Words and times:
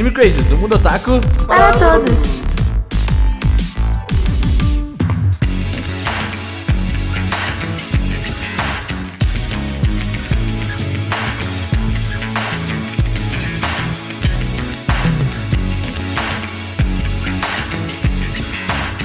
Anime 0.00 0.14
Crazes, 0.14 0.50
o 0.50 0.56
mundo 0.56 0.76
otaku 0.76 1.20
Para 1.46 1.72
todos. 1.74 2.40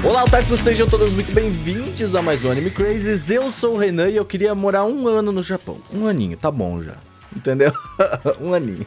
Olá, 0.02 0.24
otakus, 0.24 0.62
sejam 0.62 0.88
todos 0.88 1.12
muito 1.12 1.34
bem-vindos 1.34 2.16
a 2.16 2.22
mais 2.22 2.42
um 2.46 2.50
Anime 2.50 2.72
Crazes. 2.72 3.30
Eu 3.30 3.52
sou 3.52 3.74
o 3.74 3.78
Renan 3.78 4.08
e 4.08 4.16
eu 4.16 4.24
queria 4.24 4.56
morar 4.56 4.86
um 4.86 5.10
ano 5.10 5.34
no 5.34 5.44
Japão. 5.44 5.78
Um 5.94 6.08
aninho, 6.08 6.38
tá 6.38 6.50
bom 6.50 6.82
já. 6.82 6.96
Entendeu? 7.36 7.74
um 8.40 8.54
aninho. 8.54 8.86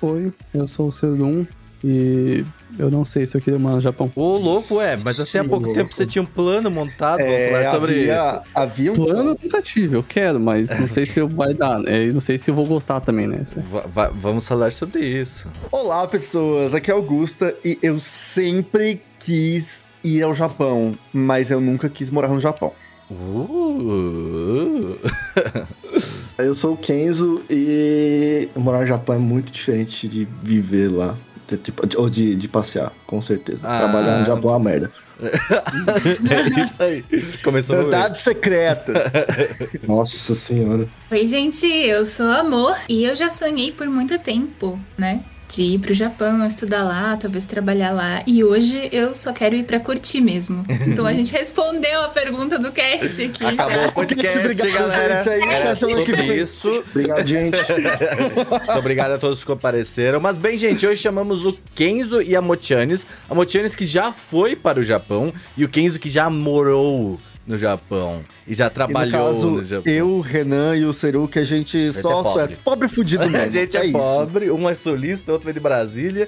Oi, 0.00 0.32
eu 0.54 0.68
sou 0.68 0.88
o 0.88 0.92
Cedum 0.92 1.44
e 1.82 2.44
eu 2.78 2.90
não 2.90 3.04
sei 3.04 3.26
se 3.26 3.36
eu 3.36 3.40
queria 3.40 3.58
morar 3.58 3.76
no 3.76 3.80
Japão. 3.80 4.10
Ô, 4.14 4.36
louco, 4.36 4.80
é, 4.80 4.96
mas 5.04 5.18
até 5.18 5.40
há 5.40 5.44
pouco 5.44 5.66
Sim, 5.66 5.72
tempo 5.72 5.78
louco. 5.80 5.94
você 5.94 6.06
tinha 6.06 6.22
um 6.22 6.26
plano 6.26 6.70
montado, 6.70 7.20
vamos 7.24 7.42
É, 7.42 7.44
falar 7.46 7.64
sobre 7.64 7.92
havia, 7.92 8.16
isso. 8.16 8.40
havia 8.54 8.92
um 8.92 8.94
Plano 8.94 9.34
tentativo, 9.34 9.96
eu 9.96 10.02
quero, 10.02 10.38
mas 10.38 10.70
não 10.78 10.86
sei 10.86 11.04
se 11.06 11.20
vai 11.22 11.52
dar, 11.54 11.80
né? 11.80 12.06
E 12.06 12.12
não 12.12 12.20
sei 12.20 12.38
se 12.38 12.50
eu 12.50 12.54
vou 12.54 12.64
gostar 12.66 13.00
também, 13.00 13.26
né? 13.26 13.42
Va- 13.56 13.86
va- 13.86 14.08
vamos 14.14 14.46
falar 14.46 14.72
sobre 14.72 15.04
isso. 15.04 15.48
Olá, 15.72 16.06
pessoas. 16.06 16.74
Aqui 16.74 16.90
é 16.90 16.94
Augusta 16.94 17.54
e 17.64 17.76
eu 17.82 17.98
sempre 17.98 19.00
quis 19.18 19.88
ir 20.04 20.22
ao 20.22 20.32
Japão, 20.34 20.92
mas 21.12 21.50
eu 21.50 21.60
nunca 21.60 21.88
quis 21.88 22.08
morar 22.10 22.28
no 22.28 22.38
Japão. 22.40 22.72
Uh, 23.10 24.96
Eu 26.38 26.54
sou 26.54 26.74
o 26.74 26.76
Kenzo 26.76 27.42
e 27.50 28.48
morar 28.54 28.80
no 28.80 28.86
Japão 28.86 29.16
é 29.16 29.18
muito 29.18 29.50
diferente 29.50 30.06
de 30.06 30.24
viver 30.42 30.88
lá. 30.90 31.16
De- 31.48 31.56
tipo, 31.56 31.86
de- 31.86 31.96
ou 31.96 32.08
de, 32.08 32.36
de 32.36 32.46
passear, 32.46 32.92
com 33.06 33.20
certeza. 33.22 33.66
Ah. 33.66 33.78
Trabalhar 33.78 34.20
no 34.20 34.26
Japão 34.26 34.50
é 34.50 34.54
uma 34.54 34.64
merda. 34.64 34.92
é 35.18 36.62
isso 36.62 36.80
aí. 36.82 37.02
Começamos 37.42 37.82
bem. 37.86 37.90
Verdades 37.90 38.20
secretas. 38.20 39.02
Nossa 39.88 40.34
senhora. 40.34 40.86
Oi, 41.10 41.26
gente, 41.26 41.66
eu 41.66 42.04
sou 42.04 42.26
a 42.26 42.40
Amor 42.40 42.76
e 42.88 43.02
eu 43.04 43.16
já 43.16 43.30
sonhei 43.30 43.72
por 43.72 43.88
muito 43.88 44.16
tempo, 44.18 44.78
né? 44.96 45.24
De 45.48 45.62
ir 45.62 45.78
pro 45.78 45.94
Japão, 45.94 46.46
estudar 46.46 46.82
lá, 46.84 47.16
talvez 47.16 47.46
trabalhar 47.46 47.90
lá. 47.90 48.22
E 48.26 48.44
hoje 48.44 48.88
eu 48.92 49.14
só 49.14 49.32
quero 49.32 49.54
ir 49.56 49.64
pra 49.64 49.80
curtir 49.80 50.20
mesmo. 50.20 50.64
Então 50.86 51.06
a 51.06 51.12
gente 51.12 51.32
respondeu 51.32 52.02
a 52.02 52.08
pergunta 52.08 52.58
do 52.58 52.70
cast 52.70 53.22
aqui. 53.22 53.44
Acabou 53.46 53.74
já. 53.74 53.88
o 53.88 53.92
podcast, 53.92 54.38
Obrigado, 54.38 54.72
galera. 54.72 55.22
gente, 55.24 55.28
aí, 55.30 55.42
Era 55.48 55.74
sobre 55.74 56.04
vem. 56.16 56.36
isso. 56.38 56.84
Obrigado, 56.90 57.26
gente. 57.26 57.56
Muito 57.58 58.78
obrigado 58.78 59.12
a 59.12 59.18
todos 59.18 59.40
que 59.40 59.46
compareceram. 59.46 60.20
Mas 60.20 60.36
bem, 60.36 60.58
gente, 60.58 60.86
hoje 60.86 61.00
chamamos 61.00 61.46
o 61.46 61.58
Kenzo 61.74 62.20
e 62.20 62.36
a 62.36 62.42
Motianes. 62.42 63.06
A 63.28 63.34
Motianes 63.34 63.74
que 63.74 63.86
já 63.86 64.12
foi 64.12 64.54
para 64.54 64.78
o 64.78 64.82
Japão 64.82 65.32
e 65.56 65.64
o 65.64 65.68
Kenzo 65.68 65.98
que 65.98 66.10
já 66.10 66.28
morou 66.28 67.18
no 67.48 67.56
Japão 67.58 68.20
e 68.46 68.54
já 68.54 68.66
E 68.66 68.68
no 68.68 68.74
trabalhou 68.74 69.26
caso, 69.26 69.50
no 69.50 69.66
Japão. 69.66 69.90
eu, 69.92 70.08
o 70.08 70.20
Renan 70.20 70.76
e 70.76 70.84
o 70.84 70.92
Seru, 70.92 71.26
que 71.26 71.38
a 71.38 71.44
gente 71.44 71.90
só 71.94 72.20
é 72.20 72.22
pobre. 72.22 72.52
é 72.54 72.56
pobre 72.62 72.88
fudido 72.88 73.24
mesmo. 73.28 73.38
A 73.48 73.48
gente 73.48 73.76
é, 73.76 73.86
isso. 73.86 73.92
pobre, 73.98 74.50
um 74.50 74.68
é 74.68 74.74
sulista, 74.74 75.32
outro 75.32 75.46
vem 75.46 75.54
de 75.54 75.60
Brasília. 75.60 76.26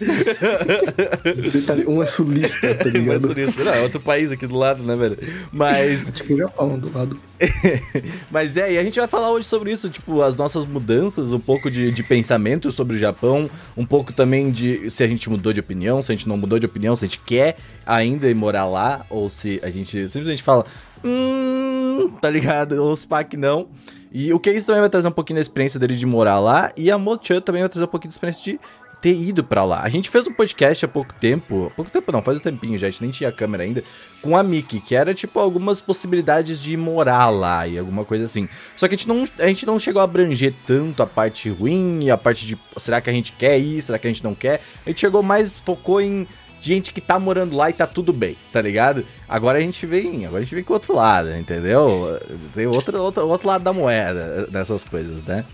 Um 1.87 2.03
é 2.03 2.07
sulista, 2.07 2.75
tá 2.75 2.85
Um 2.89 2.89
é 2.89 2.93
ligado? 2.93 3.27
sulista. 3.27 3.65
Não, 3.65 3.73
é 3.73 3.83
outro 3.83 4.01
país 4.01 4.33
aqui 4.33 4.47
do 4.47 4.57
lado, 4.57 4.83
né, 4.83 4.97
velho? 4.97 5.19
Mas 5.53 6.11
Tipo 6.11 6.35
o 6.35 6.37
Japão, 6.39 6.79
do 6.79 6.93
lado. 6.97 7.19
Mas 8.31 8.57
é, 8.57 8.73
e 8.73 8.79
a 8.79 8.85
gente 8.85 8.99
vai 8.99 9.09
falar 9.09 9.31
hoje 9.31 9.47
sobre 9.47 9.73
isso, 9.73 9.89
tipo, 9.89 10.23
as 10.23 10.37
nossas 10.37 10.65
mudanças, 10.65 11.33
um 11.33 11.41
pouco 11.41 11.71
de, 11.71 11.91
de 11.91 12.03
pensamento 12.03 12.71
sobre 12.71 12.97
o 12.97 12.99
Japão, 12.99 13.49
um 13.77 13.85
pouco 13.85 14.13
também 14.13 14.51
de 14.51 14.91
se 14.91 15.03
a 15.03 15.09
gente 15.09 15.29
mudou 15.31 15.53
de 15.53 15.61
opinião, 15.61 16.03
se 16.03 16.13
a 16.13 16.15
gente 16.15 16.29
não 16.29 16.37
mudou 16.37 16.59
de 16.59 16.67
opinião, 16.67 16.95
se 16.97 17.05
a 17.05 17.09
gente 17.09 17.19
quer 17.21 17.57
ainda 17.87 18.29
ir 18.29 18.35
morar 18.35 18.67
lá, 18.67 19.05
ou 19.11 19.29
se 19.31 19.59
a 19.63 19.71
gente 19.71 20.09
simplesmente 20.09 20.43
fala, 20.43 20.65
hum, 21.05 22.17
tá 22.21 22.31
ligado? 22.31 22.77
Pá 23.09 23.25
que 23.25 23.37
não. 23.37 23.69
E 24.13 24.33
o 24.33 24.41
Case 24.41 24.67
também 24.67 24.81
vai 24.81 24.91
trazer 24.91 25.09
um 25.09 25.13
pouquinho 25.13 25.37
da 25.37 25.41
experiência 25.41 25.79
dele 25.79 25.95
de 25.95 26.05
morar 26.05 26.41
lá, 26.41 26.73
e 26.77 26.91
a 26.91 26.99
Mochan 26.99 27.41
também 27.41 27.63
vai 27.63 27.69
trazer 27.69 27.85
um 27.85 27.89
pouquinho 27.89 28.11
da 28.11 28.15
experiência 28.15 28.43
de 28.43 28.61
ter 29.01 29.15
ido 29.15 29.43
pra 29.43 29.65
lá. 29.65 29.83
A 29.83 29.89
gente 29.89 30.11
fez 30.11 30.27
um 30.27 30.33
podcast 30.33 30.85
há 30.85 30.89
pouco 30.89 31.15
tempo, 31.15 31.69
há 31.69 31.71
pouco 31.71 31.91
tempo 31.91 32.13
não, 32.13 32.23
faz 32.23 32.39
um 32.39 32.41
tempinho 32.41 32.77
já, 32.77 32.87
a 32.87 32.91
gente 32.91 33.03
nem 33.03 33.11
tinha 33.11 33.33
câmera 33.33 33.63
ainda, 33.63 33.83
com 34.21 34.37
a 34.37 34.43
Miki, 34.43 34.81
que 34.81 34.95
era 34.95 35.15
tipo 35.15 35.39
algumas 35.39 35.81
possibilidades 35.81 36.61
de 36.61 36.77
morar 36.77 37.31
lá 37.31 37.67
e 37.67 37.79
alguma 37.79 38.05
coisa 38.05 38.25
assim. 38.25 38.49
Só 38.77 38.87
que 38.87 38.95
a 38.95 38.99
gente 38.99 39.09
não, 39.09 39.25
a 39.39 39.47
gente 39.47 39.65
não 39.65 39.79
chegou 39.79 40.01
a 40.01 40.05
abranger 40.05 40.53
tanto 40.67 41.03
a 41.03 41.07
parte 41.07 41.49
ruim 41.49 42.05
e 42.05 42.11
a 42.11 42.19
parte 42.19 42.47
de 42.47 42.59
será 42.77 43.01
que 43.01 43.09
a 43.09 43.13
gente 43.13 43.33
quer 43.33 43.59
ir, 43.59 43.81
será 43.81 43.99
que 43.99 44.07
a 44.07 44.11
gente 44.11 44.25
não 44.25 44.35
quer. 44.35 44.61
A 44.85 44.91
gente 44.91 45.01
chegou 45.01 45.23
mais, 45.23 45.57
focou 45.57 46.01
em 46.01 46.27
gente 46.61 46.93
que 46.93 47.01
tá 47.01 47.19
morando 47.19 47.57
lá 47.57 47.71
e 47.71 47.73
tá 47.73 47.87
tudo 47.87 48.13
bem, 48.13 48.37
tá 48.53 48.61
ligado? 48.61 49.05
Agora 49.29 49.59
a 49.59 49.61
gente 49.61 49.87
vem, 49.87 50.27
agora 50.27 50.43
a 50.43 50.45
gente 50.45 50.55
vem 50.55 50.65
com 50.65 50.73
o 50.73 50.77
outro 50.77 50.95
lado, 50.95 51.35
entendeu? 51.37 52.19
Tem 52.55 52.67
outro, 52.67 53.01
outro, 53.01 53.27
outro 53.27 53.49
lado 53.49 53.63
da 53.63 53.73
moeda 53.73 54.49
nessas 54.51 54.85
coisas, 54.85 55.25
né? 55.25 55.45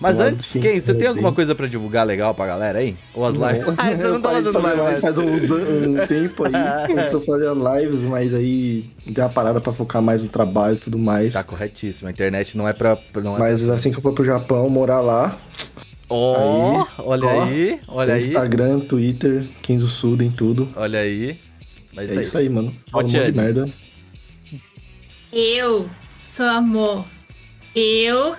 Mas 0.00 0.18
Lado 0.18 0.30
antes, 0.30 0.52
quem, 0.52 0.80
você 0.80 0.92
tem 0.94 1.06
alguma 1.06 1.32
coisa 1.32 1.54
pra 1.54 1.68
divulgar 1.68 2.04
legal 2.04 2.34
pra 2.34 2.46
galera 2.46 2.80
aí? 2.80 2.96
Ou 3.14 3.24
as 3.24 3.36
lives? 3.36 3.66
Não. 3.66 3.74
Ah, 3.78 3.90
você 3.90 4.08
não 4.08 4.20
tá 4.20 4.30
fazendo 4.30 4.60
live 4.60 4.80
live 4.80 5.00
faz 5.00 5.16
mais. 5.16 5.50
uns 5.50 5.50
um 5.50 6.06
tempo 6.08 6.44
aí. 6.44 6.86
Começou 6.88 7.20
a 7.20 7.24
fazer 7.24 7.52
lives, 7.54 8.00
mas 8.00 8.34
aí 8.34 8.90
deu 9.06 9.24
uma 9.24 9.30
parada 9.30 9.60
pra 9.60 9.72
focar 9.72 10.02
mais 10.02 10.22
no 10.22 10.28
trabalho 10.28 10.74
e 10.74 10.78
tudo 10.78 10.98
mais. 10.98 11.34
Tá 11.34 11.44
corretíssimo, 11.44 12.08
a 12.08 12.10
internet 12.10 12.56
não 12.56 12.68
é 12.68 12.72
pra... 12.72 12.98
Não 13.22 13.36
é 13.36 13.38
Mas 13.38 13.64
pra... 13.64 13.74
assim 13.74 13.92
que 13.92 13.98
eu 13.98 14.02
for 14.02 14.12
pro 14.12 14.24
Japão, 14.24 14.68
morar 14.68 15.00
lá, 15.00 15.38
Ó, 16.14 16.86
olha 16.98 17.26
ó, 17.26 17.42
aí, 17.44 17.80
olha 17.88 18.08
no 18.08 18.12
aí, 18.12 18.18
Instagram, 18.18 18.80
Twitter, 18.80 19.46
Kenzo 19.62 19.88
Suden, 19.88 20.30
tudo. 20.30 20.68
olha 20.76 20.98
aí. 20.98 21.40
Mas 21.94 22.14
É 22.14 22.20
isso 22.20 22.36
aí, 22.36 22.48
mano. 22.50 22.74
Fala 22.90 23.04
um 23.04 23.06
de 23.06 23.32
merda. 23.32 23.66
Eu 25.32 25.88
sou 26.28 26.46
Amor. 26.46 27.06
Eu 27.74 28.36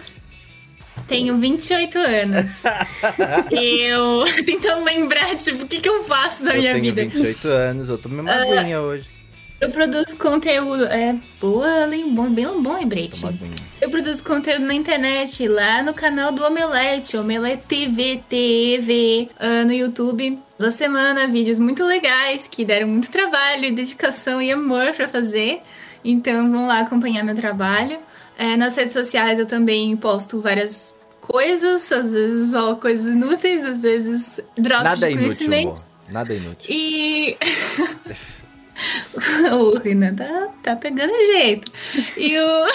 tenho 1.07 1.39
28 1.39 1.97
anos. 1.97 2.61
eu 3.51 4.23
tentando 4.45 4.83
lembrar, 4.83 5.35
tipo, 5.35 5.63
o 5.63 5.67
que, 5.67 5.79
que 5.79 5.89
eu 5.89 6.03
faço 6.03 6.43
da 6.43 6.55
Eu 6.55 6.59
minha 6.59 6.73
tenho 6.73 6.93
vida. 6.93 7.01
28 7.09 7.47
anos, 7.47 7.89
eu 7.89 7.97
tô 7.97 8.07
meio 8.07 8.23
maguinha 8.23 8.81
hoje. 8.81 9.12
Eu 9.61 9.69
produzo 9.69 10.17
conteúdo. 10.17 10.85
É 10.85 11.15
boa, 11.39 11.87
bom, 12.11 12.29
bem 12.29 12.45
bom 12.61 12.73
lembrete. 12.77 13.23
maguinha. 13.23 13.55
Eu 13.79 13.89
produzo 13.89 14.23
conteúdo 14.23 14.65
na 14.65 14.73
internet, 14.73 15.47
lá 15.47 15.81
no 15.81 15.93
canal 15.93 16.31
do 16.31 16.43
Omelete, 16.43 17.15
Omelete 17.17 17.63
TV, 17.67 18.21
TV, 18.29 19.29
ah, 19.39 19.63
no 19.63 19.71
YouTube. 19.73 20.37
Toda 20.57 20.71
semana, 20.71 21.27
vídeos 21.27 21.59
muito 21.59 21.83
legais 21.85 22.47
que 22.47 22.63
deram 22.65 22.87
muito 22.87 23.09
trabalho, 23.09 23.73
dedicação 23.73 24.41
e 24.41 24.51
amor 24.51 24.93
pra 24.93 25.07
fazer. 25.07 25.61
Então 26.03 26.51
vão 26.51 26.67
lá 26.67 26.79
acompanhar 26.79 27.23
meu 27.23 27.35
trabalho. 27.35 27.99
É, 28.37 28.57
nas 28.57 28.75
redes 28.75 28.93
sociais 28.93 29.39
eu 29.39 29.45
também 29.45 29.95
posto 29.95 30.41
várias 30.41 30.95
coisas, 31.21 31.89
às 31.91 32.11
vezes 32.11 32.51
só 32.51 32.75
coisas 32.75 33.09
inúteis, 33.09 33.63
às 33.65 33.81
vezes 33.81 34.41
drops 34.57 34.83
Nada 34.83 35.05
é 35.05 35.09
de 35.09 35.13
inútil, 35.13 35.17
conhecimento. 35.47 35.67
amor. 35.69 35.85
Nada 36.09 36.33
é 36.33 36.37
inútil. 36.37 36.75
E. 36.75 37.37
o 39.53 39.77
Renan 39.77 40.15
tá, 40.15 40.49
tá 40.63 40.75
pegando 40.75 41.13
jeito. 41.13 41.71
E 42.17 42.37
o. 42.37 42.67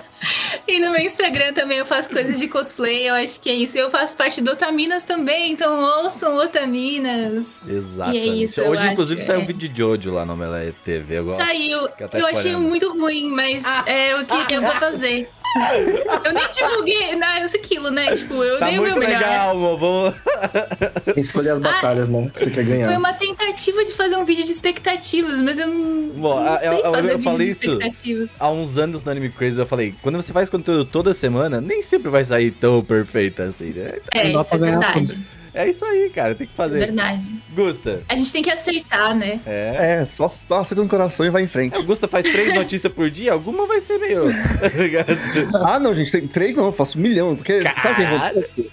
E 0.68 0.80
no 0.80 0.90
meu 0.90 1.00
Instagram 1.00 1.52
também 1.52 1.78
eu 1.78 1.86
faço 1.86 2.10
coisas 2.10 2.38
de 2.38 2.48
cosplay, 2.48 3.08
eu 3.08 3.14
acho 3.14 3.38
que 3.38 3.48
é 3.48 3.54
isso. 3.54 3.78
Eu 3.78 3.88
faço 3.88 4.16
parte 4.16 4.40
do 4.40 4.50
Otaminas 4.50 5.04
também, 5.04 5.52
então 5.52 6.04
ouçam 6.04 6.36
Otaminas. 6.36 7.56
Exatamente. 7.68 8.24
E 8.26 8.28
é 8.28 8.34
isso, 8.44 8.60
eu 8.60 8.70
hoje, 8.70 8.86
inclusive, 8.88 9.18
acho, 9.18 9.26
saiu 9.28 9.40
é. 9.40 9.42
um 9.42 9.46
vídeo 9.46 9.68
de 9.68 9.78
Jojo 9.78 10.12
lá 10.12 10.24
no 10.24 10.32
Omelete 10.32 10.76
TV. 10.84 11.18
Eu 11.18 11.24
gosto. 11.26 11.44
Saiu. 11.44 11.88
tá 11.88 12.18
eu 12.18 12.26
achei 12.26 12.56
muito 12.56 12.92
ruim, 12.98 13.30
mas 13.30 13.62
é 13.86 14.16
o 14.16 14.24
que 14.26 14.54
eu 14.54 14.62
vou 14.62 14.74
fazer. 14.76 15.28
Eu 16.24 16.32
nem 16.34 16.48
divulguei 16.50 17.16
nada 17.16 17.46
aquilo, 17.46 17.90
né? 17.90 18.14
Tipo, 18.14 18.42
eu 18.44 18.58
Tá 18.58 18.66
dei 18.66 18.78
o 18.78 18.82
meu 18.82 18.90
muito 18.94 18.98
melhor. 19.00 19.20
legal. 19.20 19.78
Vamos... 19.78 20.14
Tem 21.04 21.14
que 21.14 21.20
escolher 21.20 21.50
as 21.50 21.58
batalhas, 21.60 22.08
mano, 22.08 22.30
que 22.30 22.40
você 22.40 22.50
quer 22.50 22.64
ganhar. 22.64 22.88
Foi 22.88 22.96
uma 22.98 23.14
tentativa 23.14 23.82
de 23.84 23.92
fazer 23.92 24.16
um 24.16 24.24
vídeo 24.24 24.44
de 24.44 24.52
expectativas, 24.52 25.40
mas 25.40 25.58
eu 25.58 25.66
não, 25.68 26.08
Bom, 26.10 26.40
não 26.40 26.52
a- 26.52 26.58
sei 26.58 26.68
eu- 26.68 26.72
eu- 26.74 26.92
fazer 26.92 27.12
eu 27.12 27.18
vídeo 27.18 27.30
falei 27.32 27.46
de 27.46 27.52
isso. 27.52 27.70
expectativas. 27.72 28.28
Há 28.38 28.50
uns 28.50 28.76
anos 28.76 29.02
no 29.02 29.10
Anime 29.10 29.30
Crazy 29.30 29.58
eu 29.60 29.66
falei, 29.66 29.94
quando 30.06 30.22
você 30.22 30.32
faz 30.32 30.48
conteúdo 30.48 30.84
toda 30.84 31.12
semana, 31.12 31.60
nem 31.60 31.82
sempre 31.82 32.08
vai 32.08 32.22
sair 32.22 32.52
tão 32.52 32.80
perfeito 32.80 33.42
assim, 33.42 33.70
né? 33.70 33.94
É, 34.14 34.30
isso 34.30 34.54
é 34.54 34.58
ganhar 34.58 34.78
verdade. 34.78 35.18
É 35.52 35.68
isso 35.68 35.84
aí, 35.84 36.08
cara, 36.10 36.32
tem 36.32 36.46
que 36.46 36.52
É 36.52 36.56
fazer. 36.56 36.78
verdade. 36.78 37.34
Gusta. 37.52 38.02
A 38.08 38.14
gente 38.14 38.30
tem 38.30 38.40
que 38.40 38.50
aceitar, 38.50 39.16
né? 39.16 39.40
É. 39.44 39.94
É, 40.00 40.04
só, 40.04 40.28
só 40.28 40.58
aceita 40.60 40.80
no 40.80 40.88
coração 40.88 41.26
e 41.26 41.30
vai 41.30 41.42
em 41.42 41.48
frente. 41.48 41.76
O 41.76 41.82
Gusta 41.82 42.06
faz 42.06 42.24
três 42.24 42.52
notícias 42.54 42.92
por 42.92 43.10
dia, 43.10 43.32
alguma 43.32 43.66
vai 43.66 43.80
ser 43.80 43.98
meio. 43.98 44.22
tá? 45.50 45.74
Ah, 45.74 45.80
não, 45.80 45.92
gente, 45.92 46.12
tem 46.12 46.28
três 46.28 46.54
não, 46.56 46.66
eu 46.66 46.72
faço 46.72 46.96
um 46.96 47.00
milhão. 47.02 47.34
Porque 47.34 47.62
sabe 47.82 47.90
o 47.90 47.96
que 47.96 48.02
acontece? 48.14 48.70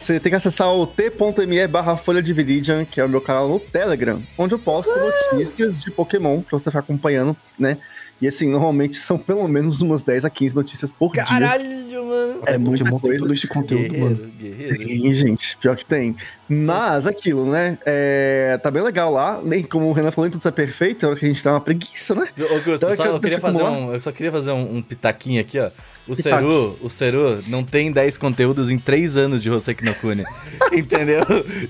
Você 0.00 0.18
tem 0.18 0.30
que 0.30 0.36
acessar 0.36 0.74
o 0.74 0.88
t.me 0.88 1.66
barra 1.68 1.96
Folha 1.96 2.20
de 2.20 2.32
Viridian, 2.32 2.84
que 2.84 3.00
é 3.00 3.04
o 3.04 3.08
meu 3.08 3.20
canal 3.20 3.48
no 3.48 3.60
Telegram, 3.60 4.20
onde 4.36 4.54
eu 4.54 4.58
posto 4.58 4.92
notícias 4.98 5.82
de 5.82 5.90
Pokémon 5.92 6.40
pra 6.42 6.58
você 6.58 6.68
ficar 6.68 6.80
acompanhando, 6.80 7.36
né? 7.56 7.78
E 8.24 8.26
assim, 8.26 8.48
normalmente 8.48 8.96
são 8.96 9.18
pelo 9.18 9.46
menos 9.46 9.82
umas 9.82 10.02
10 10.02 10.24
a 10.24 10.30
15 10.30 10.56
notícias 10.56 10.94
por 10.94 11.12
dia. 11.12 11.26
Caralho, 11.26 12.04
mano. 12.06 12.40
É 12.46 12.56
muito 12.56 12.82
muita 12.82 12.84
bom 12.84 12.96
ter 12.96 13.02
coisa. 13.02 13.18
tudo 13.18 13.34
esse 13.34 13.46
conteúdo, 13.46 13.98
mano. 13.98 14.16
Guerreiro, 14.40 14.78
guerreiro. 14.78 15.02
Tem, 15.02 15.14
gente, 15.14 15.58
pior 15.58 15.76
que 15.76 15.84
tem. 15.84 16.16
Mas 16.48 17.06
aquilo, 17.06 17.44
né? 17.44 17.76
É, 17.84 18.58
tá 18.62 18.70
bem 18.70 18.82
legal 18.82 19.12
lá. 19.12 19.42
Nem 19.44 19.62
como 19.62 19.88
o 19.88 19.92
Renan 19.92 20.10
falou, 20.10 20.30
tudo 20.30 20.40
isso 20.40 20.48
é 20.48 20.52
perfeito. 20.52 21.04
É 21.04 21.08
hora 21.10 21.18
que 21.18 21.26
a 21.26 21.28
gente 21.28 21.44
dá 21.44 21.50
uma 21.50 21.60
preguiça, 21.60 22.14
né? 22.14 22.26
Ô, 22.38 22.54
Augusto, 22.54 22.76
Então, 22.76 22.96
só, 22.96 23.04
eu 23.04 23.12
eu, 23.12 23.20
queria 23.20 23.38
fazer 23.38 23.62
um, 23.62 23.92
eu 23.92 24.00
só 24.00 24.10
queria 24.10 24.32
fazer 24.32 24.52
um, 24.52 24.76
um 24.76 24.82
pitaquinho 24.82 25.42
aqui, 25.42 25.58
ó. 25.58 25.68
O 26.06 26.14
Pitaco. 26.14 26.36
Seru, 26.42 26.78
o 26.82 26.88
Seru 26.90 27.44
não 27.46 27.64
tem 27.64 27.90
10 27.90 28.16
conteúdos 28.18 28.68
em 28.70 28.78
3 28.78 29.16
anos 29.16 29.42
de 29.42 29.50
Hoseki 29.50 29.84
no 29.84 29.94
Kune. 29.94 30.22
entendeu? 30.72 31.20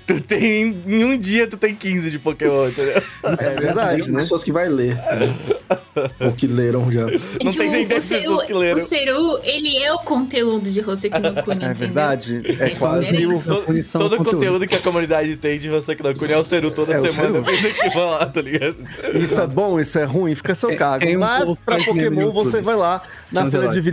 Tu 0.06 0.20
tem. 0.20 0.76
Em 0.86 1.04
um 1.04 1.16
dia 1.16 1.46
tu 1.46 1.56
tem 1.56 1.74
15 1.74 2.10
de 2.10 2.18
Pokémon, 2.18 2.68
entendeu? 2.68 3.00
É 3.38 3.50
verdade, 3.60 4.02
Tem 4.02 4.12
né? 4.12 4.18
pessoas 4.20 4.42
que 4.42 4.50
vai 4.52 4.68
ler. 4.68 4.98
Ou 6.20 6.32
que 6.32 6.46
leram 6.48 6.90
já. 6.90 7.06
Não 7.42 7.52
tem 7.52 7.70
nem 7.70 7.84
o 7.84 7.88
10 7.88 8.02
Seru- 8.04 8.20
pessoas 8.22 8.42
que 8.46 8.52
leram. 8.52 8.78
O 8.78 8.82
Seru, 8.82 9.38
ele 9.44 9.76
é 9.76 9.92
o 9.92 9.98
conteúdo 10.00 10.68
de 10.70 10.80
Hoseki 10.80 11.18
no 11.20 11.42
Kuni, 11.42 11.64
É 11.64 11.72
verdade. 11.74 12.42
É 12.58 12.70
quase 12.70 13.26
o. 13.26 13.40
Todo, 13.40 13.62
Punição 13.62 14.00
todo 14.00 14.14
o 14.14 14.18
conteúdo. 14.18 14.34
conteúdo 14.36 14.66
que 14.66 14.74
a 14.74 14.80
comunidade 14.80 15.36
tem 15.36 15.58
de 15.58 15.70
Hoseki 15.70 16.02
no 16.02 16.14
Kune 16.14 16.32
é 16.32 16.38
o 16.38 16.42
Seru 16.42 16.70
toda 16.72 16.92
É 16.92 17.00
semana 17.08 17.40
vendo 17.40 17.68
aqui 17.68 17.90
falar, 17.92 18.26
tá 18.26 18.40
ligado? 18.42 18.76
Isso 19.14 19.40
é 19.40 19.46
bom, 19.46 19.78
isso 19.78 19.96
é 19.98 20.04
ruim, 20.04 20.34
fica 20.34 20.54
seu 20.56 20.70
Tem- 20.70 20.78
cargo. 20.78 21.06
um 21.06 21.18
Mas 21.20 21.56
que 21.58 21.64
pra 21.64 21.76
Pokémon 21.84 22.32
você 22.32 22.60
vai 22.60 22.74
lá 22.74 23.02
na 23.30 23.42
Folha 23.42 23.68
de 23.68 23.78
heróis. 23.78 23.84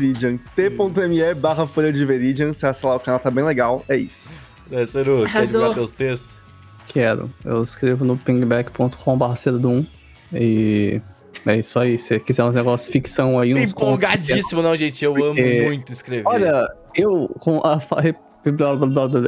Viridian. 0.56 0.94
t.me 0.94 1.34
barra 1.36 1.66
Folha 1.68 1.92
de 1.92 2.06
Viridian. 2.06 2.54
Você 2.54 2.66
acessa 2.66 2.88
lá, 2.88 2.96
o 2.96 3.00
canal 3.00 3.20
tá 3.20 3.32
bem 3.32 3.44
legal. 3.44 3.84
É 3.90 3.98
isso. 3.98 4.30
É, 4.72 4.86
Seru, 4.86 5.26
quer 5.32 5.46
divulgar 5.46 5.74
teus 5.74 5.92
textos? 5.92 6.40
Quero. 6.88 7.30
Eu 7.44 7.64
escrevo 7.64 8.04
no 8.06 8.18
pingback.com.br 8.18 9.36
Cedum. 9.36 9.86
E 10.34 11.02
é 11.46 11.58
isso 11.58 11.80
aí. 11.80 11.98
Se 11.98 12.20
quiser 12.20 12.44
uns 12.44 12.56
negócios 12.56 12.92
ficção 12.92 13.40
aí, 13.40 13.54
uns 13.54 13.74
contos. 13.74 13.94
Empolgadíssimo, 13.94 14.62
não, 14.62 14.76
gente. 14.76 15.04
Eu 15.04 15.14
amo 15.16 15.36
Porque- 15.36 15.62
muito 15.64 15.92
escrever. 15.92 16.28
Olha, 16.28 16.68
eu 16.96 17.28
com 17.40 17.58
a 17.66 17.80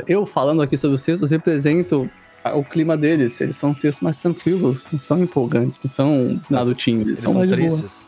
eu 0.08 0.26
falando 0.26 0.62
aqui 0.62 0.78
sobre 0.78 0.96
os 0.96 1.04
textos 1.04 1.32
represento 1.32 2.10
o 2.56 2.64
clima 2.64 2.98
deles. 2.98 3.40
Eles 3.40 3.56
são 3.56 3.72
os 3.72 3.78
textos 3.78 4.02
mais 4.02 4.20
tranquilos, 4.20 4.90
não 4.92 5.00
são 5.00 5.20
empolgantes, 5.22 5.82
não 5.84 5.90
são 5.90 6.42
narutinhos, 6.50 7.08
eles 7.08 7.12
eles 7.12 7.24
são 7.24 7.32
são 7.34 7.40
mais 7.42 7.50
de 7.52 7.56
boa. 7.56 7.70
tristes. 7.80 8.08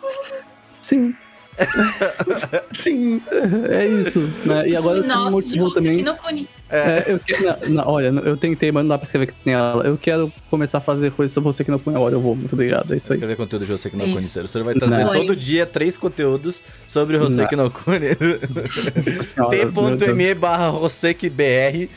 Sim, 0.81 1.15
Sim. 2.71 3.21
é 3.69 3.87
isso. 3.87 4.19
Né? 4.45 4.69
E 4.69 4.75
agora 4.75 5.01
você 5.01 5.07
Nossa, 5.07 5.25
de 5.25 5.31
motivou 5.31 5.67
Hoseki 5.67 6.03
também. 6.03 6.15
Kuni. 6.17 6.47
É, 6.69 7.03
eu 7.07 7.19
que- 7.19 7.37
na- 7.43 7.57
na- 7.69 7.87
olha, 7.87 8.07
eu 8.25 8.35
tentei, 8.35 8.71
mas 8.71 8.83
não 8.83 8.89
dá 8.89 8.97
pra 8.97 9.05
escrever 9.05 9.27
que 9.27 9.33
tem 9.43 9.53
ela. 9.53 9.83
Eu 9.85 9.97
quero 9.97 10.31
começar 10.49 10.79
a 10.79 10.81
fazer 10.81 11.11
coisas 11.11 11.33
sobre 11.33 11.51
você 11.51 11.63
que 11.63 11.71
não 11.71 11.79
põe 11.79 11.95
agora. 11.95 12.13
Eu 12.15 12.21
vou, 12.21 12.35
muito 12.35 12.53
obrigado. 12.53 12.93
É 12.93 12.97
isso 12.97 13.11
aí. 13.11 13.17
Escrever 13.17 13.35
conteúdo 13.37 13.65
de 13.65 13.71
no 13.71 13.77
Isso. 14.05 14.15
Kune, 14.15 14.27
Seru. 14.27 14.47
Você 14.47 14.63
vai 14.63 14.73
trazer 14.73 15.03
Não. 15.05 15.13
todo 15.13 15.35
dia 15.35 15.65
três 15.65 15.95
conteúdos 15.95 16.63
sobre. 16.87 17.17
Nossa 17.17 17.35
senhora, 17.35 17.57
meu 17.99 19.97
Deus. 19.97 19.97
T.me 20.03 20.33
barra 20.35 20.71
HosekiBR. 20.71 21.89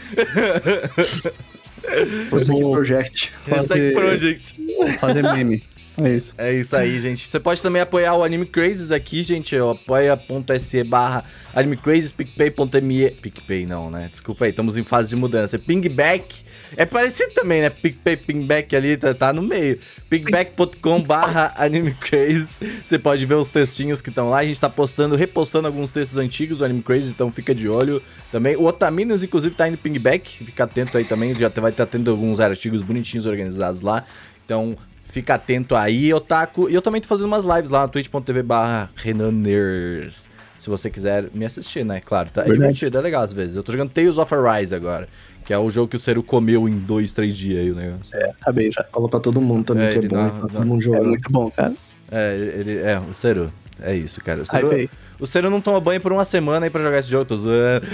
Você 2.31 2.53
que 2.53 2.61
project. 2.61 3.33
Fazer- 3.47 3.95
Project. 3.95 4.55
Fazer 5.01 5.23
meme. 5.23 5.63
É 6.03 6.15
isso. 6.15 6.35
É 6.39 6.53
isso 6.53 6.77
aí, 6.77 6.99
gente. 6.99 7.27
Você 7.29 7.41
pode 7.41 7.61
também 7.61 7.83
apoiar 7.83 8.15
o 8.15 8.23
Anime 8.23 8.47
Crazes 8.47 8.93
aqui, 8.93 9.23
gente. 9.23 9.57
ó, 9.59 9.73
Apoia.se 9.73 10.85
barra 10.85 11.25
Anime 11.55 11.77
Crazes, 11.77 12.13
PicPay.me. 12.13 13.11
PicPay 13.11 13.67
não, 13.67 13.91
né? 13.91 14.09
Desculpa 14.11 14.45
aí, 14.45 14.51
estamos 14.51 14.77
em 14.77 14.85
fase 14.85 15.11
de 15.11 15.17
mudança. 15.17 15.59
Pingback. 15.59 16.45
É 16.77 16.87
parecido 16.87 17.33
também, 17.33 17.63
né? 17.63 17.71
PicPay, 17.71 18.17
Pingback 18.17 18.77
ali, 18.77 18.97
tá, 18.97 19.13
tá 19.13 19.33
no 19.33 19.43
meio. 19.43 19.79
Pingback.com 20.09 21.03
barra 21.03 21.53
Anime 21.57 21.95
Crazes. 21.95 22.61
Você 22.85 22.99
pode 22.99 23.27
ver 23.27 23.35
os 23.35 23.49
textinhos 23.49 24.01
que 24.01 24.11
estão 24.11 24.31
lá. 24.31 24.39
A 24.39 24.45
gente 24.45 24.61
tá 24.61 24.71
postando, 24.71 25.17
repostando 25.17 25.67
alguns 25.67 25.91
textos 25.91 26.19
antigos 26.19 26.59
do 26.59 26.65
Anime 26.65 26.83
Crazes, 26.83 27.11
então 27.11 27.33
fica 27.33 27.55
de 27.55 27.69
olho 27.69 28.01
também. 28.31 28.55
O 28.55 28.65
Otaminas, 28.65 29.25
inclusive, 29.25 29.55
tá 29.55 29.67
indo 29.67 29.79
Pingback. 29.79 30.45
Fica 30.45 30.65
atento 30.65 30.97
aí 30.97 31.05
também. 31.05 31.35
Já 31.35 31.49
vai 31.49 31.71
estar 31.71 31.87
tendo 31.87 32.11
alguns 32.11 32.39
artigos 32.39 32.83
bonitinhos 32.83 33.27
organizados 33.27 33.81
lá. 33.81 34.05
Então, 34.45 34.77
Fica 35.19 35.35
atento 35.35 35.75
aí, 35.75 36.15
Otaku. 36.15 36.71
E 36.71 36.75
eu 36.75 36.81
também 36.81 37.01
tô 37.01 37.09
fazendo 37.09 37.27
umas 37.27 37.45
lives 37.45 37.71
lá 37.71 37.81
na 37.81 37.89
twitch.tv 37.89 38.41
barra 38.45 38.89
Renaners. 38.95 40.31
Se 40.61 40.71
você 40.71 40.89
quiser 40.89 41.27
me 41.35 41.45
assistir, 41.45 41.85
né? 41.85 42.01
Claro, 42.01 42.31
tá? 42.31 42.43
É 42.43 42.45
Verdade. 42.45 42.61
divertido, 42.75 42.99
é 42.99 43.01
legal 43.01 43.25
às 43.25 43.33
vezes. 43.33 43.57
Eu 43.57 43.65
tô 43.65 43.73
jogando 43.73 43.91
Tales 43.91 44.17
of 44.17 44.33
Arise 44.33 44.73
agora. 44.75 45.09
Que 45.45 45.53
é 45.53 45.59
o 45.59 45.69
jogo 45.71 45.89
que 45.89 45.97
o 45.97 45.99
Seru 45.99 46.23
comeu 46.23 46.69
em 46.69 46.79
dois, 46.79 47.13
três 47.13 47.37
dias 47.37 47.63
aí 47.65 47.71
o 47.73 47.75
negócio. 47.75 48.17
É, 48.17 48.31
Acabei 48.41 48.71
já. 48.71 48.85
Fala 48.93 49.09
pra 49.09 49.19
todo 49.19 49.41
mundo 49.41 49.65
também 49.67 49.87
É, 49.87 49.93
que 49.93 49.99
é 49.99 50.03
bom. 50.09 50.17
dá- 50.17 50.31
tá 50.31 50.37
dá- 50.39 50.47
todo 50.55 50.67
mundo 50.67 50.79
É 50.81 50.85
jogando. 50.85 51.09
muito 51.09 51.33
bom, 51.33 51.51
cara. 51.51 51.75
ele, 52.13 52.79
é, 52.79 53.01
o 53.01 53.13
Seru. 53.13 53.53
É 53.81 53.95
isso, 53.95 54.21
cara. 54.23 54.43
O 54.43 54.45
Hypei. 54.45 54.91
o 55.21 55.27
Seru 55.27 55.49
não 55.49 55.61
toma 55.61 55.81
banho 55.81 56.01
por 56.01 56.13
uma 56.13 56.25
semana 56.25 56.67
aí 56.67 56.71
pra 56.71 56.83
jogar 56.83 56.99
esse 56.99 57.09
jogo, 57.09 57.25
tô 57.25 57.37
zoando. 57.37 57.87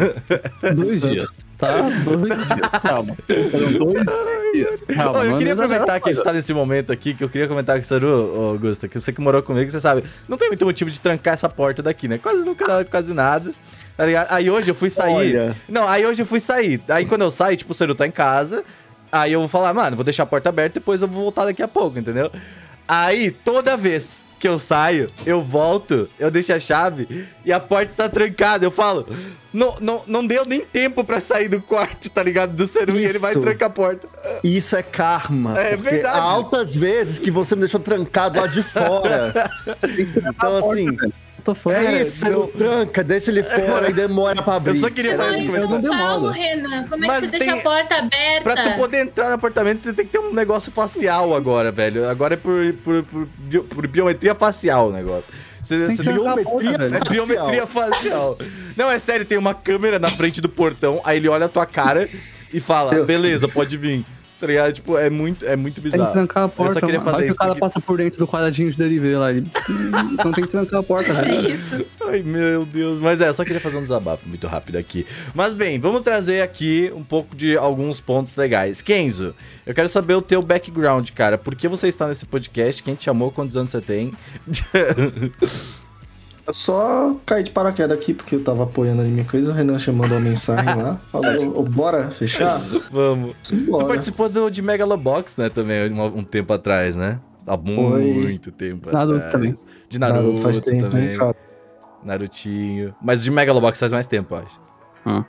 Dois 0.74 1.02
dias. 1.02 1.28
Tá? 1.58 1.82
Dois 2.04 2.36
dias. 2.36 2.68
Calma. 2.82 3.16
Foram 3.50 3.72
dois 3.72 4.08
dias. 4.54 4.80
Calma. 4.86 5.18
Ô, 5.18 5.24
eu 5.24 5.36
queria 5.36 5.52
é 5.52 5.54
nada 5.54 5.66
aproveitar 5.66 6.00
que 6.00 6.08
a 6.08 6.12
gente 6.12 6.24
tá 6.24 6.32
nesse 6.32 6.54
momento 6.54 6.90
aqui, 6.90 7.12
que 7.12 7.22
eu 7.22 7.28
queria 7.28 7.46
comentar 7.46 7.78
com 7.78 7.94
o 7.94 8.08
ô, 8.08 8.48
Augusto, 8.50 8.88
que 8.88 8.98
você 8.98 9.12
que 9.12 9.20
morou 9.20 9.42
comigo, 9.42 9.70
você 9.70 9.78
sabe, 9.78 10.04
não 10.26 10.38
tem 10.38 10.48
muito 10.48 10.64
motivo 10.64 10.90
de 10.90 10.98
trancar 10.98 11.34
essa 11.34 11.48
porta 11.48 11.82
daqui, 11.82 12.08
né? 12.08 12.16
Quase 12.16 12.44
nunca 12.46 12.66
dá 12.66 12.84
quase 12.84 13.12
nada. 13.12 13.52
Tá 13.94 14.06
ligado? 14.06 14.28
Aí 14.30 14.50
hoje 14.50 14.70
eu 14.70 14.74
fui 14.74 14.88
sair. 14.88 15.12
Olha. 15.12 15.56
Não, 15.68 15.86
aí 15.86 16.06
hoje 16.06 16.22
eu 16.22 16.26
fui 16.26 16.40
sair. 16.40 16.80
Aí 16.88 17.04
quando 17.04 17.20
eu 17.20 17.30
saio, 17.30 17.58
tipo, 17.58 17.72
o 17.72 17.74
Saru 17.74 17.94
tá 17.94 18.06
em 18.06 18.10
casa. 18.10 18.64
Aí 19.12 19.32
eu 19.32 19.40
vou 19.40 19.48
falar, 19.48 19.74
mano, 19.74 19.96
vou 19.96 20.04
deixar 20.04 20.22
a 20.22 20.26
porta 20.26 20.48
aberta, 20.48 20.80
depois 20.80 21.02
eu 21.02 21.08
vou 21.08 21.22
voltar 21.22 21.44
daqui 21.44 21.62
a 21.62 21.68
pouco, 21.68 21.98
entendeu? 21.98 22.30
Aí, 22.88 23.30
toda 23.30 23.76
vez 23.76 24.22
que 24.40 24.48
eu 24.48 24.58
saio, 24.58 25.10
eu 25.26 25.42
volto, 25.42 26.08
eu 26.18 26.30
deixo 26.30 26.50
a 26.54 26.58
chave 26.58 27.28
e 27.44 27.52
a 27.52 27.60
porta 27.60 27.90
está 27.90 28.08
trancada. 28.08 28.64
Eu 28.64 28.70
falo, 28.70 29.06
não, 29.52 29.76
não, 29.78 30.02
não 30.06 30.26
deu 30.26 30.44
nem 30.46 30.62
tempo 30.62 31.04
pra 31.04 31.20
sair 31.20 31.46
do 31.46 31.60
quarto, 31.60 32.08
tá 32.08 32.22
ligado? 32.22 32.54
Do 32.54 32.66
Seru 32.66 32.98
e 32.98 33.04
ele 33.04 33.18
vai 33.18 33.34
trancar 33.34 33.68
a 33.68 33.72
porta. 33.72 34.08
Isso 34.42 34.74
é 34.74 34.82
karma. 34.82 35.60
É 35.60 35.76
verdade. 35.76 36.18
Há 36.18 36.22
altas 36.22 36.74
vezes 36.74 37.18
que 37.18 37.30
você 37.30 37.54
me 37.54 37.60
deixou 37.60 37.78
trancado 37.78 38.40
lá 38.40 38.46
de 38.46 38.62
fora. 38.62 39.50
então, 40.26 40.56
assim, 40.56 40.96
coisas. 40.96 41.12
Tô 41.54 41.60
fora. 41.60 41.76
é 41.78 42.02
isso, 42.02 42.28
não 42.28 42.46
tranca, 42.46 43.02
deixa 43.04 43.30
ele 43.30 43.42
fora 43.42 43.90
e 43.90 43.92
demora 43.92 44.42
pra 44.42 44.54
abrir. 44.56 44.70
Eu 44.72 44.74
só 44.76 44.90
queria 44.90 45.16
fazer 45.16 45.30
Mas 45.30 45.42
esse 45.42 45.56
eu 45.56 45.60
não 45.62 45.68
comentário. 45.68 45.98
São 45.98 46.06
Paulo. 46.08 46.30
Renan, 46.30 46.86
como 46.88 47.04
é 47.04 47.08
Mas 47.08 47.20
que 47.20 47.26
você 47.26 47.38
tem- 47.38 47.46
deixa 47.48 47.60
a 47.60 47.62
porta 47.62 47.94
aberta? 47.96 48.42
Pra 48.42 48.62
tu 48.64 48.76
poder 48.76 49.02
entrar 49.02 49.28
no 49.28 49.34
apartamento, 49.34 49.82
você 49.84 49.92
tem 49.92 50.04
que 50.06 50.12
ter 50.12 50.18
um 50.18 50.32
negócio 50.32 50.70
facial 50.72 51.34
agora, 51.34 51.70
velho. 51.72 52.08
Agora 52.08 52.34
é 52.34 52.36
por, 52.36 52.72
por, 52.84 53.02
por, 53.04 53.28
bio- 53.38 53.64
por 53.64 53.86
biometria 53.86 54.34
facial 54.34 54.88
o 54.88 54.92
negócio. 54.92 55.30
Você, 55.60 55.86
Tem 55.86 55.96
você 55.96 56.08
a 56.08 56.12
biometria 56.12 56.44
porta, 56.44 56.78
velho. 56.78 56.94
É 56.94 56.98
facial. 56.98 57.26
biometria 57.26 57.66
facial. 57.66 58.38
Não, 58.76 58.90
é 58.90 58.98
sério, 58.98 59.24
tem 59.26 59.36
uma 59.38 59.52
câmera 59.54 59.98
na 59.98 60.08
frente 60.08 60.40
do 60.40 60.48
portão, 60.48 61.00
aí 61.04 61.16
ele 61.18 61.28
olha 61.28 61.46
a 61.46 61.48
tua 61.48 61.66
cara 61.66 62.08
e 62.52 62.60
fala, 62.60 63.04
beleza, 63.04 63.46
pode 63.48 63.76
vir. 63.76 64.04
Tá 64.40 64.46
ligado? 64.46 64.72
Tipo, 64.72 64.96
é 64.96 65.10
muito, 65.10 65.44
é 65.44 65.54
muito 65.54 65.74
Tem 65.82 65.84
que 65.84 65.90
bizarro. 65.90 66.12
trancar 66.12 66.44
a 66.44 66.48
porta. 66.48 66.70
eu 66.70 66.74
só 66.74 66.80
queria 66.80 66.98
mano. 66.98 67.10
fazer 67.10 67.16
Vai 67.18 67.22
que 67.24 67.28
isso. 67.28 67.34
o 67.34 67.38
cara 67.38 67.50
porque- 67.50 67.60
passa 67.60 67.78
por 67.80 67.98
dentro 67.98 68.18
do 68.18 68.26
quadradinho 68.26 68.70
de 68.70 68.78
derivé 68.78 69.18
lá. 69.18 69.30
Ele... 69.30 69.46
então 70.12 70.32
tem 70.32 70.44
que 70.44 70.50
trancar 70.50 70.80
a 70.80 70.82
porta, 70.82 71.12
É 71.12 71.14
velho. 71.14 71.46
isso. 71.46 71.84
Ai, 72.06 72.22
meu 72.22 72.64
Deus. 72.64 73.00
Mas 73.02 73.20
é, 73.20 73.28
eu 73.28 73.32
só 73.34 73.44
queria 73.44 73.60
fazer 73.60 73.76
um 73.76 73.82
desabafo 73.82 74.26
muito 74.26 74.46
rápido 74.46 74.76
aqui. 74.78 75.06
Mas 75.34 75.52
bem, 75.52 75.78
vamos 75.78 76.00
trazer 76.00 76.40
aqui 76.40 76.90
um 76.96 77.04
pouco 77.04 77.36
de 77.36 77.54
alguns 77.56 78.00
pontos 78.00 78.34
legais. 78.34 78.80
Kenzo, 78.80 79.34
eu 79.66 79.74
quero 79.74 79.88
saber 79.88 80.14
o 80.14 80.22
teu 80.22 80.40
background, 80.40 81.10
cara. 81.10 81.36
Por 81.36 81.54
que 81.54 81.68
você 81.68 81.88
está 81.88 82.08
nesse 82.08 82.24
podcast? 82.24 82.82
Quem 82.82 82.94
te 82.94 83.04
chamou? 83.04 83.30
Quantos 83.30 83.56
anos 83.58 83.68
você 83.70 83.80
tem? 83.82 84.10
Eu 86.46 86.54
só 86.54 87.16
caí 87.24 87.42
de 87.44 87.50
paraquedas 87.50 87.96
aqui 87.96 88.12
porque 88.14 88.34
eu 88.34 88.42
tava 88.44 88.64
apoiando 88.64 89.02
a 89.02 89.04
minha 89.04 89.24
coisa. 89.24 89.50
O 89.50 89.52
Renan 89.52 89.78
chamando 89.78 90.12
uma 90.12 90.20
mensagem 90.20 90.74
lá. 90.82 90.96
Falou, 91.12 91.58
"Ô, 91.60 91.62
bora 91.62 92.10
fechar? 92.10 92.58
vamos. 92.90 93.34
Tu 93.44 93.86
participou 93.86 94.28
do, 94.28 94.50
de 94.50 94.60
Megalobox, 94.62 95.36
né, 95.36 95.48
também, 95.48 95.92
um, 95.92 96.04
um 96.18 96.24
tempo 96.24 96.52
atrás, 96.52 96.96
né? 96.96 97.20
Há 97.46 97.56
muito 97.56 98.50
tempo 98.50 98.90
Naruto 98.92 99.16
atrás. 99.16 99.32
também. 99.32 99.56
De 99.88 99.98
Naruto, 99.98 100.22
Naruto 100.22 100.42
faz 100.42 100.58
tempo, 100.60 100.88
também. 100.90 101.10
hein, 101.10 101.16
cara? 101.18 101.36
Narutinho. 102.04 102.94
Mas 103.02 103.22
de 103.22 103.30
Megalobox 103.30 103.78
faz 103.78 103.92
mais 103.92 104.06
tempo, 104.06 104.34
eu 104.34 104.38
acho. 104.38 104.70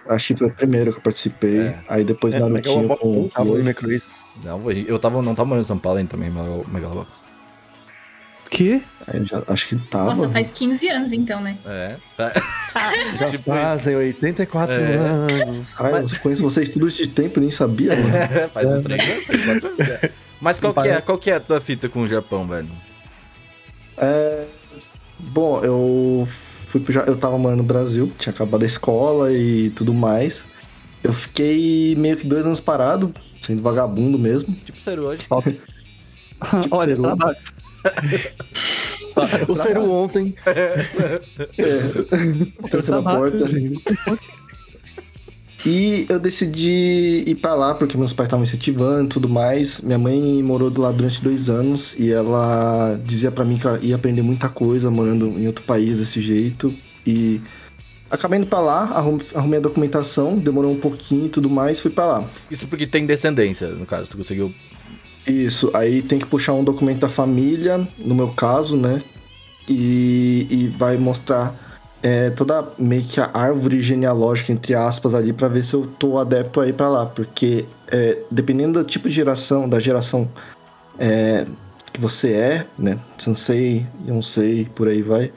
Acho 0.10 0.27
que 0.34 0.39
foi 0.39 0.48
o 0.48 0.53
primeiro 0.53 0.91
que 0.91 0.98
eu 1.00 1.01
participei. 1.03 1.60
É. 1.60 1.80
Aí 1.88 2.03
depois 2.03 2.34
É, 2.34 2.39
Narutinho 2.39 2.88
com 2.98 3.08
o. 3.25 3.32
Não, 4.44 4.70
eu 4.72 5.00
tava, 5.00 5.22
não 5.22 5.34
tava 5.34 5.48
morando 5.50 5.63
em 5.63 5.68
São 5.68 5.77
Paulo 5.77 5.98
ainda 6.00 6.12
também, 6.12 6.30
Megalo- 6.30 6.65
Megalobox. 6.72 7.10
Que? 8.51 8.84
Aí 9.08 9.25
já, 9.25 9.41
acho 9.48 9.67
que 9.70 9.75
tava. 9.77 10.13
Nossa, 10.13 10.29
faz 10.29 10.51
15 10.51 10.88
anos 10.89 11.12
então, 11.12 11.41
né? 11.41 11.58
É, 11.65 11.96
tá. 12.15 12.31
Já 13.17 13.25
Tipo 13.25 13.46
fazem 13.46 13.96
84 13.96 14.75
É. 14.75 14.96
anos. 14.96 15.75
Caralho, 15.77 16.05
eu 16.12 16.20
conheço 16.20 16.43
vocês 16.43 16.70
tudo 16.70 16.88
isso 16.88 16.98
de 17.01 17.10
tempo 17.10 17.39
e 17.39 17.41
nem 17.41 17.50
sabia, 17.50 17.96
mano. 17.96 18.10
Faz 18.53 18.72
uns 18.72 18.86
anos, 18.86 19.63
anos 19.63 19.77
já. 19.77 20.10
Mas 20.39 20.60
qual 20.60 20.74
que, 20.74 20.88
é, 20.88 21.01
qual 21.01 21.17
que 21.17 21.31
é 21.31 21.36
a 21.36 21.39
tua 21.39 21.60
fita 21.62 21.88
com 21.89 22.01
o 22.01 22.08
Japão, 22.08 22.46
velho? 22.46 22.70
É, 23.98 24.43
Bom, 25.17 25.63
eu 25.63 26.27
fui 26.67 26.81
pro, 26.81 26.93
eu 27.01 27.15
tava 27.17 27.38
morando 27.38 27.60
no 27.60 27.63
Brasil, 27.63 28.12
tinha 28.17 28.34
acabado 28.34 28.63
a 28.63 28.65
escola 28.65 29.31
e 29.31 29.70
tudo 29.72 29.93
mais. 29.93 30.46
Eu 31.03 31.13
fiquei 31.13 31.96
meio 31.96 32.17
que 32.17 32.25
dois 32.27 32.46
anos 32.46 32.60
parado, 32.60 33.13
sendo 33.41 33.62
vagabundo 33.62 34.20
mesmo. 34.20 34.53
Tipo 34.55 34.79
Seru 34.81 35.05
hoje. 35.05 35.25
Olha, 36.72 36.96
Seru. 36.96 37.17
O 39.47 39.55
Seru 39.57 39.91
ontem. 39.91 40.33
É. 40.45 41.19
Tanto 42.69 42.75
na 42.77 43.01
trabalho, 43.01 43.31
porta. 43.31 44.19
E 45.65 46.07
eu 46.09 46.19
decidi 46.19 47.23
ir 47.27 47.35
pra 47.35 47.53
lá 47.53 47.75
porque 47.75 47.95
meus 47.97 48.13
pais 48.13 48.27
estavam 48.27 48.43
incentivando 48.43 49.05
e 49.05 49.09
tudo 49.09 49.29
mais. 49.29 49.79
Minha 49.81 50.00
mãe 50.00 50.41
morou 50.41 50.69
do 50.71 50.81
lá 50.81 50.91
durante 50.91 51.21
dois 51.21 51.50
anos 51.50 51.95
e 52.00 52.11
ela 52.11 53.00
dizia 53.05 53.31
pra 53.31 53.45
mim 53.45 53.57
que 53.57 53.67
ela 53.67 53.79
ia 53.81 53.95
aprender 53.95 54.23
muita 54.23 54.50
coisa 54.50 54.89
morando 54.89 55.27
em 55.27 55.45
outro 55.45 55.63
país 55.65 56.00
desse 56.00 56.19
jeito. 56.19 56.73
E 57.05 57.39
acabei 58.09 58.39
indo 58.39 58.47
pra 58.47 58.59
lá, 58.59 58.83
arrum- 58.85 59.19
arrumei 59.35 59.59
a 59.59 59.61
documentação, 59.61 60.35
demorou 60.38 60.71
um 60.71 60.79
pouquinho 60.79 61.27
e 61.27 61.29
tudo 61.29 61.50
mais, 61.50 61.79
fui 61.79 61.91
pra 61.91 62.05
lá. 62.05 62.23
Isso 62.50 62.67
porque 62.67 62.88
tem 62.88 63.05
descendência, 63.05 63.67
no 63.67 63.85
caso, 63.85 64.09
tu 64.09 64.17
conseguiu. 64.17 64.51
Isso, 65.25 65.70
aí 65.74 66.01
tem 66.01 66.18
que 66.18 66.25
puxar 66.25 66.54
um 66.54 66.63
documento 66.63 67.00
da 67.01 67.10
família, 67.10 67.88
no 67.98 68.16
meu 68.16 68.30
caso, 68.30 68.75
né? 68.75 69.04
E, 69.70 70.48
e 70.50 70.68
vai 70.68 70.98
mostrar 70.98 71.56
é, 72.01 72.32
toda 72.32 72.68
meio 72.80 73.04
que 73.04 73.20
a 73.20 73.30
árvore 73.34 73.82
genealógica, 73.82 74.51
entre 74.51 74.74
aspas, 74.74 75.13
ali, 75.13 75.32
pra 75.32 75.48
ver 75.48 75.63
se 75.63 75.75
eu 75.75 75.86
tô 75.86 76.18
adepto 76.18 76.60
aí 76.60 76.74
pra 76.74 76.90
lá. 76.90 77.06
Porque 77.06 77.66
é, 77.90 78.18
dependendo 78.32 78.80
do 78.80 78.86
tipo 78.86 79.08
de 79.08 79.13
geração, 79.13 79.70
da 79.70 79.80
geração 79.80 80.28
é, 80.98 81.46
que 81.94 82.01
você 82.01 82.34
é, 82.34 82.68
né? 82.78 82.98
Sansei, 83.18 83.86
Yonsei, 84.08 84.68
por 84.74 84.88
aí 84.88 85.01
vai. 85.01 85.32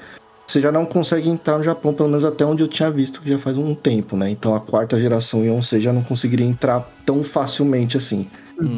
Você 0.47 0.61
já 0.61 0.71
não 0.71 0.85
consegue 0.85 1.29
entrar 1.29 1.59
no 1.59 1.65
Japão, 1.65 1.95
pelo 1.95 2.09
menos 2.09 2.25
até 2.25 2.45
onde 2.45 2.63
eu 2.63 2.69
tinha 2.69 2.91
visto, 2.91 3.21
que 3.21 3.31
já 3.31 3.39
faz 3.39 3.57
um 3.57 3.75
tempo, 3.75 4.17
né? 4.17 4.31
Então 4.31 4.55
a 4.55 4.61
quarta 4.61 4.99
geração 4.99 5.45
Yonsei 5.45 5.81
já 5.81 5.93
não 5.93 6.03
conseguiria 6.03 6.47
entrar 6.47 6.81
tão 7.05 7.23
facilmente 7.25 7.97
assim. 7.97 8.29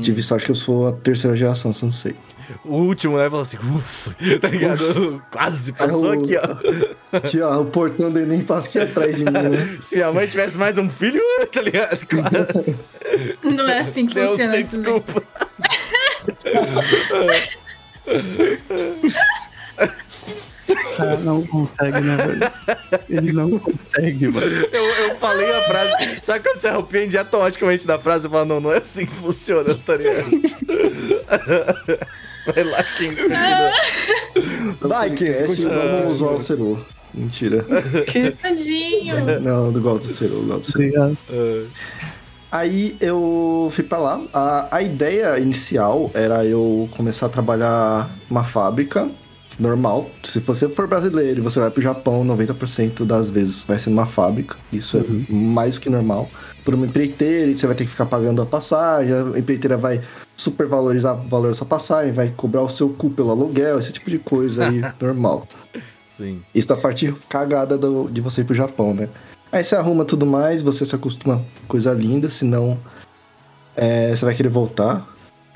Tive 0.03 0.23
sorte 0.23 0.47
que 0.47 0.51
eu 0.53 0.55
sou 0.57 0.87
a 0.89 0.93
terceira 0.93 1.37
geração 1.37 1.73
Sansei. 1.73 2.15
O 2.65 2.75
último, 2.77 3.19
né? 3.19 3.25
Falou 3.25 3.43
assim, 3.43 3.57
ufa, 3.59 4.15
tá 4.41 4.49
ligado? 4.49 5.23
Quase 5.31 5.73
passou 5.73 6.15
É 6.15 6.17
o- 6.17 6.23
aqui, 6.23 6.37
ó. 6.37 6.97
Aqui, 7.17 7.41
ó, 7.41 7.61
o 7.61 7.65
portão 7.67 8.11
do 8.11 8.19
Enem 8.19 8.43
passa 8.43 8.69
aqui 8.69 8.79
atrás 8.79 9.17
de 9.17 9.25
mim, 9.25 9.31
né? 9.31 9.79
Se 9.81 9.95
minha 9.97 10.13
mãe 10.13 10.27
tivesse 10.27 10.57
mais 10.57 10.77
um 10.77 10.89
filho, 10.89 11.23
tá 11.53 11.63
ligado? 11.63 11.99
Quase. 12.07 12.83
Não 13.43 13.69
é 13.69 13.81
assim 13.81 14.07
que 14.07 14.15
Deus, 14.15 14.31
funciona 14.33 14.53
sem 14.53 14.65
desculpa. 14.67 15.23
O 20.97 21.09
cara 21.09 21.17
não 21.19 21.43
consegue, 21.47 22.01
né, 22.01 22.17
velho? 22.17 22.53
Ele 23.09 23.33
não 23.33 23.59
consegue, 23.59 24.29
mano. 24.29 24.47
Eu, 24.73 24.85
eu 24.85 25.15
falei 25.17 25.53
a 25.55 25.63
frase. 25.63 26.19
Sabe 26.23 26.45
quando 26.45 26.61
você 26.61 26.69
arrepende 26.69 27.19
automaticamente 27.19 27.87
da 27.87 27.99
frase 27.99 28.27
e 28.27 28.31
fala, 28.31 28.45
não, 28.45 28.61
não 28.61 28.73
é 28.73 28.79
assim 28.79 29.07
que 29.07 29.15
funciona, 29.15 29.75
tá 29.75 29.97
ligado? 29.97 30.31
Vai 32.47 32.65
lá, 32.65 32.83
Kings, 32.97 33.21
continua. 33.23 33.73
Vai, 34.81 35.11
Kings, 35.11 35.43
É, 35.43 35.47
continua. 35.47 35.75
vamos 36.01 36.21
usar 36.21 36.31
o 36.31 36.41
Seru. 36.41 36.87
Mentira. 37.13 37.65
Tadinho. 38.41 39.41
Não, 39.41 39.73
do 39.73 39.81
gosto 39.81 40.07
do 40.07 40.13
Seru, 40.13 40.41
do 40.43 40.47
gosto 40.47 40.73
do 40.73 40.73
Seru. 40.73 40.85
Obrigado. 40.85 41.19
Aí 42.53 42.97
eu 43.01 43.69
fui 43.73 43.83
pra 43.83 43.99
lá. 43.99 44.23
A, 44.33 44.69
a 44.77 44.83
ideia 44.83 45.39
inicial 45.41 46.11
era 46.15 46.45
eu 46.45 46.89
começar 46.97 47.27
a 47.27 47.29
trabalhar 47.29 48.09
numa 48.31 48.45
fábrica 48.45 49.09
normal. 49.59 50.11
Se 50.23 50.39
você 50.41 50.69
for 50.69 50.87
brasileiro 50.87 51.39
e 51.41 51.43
você 51.43 51.59
vai 51.61 51.71
pro 51.71 51.83
Japão, 51.83 52.25
90% 52.27 53.05
das 53.05 53.31
vezes 53.31 53.65
vai 53.65 53.79
ser 53.79 53.91
numa 53.91 54.07
fábrica. 54.07 54.57
Isso 54.73 54.97
é 54.99 55.05
mais 55.33 55.77
do 55.77 55.81
que 55.81 55.91
normal. 55.91 56.29
Por 56.65 56.75
uma 56.75 56.87
empreiteira, 56.87 57.55
você 57.57 57.67
vai 57.67 57.77
ter 57.77 57.85
que 57.85 57.91
ficar 57.91 58.07
pagando 58.07 58.43
a 58.43 58.47
passagem, 58.47 59.13
a 59.15 59.39
empreiteira 59.39 59.77
vai 59.77 60.01
supervalorizar 60.37 61.15
o 61.19 61.29
valor 61.29 61.49
da 61.49 61.55
sua 61.55 61.67
passagem, 61.67 62.13
vai 62.13 62.33
cobrar 62.37 62.63
o 62.63 62.69
seu 62.69 62.89
cu 62.91 63.11
pelo 63.11 63.31
aluguel, 63.31 63.79
esse 63.79 63.93
tipo 63.93 64.11
de 64.11 64.19
coisa 64.19 64.67
aí, 64.69 64.83
normal. 65.01 65.47
Sim. 66.09 66.41
Isso 66.55 66.69
da 66.69 66.77
parte 66.77 67.15
cagada 67.29 67.79
do- 67.79 68.09
de 68.11 68.21
você 68.21 68.41
ir 68.41 68.45
pro 68.45 68.55
Japão, 68.55 68.93
né? 68.95 69.09
Aí 69.53 69.63
você 69.63 69.77
arruma 69.77 70.05
tudo 70.05 70.27
mais, 70.27 70.61
você 70.61 70.85
se 70.85 70.95
acostuma, 70.95 71.43
coisa 71.69 71.93
linda, 71.93 72.29
senão 72.29 72.77
é, 73.77 74.15
você 74.15 74.25
vai 74.25 74.35
querer 74.35 74.49
voltar. 74.49 75.07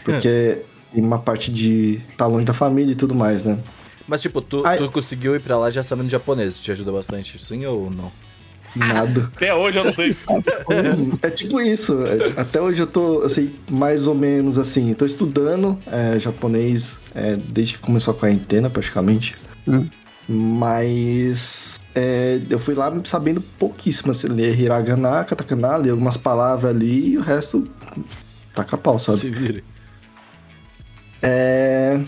Porque 0.04 0.62
tem 0.94 1.04
uma 1.04 1.18
parte 1.18 1.50
de 1.52 2.00
tá 2.16 2.26
longe 2.26 2.44
da 2.44 2.54
família 2.54 2.92
e 2.92 2.96
tudo 2.96 3.14
mais, 3.14 3.42
né? 3.44 3.58
Mas, 4.10 4.20
tipo, 4.22 4.42
tu, 4.42 4.66
Ai. 4.66 4.76
tu 4.76 4.90
conseguiu 4.90 5.36
ir 5.36 5.40
pra 5.40 5.56
lá 5.56 5.70
já 5.70 5.84
sabendo 5.84 6.10
japonês. 6.10 6.58
Te 6.60 6.72
ajudou 6.72 6.94
bastante, 6.94 7.38
sim 7.46 7.64
ou 7.64 7.88
não? 7.88 8.10
Nada. 8.74 9.30
Até 9.36 9.54
hoje 9.54 9.78
eu 9.78 9.84
não 9.84 9.92
sei. 9.92 10.16
É 11.22 11.30
tipo 11.30 11.60
isso. 11.60 11.96
é- 12.04 12.40
Até 12.40 12.60
hoje 12.60 12.82
eu 12.82 12.88
tô, 12.88 13.22
eu 13.22 13.28
sei, 13.30 13.54
mais 13.70 14.08
ou 14.08 14.14
menos 14.16 14.58
assim. 14.58 14.92
Tô 14.94 15.06
estudando 15.06 15.78
é, 15.86 16.18
japonês 16.18 17.00
é, 17.14 17.36
desde 17.36 17.74
que 17.74 17.78
começou 17.78 18.12
a 18.12 18.16
quarentena, 18.16 18.68
praticamente. 18.68 19.36
Hum. 19.68 19.88
Mas 20.28 21.78
é, 21.94 22.40
eu 22.50 22.58
fui 22.58 22.74
lá 22.74 22.92
sabendo 23.04 23.40
pouquíssimo. 23.40 24.10
Assim, 24.10 24.26
ler 24.26 24.58
hiragana, 24.58 25.22
katakana, 25.22 25.76
ler 25.76 25.90
algumas 25.90 26.16
palavras 26.16 26.74
ali 26.74 27.10
e 27.12 27.16
o 27.16 27.20
resto 27.20 27.68
taca 28.56 28.76
pau, 28.76 28.98
sabe? 28.98 29.18
Se 29.18 29.30
vire. 29.30 29.62
É... 31.22 32.00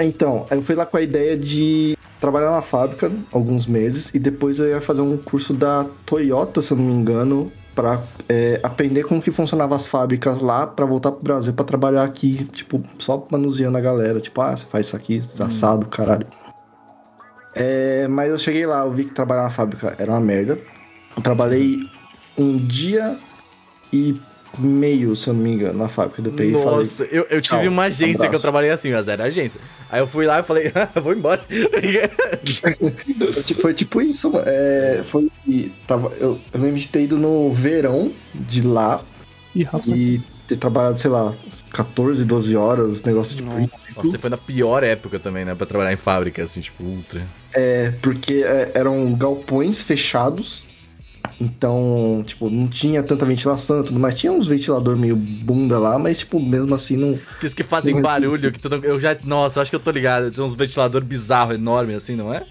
Então, 0.00 0.46
eu 0.50 0.62
fui 0.62 0.74
lá 0.74 0.86
com 0.86 0.96
a 0.96 1.02
ideia 1.02 1.36
de 1.36 1.96
trabalhar 2.20 2.50
na 2.50 2.62
fábrica 2.62 3.10
alguns 3.32 3.66
meses 3.66 4.10
e 4.14 4.18
depois 4.18 4.58
eu 4.58 4.68
ia 4.68 4.80
fazer 4.80 5.00
um 5.00 5.16
curso 5.16 5.54
da 5.54 5.86
Toyota, 6.04 6.60
se 6.60 6.72
eu 6.72 6.76
não 6.76 6.84
me 6.84 6.92
engano, 6.92 7.50
pra 7.74 8.02
é, 8.28 8.60
aprender 8.62 9.04
como 9.04 9.22
que 9.22 9.30
funcionavam 9.30 9.76
as 9.76 9.86
fábricas 9.86 10.40
lá 10.40 10.66
pra 10.66 10.84
voltar 10.84 11.12
pro 11.12 11.22
Brasil 11.22 11.52
pra 11.52 11.64
trabalhar 11.64 12.04
aqui, 12.04 12.44
tipo, 12.46 12.82
só 12.98 13.26
manuseando 13.30 13.78
a 13.78 13.80
galera, 13.80 14.20
tipo, 14.20 14.40
ah, 14.40 14.56
você 14.56 14.66
faz 14.66 14.86
isso 14.86 14.96
aqui, 14.96 15.20
assado, 15.38 15.86
caralho. 15.86 16.26
É, 17.54 18.06
mas 18.08 18.30
eu 18.30 18.38
cheguei 18.38 18.66
lá, 18.66 18.84
eu 18.84 18.90
vi 18.92 19.04
que 19.04 19.12
trabalhar 19.12 19.44
na 19.44 19.50
fábrica 19.50 19.94
era 19.98 20.12
uma 20.12 20.20
merda. 20.20 20.58
Eu 21.16 21.22
trabalhei 21.22 21.78
um 22.38 22.58
dia 22.66 23.18
e 23.92 24.20
meio, 24.58 25.14
se 25.14 25.28
eu 25.28 25.34
não 25.34 25.42
me 25.42 25.52
engano, 25.52 25.78
na 25.78 25.88
fábrica. 25.88 26.20
Eu 26.20 26.32
peguei 26.32 26.50
e 26.50 26.62
falei, 26.62 26.78
Nossa, 26.78 27.04
eu, 27.04 27.26
eu 27.30 27.40
tive 27.40 27.68
uma 27.68 27.84
agência 27.84 28.28
que 28.28 28.34
eu 28.34 28.40
trabalhei 28.40 28.70
assim, 28.70 28.90
mas 28.90 29.08
era 29.08 29.24
agência. 29.24 29.60
Aí 29.88 30.00
eu 30.00 30.06
fui 30.06 30.26
lá 30.26 30.40
e 30.40 30.42
falei, 30.42 30.70
ah, 30.74 31.00
vou 31.00 31.12
embora. 31.12 31.44
Foi 32.60 32.72
tipo- 33.42 33.60
Foi 33.62 33.74
tipo 33.74 34.02
isso, 34.02 34.30
mano. 34.30 34.44
É, 34.46 35.02
foi. 35.06 35.30
Tava, 35.86 36.12
eu, 36.18 36.38
eu 36.52 36.60
lembro 36.60 36.76
de 36.78 36.88
ter 36.88 37.02
ido 37.02 37.16
no 37.18 37.52
verão 37.52 38.12
de 38.34 38.62
lá 38.62 39.02
Ih, 39.54 39.66
e 39.88 40.20
ter 40.46 40.56
trabalhado, 40.56 40.98
sei 40.98 41.10
lá, 41.10 41.34
uns 41.46 41.62
14, 41.70 42.24
12 42.24 42.56
horas, 42.56 43.02
negócio 43.02 43.36
tipo. 43.36 43.50
Nossa. 43.52 43.70
Nossa, 43.96 44.10
você 44.10 44.18
foi 44.18 44.30
na 44.30 44.36
pior 44.36 44.82
época 44.82 45.18
também, 45.18 45.44
né? 45.44 45.54
Pra 45.54 45.66
trabalhar 45.66 45.92
em 45.92 45.96
fábrica, 45.96 46.42
assim, 46.42 46.60
tipo, 46.60 46.82
ultra. 46.82 47.26
É, 47.52 47.92
porque 48.02 48.44
é, 48.46 48.70
eram 48.74 49.12
galpões 49.14 49.82
fechados. 49.82 50.66
Então, 51.40 52.22
tipo, 52.26 52.50
não 52.50 52.68
tinha 52.68 53.02
tanta 53.02 53.24
ventilação 53.24 53.80
e 53.80 53.84
tudo 53.84 53.98
mais. 53.98 54.14
Tinha 54.14 54.30
uns 54.30 54.46
ventilador 54.46 54.94
meio 54.96 55.16
bunda 55.16 55.78
lá, 55.78 55.98
mas, 55.98 56.18
tipo, 56.18 56.38
mesmo 56.38 56.74
assim 56.74 56.96
não. 56.96 57.18
Aqueles 57.36 57.54
que 57.54 57.62
fazem 57.62 57.94
Não, 57.94 58.02
barulho, 58.02 58.52
que 58.52 58.60
tu 58.60 58.68
não, 58.68 58.78
Eu 58.78 59.00
já. 59.00 59.16
Nossa, 59.24 59.58
eu 59.58 59.62
acho 59.62 59.70
que 59.70 59.76
eu 59.76 59.80
tô 59.80 59.90
ligado. 59.90 60.30
Tem 60.30 60.44
uns 60.44 60.54
ventilador 60.54 61.02
bizarro, 61.02 61.54
enorme, 61.54 61.94
assim, 61.94 62.14
não 62.14 62.32
é? 62.32 62.44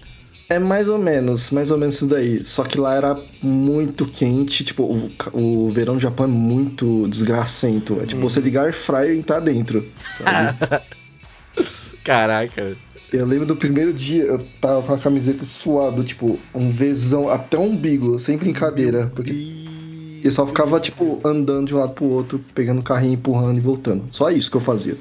É 0.48 0.58
mais 0.58 0.88
ou 0.88 0.98
menos, 0.98 1.52
mais 1.52 1.70
ou 1.70 1.78
menos 1.78 1.94
isso 1.94 2.08
daí. 2.08 2.44
Só 2.44 2.64
que 2.64 2.76
lá 2.76 2.96
era 2.96 3.16
muito 3.40 4.04
quente, 4.04 4.64
tipo, 4.64 4.82
o, 4.82 5.10
o 5.32 5.70
verão 5.70 5.94
do 5.94 6.00
Japão 6.00 6.26
é 6.26 6.28
muito 6.28 7.06
desgracento. 7.06 8.00
É 8.00 8.06
tipo 8.06 8.20
você 8.20 8.40
ligar 8.40 8.64
air 8.64 8.74
fryer 8.74 9.14
e 9.14 9.18
entrar 9.20 9.38
dentro, 9.38 9.86
sabe? 10.14 10.82
Caraca. 12.02 12.76
Eu 13.12 13.26
lembro 13.26 13.46
do 13.46 13.56
primeiro 13.56 13.92
dia, 13.92 14.24
eu 14.24 14.46
tava 14.60 14.82
com 14.82 14.94
a 14.94 14.98
camiseta 14.98 15.44
suada, 15.44 16.02
tipo, 16.02 16.38
um 16.54 16.68
Vzão 16.68 17.28
até 17.28 17.56
o 17.56 17.62
umbigo, 17.62 18.18
sem 18.18 18.36
brincadeira. 18.36 19.10
Porque 19.14 19.32
E... 19.32 20.20
eu 20.22 20.32
só 20.32 20.46
ficava, 20.46 20.78
tipo, 20.80 21.20
andando 21.24 21.68
de 21.68 21.74
um 21.74 21.78
lado 21.78 21.92
pro 21.92 22.04
outro, 22.06 22.44
pegando 22.54 22.80
o 22.80 22.84
carrinho, 22.84 23.14
empurrando 23.14 23.58
e 23.58 23.60
voltando. 23.60 24.04
Só 24.10 24.30
isso 24.30 24.50
que 24.50 24.56
eu 24.56 24.60
fazia. 24.60 24.94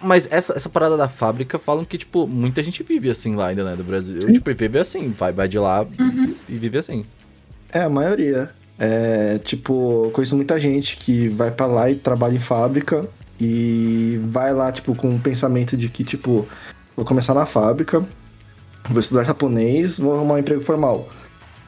Mas 0.00 0.28
essa, 0.30 0.54
essa 0.54 0.68
parada 0.68 0.96
da 0.96 1.08
fábrica 1.08 1.58
falam 1.58 1.84
que, 1.84 1.98
tipo, 1.98 2.26
muita 2.26 2.62
gente 2.62 2.82
vive 2.82 3.10
assim 3.10 3.34
lá 3.34 3.48
ainda, 3.48 3.64
né? 3.64 3.74
Do 3.74 3.82
Brasil. 3.82 4.20
Tipo, 4.20 4.50
e 4.50 4.54
vive 4.54 4.78
assim. 4.78 5.12
Vai, 5.18 5.32
vai 5.32 5.48
de 5.48 5.58
lá 5.58 5.86
e 6.48 6.56
vive 6.56 6.78
assim. 6.78 7.04
É, 7.72 7.80
a 7.82 7.88
maioria. 7.88 8.50
É, 8.78 9.38
tipo, 9.38 10.04
eu 10.04 10.10
conheço 10.12 10.36
muita 10.36 10.60
gente 10.60 10.96
que 10.96 11.28
vai 11.28 11.50
pra 11.50 11.66
lá 11.66 11.90
e 11.90 11.96
trabalha 11.96 12.36
em 12.36 12.38
fábrica 12.38 13.08
e 13.40 14.20
vai 14.24 14.54
lá, 14.54 14.70
tipo, 14.70 14.94
com 14.94 15.14
o 15.14 15.18
pensamento 15.18 15.76
de 15.76 15.88
que, 15.88 16.04
tipo, 16.04 16.46
vou 16.98 17.04
começar 17.04 17.32
na 17.32 17.46
fábrica, 17.46 18.04
vou 18.90 18.98
estudar 18.98 19.22
japonês, 19.22 20.00
vou 20.00 20.16
arrumar 20.16 20.34
um 20.34 20.38
emprego 20.38 20.60
formal. 20.60 21.08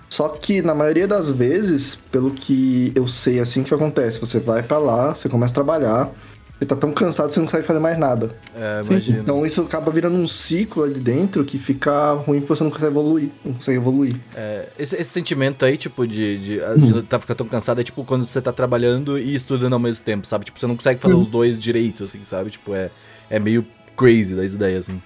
Só 0.09 0.29
que, 0.29 0.61
na 0.61 0.75
maioria 0.75 1.07
das 1.07 1.31
vezes, 1.31 1.95
pelo 1.95 2.33
que 2.33 2.91
eu 2.97 3.07
sei, 3.07 3.39
assim 3.39 3.63
que 3.63 3.73
acontece. 3.73 4.19
Você 4.19 4.41
vai 4.41 4.61
pra 4.61 4.77
lá, 4.77 5.15
você 5.15 5.29
começa 5.29 5.53
a 5.53 5.55
trabalhar, 5.55 6.11
você 6.59 6.67
tá 6.67 6.75
tão 6.75 6.93
cansado 6.93 7.29
que 7.29 7.35
você 7.35 7.39
não 7.39 7.47
consegue 7.47 7.65
fazer 7.65 7.79
mais 7.79 7.97
nada. 7.97 8.37
É, 8.57 8.83
imagina. 8.85 9.21
Então 9.21 9.47
isso 9.47 9.63
acaba 9.63 9.93
virando 9.93 10.17
um 10.17 10.27
ciclo 10.27 10.83
ali 10.83 10.99
dentro 10.99 11.45
que 11.45 11.61
fica 11.61 12.15
ruim 12.15 12.41
porque 12.41 12.57
você 12.57 12.65
não 12.65 12.71
consegue 12.71 12.91
evoluir. 12.91 13.29
Não 13.45 13.53
consegue 13.53 13.79
evoluir. 13.79 14.17
É, 14.35 14.69
esse, 14.81 14.97
esse 14.97 15.11
sentimento 15.11 15.65
aí, 15.65 15.77
tipo, 15.77 16.09
de, 16.09 16.39
de, 16.39 16.59
de 16.59 17.03
tá 17.03 17.21
ficar 17.21 17.37
tão 17.37 17.47
cansado, 17.47 17.81
é 17.81 17.85
tipo 17.85 18.05
quando 18.05 18.27
você 18.27 18.41
tá 18.41 18.53
trabalhando 18.53 19.17
e 19.17 19.33
estudando 19.33 19.75
ao 19.75 19.79
mesmo 19.79 20.05
tempo, 20.05 20.27
sabe? 20.27 20.45
Tipo, 20.45 20.59
você 20.59 20.67
não 20.67 20.75
consegue 20.75 20.99
fazer 20.99 21.15
os 21.15 21.29
dois 21.29 21.57
direito, 21.57 22.03
assim, 22.03 22.25
sabe? 22.25 22.51
Tipo, 22.51 22.75
é, 22.75 22.91
é 23.31 23.39
meio 23.39 23.65
crazy 23.97 24.35
das 24.35 24.55
ideias, 24.55 24.89
assim. 24.89 25.01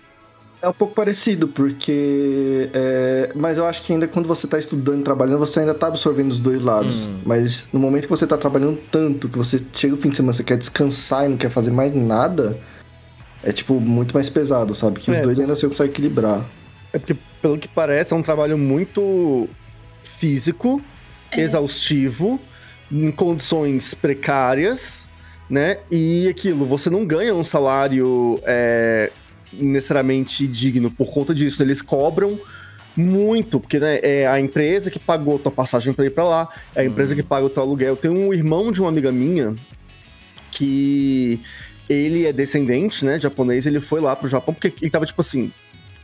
É 0.65 0.69
um 0.69 0.73
pouco 0.73 0.95
parecido, 0.95 1.47
porque. 1.47 2.71
é, 2.73 3.31
mas 3.35 3.59
eu 3.59 3.67
acho 3.67 3.83
que 3.83 3.93
ainda 3.93 4.09
quando 4.09 4.27
você 4.27 4.47
tá 4.47 4.59
estudando 4.59 5.01
e 5.01 5.03
trabalhando, 5.03 5.39
você 5.39 5.61
ainda 5.61 5.75
tá 5.75 5.89
absorvendo 5.89 6.31
os 6.31 6.41
dois 6.41 6.63
lados. 6.63 7.05
Hum. 7.07 7.21
Mas 7.27 7.67
no 7.71 7.79
momento 7.79 8.05
que 8.05 8.09
você 8.09 8.27
tá 8.27 8.39
trabalhando 8.39 8.79
tanto, 8.91 9.29
que 9.29 9.37
você 9.37 9.61
chega 9.75 9.93
o 9.93 9.99
fim 9.99 10.09
de 10.09 10.17
semana, 10.17 10.33
você 10.33 10.43
quer 10.43 10.57
descansar 10.57 11.27
e 11.27 11.29
não 11.29 11.37
quer 11.37 11.51
fazer 11.51 11.71
mais 11.71 11.95
nada, 11.95 12.57
é 13.43 13.53
tipo 13.53 13.79
muito 13.79 14.15
mais 14.15 14.31
pesado, 14.31 14.75
sabe? 14.75 15.01
Que 15.01 15.11
É, 15.11 15.17
os 15.17 15.21
dois 15.21 15.39
ainda 15.39 15.55
você 15.55 15.69
consegue 15.69 15.91
equilibrar. 15.91 16.43
É 16.95 16.99
porque, 16.99 17.15
pelo 17.43 17.59
que 17.59 17.69
parece, 17.69 18.15
é 18.15 18.17
um 18.17 18.23
trabalho 18.23 18.57
muito 18.57 19.47
físico, 20.03 20.81
É. 21.31 21.43
exaustivo, 21.43 22.41
em 22.91 23.11
condições 23.11 23.93
precárias, 23.93 25.07
né? 25.51 25.77
E 25.91 26.27
aquilo, 26.27 26.65
você 26.65 26.89
não 26.89 27.05
ganha 27.05 27.35
um 27.35 27.45
salário 27.45 28.41
é, 28.47 29.11
necessariamente 29.61 30.47
digno 30.47 30.91
por 30.91 31.13
conta 31.13 31.35
disso. 31.35 31.63
Eles 31.63 31.83
cobram 31.83 32.39
muito, 32.97 33.59
porque 33.59 33.79
né, 33.79 33.99
é 34.03 34.27
a 34.27 34.39
empresa 34.41 34.91
que 34.91 34.99
pagou 34.99 35.37
a 35.37 35.39
tua 35.39 35.53
passagem 35.53 35.93
para 35.93 36.07
ir 36.07 36.11
para 36.11 36.25
lá, 36.25 36.49
é 36.75 36.83
a 36.83 36.85
empresa 36.85 37.15
que 37.15 37.23
paga 37.23 37.47
o 37.47 37.51
teu 37.51 37.63
aluguel. 37.63 37.97
Tem 37.97 38.11
um 38.11 38.33
irmão 38.33 38.71
de 38.71 38.81
uma 38.81 38.89
amiga 38.89 39.11
minha 39.11 39.57
que 40.51 41.41
ele 41.89 42.27
é 42.27 42.33
descendente, 42.33 43.05
né, 43.05 43.21
japonês, 43.21 43.67
ele 43.67 43.81
foi 43.81 44.01
lá 44.01 44.15
pro 44.15 44.29
Japão 44.29 44.55
porque 44.55 44.73
ele 44.81 44.91
tava 44.91 45.05
tipo 45.05 45.21
assim, 45.21 45.53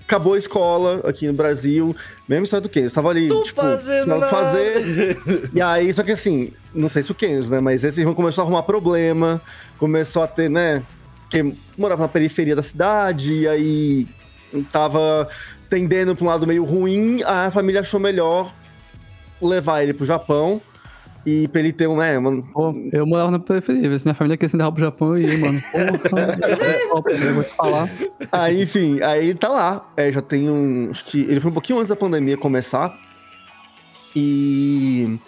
acabou 0.00 0.35
a 0.35 0.38
escola 0.38 1.00
aqui 1.04 1.26
no 1.28 1.33
Brasil, 1.33 1.95
mesmo 2.28 2.45
história 2.45 2.62
do 2.62 2.69
Kenzo, 2.69 2.95
tava 2.95 3.09
ali, 3.11 3.28
Tô 3.28 3.45
tipo, 3.45 3.61
fazendo 3.61 4.21
fazer. 4.28 5.16
E 5.54 5.62
aí, 5.62 5.95
só 5.95 6.02
que 6.02 6.12
assim, 6.12 6.52
não 6.75 6.88
sei 6.88 7.02
se 7.02 7.12
o 7.12 7.14
Kenzo, 7.14 7.52
né, 7.52 7.61
mas 7.61 7.85
esse 7.85 8.00
irmão 8.00 8.14
começou 8.14 8.42
a 8.42 8.45
arrumar 8.45 8.64
problema, 8.64 9.40
começou 9.78 10.23
a 10.23 10.26
ter, 10.26 10.50
né, 10.50 10.83
que 11.30 11.54
morava 11.78 12.02
na 12.02 12.08
periferia 12.08 12.56
da 12.56 12.62
cidade, 12.62 13.32
e 13.34 13.49
aí 13.49 14.08
tava 14.72 15.28
tendendo 15.70 16.16
pra 16.16 16.25
um 16.25 16.28
lado 16.28 16.46
meio 16.46 16.64
ruim, 16.64 17.22
a 17.22 17.50
família 17.50 17.80
achou 17.80 18.00
melhor 18.00 18.52
levar 19.40 19.82
ele 19.82 19.94
pro 19.94 20.04
Japão 20.04 20.60
e 21.25 21.46
pra 21.49 21.60
ele 21.60 21.72
ter 21.72 21.87
um, 21.87 21.96
né, 21.96 22.18
uma, 22.18 22.42
Pô, 22.42 22.72
eu 22.92 23.06
morava 23.06 23.30
na 23.30 23.38
periferia, 23.38 23.99
se 23.99 24.06
minha 24.06 24.14
família 24.14 24.37
quisesse 24.37 24.56
me 24.56 24.62
levar 24.62 24.72
pro 24.72 24.84
Japão, 24.84 25.16
eu 25.16 25.28
ia, 25.28 25.38
mano. 25.38 25.62
Porra, 26.90 27.12
eu 27.12 27.34
vou 27.34 27.44
te 27.44 27.54
falar. 27.54 27.90
Aí, 28.32 28.62
enfim, 28.62 29.00
aí 29.02 29.28
ele 29.28 29.38
tá 29.38 29.49
lá. 29.49 29.92
É, 29.96 30.10
já 30.10 30.22
tem 30.22 30.49
um. 30.49 30.88
Acho 30.90 31.04
que 31.04 31.20
ele 31.20 31.38
foi 31.38 31.50
um 31.50 31.54
pouquinho 31.54 31.78
antes 31.78 31.90
da 31.90 31.96
pandemia 31.96 32.37
começar. 32.37 32.99
E. 34.16 35.18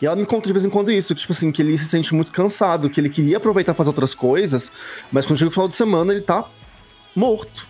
E 0.00 0.06
ela 0.06 0.16
me 0.16 0.24
conta 0.24 0.46
de 0.46 0.52
vez 0.52 0.64
em 0.64 0.70
quando 0.70 0.90
isso, 0.90 1.14
que, 1.14 1.20
tipo 1.20 1.32
assim, 1.32 1.52
que 1.52 1.60
ele 1.60 1.76
se 1.76 1.84
sente 1.84 2.14
muito 2.14 2.32
cansado, 2.32 2.88
que 2.88 2.98
ele 3.00 3.08
queria 3.10 3.36
aproveitar 3.36 3.72
e 3.72 3.74
fazer 3.74 3.90
outras 3.90 4.14
coisas, 4.14 4.72
mas 5.12 5.26
quando 5.26 5.38
chega 5.38 5.48
o 5.50 5.52
final 5.52 5.68
de 5.68 5.74
semana, 5.74 6.12
ele 6.12 6.22
tá 6.22 6.44
morto. 7.14 7.68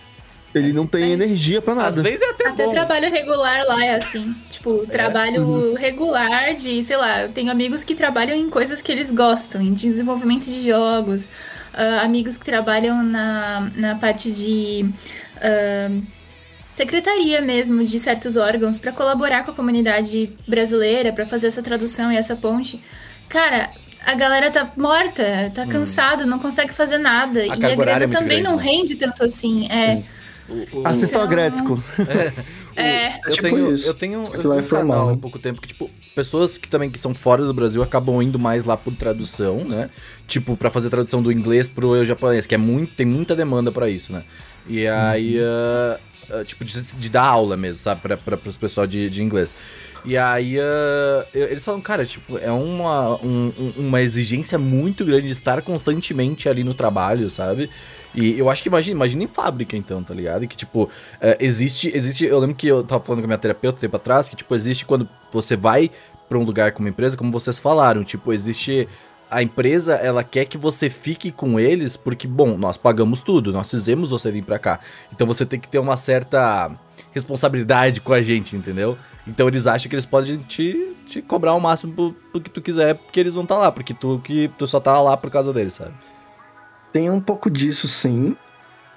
Ele 0.54 0.72
não 0.72 0.84
tem 0.84 1.02
Mas- 1.02 1.12
energia 1.12 1.62
pra 1.62 1.74
nada. 1.76 1.88
Às 1.90 2.00
vezes 2.00 2.22
é 2.22 2.30
até, 2.30 2.48
Até 2.48 2.64
bom. 2.66 2.72
trabalho 2.72 3.08
regular 3.10 3.64
lá 3.66 3.84
é 3.84 3.94
assim. 3.94 4.34
Tipo, 4.50 4.84
trabalho 4.86 5.74
regular 5.74 6.54
de, 6.54 6.82
sei 6.82 6.96
lá, 6.96 7.22
eu 7.22 7.28
tenho 7.28 7.50
amigos 7.52 7.84
que 7.84 7.94
trabalham 7.94 8.36
em 8.36 8.50
coisas 8.50 8.82
que 8.82 8.90
eles 8.90 9.12
gostam, 9.12 9.60
em 9.62 9.72
desenvolvimento 9.72 10.46
de 10.46 10.66
jogos, 10.68 11.28
ah, 11.72 12.00
amigos 12.02 12.36
que 12.36 12.44
trabalham 12.44 13.00
na, 13.00 13.70
na 13.76 13.94
parte 13.94 14.32
de 14.32 14.86
ah, 15.40 15.88
secretaria 16.80 17.42
mesmo 17.42 17.84
de 17.84 17.98
certos 18.00 18.36
órgãos 18.36 18.78
para 18.78 18.90
colaborar 18.90 19.44
com 19.44 19.50
a 19.50 19.54
comunidade 19.54 20.32
brasileira, 20.48 21.12
para 21.12 21.26
fazer 21.26 21.48
essa 21.48 21.62
tradução 21.62 22.10
e 22.10 22.16
essa 22.16 22.34
ponte. 22.34 22.80
Cara, 23.28 23.68
a 24.04 24.14
galera 24.14 24.50
tá 24.50 24.72
morta, 24.78 25.52
tá 25.54 25.66
cansada, 25.66 26.24
não 26.24 26.38
consegue 26.38 26.72
fazer 26.72 26.96
nada. 26.98 27.44
e 27.44 27.50
a 27.50 27.54
Hum. 27.54 27.60
carga 27.60 27.80
horária 27.80 28.06
grana 28.06 28.14
é 28.16 28.18
também 28.20 28.42
grande, 28.42 28.56
não 28.56 28.56
né? 28.56 28.62
rende 28.70 28.96
tanto 28.96 29.22
assim. 29.24 29.70
É. 29.70 30.02
O- 30.48 30.80
o- 30.80 30.86
Assista 30.86 31.18
ao 31.18 31.24
Então- 31.26 31.36
Gretzko. 31.36 31.84
É. 32.76 33.18
Eu 33.26 33.32
tipo 33.32 33.42
tenho, 33.48 33.74
isso. 33.74 33.88
eu 33.88 33.94
tenho, 33.94 34.14
eu 34.20 34.22
Aquilo 34.22 34.42
tenho 34.42 34.54
um 34.54 34.58
é 34.58 34.62
canal 34.62 35.08
há 35.08 35.12
né? 35.12 35.18
pouco 35.20 35.38
tempo 35.40 35.60
que, 35.60 35.66
tipo, 35.68 35.90
pessoas 36.14 36.56
que 36.56 36.68
também 36.68 36.88
que 36.88 36.98
são 37.00 37.12
fora 37.12 37.44
do 37.44 37.52
Brasil 37.52 37.82
acabam 37.82 38.22
indo 38.22 38.38
mais 38.38 38.64
lá 38.64 38.76
por 38.76 38.94
tradução, 38.94 39.64
né? 39.64 39.90
Tipo, 40.28 40.56
pra 40.56 40.70
fazer 40.70 40.88
tradução 40.88 41.20
do 41.20 41.30
inglês 41.32 41.68
pro 41.68 42.04
japonês, 42.06 42.46
que 42.46 42.54
é 42.54 42.58
muito, 42.58 42.94
tem 42.94 43.04
muita 43.04 43.34
demanda 43.34 43.70
pra 43.72 43.90
isso, 43.90 44.12
né? 44.12 44.22
E 44.68 44.86
aí, 44.86 45.36
ah, 45.42 45.98
ah, 46.32 46.44
tipo, 46.44 46.64
de, 46.64 46.80
de 46.94 47.08
dar 47.10 47.22
aula 47.24 47.56
mesmo, 47.56 47.82
sabe? 47.82 48.00
Pra, 48.00 48.16
pra, 48.16 48.36
pros 48.36 48.56
pessoal 48.56 48.86
de, 48.86 49.08
de 49.10 49.22
inglês. 49.22 49.54
E 50.04 50.16
aí, 50.16 50.54
eu- 50.54 51.46
eles 51.48 51.64
falam, 51.64 51.80
cara, 51.80 52.06
tipo, 52.06 52.38
é 52.38 52.50
uma, 52.50 53.16
um- 53.22 53.52
um- 53.58 53.72
uma 53.88 54.00
exigência 54.00 54.58
muito 54.58 55.04
grande 55.04 55.26
de 55.26 55.32
estar 55.32 55.60
constantemente 55.62 56.48
ali 56.48 56.64
no 56.64 56.72
trabalho, 56.74 57.30
sabe? 57.30 57.68
E 58.14 58.38
eu 58.38 58.48
acho 58.48 58.62
que 58.62 58.68
imagina, 58.68 58.96
imagina 58.96 59.24
em 59.24 59.26
fábrica, 59.28 59.76
então, 59.76 60.02
tá 60.02 60.14
ligado? 60.14 60.46
Que, 60.48 60.56
tipo, 60.56 60.88
é, 61.20 61.36
existe, 61.40 61.90
existe. 61.94 62.24
Eu 62.24 62.38
lembro 62.38 62.56
que 62.56 62.66
eu 62.66 62.82
tava 62.82 63.04
falando 63.04 63.20
com 63.20 63.26
a 63.26 63.28
minha 63.28 63.38
terapeuta 63.38 63.76
um 63.78 63.80
tempo 63.80 63.96
atrás, 63.96 64.28
que, 64.28 64.34
tipo, 64.36 64.54
existe 64.54 64.84
quando 64.84 65.08
você 65.30 65.54
vai 65.54 65.90
pra 66.28 66.38
um 66.38 66.44
lugar 66.44 66.72
com 66.72 66.80
uma 66.80 66.88
empresa, 66.88 67.16
como 67.16 67.30
vocês 67.30 67.58
falaram, 67.58 68.02
tipo, 68.02 68.32
existe. 68.32 68.88
A 69.30 69.42
empresa, 69.42 69.94
ela 69.94 70.24
quer 70.24 70.44
que 70.44 70.58
você 70.58 70.90
fique 70.90 71.30
com 71.30 71.58
eles 71.58 71.96
porque, 71.96 72.26
bom, 72.26 72.56
nós 72.58 72.76
pagamos 72.76 73.22
tudo, 73.22 73.52
nós 73.52 73.70
fizemos 73.70 74.10
você 74.10 74.30
vir 74.30 74.42
pra 74.42 74.58
cá. 74.58 74.80
Então 75.12 75.26
você 75.26 75.46
tem 75.46 75.60
que 75.60 75.68
ter 75.68 75.78
uma 75.78 75.96
certa 75.96 76.70
responsabilidade 77.12 78.00
com 78.00 78.12
a 78.12 78.22
gente, 78.22 78.56
entendeu? 78.56 78.98
Então 79.26 79.46
eles 79.48 79.66
acham 79.66 79.88
que 79.88 79.94
eles 79.94 80.06
podem 80.06 80.38
te, 80.38 80.94
te 81.06 81.22
cobrar 81.22 81.54
o 81.54 81.60
máximo 81.60 81.92
pro, 81.92 82.12
pro 82.32 82.40
que 82.40 82.50
tu 82.50 82.60
quiser, 82.60 82.94
porque 82.94 83.20
eles 83.20 83.34
vão 83.34 83.44
estar 83.44 83.58
lá, 83.58 83.70
porque 83.70 83.94
tu, 83.94 84.20
que, 84.24 84.50
tu 84.58 84.66
só 84.66 84.80
tá 84.80 85.00
lá 85.00 85.16
por 85.16 85.30
causa 85.30 85.52
deles, 85.52 85.74
sabe? 85.74 85.94
Tem 86.92 87.08
um 87.08 87.20
pouco 87.20 87.48
disso, 87.48 87.86
sim. 87.86 88.36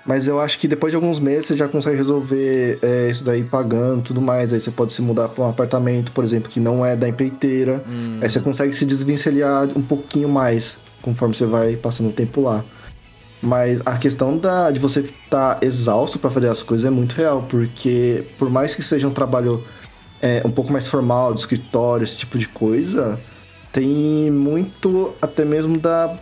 Mas 0.06 0.28
eu 0.28 0.40
acho 0.40 0.60
que 0.60 0.68
depois 0.68 0.92
de 0.92 0.96
alguns 0.96 1.20
meses 1.20 1.48
você 1.48 1.56
já 1.56 1.68
consegue 1.68 1.96
resolver 1.96 2.78
é, 2.82 3.10
isso 3.10 3.24
daí 3.24 3.44
pagando 3.44 4.02
e 4.02 4.04
tudo 4.04 4.22
mais. 4.22 4.52
Aí 4.52 4.60
você 4.60 4.70
pode 4.70 4.92
se 4.92 5.02
mudar 5.02 5.30
para 5.30 5.44
um 5.46 5.50
apartamento, 5.50 6.12
por 6.12 6.26
exemplo, 6.26 6.50
que 6.50 6.60
não 6.60 6.86
é 6.86 6.96
da 6.96 7.08
empreiteira. 7.08 7.82
Aí 8.22 8.30
você 8.30 8.42
consegue 8.42 8.74
se 8.74 8.86
desvencilhar 8.86 9.66
um 9.76 9.82
pouquinho 9.82 10.28
mais 10.28 10.78
conforme 11.02 11.34
você 11.34 11.46
vai 11.46 11.76
passando 11.76 12.10
o 12.10 12.14
tempo 12.14 12.42
lá. 12.42 12.64
Mas 13.42 13.82
a 13.86 13.98
questão 13.98 14.38
da, 14.38 14.72
de 14.72 14.80
você 14.80 15.02
estar 15.02 15.60
exausto 15.62 16.18
para 16.18 16.30
fazer 16.30 16.48
as 16.48 16.62
coisas 16.64 16.86
é 16.86 16.90
muito 16.90 17.14
real, 17.14 17.46
porque 17.50 18.26
por 18.38 18.50
mais 18.50 18.74
que 18.74 18.82
seja 18.82 19.06
um 19.06 19.12
trabalho 19.12 19.62
é, 20.22 20.42
um 20.46 20.52
pouco 20.52 20.72
mais 20.72 20.88
formal, 20.88 21.34
de 21.34 21.42
escritório, 21.42 22.06
esse 22.06 22.18
tipo 22.18 22.38
de 22.38 22.48
coisa, 22.48 23.20
tem 23.74 24.32
muito 24.32 25.14
até 25.22 25.44
mesmo 25.44 25.78
da, 25.78 26.18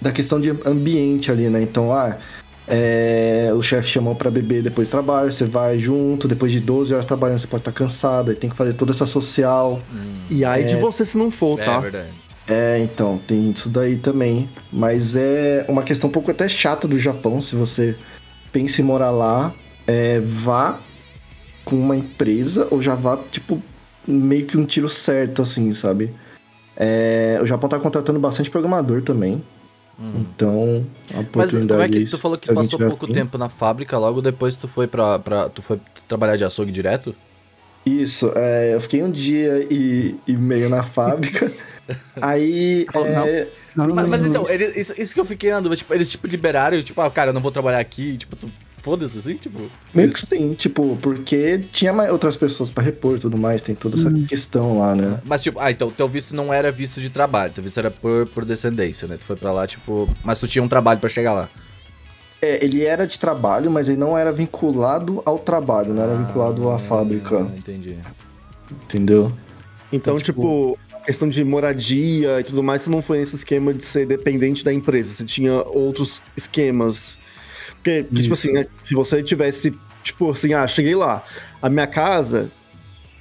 da 0.00 0.10
questão 0.10 0.40
de 0.40 0.48
ambiente 0.64 1.30
ali, 1.30 1.50
né? 1.50 1.60
Então, 1.60 1.92
ah, 1.92 2.16
é, 2.74 3.52
o 3.54 3.60
chefe 3.60 3.86
chamou 3.86 4.14
para 4.14 4.30
beber 4.30 4.62
depois 4.62 4.88
do 4.88 4.90
trabalho, 4.90 5.30
você 5.30 5.44
vai 5.44 5.78
junto, 5.78 6.26
depois 6.26 6.50
de 6.50 6.58
12 6.58 6.94
horas 6.94 7.04
trabalhando, 7.04 7.38
você 7.38 7.46
pode 7.46 7.60
estar 7.60 7.72
cansado, 7.72 8.30
aí 8.30 8.34
tem 8.34 8.48
que 8.48 8.56
fazer 8.56 8.72
toda 8.72 8.92
essa 8.92 9.04
social. 9.04 9.78
E 10.30 10.42
aí 10.42 10.64
de 10.64 10.76
você 10.76 11.04
se 11.04 11.18
não 11.18 11.30
for, 11.30 11.60
É 11.60 11.64
tá? 11.66 11.80
verdade. 11.80 12.08
É, 12.48 12.78
então, 12.78 13.20
tem 13.26 13.50
isso 13.50 13.68
daí 13.68 13.96
também. 13.96 14.48
Mas 14.72 15.14
é 15.14 15.66
uma 15.68 15.82
questão 15.82 16.08
um 16.08 16.12
pouco 16.12 16.30
até 16.30 16.48
chata 16.48 16.88
do 16.88 16.98
Japão, 16.98 17.42
se 17.42 17.54
você 17.54 17.94
pensa 18.50 18.80
em 18.80 18.84
morar 18.84 19.10
lá, 19.10 19.52
é, 19.86 20.18
vá 20.20 20.80
com 21.66 21.76
uma 21.76 21.94
empresa 21.94 22.68
ou 22.70 22.80
já 22.80 22.94
vá, 22.94 23.18
tipo, 23.30 23.62
meio 24.08 24.46
que 24.46 24.56
um 24.56 24.64
tiro 24.64 24.88
certo, 24.88 25.42
assim, 25.42 25.74
sabe? 25.74 26.10
É, 26.74 27.38
o 27.42 27.44
Japão 27.44 27.68
tá 27.68 27.78
contratando 27.78 28.18
bastante 28.18 28.50
programador 28.50 29.02
também. 29.02 29.42
Então, 29.98 30.86
a 31.10 31.16
Mas 31.16 31.24
oportunidade 31.26 31.68
como 31.68 31.82
é 31.82 31.88
que 31.88 31.98
aí, 31.98 32.04
tu 32.06 32.18
falou 32.18 32.36
que 32.38 32.52
passou 32.52 32.78
pouco 32.78 33.04
afim. 33.04 33.14
tempo 33.14 33.38
na 33.38 33.48
fábrica, 33.48 33.96
logo 33.98 34.20
depois 34.20 34.56
tu 34.56 34.66
foi 34.66 34.86
pra, 34.86 35.18
pra 35.18 35.48
tu 35.48 35.62
foi 35.62 35.78
trabalhar 36.08 36.36
de 36.36 36.44
açougue 36.44 36.72
direto? 36.72 37.14
Isso, 37.84 38.32
é, 38.34 38.74
eu 38.74 38.80
fiquei 38.80 39.02
um 39.02 39.10
dia 39.10 39.66
e, 39.70 40.14
e 40.26 40.32
meio 40.36 40.68
na 40.68 40.82
fábrica. 40.82 41.52
aí. 42.20 42.86
Oh, 42.94 43.00
não. 43.00 43.26
é, 43.26 43.48
Não, 43.74 43.86
não, 43.86 43.94
Mas, 43.94 44.04
não, 44.04 44.10
mas 44.10 44.20
não, 44.22 44.28
então, 44.28 44.44
isso, 44.76 44.94
isso 45.00 45.14
que 45.14 45.20
eu 45.20 45.24
fiquei 45.24 45.50
na 45.50 45.58
dúvida, 45.58 45.76
tipo, 45.76 45.92
eles 45.94 46.10
tipo 46.10 46.26
liberaram, 46.26 46.82
tipo, 46.82 47.00
ah, 47.00 47.10
cara, 47.10 47.30
eu 47.30 47.34
não 47.34 47.40
vou 47.40 47.50
trabalhar 47.52 47.78
aqui, 47.80 48.16
tipo, 48.16 48.36
tu 48.36 48.50
foda-se 48.82 49.18
assim, 49.18 49.34
tipo. 49.36 49.58
Meio 49.94 50.12
que 50.12 50.26
sim, 50.26 50.54
tipo, 50.54 50.96
porque 51.00 51.64
tinha 51.72 51.92
mais 51.92 52.10
outras 52.10 52.36
pessoas 52.36 52.70
pra 52.70 52.82
repor 52.82 53.16
e 53.16 53.20
tudo 53.20 53.38
mais, 53.38 53.62
tem 53.62 53.74
toda 53.74 53.96
essa 53.98 54.10
questão 54.26 54.78
lá, 54.80 54.94
né? 54.94 55.20
Mas 55.24 55.40
tipo, 55.42 55.58
ah, 55.60 55.70
então 55.70 55.90
teu 55.90 56.08
visto 56.08 56.34
não 56.34 56.52
era 56.52 56.70
visto 56.72 57.00
de 57.00 57.08
trabalho, 57.08 57.52
teu 57.52 57.62
visto 57.64 57.78
era 57.78 57.90
por, 57.90 58.26
por 58.26 58.44
descendência, 58.44 59.06
né? 59.08 59.16
Tu 59.16 59.24
foi 59.24 59.36
pra 59.36 59.52
lá, 59.52 59.66
tipo, 59.66 60.08
mas 60.24 60.38
tu 60.40 60.46
tinha 60.48 60.62
um 60.62 60.68
trabalho 60.68 60.98
pra 61.00 61.08
chegar 61.08 61.32
lá. 61.32 61.48
É, 62.40 62.64
ele 62.64 62.82
era 62.84 63.06
de 63.06 63.18
trabalho, 63.20 63.70
mas 63.70 63.88
ele 63.88 63.98
não 63.98 64.18
era 64.18 64.32
vinculado 64.32 65.22
ao 65.24 65.38
trabalho, 65.38 65.94
não 65.94 66.02
era 66.02 66.14
vinculado 66.16 66.68
à 66.70 66.78
fábrica, 66.78 67.38
Ah, 67.38 67.56
entendi. 67.56 67.96
entendeu? 68.84 69.32
Então, 69.92 70.14
Então, 70.14 70.18
tipo, 70.18 70.76
a 70.92 71.00
questão 71.04 71.28
de 71.28 71.44
moradia 71.44 72.40
e 72.40 72.44
tudo 72.44 72.62
mais, 72.62 72.82
você 72.82 72.90
não 72.90 73.00
foi 73.02 73.18
nesse 73.18 73.36
esquema 73.36 73.72
de 73.72 73.84
ser 73.84 74.06
dependente 74.06 74.64
da 74.64 74.72
empresa. 74.72 75.12
Você 75.12 75.24
tinha 75.24 75.52
outros 75.62 76.20
esquemas. 76.36 77.18
Porque, 77.82 78.04
tipo 78.04 78.16
Isso. 78.18 78.32
assim, 78.32 78.52
né, 78.52 78.66
se 78.80 78.94
você 78.94 79.22
tivesse, 79.24 79.76
tipo 80.04 80.30
assim, 80.30 80.54
ah, 80.54 80.66
cheguei 80.68 80.94
lá, 80.94 81.20
a 81.60 81.68
minha 81.68 81.86
casa 81.86 82.48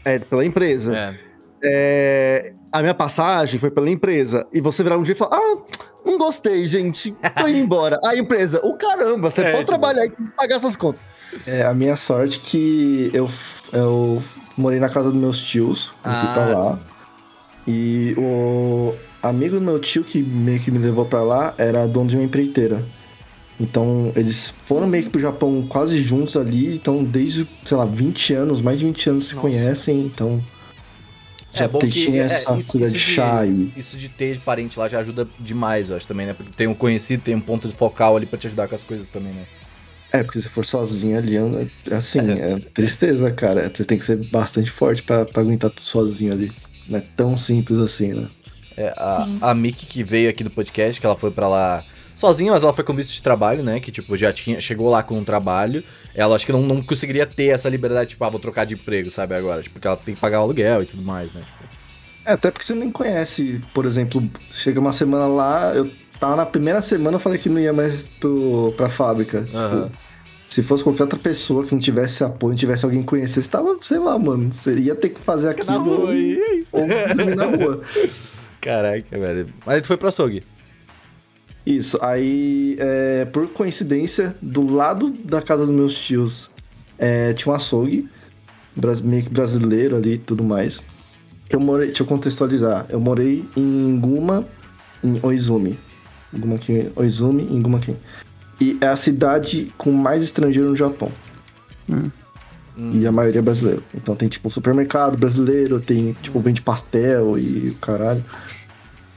é 0.06 0.20
pela 0.20 0.46
empresa, 0.46 0.96
É. 0.96 1.16
é, 1.64 2.54
a 2.72 2.82
minha 2.82 2.94
passagem 2.94 3.60
foi 3.60 3.72
pela 3.72 3.90
empresa, 3.90 4.46
e 4.54 4.62
você 4.62 4.84
virar 4.84 4.98
um 5.00 5.04
dia 5.04 5.14
e 5.14 5.18
falar, 5.18 5.38
ah, 5.38 5.58
não 6.06 6.18
gostei, 6.20 6.66
gente, 6.68 7.12
tô 7.40 7.48
indo 7.48 7.58
embora. 7.58 8.00
A 8.06 8.16
empresa, 8.16 8.62
o 8.64 8.78
caramba, 8.78 9.32
você 9.32 9.42
É, 9.42 9.46
pode 9.46 9.58
tipo- 9.66 9.68
trabalhar 9.70 10.06
e 10.06 10.12
pagar 10.38 10.58
essas 10.58 10.76
contas. 10.76 11.02
É, 11.48 11.64
a 11.66 11.74
minha 11.74 11.96
sorte 11.96 12.40
é 12.40 12.42
que 12.48 13.12
eu, 13.14 13.28
eu 13.74 14.22
morei 14.58 14.80
na 14.80 14.90
casa 14.90 15.10
dos 15.10 15.20
meus 15.20 15.42
tios, 15.42 15.92
eu 16.06 16.12
fui 16.12 16.34
pra 16.34 16.44
Ah, 16.44 16.58
lá. 16.58 16.80
E 17.68 18.14
o 18.18 18.94
amigo 19.24 19.56
do 19.56 19.62
meu 19.62 19.80
tio 19.80 20.04
que 20.04 20.22
meio 20.22 20.60
que 20.60 20.70
me 20.72 20.78
levou 20.80 21.06
pra 21.06 21.24
lá 21.24 21.54
era 21.58 21.88
dono 21.88 22.10
de 22.10 22.16
uma 22.16 22.24
empreiteira. 22.24 22.84
Então, 23.62 24.12
eles 24.16 24.54
foram 24.64 24.88
meio 24.88 25.04
que 25.04 25.10
pro 25.12 25.22
Japão 25.22 25.64
quase 25.70 26.02
juntos 26.02 26.36
ali, 26.36 26.74
então 26.76 27.04
desde, 27.04 27.48
sei 27.64 27.78
lá, 27.78 27.86
20 27.86 28.34
anos, 28.34 28.62
mais 28.62 28.80
de 28.80 28.86
20 28.86 29.10
anos 29.12 29.28
se 29.28 29.36
Nossa. 29.36 29.42
conhecem, 29.48 30.00
então 30.02 30.44
já 31.54 31.68
tem, 31.70 31.90
tinha 31.90 32.24
é, 32.24 32.26
essa 32.26 32.58
isso- 32.58 32.72
coisa 32.72 32.88
isso 32.88 32.98
de 32.98 33.00
chá 33.00 33.46
e... 33.46 33.72
Isso 33.78 33.98
de 33.98 34.10
ter 34.10 34.40
parente 34.40 34.80
lá 34.80 34.88
já 34.88 35.00
ajuda 35.00 35.28
demais, 35.40 35.90
eu 35.90 35.96
acho 35.96 36.08
também, 36.08 36.26
né? 36.26 36.34
Porque 36.34 36.52
tem 36.56 36.66
um 36.68 36.74
conhecido, 36.74 37.22
tem 37.22 37.36
um 37.36 37.42
ponto 37.42 37.68
de 37.68 37.76
focal 37.76 38.18
ali 38.18 38.26
pra 38.26 38.40
te 38.40 38.48
ajudar 38.48 38.68
com 38.68 38.74
as 38.76 38.84
coisas 38.84 39.10
também, 39.10 39.34
né? 39.34 39.44
É, 40.14 40.24
porque 40.24 40.42
se 40.42 40.50
for 40.50 40.66
sozinho 40.66 41.18
ali, 41.18 41.38
é- 41.38 41.94
assim, 41.96 42.20
é 42.32 42.60
tristeza, 42.74 43.32
cara. 43.32 43.70
Você 43.74 43.86
tem 43.86 43.98
que 43.98 44.04
ser 44.04 44.18
bastante 44.18 44.70
forte 44.72 45.04
pra, 45.04 45.26
pra 45.26 45.42
aguentar 45.42 45.70
tudo 45.70 45.86
sozinho 45.86 46.34
ali. 46.34 46.52
Não 46.88 46.98
é 47.00 47.04
tão 47.16 47.38
simples 47.38 47.80
assim, 47.80 48.14
né? 48.14 48.28
É, 48.76 48.94
a, 48.98 49.24
Sim. 49.26 49.38
a 49.42 49.54
Miki 49.54 49.86
que 49.86 50.04
veio 50.04 50.30
aqui 50.30 50.44
do 50.44 50.50
podcast, 50.50 51.00
que 51.00 51.06
ela 51.06 51.16
foi 51.16 51.32
pra 51.32 51.48
lá 51.48 51.84
sozinha, 52.22 52.52
mas 52.52 52.64
ela 52.64 52.72
foi 52.72 52.84
com 52.84 52.94
visto 52.94 53.12
de 53.12 53.22
trabalho, 53.22 53.64
né? 53.64 53.80
Que, 53.80 53.92
tipo, 53.92 54.16
já 54.16 54.32
tinha, 54.32 54.62
chegou 54.62 54.90
lá 54.90 55.04
com 55.04 55.18
um 55.18 55.24
trabalho. 55.24 55.84
Ela 56.16 56.36
acho 56.36 56.46
que 56.46 56.52
não, 56.52 56.62
não 56.62 56.82
conseguiria 56.82 57.26
ter 57.26 57.48
essa 57.48 57.68
liberdade, 57.68 58.12
tipo, 58.12 58.24
ah, 58.24 58.30
vou 58.30 58.40
trocar 58.40 58.66
de 58.66 58.76
emprego, 58.76 59.12
sabe, 59.12 59.36
agora. 59.36 59.62
Tipo, 59.62 59.74
porque 59.74 59.88
ela 59.88 59.98
tem 59.98 60.16
que 60.16 60.22
pagar 60.22 60.40
o 60.40 60.44
aluguel 60.44 60.84
e 60.84 60.86
tudo 60.86 61.04
mais, 61.04 61.34
né? 61.34 61.42
Tipo, 61.42 61.70
É, 62.26 62.34
até 62.34 62.50
porque 62.52 62.66
você 62.66 62.74
nem 62.76 62.92
conhece, 62.92 63.62
por 63.74 63.86
exemplo, 63.86 64.24
chega 64.54 64.80
uma 64.80 64.94
semana 64.94 65.28
lá, 65.28 65.74
eu 65.76 65.92
tava 66.20 66.36
na 66.36 66.46
primeira 66.46 66.82
semana, 66.82 67.16
eu 67.16 67.20
falei 67.20 67.40
que 67.40 67.50
não 67.50 67.60
ia 67.60 67.74
mais 67.74 68.08
pro, 68.08 68.74
pra 68.78 68.88
fábrica. 68.88 69.48
Aham. 69.54 69.88
Tipo, 69.88 70.12
se 70.52 70.62
fosse 70.62 70.84
qualquer 70.84 71.04
outra 71.04 71.18
pessoa 71.18 71.66
que 71.66 71.74
não 71.74 71.80
tivesse 71.80 72.24
apoio, 72.26 72.50
não 72.52 72.58
tivesse 72.58 72.84
alguém 72.84 73.00
que 73.00 73.08
conhecesse, 73.08 73.50
tava, 73.50 73.78
sei 73.82 74.00
lá, 74.00 74.20
mano, 74.20 74.52
você 74.52 74.76
ia 74.76 74.94
ter 74.94 75.10
que 75.10 75.20
fazer 75.20 75.48
aquilo 75.48 76.08
ou, 76.08 76.14
e 76.14 76.38
é 76.40 76.56
isso. 76.56 76.76
ou 76.76 77.36
na 77.36 77.46
rua. 77.46 77.82
Caraca, 78.60 79.18
velho. 79.18 79.48
Mas 79.66 79.82
tu 79.82 79.88
foi 79.88 79.96
pro 79.98 80.10
açougue. 80.10 80.44
Isso, 81.66 81.98
aí, 82.02 82.76
é, 82.80 83.26
por 83.26 83.48
coincidência, 83.50 84.36
do 84.42 84.74
lado 84.74 85.12
da 85.12 85.42
casa 85.42 85.66
dos 85.66 85.76
meus 85.76 85.96
tios, 85.96 86.50
é, 86.98 87.34
tinha 87.34 87.52
um 87.52 87.56
açougue, 87.56 88.10
meio 89.04 89.24
que 89.24 89.30
brasileiro 89.30 89.96
ali 89.96 90.14
e 90.14 90.18
tudo 90.18 90.44
mais. 90.44 90.82
Eu 91.50 91.60
morei, 91.60 91.88
deixa 91.88 92.04
eu 92.04 92.08
contextualizar, 92.08 92.86
eu 92.90 93.00
morei 93.00 93.46
em 93.56 94.00
Guma, 94.00 94.46
em 95.04 95.20
Oizumi. 95.22 95.78
Guma 96.34 96.58
Ken, 96.58 96.88
Oizumi, 96.96 97.44
em 97.44 97.62
Guma 97.62 97.80
Ken. 97.80 97.96
E 98.60 98.78
é 98.80 98.88
a 98.88 98.96
cidade 98.96 99.74
com 99.78 99.92
mais 99.92 100.24
estrangeiro 100.24 100.70
no 100.70 100.76
Japão. 100.76 101.12
E 102.94 103.06
a 103.06 103.12
maioria 103.12 103.40
é 103.40 103.42
brasileiro. 103.42 103.84
Então 103.94 104.16
tem, 104.16 104.30
tipo, 104.30 104.50
supermercado 104.50 105.18
brasileiro, 105.18 105.80
tem, 105.80 106.14
tipo, 106.22 106.40
vende 106.40 106.62
pastel 106.62 107.38
e 107.38 107.76
caralho. 107.82 108.24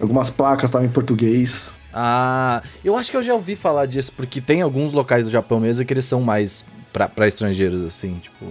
Algumas 0.00 0.28
placas 0.28 0.70
estavam 0.70 0.86
em 0.86 0.90
português. 0.90 1.72
Ah, 1.96 2.60
eu 2.84 2.96
acho 2.96 3.10
que 3.10 3.16
eu 3.16 3.22
já 3.22 3.34
ouvi 3.34 3.54
falar 3.54 3.86
disso, 3.86 4.12
porque 4.16 4.40
tem 4.40 4.60
alguns 4.62 4.92
locais 4.92 5.26
do 5.26 5.30
Japão 5.30 5.60
mesmo 5.60 5.84
que 5.84 5.94
eles 5.94 6.04
são 6.04 6.20
mais 6.20 6.64
pra, 6.92 7.08
pra 7.08 7.26
estrangeiros, 7.28 7.84
assim, 7.84 8.14
tipo. 8.20 8.44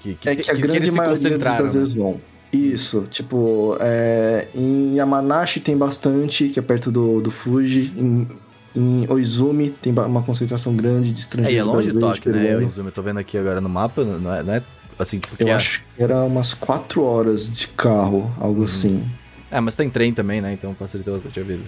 Que, 0.00 0.14
que, 0.14 0.28
é 0.30 0.34
que 0.34 0.42
a 0.42 0.44
que- 0.46 0.52
que 0.54 0.60
grande 0.62 0.78
eles 0.78 0.88
se 0.90 0.96
maioria 0.96 1.14
dos 1.14 1.22
concentraram. 1.24 1.56
né? 1.56 1.62
brasileiros 1.62 1.92
vão. 1.94 2.18
Isso, 2.52 3.04
tipo, 3.10 3.76
é, 3.80 4.46
em 4.54 4.94
Yamanashi 4.96 5.60
tem 5.60 5.76
bastante, 5.76 6.48
que 6.48 6.58
é 6.58 6.62
perto 6.62 6.90
do, 6.90 7.20
do 7.20 7.30
Fuji. 7.30 7.92
Em, 7.96 8.28
em 8.76 9.06
Oizumi 9.10 9.70
tem 9.70 9.92
uma 9.92 10.22
concentração 10.22 10.74
grande 10.74 11.10
de 11.12 11.18
É, 11.18 11.20
estrangeiros 11.22 11.56
e 11.56 11.58
é 11.58 11.64
longe 11.64 11.92
de 11.92 11.98
Tóquio, 12.00 12.32
né? 12.32 12.38
Eu, 12.38 12.44
peruanos. 12.44 12.72
Izumi, 12.72 12.88
eu 12.88 12.92
tô 12.92 13.02
vendo 13.02 13.18
aqui 13.18 13.36
agora 13.38 13.60
no 13.60 13.68
mapa, 13.68 14.04
não 14.04 14.32
é, 14.34 14.42
não 14.42 14.54
é 14.54 14.62
assim, 14.98 15.18
porque 15.20 15.42
Eu 15.42 15.48
é- 15.48 15.52
acho 15.52 15.80
que 15.96 16.02
era 16.02 16.22
umas 16.22 16.54
4 16.54 17.02
horas 17.02 17.52
de 17.52 17.66
carro, 17.68 18.32
algo 18.40 18.60
Uhum. 18.60 18.64
assim. 18.64 19.04
É, 19.50 19.58
mas 19.60 19.74
tem 19.76 19.88
trem 19.90 20.12
também, 20.14 20.40
né? 20.40 20.52
Então 20.52 20.74
facilita 20.74 21.10
bastante 21.12 21.38
a 21.40 21.42
vida. 21.42 21.62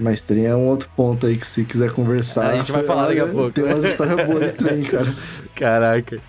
Mas 0.00 0.20
trem 0.20 0.46
é 0.46 0.54
um 0.54 0.66
outro 0.66 0.88
ponto 0.96 1.26
aí 1.26 1.36
que 1.36 1.46
se 1.46 1.64
quiser 1.64 1.90
conversar. 1.92 2.50
A 2.50 2.56
gente 2.56 2.72
vai 2.72 2.82
falar 2.84 3.06
daqui 3.06 3.20
a 3.20 3.24
olha, 3.24 3.32
pouco. 3.32 3.52
Tem 3.52 3.64
umas 3.64 3.84
histórias 3.84 4.26
boas 4.26 4.46
de 4.46 4.52
trem, 4.52 4.82
cara. 4.82 5.14
Caraca. 5.54 6.20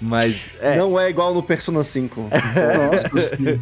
Mas, 0.00 0.44
é. 0.60 0.76
Não 0.76 0.98
é 1.00 1.08
igual 1.08 1.32
no 1.34 1.42
Persona 1.42 1.82
5. 1.82 2.20
Nossa, 2.30 3.08
sim. 3.36 3.60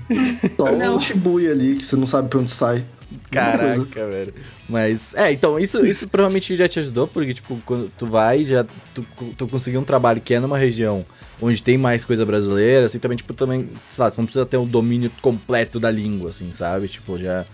Só 0.57 0.73
Não. 0.73 0.97
o 0.97 1.01
Shibuya 1.01 1.53
ali, 1.53 1.77
que 1.77 1.85
você 1.85 1.97
não 1.97 2.07
sabe 2.07 2.29
pra 2.29 2.41
onde 2.41 2.51
sai. 2.51 2.85
Caraca, 3.31 4.07
velho. 4.07 4.35
Mas, 4.69 5.15
é, 5.15 5.33
então, 5.33 5.59
isso, 5.59 5.85
isso 5.87 6.09
provavelmente 6.09 6.57
já 6.57 6.67
te 6.67 6.81
ajudou, 6.81 7.07
porque, 7.07 7.35
tipo, 7.35 7.61
quando 7.65 7.91
tu 7.97 8.07
vai, 8.07 8.45
já 8.45 8.65
tu, 8.93 9.07
tu 9.37 9.47
conseguiu 9.47 9.81
um 9.81 9.85
trabalho 9.85 10.21
que 10.21 10.35
é 10.35 10.41
numa 10.41 10.59
região 10.59 11.05
onde 11.41 11.63
tem 11.63 11.77
mais 11.77 12.05
coisa 12.05 12.25
brasileira, 12.25 12.87
assim, 12.87 12.99
também, 12.99 13.17
tipo, 13.17 13.35
também, 13.35 13.69
sei 13.89 14.05
lá, 14.05 14.11
você 14.11 14.21
não 14.21 14.27
precisa 14.27 14.47
ter 14.47 14.57
um 14.57 14.67
domínio 14.67 15.11
completo 15.21 15.79
da 15.79 15.91
língua, 15.91 16.31
assim, 16.31 16.51
sabe? 16.51 16.89
Tipo, 16.89 17.19
já. 17.19 17.45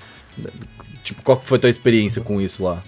Tipo, 1.03 1.23
qual 1.23 1.39
que 1.39 1.47
foi 1.47 1.59
a 1.59 1.61
tua 1.63 1.71
experiência 1.71 2.23
com 2.23 2.41
isso 2.41 2.65
lá? 2.65 2.83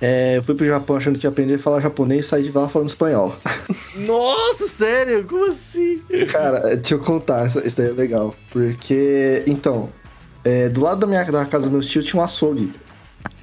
É, 0.00 0.36
eu 0.36 0.42
fui 0.42 0.54
pro 0.54 0.66
Japão 0.66 0.96
achando 0.96 1.18
que 1.18 1.26
ia 1.26 1.30
aprender 1.30 1.54
a 1.54 1.58
falar 1.58 1.80
japonês 1.80 2.26
e 2.26 2.28
saí 2.28 2.42
de 2.42 2.52
lá 2.52 2.68
falando 2.68 2.88
espanhol. 2.88 3.34
Nossa, 3.96 4.66
sério? 4.66 5.24
Como 5.24 5.48
assim? 5.48 6.02
Cara, 6.30 6.76
deixa 6.76 6.94
eu 6.94 6.98
contar, 6.98 7.46
isso, 7.46 7.58
isso 7.66 7.76
daí 7.78 7.88
é 7.88 7.92
legal. 7.92 8.34
Porque, 8.50 9.42
então, 9.46 9.90
é, 10.44 10.68
do 10.68 10.82
lado 10.82 11.00
da 11.00 11.06
minha 11.06 11.24
da 11.24 11.46
casa 11.46 11.64
dos 11.64 11.72
meus 11.72 11.86
tios 11.86 12.04
tinha 12.04 12.20
um 12.20 12.24
açougue. 12.24 12.72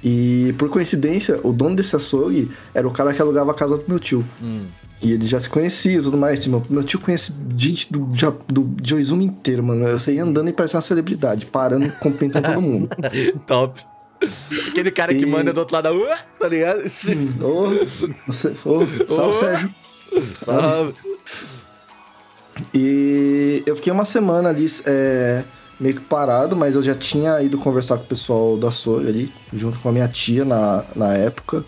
E, 0.02 0.54
por 0.58 0.68
coincidência, 0.68 1.40
o 1.42 1.52
dono 1.52 1.76
desse 1.76 1.96
açougue 1.96 2.50
era 2.72 2.86
o 2.86 2.90
cara 2.90 3.12
que 3.12 3.20
alugava 3.20 3.50
a 3.50 3.54
casa 3.54 3.76
do 3.76 3.84
meu 3.88 3.98
tio. 3.98 4.24
Hum. 4.42 4.66
E 5.02 5.12
ele 5.12 5.26
já 5.26 5.38
se 5.38 5.50
conhecia 5.50 5.98
e 5.98 6.02
tudo 6.02 6.16
mais. 6.16 6.40
Tipo, 6.40 6.62
meu 6.70 6.82
tio 6.82 6.98
conhece 7.00 7.32
gente 7.56 7.92
do, 7.92 8.10
Ja- 8.14 8.32
do, 8.48 8.62
de 8.80 8.94
Oizumi 8.94 9.24
inteiro, 9.26 9.62
mano. 9.62 9.86
Eu 9.86 9.98
saía 9.98 10.22
andando 10.22 10.48
e 10.48 10.52
parecia 10.52 10.76
uma 10.78 10.82
celebridade, 10.82 11.44
parando 11.46 11.90
cumprimentando 12.00 12.48
todo 12.48 12.62
mundo. 12.62 12.88
Top. 13.46 13.80
Aquele 14.68 14.90
cara 14.90 15.12
que 15.14 15.22
E- 15.22 15.26
manda 15.26 15.52
do 15.52 15.58
outro 15.60 15.74
lado 15.74 15.92
rua, 15.92 16.16
tá 16.38 16.48
ligado? 16.48 16.80
Ô, 17.42 17.86
você, 18.26 18.48
ô, 18.64 18.86
salve, 19.06 19.12
Ô. 19.12 19.34
Sérgio. 19.34 19.74
Sabe? 20.34 20.94
E 22.72 23.62
eu 23.66 23.74
fiquei 23.76 23.92
uma 23.92 24.04
semana 24.04 24.48
ali 24.50 24.66
é, 24.86 25.42
meio 25.78 25.96
que 25.96 26.00
parado, 26.02 26.54
mas 26.56 26.74
eu 26.74 26.82
já 26.82 26.94
tinha 26.94 27.42
ido 27.42 27.58
conversar 27.58 27.96
com 27.98 28.04
o 28.04 28.06
pessoal 28.06 28.56
da 28.56 28.70
Soy 28.70 29.06
ali, 29.08 29.32
junto 29.52 29.78
com 29.80 29.88
a 29.88 29.92
minha 29.92 30.08
tia 30.08 30.44
na, 30.44 30.84
na 30.94 31.12
época. 31.14 31.64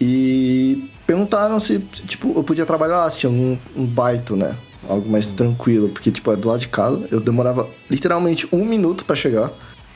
E 0.00 0.88
perguntaram 1.12 1.60
se, 1.60 1.84
se, 1.92 2.02
tipo, 2.04 2.32
eu 2.34 2.42
podia 2.42 2.64
trabalhar 2.64 2.96
lá, 2.96 3.10
se 3.10 3.18
tinha 3.20 3.30
um, 3.30 3.58
um 3.76 3.84
baito, 3.84 4.34
né? 4.34 4.54
Algo 4.88 5.08
mais 5.08 5.32
tranquilo, 5.32 5.88
porque, 5.90 6.10
tipo, 6.10 6.32
é 6.32 6.36
do 6.36 6.48
lado 6.48 6.60
de 6.60 6.68
casa. 6.68 7.06
Eu 7.10 7.20
demorava 7.20 7.68
literalmente 7.90 8.48
um 8.50 8.64
minuto 8.64 9.04
pra 9.04 9.14
chegar. 9.14 9.50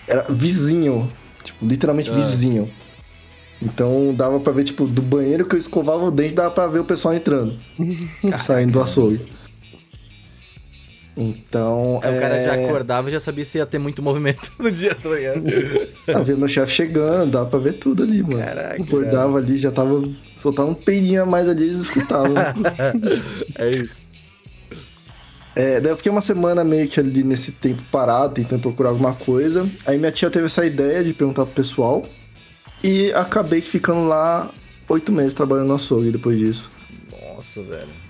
Era 0.07 0.26
vizinho, 0.29 1.11
tipo, 1.42 1.64
literalmente 1.66 2.11
Ah. 2.11 2.14
vizinho. 2.14 2.70
Então 3.61 4.14
dava 4.14 4.38
pra 4.38 4.52
ver, 4.52 4.64
tipo, 4.64 4.87
do 4.87 5.00
banheiro 5.00 5.46
que 5.46 5.55
eu 5.57 5.59
escovava 5.59 6.05
o 6.05 6.11
dente, 6.11 6.35
dava 6.35 6.50
pra 6.50 6.66
ver 6.66 6.81
o 6.81 6.85
pessoal 6.85 7.14
entrando, 7.14 7.55
saindo 8.38 8.72
do 8.72 8.81
açougue. 8.83 9.20
Então. 11.16 11.98
Aí 12.02 12.16
o 12.16 12.20
cara 12.20 12.38
já 12.38 12.55
é, 12.55 12.64
acordava 12.64 13.09
e 13.09 13.12
já 13.12 13.18
sabia 13.18 13.44
se 13.44 13.57
ia 13.57 13.64
ter 13.64 13.79
muito 13.79 14.02
movimento 14.02 14.52
no 14.59 14.70
dia, 14.70 14.94
tá 14.94 15.09
ligado? 15.09 15.44
Ah, 16.14 16.20
ver 16.20 16.37
meu 16.37 16.46
chefe 16.46 16.72
chegando, 16.72 17.31
dava 17.31 17.46
pra 17.46 17.59
ver 17.59 17.74
tudo 17.74 18.02
ali, 18.02 18.22
mano. 18.22 18.38
Caraca, 18.38 18.83
Acordava 18.83 19.38
ali, 19.38 19.59
já 19.59 19.72
tava. 19.72 20.02
Soltava 20.37 20.68
um 20.68 20.74
peidinho 20.74 21.22
a 21.22 21.26
mais 21.26 21.48
ali, 21.48 21.64
eles 21.64 21.79
escutavam. 21.79 22.35
É 23.59 23.70
isso. 23.70 24.05
É, 25.55 25.81
daí 25.81 25.90
eu 25.90 25.96
fiquei 25.96 26.12
uma 26.12 26.20
semana 26.20 26.62
meio 26.62 26.87
que 26.87 27.00
ali 27.00 27.24
nesse 27.24 27.50
tempo 27.50 27.83
parado, 27.90 28.35
tentando 28.35 28.61
procurar 28.61 28.90
alguma 28.90 29.14
coisa. 29.14 29.66
Aí 29.87 29.96
minha 29.96 30.12
tia 30.12 30.29
teve 30.29 30.44
essa 30.44 30.66
ideia 30.66 31.02
de 31.02 31.14
perguntar 31.14 31.46
pro 31.46 31.55
pessoal. 31.55 32.02
E 32.85 33.11
acabei 33.14 33.62
ficando 33.62 34.07
lá 34.07 34.50
oito 34.87 35.11
meses 35.11 35.33
trabalhando 35.33 35.68
no 35.68 35.74
açougue 35.74 36.11
depois 36.11 36.38
disso. 36.38 36.70
Nossa, 37.11 37.62
velho. 37.62 38.05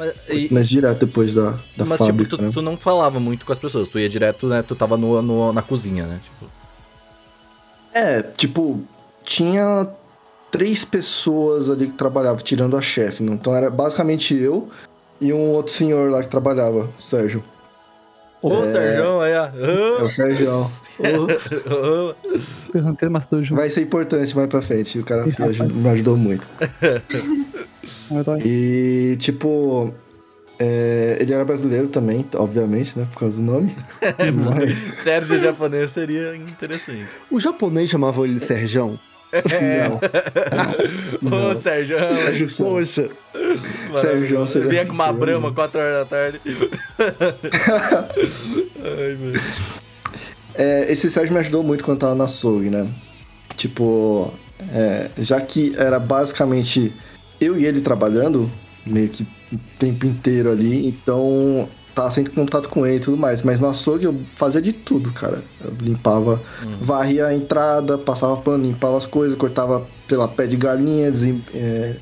Mas, 0.00 0.14
e- 0.28 0.48
Mas 0.50 0.68
direto 0.68 1.04
depois 1.06 1.34
da, 1.34 1.58
da 1.76 1.84
mas 1.84 1.98
fábrica, 1.98 2.24
tipo, 2.24 2.36
tu, 2.38 2.42
né? 2.42 2.50
tu 2.52 2.62
não 2.62 2.76
falava 2.76 3.20
muito 3.20 3.44
com 3.46 3.52
as 3.52 3.58
pessoas. 3.58 3.88
Tu 3.88 3.98
ia 3.98 4.08
direto, 4.08 4.46
né? 4.48 4.62
Tu 4.62 4.74
tava 4.74 4.96
no, 4.96 5.20
no- 5.22 5.52
na 5.52 5.62
cozinha, 5.62 6.06
né? 6.06 6.20
Tipo, 6.24 6.50
É, 7.94 8.22
tipo, 8.22 8.80
tinha 9.22 9.88
três 10.50 10.84
pessoas 10.84 11.68
ali 11.70 11.86
que 11.88 11.94
trabalhavam, 11.94 12.38
tirando 12.42 12.76
a 12.76 12.80
chefe. 12.82 13.22
né? 13.22 13.32
Então 13.34 13.54
era 13.54 13.68
basicamente 13.70 14.34
eu 14.34 14.68
e 15.20 15.32
um 15.32 15.50
outro 15.50 15.72
senhor 15.72 16.10
lá 16.10 16.22
que 16.22 16.28
trabalhava, 16.28 16.88
o 16.98 17.02
Sérgio. 17.02 17.42
Ô, 18.42 18.66
Sérgio, 18.66 19.20
aí, 19.20 19.34
ó. 19.36 19.46
É 20.00 20.02
o 20.02 20.08
Sérgio. 20.08 20.70
Perguntei, 22.72 23.08
mas 23.08 23.26
tô 23.26 23.42
junto. 23.42 23.58
Vai 23.58 23.70
ser 23.70 23.82
importante 23.82 24.34
mais 24.34 24.48
pra 24.48 24.62
frente. 24.62 24.98
O 24.98 25.04
cara 25.04 25.26
me 25.26 25.88
ajudou 25.90 26.16
muito. 26.16 26.46
E, 28.44 29.16
tipo, 29.18 29.92
é, 30.58 31.16
ele 31.20 31.32
era 31.32 31.44
brasileiro 31.44 31.88
também, 31.88 32.24
obviamente, 32.34 32.98
né? 32.98 33.06
Por 33.12 33.20
causa 33.20 33.36
do 33.36 33.42
nome. 33.42 33.74
Mas, 34.34 34.94
Sérgio 35.02 35.38
japonês 35.38 35.90
seria 35.92 36.34
interessante. 36.36 37.06
O 37.30 37.38
japonês 37.40 37.88
chamava 37.90 38.24
ele 38.24 38.34
de 38.34 38.40
Serjão. 38.40 38.98
Ô, 41.22 41.54
Sérgio. 41.54 41.96
Sérgio 41.98 42.48
Santos. 42.48 42.72
Poxa. 42.96 43.08
Sérgio, 43.94 44.38
você- 44.38 44.60
Vinha 44.60 44.84
com 44.84 44.92
uma 44.92 45.12
brama 45.12 45.52
4 45.52 45.78
horas 45.80 45.94
da 46.00 46.04
tarde. 46.04 46.40
Ai, 48.82 49.16
meu. 49.20 49.40
É, 50.54 50.90
esse 50.92 51.08
Sérgio 51.10 51.32
me 51.32 51.38
ajudou 51.40 51.62
muito 51.62 51.84
quando 51.84 51.96
eu 51.96 52.00
tava 52.00 52.14
na 52.16 52.26
SOG, 52.26 52.70
né? 52.70 52.88
Tipo, 53.56 54.32
é, 54.74 55.10
já 55.18 55.40
que 55.40 55.74
era 55.76 55.98
basicamente 56.00 56.92
eu 57.40 57.58
e 57.58 57.64
ele 57.64 57.80
trabalhando, 57.80 58.50
meio 58.86 59.08
que 59.08 59.22
o 59.52 59.58
tempo 59.78 60.06
inteiro 60.06 60.50
ali, 60.50 60.86
então 60.88 61.68
tava 61.94 62.10
sempre 62.10 62.32
em 62.32 62.34
contato 62.34 62.68
com 62.68 62.86
ele 62.86 62.96
e 62.96 63.00
tudo 63.00 63.16
mais. 63.16 63.42
Mas 63.42 63.58
no 63.60 63.68
açougue 63.68 64.04
eu 64.04 64.20
fazia 64.36 64.62
de 64.62 64.72
tudo, 64.72 65.10
cara. 65.12 65.42
Eu 65.62 65.72
limpava, 65.80 66.40
varria 66.80 67.26
a 67.26 67.34
entrada, 67.34 67.98
passava 67.98 68.36
pano, 68.36 68.64
limpava 68.64 68.96
as 68.96 69.06
coisas, 69.06 69.36
cortava, 69.36 69.86
lá, 70.10 70.28
pé 70.28 70.46
de 70.46 70.56
galinha, 70.56 71.10
desem- 71.10 71.44
é, 71.54 71.96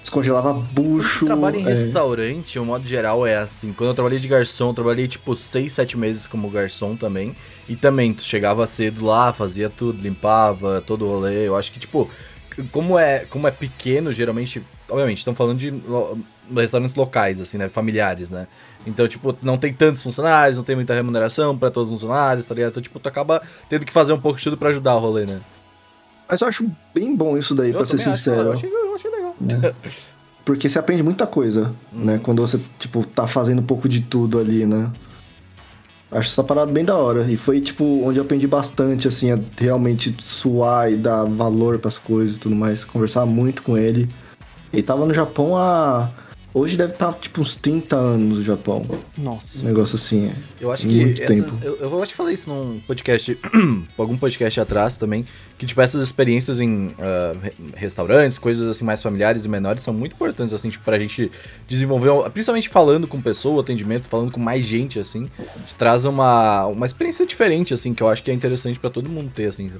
descongelava 0.00 0.52
bucho. 0.52 1.26
Trabalho 1.26 1.56
em 1.60 1.64
é, 1.64 1.70
restaurante, 1.70 2.58
o 2.58 2.64
modo 2.64 2.86
geral 2.86 3.26
é 3.26 3.36
assim. 3.38 3.72
Quando 3.72 3.88
eu 3.90 3.94
trabalhei 3.94 4.18
de 4.18 4.28
garçom, 4.28 4.68
eu 4.70 4.74
trabalhei 4.74 5.08
tipo 5.08 5.34
6, 5.34 5.72
7 5.72 5.96
meses 5.96 6.26
como 6.26 6.50
garçom 6.50 6.94
também. 6.96 7.34
E 7.68 7.76
também, 7.76 8.12
tu 8.12 8.22
chegava 8.22 8.66
cedo 8.66 9.04
lá, 9.04 9.32
fazia 9.32 9.70
tudo, 9.70 10.02
limpava, 10.02 10.82
todo 10.86 11.04
o 11.06 11.08
rolê. 11.08 11.46
Eu 11.48 11.56
acho 11.56 11.72
que, 11.72 11.78
tipo, 11.78 12.10
como 12.70 12.98
é, 12.98 13.20
como 13.26 13.46
é 13.46 13.50
pequeno, 13.50 14.12
geralmente, 14.12 14.62
obviamente, 14.88 15.18
estão 15.18 15.34
falando 15.34 15.58
de 15.58 15.70
lo- 15.70 16.18
restaurantes 16.54 16.94
locais, 16.94 17.40
assim, 17.40 17.56
né? 17.58 17.68
Familiares, 17.68 18.30
né? 18.30 18.46
Então, 18.86 19.06
tipo, 19.06 19.36
não 19.42 19.56
tem 19.56 19.72
tantos 19.72 20.02
funcionários, 20.02 20.56
não 20.58 20.64
tem 20.64 20.74
muita 20.76 20.92
remuneração 20.94 21.56
pra 21.56 21.70
todos 21.70 21.90
os 21.92 22.00
funcionários, 22.00 22.44
tá 22.46 22.54
ligado? 22.54 22.70
Então, 22.70 22.82
tipo, 22.82 22.98
tu 22.98 23.08
acaba 23.08 23.40
tendo 23.68 23.84
que 23.86 23.92
fazer 23.92 24.12
um 24.12 24.20
pouco 24.20 24.38
de 24.38 24.44
tudo 24.44 24.56
pra 24.56 24.70
ajudar 24.70 24.96
o 24.96 24.98
rolê, 25.00 25.24
né? 25.24 25.40
Mas 26.28 26.40
eu 26.40 26.48
acho 26.48 26.68
bem 26.94 27.14
bom 27.14 27.36
isso 27.38 27.54
daí, 27.54 27.72
pra 27.72 27.84
ser 27.86 27.96
também 27.96 28.12
acho, 28.12 28.16
sincero. 28.24 28.42
eu 28.48 28.52
achei, 28.52 28.70
eu 28.70 28.94
achei 28.94 29.10
legal. 29.10 29.34
Porque 30.44 30.68
você 30.68 30.78
aprende 30.78 31.02
muita 31.02 31.26
coisa, 31.26 31.72
né? 31.92 32.18
Quando 32.22 32.42
você, 32.42 32.58
tipo, 32.78 33.04
tá 33.06 33.28
fazendo 33.28 33.60
um 33.60 33.64
pouco 33.66 33.88
de 33.88 34.00
tudo 34.00 34.38
ali, 34.40 34.66
né? 34.66 34.90
Acho 36.12 36.28
essa 36.28 36.44
parada 36.44 36.70
bem 36.70 36.84
da 36.84 36.94
hora. 36.94 37.22
E 37.22 37.38
foi, 37.38 37.58
tipo, 37.60 37.84
onde 38.04 38.18
eu 38.18 38.24
aprendi 38.24 38.46
bastante, 38.46 39.08
assim, 39.08 39.32
a 39.32 39.38
realmente 39.58 40.14
suar 40.20 40.92
e 40.92 40.96
dar 40.96 41.24
valor 41.24 41.78
pras 41.78 41.96
coisas 41.96 42.36
e 42.36 42.40
tudo 42.40 42.54
mais. 42.54 42.84
Conversar 42.84 43.24
muito 43.24 43.62
com 43.62 43.78
ele. 43.78 44.10
Ele 44.70 44.82
tava 44.82 45.06
no 45.06 45.14
Japão 45.14 45.56
há. 45.56 46.10
Hoje 46.54 46.76
deve 46.76 46.92
estar, 46.92 47.12
tipo, 47.14 47.40
uns 47.40 47.54
30 47.54 47.96
anos 47.96 48.38
no 48.38 48.42
Japão. 48.44 48.86
Nossa. 49.16 49.62
Um 49.62 49.66
negócio 49.68 49.96
assim. 49.96 50.26
é. 50.26 50.32
Eu 50.60 50.70
acho 50.70 50.86
Muito 50.86 51.14
que 51.14 51.22
essas, 51.22 51.56
tempo. 51.56 51.64
eu, 51.64 51.76
eu 51.76 52.02
acho 52.02 52.12
que 52.12 52.16
falei 52.16 52.34
isso 52.34 52.50
num 52.50 52.78
podcast, 52.80 53.38
algum 53.96 54.16
podcast 54.18 54.60
atrás 54.60 54.96
também, 54.98 55.24
que 55.56 55.64
tipo 55.64 55.80
essas 55.80 56.04
experiências 56.04 56.60
em 56.60 56.94
re- 57.40 57.52
restaurantes, 57.74 58.36
coisas 58.36 58.68
assim 58.68 58.84
mais 58.84 59.02
familiares 59.02 59.44
e 59.44 59.48
menores 59.48 59.82
são 59.82 59.94
muito 59.94 60.12
importantes 60.12 60.52
assim, 60.52 60.68
tipo 60.68 60.84
pra 60.84 60.98
gente 60.98 61.32
desenvolver, 61.66 62.10
principalmente 62.30 62.68
falando 62.68 63.08
com 63.08 63.20
pessoa, 63.20 63.62
atendimento, 63.62 64.08
falando 64.08 64.30
com 64.30 64.38
mais 64.40 64.64
gente 64.66 64.98
assim, 65.00 65.30
traz 65.78 66.04
uma 66.04 66.66
uma 66.66 66.84
experiência 66.86 67.24
diferente 67.24 67.72
assim, 67.72 67.94
que 67.94 68.02
eu 68.02 68.08
acho 68.08 68.22
que 68.22 68.30
é 68.30 68.34
interessante 68.34 68.78
pra 68.78 68.90
todo 68.90 69.08
mundo 69.08 69.30
ter 69.34 69.46
assim. 69.46 69.70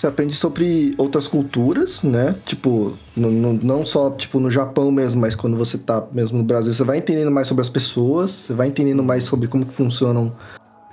Você 0.00 0.06
aprende 0.06 0.34
sobre 0.34 0.94
outras 0.96 1.28
culturas, 1.28 2.02
né? 2.02 2.34
Tipo, 2.46 2.96
no- 3.14 3.30
no- 3.30 3.52
não 3.52 3.84
só 3.84 4.10
tipo, 4.10 4.40
no 4.40 4.50
Japão 4.50 4.90
mesmo, 4.90 5.20
mas 5.20 5.34
quando 5.34 5.58
você 5.58 5.76
tá 5.76 6.02
mesmo 6.10 6.38
no 6.38 6.44
Brasil, 6.44 6.72
você 6.72 6.82
vai 6.82 6.96
entendendo 6.96 7.30
mais 7.30 7.46
sobre 7.46 7.60
as 7.60 7.68
pessoas, 7.68 8.30
você 8.30 8.54
vai 8.54 8.68
entendendo 8.68 9.02
mais 9.02 9.24
sobre 9.24 9.46
como 9.46 9.66
que 9.66 9.74
funcionam 9.74 10.34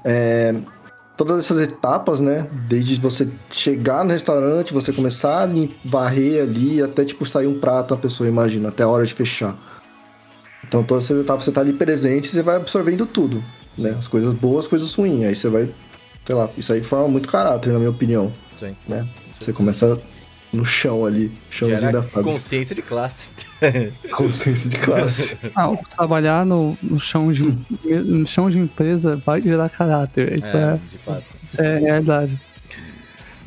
é, 0.03 0.53
todas 1.15 1.39
essas 1.39 1.61
etapas, 1.61 2.19
né? 2.19 2.47
Desde 2.67 2.99
você 2.99 3.29
chegar 3.49 4.03
no 4.03 4.11
restaurante, 4.11 4.73
você 4.73 4.91
começar 4.91 5.45
a 5.45 5.49
varrer 5.85 6.43
ali, 6.43 6.81
até 6.83 7.05
tipo 7.05 7.25
sair 7.25 7.47
um 7.47 7.57
prato, 7.61 7.93
a 7.93 7.97
pessoa 7.97 8.27
imagina, 8.27 8.67
até 8.67 8.83
a 8.83 8.89
hora 8.89 9.05
de 9.05 9.13
fechar. 9.13 9.55
Então 10.67 10.83
todas 10.83 11.05
essas 11.05 11.21
etapas 11.21 11.45
você 11.45 11.51
tá 11.53 11.61
ali 11.61 11.71
presente 11.71 12.25
e 12.25 12.27
você 12.27 12.43
vai 12.43 12.57
absorvendo 12.57 13.05
tudo, 13.05 13.41
né? 13.77 13.95
As 13.97 14.05
coisas 14.09 14.33
boas, 14.33 14.65
as 14.65 14.67
coisas 14.67 14.93
ruins. 14.93 15.23
Aí 15.23 15.33
você 15.33 15.47
vai, 15.47 15.69
sei 16.25 16.35
lá, 16.35 16.49
isso 16.57 16.73
aí 16.73 16.83
forma 16.83 17.07
muito 17.07 17.29
caráter, 17.29 17.71
na 17.71 17.79
minha 17.79 17.89
opinião 17.91 18.33
Sim. 18.59 18.75
né? 18.87 19.07
Você 19.39 19.53
começa 19.53 19.99
no 20.53 20.65
chão 20.65 21.05
ali, 21.05 21.31
chãozinho 21.51 21.79
Gera 21.79 21.91
da 21.93 22.01
fábrica. 22.03 22.23
consciência 22.23 22.75
de 22.75 22.81
classe. 22.81 23.29
Consciência 24.15 24.69
de 24.69 24.77
classe. 24.77 25.37
Ah, 25.55 25.75
trabalhar 25.95 26.45
no, 26.45 26.77
no, 26.81 26.99
chão 26.99 27.31
de, 27.31 27.43
no 27.85 28.25
chão 28.25 28.49
de 28.49 28.57
empresa 28.57 29.17
vai 29.25 29.41
gerar 29.41 29.69
caráter. 29.69 30.37
Isso 30.37 30.47
é, 30.55 30.73
é, 30.73 30.79
de 30.91 30.97
fato. 30.97 31.23
isso 31.47 31.61
é 31.61 31.79
realidade. 31.79 32.39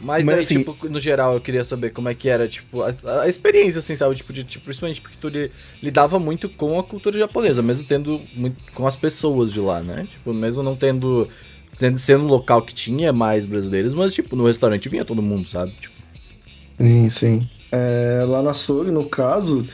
Mas, 0.03 0.25
Mas, 0.25 0.35
aí, 0.35 0.41
assim- 0.45 0.59
tipo, 0.59 0.89
no 0.89 0.99
geral, 0.99 1.35
eu 1.35 1.41
queria 1.43 1.63
saber 1.63 1.91
como 1.91 2.09
é 2.09 2.15
que 2.15 2.27
era, 2.29 2.49
tipo, 2.49 2.81
a, 2.83 2.95
a 3.23 3.29
experiência, 3.29 3.81
assim, 3.81 3.95
sabe? 3.95 4.15
Tipo, 4.15 4.33
de, 4.33 4.45
tipo, 4.45 4.65
principalmente 4.65 5.01
porque 5.01 5.17
tu 5.21 5.29
li- 5.29 5.51
lidava 5.83 6.19
muito 6.19 6.49
com 6.49 6.79
a 6.79 6.83
cultura 6.85 7.19
japonesa, 7.19 7.61
mesmo 7.61 7.87
tendo 7.87 8.21
muito 8.35 8.57
com 8.73 8.87
as 8.87 8.97
pessoas 8.97 9.53
de 9.53 9.61
lá, 9.61 9.81
né? 9.81 10.07
Tipo, 10.11 10.33
mesmo 10.33 10.63
não 10.63 10.75
tendo, 10.75 11.29
tendo 11.81 11.99
sendo 11.99 12.25
um 12.25 12.29
local 12.29 12.61
que 12.61 12.75
tinha 12.75 13.11
mais 13.11 13.47
brasileiros, 13.47 13.95
mas, 13.95 14.13
tipo, 14.13 14.37
no 14.37 14.47
restaurante 14.47 14.87
vinha 14.91 15.05
todo 15.05 15.23
mundo, 15.23 15.49
sabe? 15.49 15.73
Tipo, 15.73 15.95
Sim, 16.79 17.09
sim. 17.09 17.49
É, 17.73 18.23
lá 18.27 18.43
na 18.43 18.53
Sori, 18.53 18.91
no 18.91 19.09
caso, 19.09 19.67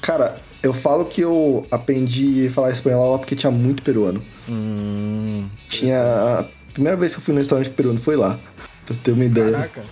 cara, 0.00 0.40
eu 0.62 0.72
falo 0.72 1.04
que 1.04 1.20
eu 1.20 1.66
aprendi 1.70 2.46
a 2.46 2.50
falar 2.50 2.70
espanhol 2.70 3.12
lá 3.12 3.18
porque 3.18 3.36
tinha 3.36 3.50
muito 3.50 3.82
peruano. 3.82 4.22
hum, 4.48 5.46
Tinha. 5.68 6.00
A 6.40 6.72
primeira 6.72 6.96
vez 6.96 7.12
que 7.12 7.18
eu 7.18 7.22
fui 7.22 7.34
no 7.34 7.40
restaurante 7.40 7.70
peruano 7.70 8.00
foi 8.00 8.16
lá. 8.16 8.38
Pra 8.86 8.94
você 8.94 9.00
ter 9.00 9.12
uma 9.12 9.24
ideia. 9.24 9.52
Caraca. 9.52 9.82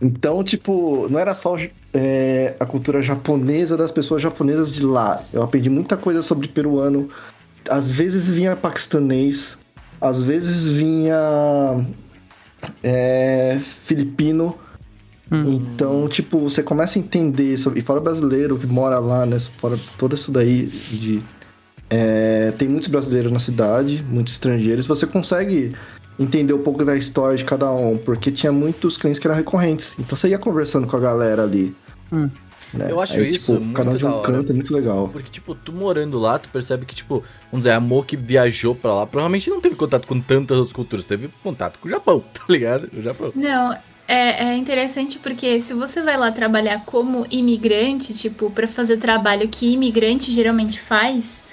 Então, 0.00 0.42
tipo, 0.44 1.08
não 1.08 1.18
era 1.18 1.34
só 1.34 1.56
é, 1.92 2.54
a 2.58 2.66
cultura 2.66 3.02
japonesa 3.02 3.76
das 3.76 3.90
pessoas 3.90 4.22
japonesas 4.22 4.72
de 4.72 4.84
lá. 4.84 5.24
Eu 5.32 5.42
aprendi 5.42 5.68
muita 5.70 5.96
coisa 5.96 6.22
sobre 6.22 6.48
peruano. 6.48 7.08
Às 7.68 7.90
vezes 7.90 8.30
vinha 8.30 8.54
paquistanês, 8.56 9.58
às 10.00 10.22
vezes 10.22 10.66
vinha 10.66 11.84
é, 12.82 13.58
filipino. 13.82 14.56
Então, 15.30 16.08
tipo, 16.08 16.38
você 16.38 16.62
começa 16.62 16.98
a 16.98 17.02
entender 17.02 17.58
sobre. 17.58 17.80
E 17.80 17.82
fora 17.82 18.00
brasileiro 18.00 18.56
que 18.56 18.66
mora 18.66 18.98
lá, 18.98 19.26
né? 19.26 19.38
Fora 19.38 19.78
todo 19.98 20.14
isso 20.14 20.32
daí 20.32 20.66
de. 20.66 21.22
é, 21.90 22.52
tem 22.56 22.66
muitos 22.66 22.88
brasileiros 22.88 23.30
na 23.30 23.38
cidade, 23.38 24.02
muitos 24.08 24.32
estrangeiros. 24.32 24.86
Você 24.86 25.06
consegue 25.06 25.74
entender 26.18 26.54
um 26.54 26.62
pouco 26.62 26.84
da 26.84 26.96
história 26.96 27.36
de 27.36 27.44
cada 27.44 27.70
um, 27.70 27.98
porque 27.98 28.30
tinha 28.30 28.50
muitos 28.50 28.96
clientes 28.96 29.20
que 29.20 29.26
eram 29.26 29.36
recorrentes. 29.36 29.94
Então 29.98 30.16
você 30.16 30.28
ia 30.28 30.38
conversando 30.38 30.86
com 30.86 30.96
a 30.96 31.00
galera 31.00 31.42
ali. 31.42 31.76
Hum. 32.10 32.30
Né? 32.72 32.90
Eu 32.90 33.00
acho 33.00 33.20
Aí, 33.20 33.30
isso 33.30 33.56
tipo, 33.56 33.60
muito 33.60 33.76
cada 33.76 33.90
um 33.90 33.96
de 33.96 34.06
um 34.06 34.12
hora. 34.12 34.22
canto, 34.22 34.52
é 34.52 34.54
muito 34.54 34.74
legal. 34.74 35.08
Porque, 35.08 35.30
tipo, 35.30 35.54
tu 35.54 35.72
morando 35.72 36.18
lá, 36.18 36.38
tu 36.38 36.48
percebe 36.48 36.84
que, 36.86 36.94
tipo, 36.94 37.22
vamos 37.50 37.64
dizer, 37.64 37.72
a 37.72 37.80
Mo 37.80 38.02
que 38.02 38.16
viajou 38.16 38.74
pra 38.74 38.94
lá, 38.94 39.06
provavelmente 39.06 39.48
não 39.50 39.60
teve 39.60 39.74
contato 39.76 40.06
com 40.06 40.20
tantas 40.20 40.56
outras 40.58 40.72
culturas, 40.72 41.06
teve 41.06 41.28
contato 41.42 41.78
com 41.78 41.88
o 41.88 41.90
Japão, 41.90 42.20
tá 42.34 42.42
ligado? 42.48 42.88
O 42.92 43.02
Japão. 43.02 43.32
Não, 43.34 43.72
é, 44.06 44.44
é 44.44 44.56
interessante 44.56 45.18
porque 45.18 45.60
se 45.60 45.74
você 45.74 46.02
vai 46.02 46.16
lá 46.16 46.32
trabalhar 46.32 46.82
como 46.86 47.26
imigrante, 47.30 48.14
tipo, 48.14 48.50
pra 48.50 48.66
fazer 48.66 48.96
trabalho 48.96 49.48
que 49.48 49.72
imigrante 49.72 50.32
geralmente 50.32 50.80
faz, 50.80 51.44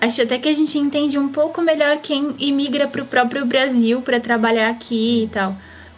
acho 0.00 0.22
até 0.22 0.38
que 0.38 0.48
a 0.48 0.54
gente 0.54 0.78
entende 0.78 1.18
um 1.18 1.28
pouco 1.28 1.62
melhor 1.62 1.98
quem 1.98 2.34
imigra 2.38 2.86
pro 2.86 3.06
próprio 3.06 3.46
Brasil 3.46 4.02
pra 4.02 4.20
trabalhar 4.20 4.68
aqui 4.70 5.24
e 5.24 5.28
tal. 5.28 5.56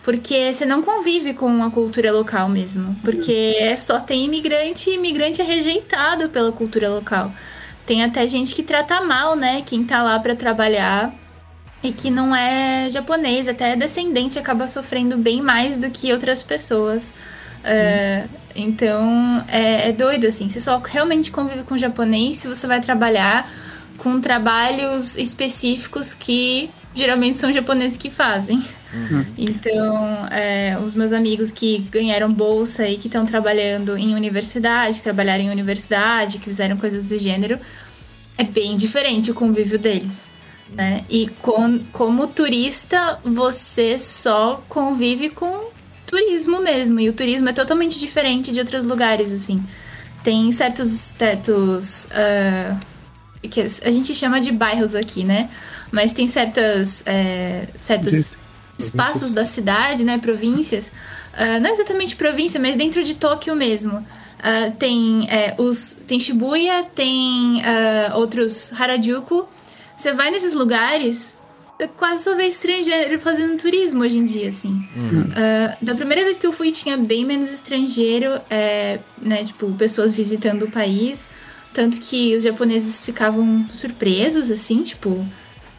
Porque 0.09 0.55
você 0.55 0.65
não 0.65 0.81
convive 0.81 1.35
com 1.35 1.63
a 1.63 1.71
cultura 1.71 2.11
local 2.11 2.49
mesmo. 2.49 2.97
Porque 3.05 3.55
é 3.61 3.77
só 3.77 4.01
tem 4.01 4.25
imigrante 4.25 4.89
e 4.89 4.95
imigrante 4.95 5.43
é 5.43 5.45
rejeitado 5.45 6.31
pela 6.31 6.51
cultura 6.51 6.89
local. 6.89 7.31
Tem 7.85 8.03
até 8.03 8.27
gente 8.27 8.55
que 8.55 8.63
trata 8.63 9.03
mal, 9.03 9.37
né? 9.37 9.63
Quem 9.67 9.85
tá 9.85 10.03
lá 10.03 10.19
pra 10.19 10.35
trabalhar 10.35 11.15
e 11.83 11.93
que 11.93 12.09
não 12.09 12.35
é 12.35 12.89
japonês, 12.89 13.49
até 13.49 13.77
descendente 13.77 14.39
acaba 14.39 14.67
sofrendo 14.67 15.19
bem 15.19 15.43
mais 15.43 15.77
do 15.77 15.91
que 15.91 16.11
outras 16.11 16.43
pessoas. 16.43 17.13
É, 17.63 18.25
então 18.57 19.45
é, 19.47 19.91
é 19.91 19.93
doido 19.93 20.27
assim. 20.27 20.49
Você 20.49 20.59
só 20.59 20.79
realmente 20.79 21.31
convive 21.31 21.65
com 21.65 21.77
japonês 21.77 22.39
se 22.39 22.49
você 22.49 22.67
vai 22.67 22.81
trabalhar 22.81 23.53
com 23.99 24.19
trabalhos 24.23 25.19
específicos 25.19 26.15
que 26.15 26.71
geralmente 26.95 27.37
são 27.37 27.53
japoneses 27.53 27.99
que 27.99 28.09
fazem. 28.09 28.65
Então, 29.37 30.27
é, 30.31 30.79
os 30.83 30.95
meus 30.95 31.13
amigos 31.13 31.51
que 31.51 31.79
ganharam 31.91 32.33
bolsa 32.33 32.89
e 32.89 32.97
que 32.97 33.09
estão 33.09 33.27
trabalhando 33.27 33.97
em 33.97 34.15
universidade, 34.15 35.03
trabalharam 35.03 35.45
em 35.45 35.51
universidade, 35.51 36.39
que 36.39 36.47
fizeram 36.47 36.77
coisas 36.77 37.05
do 37.05 37.19
gênero, 37.19 37.59
é 38.37 38.45
bem 38.45 38.77
diferente 38.77 39.31
o 39.31 39.35
convívio 39.35 39.79
deles. 39.79 40.29
Né? 40.71 41.05
E 41.09 41.29
com, 41.41 41.81
como 41.93 42.27
turista, 42.27 43.19
você 43.25 43.99
só 43.99 44.63
convive 44.69 45.31
com 45.31 45.71
turismo 46.07 46.61
mesmo. 46.61 47.01
E 47.01 47.09
o 47.09 47.13
turismo 47.13 47.49
é 47.49 47.53
totalmente 47.53 47.99
diferente 47.99 48.53
de 48.53 48.61
outros 48.61 48.85
lugares, 48.85 49.33
assim. 49.33 49.63
Tem 50.23 50.51
certos 50.53 51.13
tetos. 51.13 52.09
ah, 52.11 52.77
que 53.43 53.61
a 53.61 53.91
gente 53.91 54.15
chama 54.15 54.41
de 54.41 54.51
bairros 54.51 54.95
aqui, 54.95 55.25
né? 55.25 55.49
Mas 55.93 56.13
tem 56.13 56.27
certas, 56.27 57.03
é, 57.07 57.69
certos 57.81 58.09
Províncias. 58.09 58.48
Espaços 58.79 59.33
da 59.33 59.45
cidade, 59.45 60.05
né? 60.05 60.19
Províncias, 60.19 60.91
ah, 61.35 61.59
não 61.61 61.71
exatamente 61.71 62.17
província, 62.17 62.61
mas 62.61 62.77
dentro 62.77 63.03
de 63.03 63.15
Tóquio 63.15 63.55
mesmo. 63.55 64.05
Ah, 64.41 64.71
tem 64.79 65.27
é, 65.29 65.55
os 65.59 65.97
tem 66.07 66.19
Shibuya, 66.21 66.85
tem 66.95 67.63
ah, 67.65 68.17
outros 68.17 68.73
Harajuku. 68.73 69.49
Você 69.97 70.13
vai 70.13 70.31
nesses 70.31 70.53
lugares, 70.53 71.35
você 71.77 71.89
quase 71.89 72.23
só 72.23 72.37
vê 72.37 72.47
estrangeiro 72.47 73.21
fazendo 73.21 73.57
turismo 73.59 74.03
hoje 74.03 74.19
em 74.19 74.25
dia, 74.25 74.49
assim. 74.49 74.85
Ah, 75.35 75.77
da 75.83 75.95
primeira 75.95 76.25
vez 76.25 76.39
que 76.39 76.47
eu 76.47 76.53
fui, 76.53 76.71
tinha 76.71 76.97
bem 76.97 77.25
menos 77.25 77.53
estrangeiro, 77.53 78.41
é, 78.51 79.01
né? 79.21 79.45
Tipo, 79.45 79.73
pessoas 79.75 80.13
visitando 80.13 80.65
o 80.65 80.71
país. 80.71 81.29
Tanto 81.73 82.01
que 82.01 82.35
os 82.35 82.43
japoneses 82.43 83.05
ficavam 83.05 83.67
surpresos, 83.71 84.51
assim, 84.51 84.83
tipo, 84.83 85.25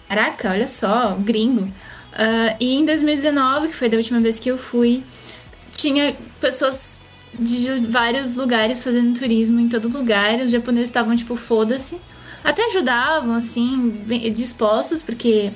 caraca, 0.08 0.52
olha 0.52 0.68
só, 0.68 1.18
gringo. 1.20 1.70
Ah, 2.22 2.56
e 2.60 2.76
em 2.76 2.84
2019, 2.86 3.70
que 3.70 3.76
foi 3.76 3.88
da 3.88 3.96
última 3.96 4.20
vez 4.20 4.38
que 4.40 4.50
eu 4.52 4.58
fui, 4.58 5.02
tinha 5.72 6.14
pessoas 6.42 7.00
de 7.34 7.80
vários 7.88 8.36
lugares 8.36 8.84
fazendo 8.84 9.18
turismo 9.18 9.58
em 9.58 9.70
todo 9.70 9.88
lugar. 9.88 10.38
Os 10.42 10.52
japoneses 10.52 10.90
estavam, 10.90 11.16
tipo, 11.16 11.38
foda-se. 11.38 11.98
Até 12.44 12.66
ajudavam, 12.68 13.36
assim, 13.36 13.90
bem- 14.06 14.32
dispostos, 14.34 15.02
porque 15.02 15.52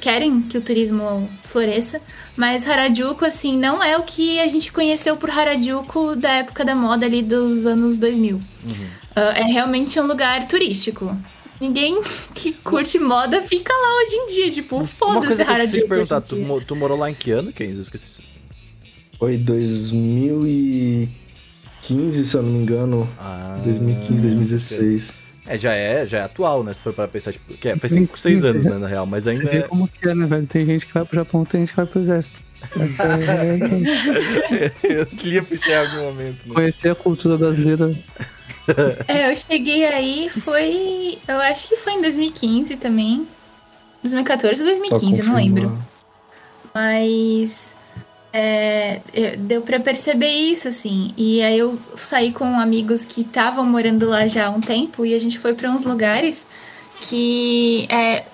querem 0.00 0.40
que 0.40 0.58
o 0.58 0.60
turismo 0.60 1.28
floresça. 1.44 2.00
Mas 2.36 2.68
Harajuku, 2.68 3.24
assim, 3.24 3.56
não 3.56 3.80
é 3.82 3.96
o 3.96 4.02
que 4.02 4.40
a 4.40 4.48
gente 4.48 4.72
conheceu 4.72 5.16
por 5.16 5.30
Harajuku 5.30 6.16
da 6.16 6.30
época 6.32 6.64
da 6.64 6.74
moda 6.74 7.06
ali 7.06 7.22
dos 7.22 7.64
anos 7.64 7.96
2000. 7.96 8.40
Ah, 9.14 9.32
é 9.36 9.44
realmente 9.44 10.00
um 10.00 10.06
lugar 10.06 10.48
turístico. 10.48 11.16
Ninguém 11.60 12.00
que 12.34 12.52
curte 12.52 12.98
moda 12.98 13.42
fica 13.42 13.72
lá 13.72 14.02
hoje 14.02 14.14
em 14.14 14.26
dia, 14.26 14.50
tipo, 14.50 14.76
Uma 14.76 14.86
foda-se 14.86 15.26
coisa 15.26 15.44
que 15.44 15.50
eu 15.50 15.54
esqueci 15.54 15.78
de 15.82 15.88
perguntar, 15.88 16.20
tu, 16.20 16.36
tu 16.66 16.76
morou 16.76 16.96
lá 16.96 17.10
em 17.10 17.14
que 17.14 17.32
ano, 17.32 17.52
Kenzo? 17.52 17.80
Eu 17.80 17.82
esqueci. 17.82 18.20
Foi 19.18 19.36
2015, 19.36 22.26
se 22.26 22.36
eu 22.36 22.42
não 22.42 22.52
me 22.52 22.62
engano. 22.62 23.08
Ah, 23.18 23.60
2015, 23.64 24.20
2016. 24.20 25.18
É, 25.48 25.58
já 25.58 25.72
é, 25.72 26.06
já 26.06 26.18
é 26.18 26.22
atual, 26.22 26.62
né? 26.62 26.74
Se 26.74 26.82
for 26.82 26.92
para 26.92 27.08
pensar, 27.08 27.32
tipo, 27.32 27.54
que 27.54 27.70
é, 27.70 27.76
faz 27.76 27.90
5, 27.92 28.18
6 28.18 28.44
anos, 28.44 28.66
né, 28.66 28.76
na 28.76 28.86
real, 28.86 29.06
mas 29.06 29.24
Você 29.24 29.30
ainda 29.30 29.50
vê 29.50 29.58
é... 29.58 29.62
como 29.62 29.88
que 29.88 30.06
é, 30.06 30.14
né, 30.14 30.26
velho? 30.26 30.46
Tem 30.46 30.66
gente 30.66 30.86
que 30.86 30.92
vai 30.92 31.06
pro 31.06 31.16
Japão, 31.16 31.42
tem 31.42 31.60
gente 31.60 31.70
que 31.70 31.76
vai 31.76 31.86
pro 31.86 32.00
exército. 32.00 32.42
Essa 32.78 33.04
é- 33.04 34.72
eu 35.00 35.06
queria 35.06 35.42
puxar 35.42 35.70
em 35.70 35.86
algum 35.86 36.02
momento, 36.04 36.46
né? 36.46 36.54
Conhecer 36.54 36.90
a 36.90 36.94
cultura 36.94 37.38
brasileira. 37.38 37.98
É, 39.06 39.30
eu 39.30 39.36
cheguei 39.36 39.84
aí, 39.86 40.30
foi. 40.30 41.18
Eu 41.26 41.36
acho 41.38 41.68
que 41.68 41.76
foi 41.76 41.94
em 41.94 42.00
2015 42.02 42.76
também. 42.76 43.26
2014 44.02 44.62
ou 44.62 44.68
Só 44.68 44.76
2015, 44.76 45.20
eu 45.20 45.26
não 45.26 45.34
lembro. 45.34 45.78
Mas. 46.74 47.74
é, 48.32 49.00
eu- 49.12 49.36
deu 49.38 49.62
pra 49.62 49.80
perceber 49.80 50.28
isso, 50.30 50.68
assim. 50.68 51.12
E 51.16 51.42
aí 51.42 51.58
eu 51.58 51.78
saí 51.96 52.30
com 52.32 52.44
amigos 52.60 53.04
que 53.04 53.22
estavam 53.22 53.64
morando 53.64 54.06
lá 54.08 54.26
já 54.28 54.46
há 54.46 54.50
um 54.50 54.60
tempo 54.60 55.04
e 55.04 55.14
a 55.14 55.18
gente 55.18 55.38
foi 55.38 55.54
pra 55.54 55.70
uns 55.70 55.84
lugares 55.84 56.46
que 57.00 57.86
é. 57.90 58.24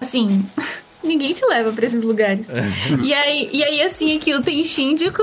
Assim. 0.00 0.44
ninguém 1.02 1.32
te 1.32 1.44
leva 1.46 1.72
pra 1.72 1.86
esses 1.86 2.02
lugares. 2.04 2.48
e, 3.02 3.14
aí, 3.14 3.48
e 3.52 3.64
aí, 3.64 3.82
assim, 3.82 4.16
aquilo 4.16 4.42
tem 4.42 4.62
Shinjuku. 4.64 5.22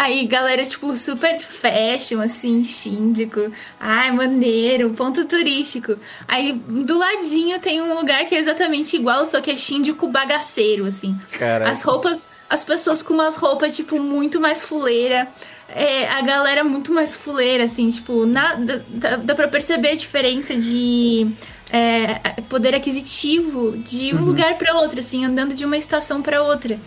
Aí, 0.00 0.24
galera, 0.26 0.64
tipo, 0.64 0.96
super 0.96 1.40
fashion, 1.40 2.20
assim, 2.20 2.62
Shinjuku. 2.62 3.50
Ai, 3.80 4.12
maneiro, 4.12 4.90
ponto 4.90 5.24
turístico. 5.24 5.96
Aí, 6.28 6.52
do 6.52 6.96
ladinho 6.96 7.58
tem 7.58 7.82
um 7.82 7.92
lugar 7.98 8.24
que 8.26 8.34
é 8.36 8.38
exatamente 8.38 8.94
igual, 8.94 9.26
só 9.26 9.40
que 9.40 9.50
é 9.50 9.56
Shinjuku 9.56 10.06
bagaceiro, 10.06 10.86
assim. 10.86 11.18
Cara, 11.32 11.68
As 11.68 11.82
roupas, 11.82 12.28
as 12.48 12.62
pessoas 12.62 13.02
com 13.02 13.12
umas 13.14 13.36
roupas, 13.36 13.74
tipo, 13.74 13.98
muito 14.00 14.40
mais 14.40 14.62
fuleira. 14.64 15.26
É, 15.68 16.08
a 16.08 16.22
galera 16.22 16.62
muito 16.62 16.92
mais 16.92 17.16
fuleira, 17.16 17.64
assim, 17.64 17.90
tipo, 17.90 18.24
na, 18.24 18.54
dá, 18.54 19.16
dá- 19.16 19.34
pra 19.34 19.48
perceber 19.48 19.88
a 19.90 19.96
diferença 19.96 20.54
de 20.54 21.26
é, 21.72 22.40
poder 22.48 22.72
aquisitivo 22.74 23.76
de 23.76 24.14
um 24.14 24.24
lugar 24.24 24.54
pra 24.58 24.76
outro, 24.76 25.00
assim, 25.00 25.24
andando 25.24 25.54
de 25.54 25.64
uma 25.64 25.76
estação 25.76 26.22
pra 26.22 26.40
outra. 26.42 26.78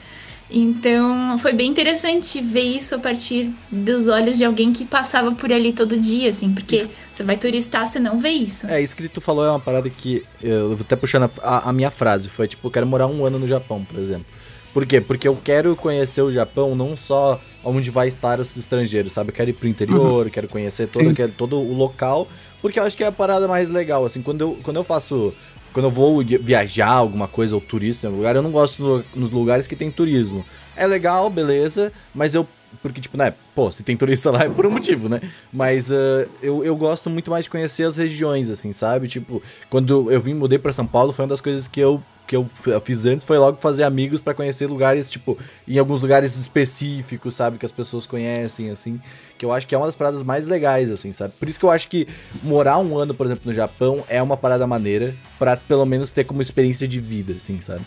Então, 0.54 1.38
foi 1.38 1.54
bem 1.54 1.70
interessante 1.70 2.42
ver 2.42 2.62
isso 2.62 2.94
a 2.96 3.00
partir 3.00 3.50
dos 3.72 4.08
olhos 4.08 4.38
de 4.38 4.44
alguém 4.44 4.74
que 4.74 4.84
passava 4.86 5.32
por 5.32 5.52
ali 5.52 5.72
todo 5.72 5.98
dia, 5.98 6.30
assim, 6.30 6.54
porque 6.54 6.88
você 7.14 7.24
vai 7.24 7.38
turistar, 7.38 7.88
você 7.88 8.00
não 8.00 8.20
vê 8.20 8.30
isso. 8.30 8.68
É, 8.68 8.82
isso 8.82 8.96
que 8.96 9.08
tu 9.08 9.22
falou 9.22 9.46
é 9.46 9.50
uma 9.50 9.60
parada 9.60 9.90
que 9.90 10.24
eu 10.42 10.70
vou 10.70 10.82
até 10.82 10.96
puxando 10.96 11.30
a, 11.42 11.70
a- 11.70 11.74
minha 11.74 11.90
frase, 11.90 12.28
foi 12.28 12.48
tipo, 12.48 12.68
eu 12.68 12.72
quero 12.72 12.86
morar 12.86 13.08
um 13.08 13.26
ano 13.26 13.40
no 13.40 13.48
Japão, 13.48 13.84
por 13.84 13.98
exemplo. 14.00 14.26
Por 14.74 14.86
quê? 14.86 15.02
Porque 15.02 15.28
eu 15.28 15.38
quero 15.42 15.76
conhecer 15.76 16.22
o 16.22 16.32
Japão 16.32 16.76
não 16.76 16.96
só 16.96 17.40
onde 17.64 17.90
vai 17.90 18.08
estar 18.08 18.40
os 18.40 18.56
estrangeiros, 18.56 19.12
sabe? 19.12 19.30
Eu 19.32 19.34
quero 19.36 19.50
ir 19.50 19.54
pro 19.54 19.68
interior, 19.68 20.30
quero 20.30 20.48
conhecer 20.48 20.88
todo, 20.88 21.14
quero, 21.14 21.32
todo 21.34 21.58
o 21.60 21.74
local, 21.74 22.28
porque 22.62 22.80
eu 22.80 22.84
acho 22.84 22.96
que 22.96 23.04
é 23.04 23.08
a 23.08 23.12
parada 23.12 23.48
mais 23.48 23.70
legal, 23.70 24.06
assim, 24.06 24.22
quando 24.22 24.42
eu, 24.42 24.60
quando 24.64 24.78
eu 24.78 24.84
faço... 24.84 25.34
Quando 25.74 25.86
eu 25.86 25.92
vou 25.92 26.24
viajar, 26.24 26.90
alguma 26.90 27.28
coisa, 27.28 27.56
ou 27.56 27.62
turista 27.62 28.06
em 28.06 28.08
algum 28.08 28.18
lugar, 28.20 28.36
eu 28.36 28.42
não 28.42 28.52
gosto 28.52 28.82
no- 28.84 29.04
nos 29.16 29.32
lugares 29.32 29.68
que 29.68 29.76
tem 29.76 29.90
turismo. 29.92 30.44
É 30.76 30.86
legal, 30.86 31.30
beleza, 31.30 31.92
mas 32.14 32.36
eu 32.36 32.48
porque, 32.82 33.02
tipo, 33.02 33.18
né, 33.18 33.34
pô, 33.54 33.70
se 33.70 33.84
tem 33.84 33.98
turista 33.98 34.32
lá 34.32 34.46
é 34.46 34.50
por 34.50 34.66
um 34.66 34.72
motivo, 34.72 35.10
né? 35.10 35.20
Mas 35.52 35.92
ah, 35.92 36.26
eu, 36.42 36.64
eu 36.64 36.74
gosto 36.76 37.10
muito 37.10 37.30
mais 37.30 37.44
de 37.44 37.50
conhecer 37.50 37.84
as 37.84 37.98
regiões, 37.98 38.50
assim, 38.50 38.72
sabe? 38.72 39.10
Tipo, 39.10 39.44
quando 39.70 40.10
eu 40.10 40.22
vim, 40.22 40.34
mudei 40.34 40.58
pra 40.58 40.72
São 40.72 40.88
Paulo, 40.88 41.12
foi 41.12 41.24
uma 41.26 41.30
das 41.30 41.42
coisas 41.42 41.68
que 41.68 41.82
eu, 41.82 42.02
que 42.26 42.34
eu 42.36 42.50
fiz 42.86 43.06
antes, 43.06 43.26
foi 43.26 43.38
logo 43.38 43.58
fazer 43.58 43.84
amigos 43.84 44.22
pra 44.22 44.34
conhecer 44.34 44.68
lugares, 44.68 45.10
tipo, 45.10 45.38
em 45.68 45.78
alguns 45.78 46.02
lugares 46.02 46.38
específicos, 46.38 47.36
sabe? 47.36 47.58
Que 47.58 47.66
as 47.66 47.74
pessoas 47.74 48.06
conhecem, 48.06 48.70
assim. 48.70 49.02
Que 49.42 49.46
eu 49.46 49.52
acho 49.52 49.66
que 49.66 49.74
é 49.74 49.78
uma 49.78 49.88
das 49.88 49.96
paradas 49.96 50.22
mais 50.22 50.48
legais, 50.48 50.92
assim, 50.92 51.12
sabe? 51.12 51.34
Por 51.40 51.50
isso 51.50 51.60
que 51.60 51.66
eu 51.66 51.72
acho 51.72 51.90
que 51.90 52.08
morar 52.44 52.78
um 52.78 52.96
ano, 52.96 53.12
por 53.12 53.26
exemplo, 53.26 53.42
no 53.48 53.52
Japão 53.52 54.04
é 54.08 54.22
uma 54.22 54.38
parada 54.38 54.68
maneira 54.68 55.16
pra 55.40 55.58
pelo 55.58 55.84
menos 55.84 56.12
ter 56.12 56.26
como 56.26 56.44
experiência 56.44 56.88
de 56.88 57.00
vida, 57.00 57.34
assim, 57.34 57.60
sabe? 57.60 57.82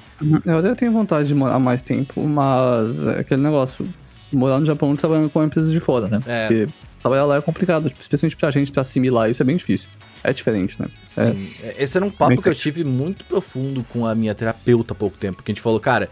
Eu 0.44 0.58
até 0.58 0.74
tenho 0.74 0.90
vontade 0.90 1.28
de 1.28 1.34
morar 1.34 1.60
mais 1.60 1.80
tempo, 1.80 2.20
mas 2.24 2.98
é 3.06 3.20
aquele 3.20 3.40
negócio. 3.40 3.88
Morar 4.32 4.58
no 4.58 4.66
Japão 4.66 4.96
trabalhando 4.96 5.30
com 5.30 5.44
empresas 5.44 5.70
de 5.70 5.78
fora, 5.78 6.08
né? 6.08 6.20
É. 6.26 6.48
Porque 6.48 6.68
trabalhar 6.98 7.24
lá 7.24 7.36
é 7.36 7.40
complicado, 7.40 7.92
especialmente 8.00 8.34
pra 8.34 8.50
gente 8.50 8.72
pra 8.72 8.82
assimilar 8.82 9.30
isso 9.30 9.40
é 9.40 9.44
bem 9.44 9.56
difícil. 9.56 9.88
É 10.24 10.32
diferente, 10.32 10.74
né? 10.76 10.88
Sim. 11.04 11.50
Esse 11.78 11.96
era 11.96 12.04
um 12.04 12.10
papo 12.10 12.30
Bem 12.30 12.40
que 12.40 12.48
eu 12.48 12.54
tive 12.54 12.82
muito 12.82 13.24
profundo 13.26 13.86
com 13.90 14.04
a 14.04 14.12
minha 14.12 14.34
terapeuta 14.34 14.92
há 14.92 14.96
pouco 14.96 15.16
tempo, 15.16 15.40
que 15.40 15.52
a 15.52 15.54
gente 15.54 15.62
falou, 15.62 15.78
cara, 15.78 16.10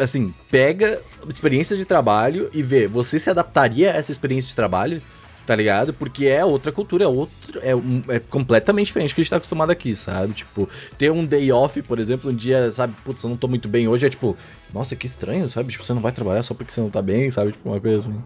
assim, 0.00 0.32
pega 0.50 1.00
experiência 1.28 1.76
de 1.76 1.84
trabalho 1.84 2.48
e 2.52 2.62
vê, 2.62 2.86
você 2.86 3.18
se 3.18 3.28
adaptaria 3.30 3.92
a 3.92 3.96
essa 3.96 4.10
experiência 4.12 4.48
de 4.48 4.56
trabalho, 4.56 5.02
tá 5.46 5.54
ligado? 5.54 5.92
Porque 5.92 6.26
é 6.26 6.44
outra 6.44 6.72
cultura, 6.72 7.04
é 7.04 7.06
outro, 7.06 7.60
é, 7.62 7.74
um- 7.76 8.02
é 8.08 8.18
completamente 8.18 8.86
diferente 8.86 9.10
do 9.10 9.14
que 9.14 9.20
a 9.20 9.24
gente 9.24 9.30
tá 9.30 9.36
acostumado 9.36 9.70
aqui, 9.70 9.94
sabe? 9.94 10.32
Tipo, 10.32 10.68
ter 10.96 11.10
um 11.12 11.24
day 11.24 11.52
off, 11.52 11.80
por 11.82 11.98
exemplo, 11.98 12.30
um 12.30 12.34
dia, 12.34 12.70
sabe, 12.70 12.94
putz, 13.04 13.22
eu 13.22 13.28
não 13.30 13.36
tô 13.36 13.46
muito 13.46 13.68
bem 13.68 13.86
hoje, 13.86 14.06
é 14.06 14.10
tipo, 14.10 14.36
nossa, 14.74 14.96
que 14.96 15.06
estranho, 15.06 15.48
sabe? 15.48 15.70
Tipo, 15.70 15.84
você 15.84 15.94
não 15.94 16.02
vai 16.02 16.10
trabalhar 16.10 16.42
só 16.42 16.52
porque 16.52 16.72
você 16.72 16.80
não 16.80 16.90
tá 16.90 17.00
bem, 17.00 17.30
sabe? 17.30 17.52
Tipo, 17.52 17.68
uma 17.68 17.80
coisa 17.80 17.96
assim. 17.98 18.22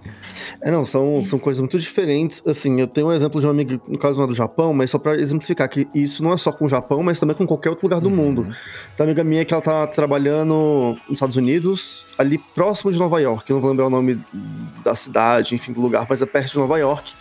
É, 0.62 0.70
não, 0.70 0.82
são, 0.82 1.22
são 1.22 1.38
coisas 1.38 1.60
muito 1.60 1.78
diferentes. 1.78 2.42
Assim, 2.46 2.80
eu 2.80 2.86
tenho 2.86 3.08
um 3.08 3.12
exemplo 3.12 3.38
de 3.38 3.46
uma 3.46 3.52
amiga, 3.52 3.78
no 3.86 3.98
caso 3.98 4.16
não 4.16 4.24
é 4.24 4.28
do 4.28 4.34
Japão, 4.34 4.72
mas 4.72 4.90
só 4.90 4.98
pra 4.98 5.14
exemplificar 5.14 5.68
que 5.68 5.86
isso 5.94 6.24
não 6.24 6.32
é 6.32 6.38
só 6.38 6.50
com 6.50 6.64
o 6.64 6.68
Japão, 6.68 7.02
mas 7.02 7.20
também 7.20 7.36
com 7.36 7.46
qualquer 7.46 7.68
outro 7.68 7.84
lugar 7.84 8.00
do 8.00 8.08
mundo. 8.08 8.44
Tem 8.96 9.04
uma 9.04 9.04
amiga 9.04 9.22
minha 9.22 9.44
que 9.44 9.52
ela 9.52 9.62
tá 9.62 9.86
trabalhando 9.86 10.96
nos 11.06 11.18
Estados 11.18 11.36
Unidos, 11.36 12.06
ali 12.16 12.38
próximo 12.38 12.90
de 12.90 12.98
Nova 12.98 13.20
York. 13.20 13.50
Eu 13.50 13.56
não 13.56 13.60
vou 13.60 13.70
lembrar 13.70 13.86
o 13.86 13.90
nome 13.90 14.18
da 14.82 14.96
cidade, 14.96 15.54
enfim, 15.54 15.74
do 15.74 15.82
lugar, 15.82 16.06
mas 16.08 16.22
é 16.22 16.26
perto 16.26 16.52
de 16.52 16.58
Nova 16.58 16.78
York. 16.78 17.12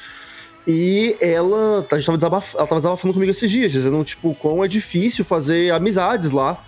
E 0.66 1.18
ela, 1.20 1.86
a 1.92 1.96
gente 1.96 2.06
tava, 2.06 2.18
desabaf 2.18 2.56
ela 2.56 2.66
tava 2.66 2.80
desabafando 2.80 3.14
comigo 3.14 3.32
esses 3.32 3.52
dias, 3.52 3.74
dizendo, 3.74 4.02
tipo, 4.06 4.34
quão 4.36 4.64
é 4.64 4.70
difícil 4.70 5.26
fazer 5.26 5.74
amizades 5.74 6.32
lá. 6.32 6.64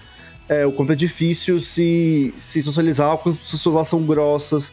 É, 0.50 0.66
o 0.66 0.72
quanto 0.72 0.92
é 0.92 0.96
difícil 0.96 1.60
se, 1.60 2.34
se 2.36 2.62
socializar, 2.62 3.18
quando 3.20 3.36
as 3.36 3.52
pessoas 3.52 3.76
lá 3.76 3.86
são 3.86 4.02
grossas. 4.04 4.72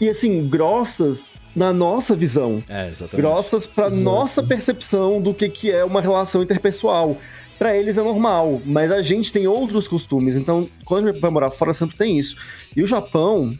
E 0.00 0.08
assim, 0.08 0.48
grossas 0.48 1.34
na 1.56 1.72
nossa 1.72 2.14
visão. 2.14 2.62
É, 2.68 2.88
exatamente. 2.88 3.16
Grossas 3.16 3.66
pra 3.66 3.88
Exato. 3.88 4.02
nossa 4.02 4.42
percepção 4.44 5.20
do 5.20 5.34
que, 5.34 5.48
que 5.48 5.72
é 5.72 5.84
uma 5.84 6.00
relação 6.00 6.42
interpessoal. 6.42 7.16
Pra 7.58 7.76
eles 7.76 7.98
é 7.98 8.02
normal, 8.02 8.62
mas 8.64 8.92
a 8.92 9.02
gente 9.02 9.32
tem 9.32 9.48
outros 9.48 9.88
costumes. 9.88 10.36
Então, 10.36 10.68
quando 10.84 11.08
a 11.08 11.12
gente 11.12 11.20
vai 11.20 11.30
morar 11.30 11.50
fora, 11.50 11.72
sempre 11.72 11.96
tem 11.96 12.16
isso. 12.16 12.36
E 12.76 12.82
o 12.82 12.86
Japão. 12.86 13.58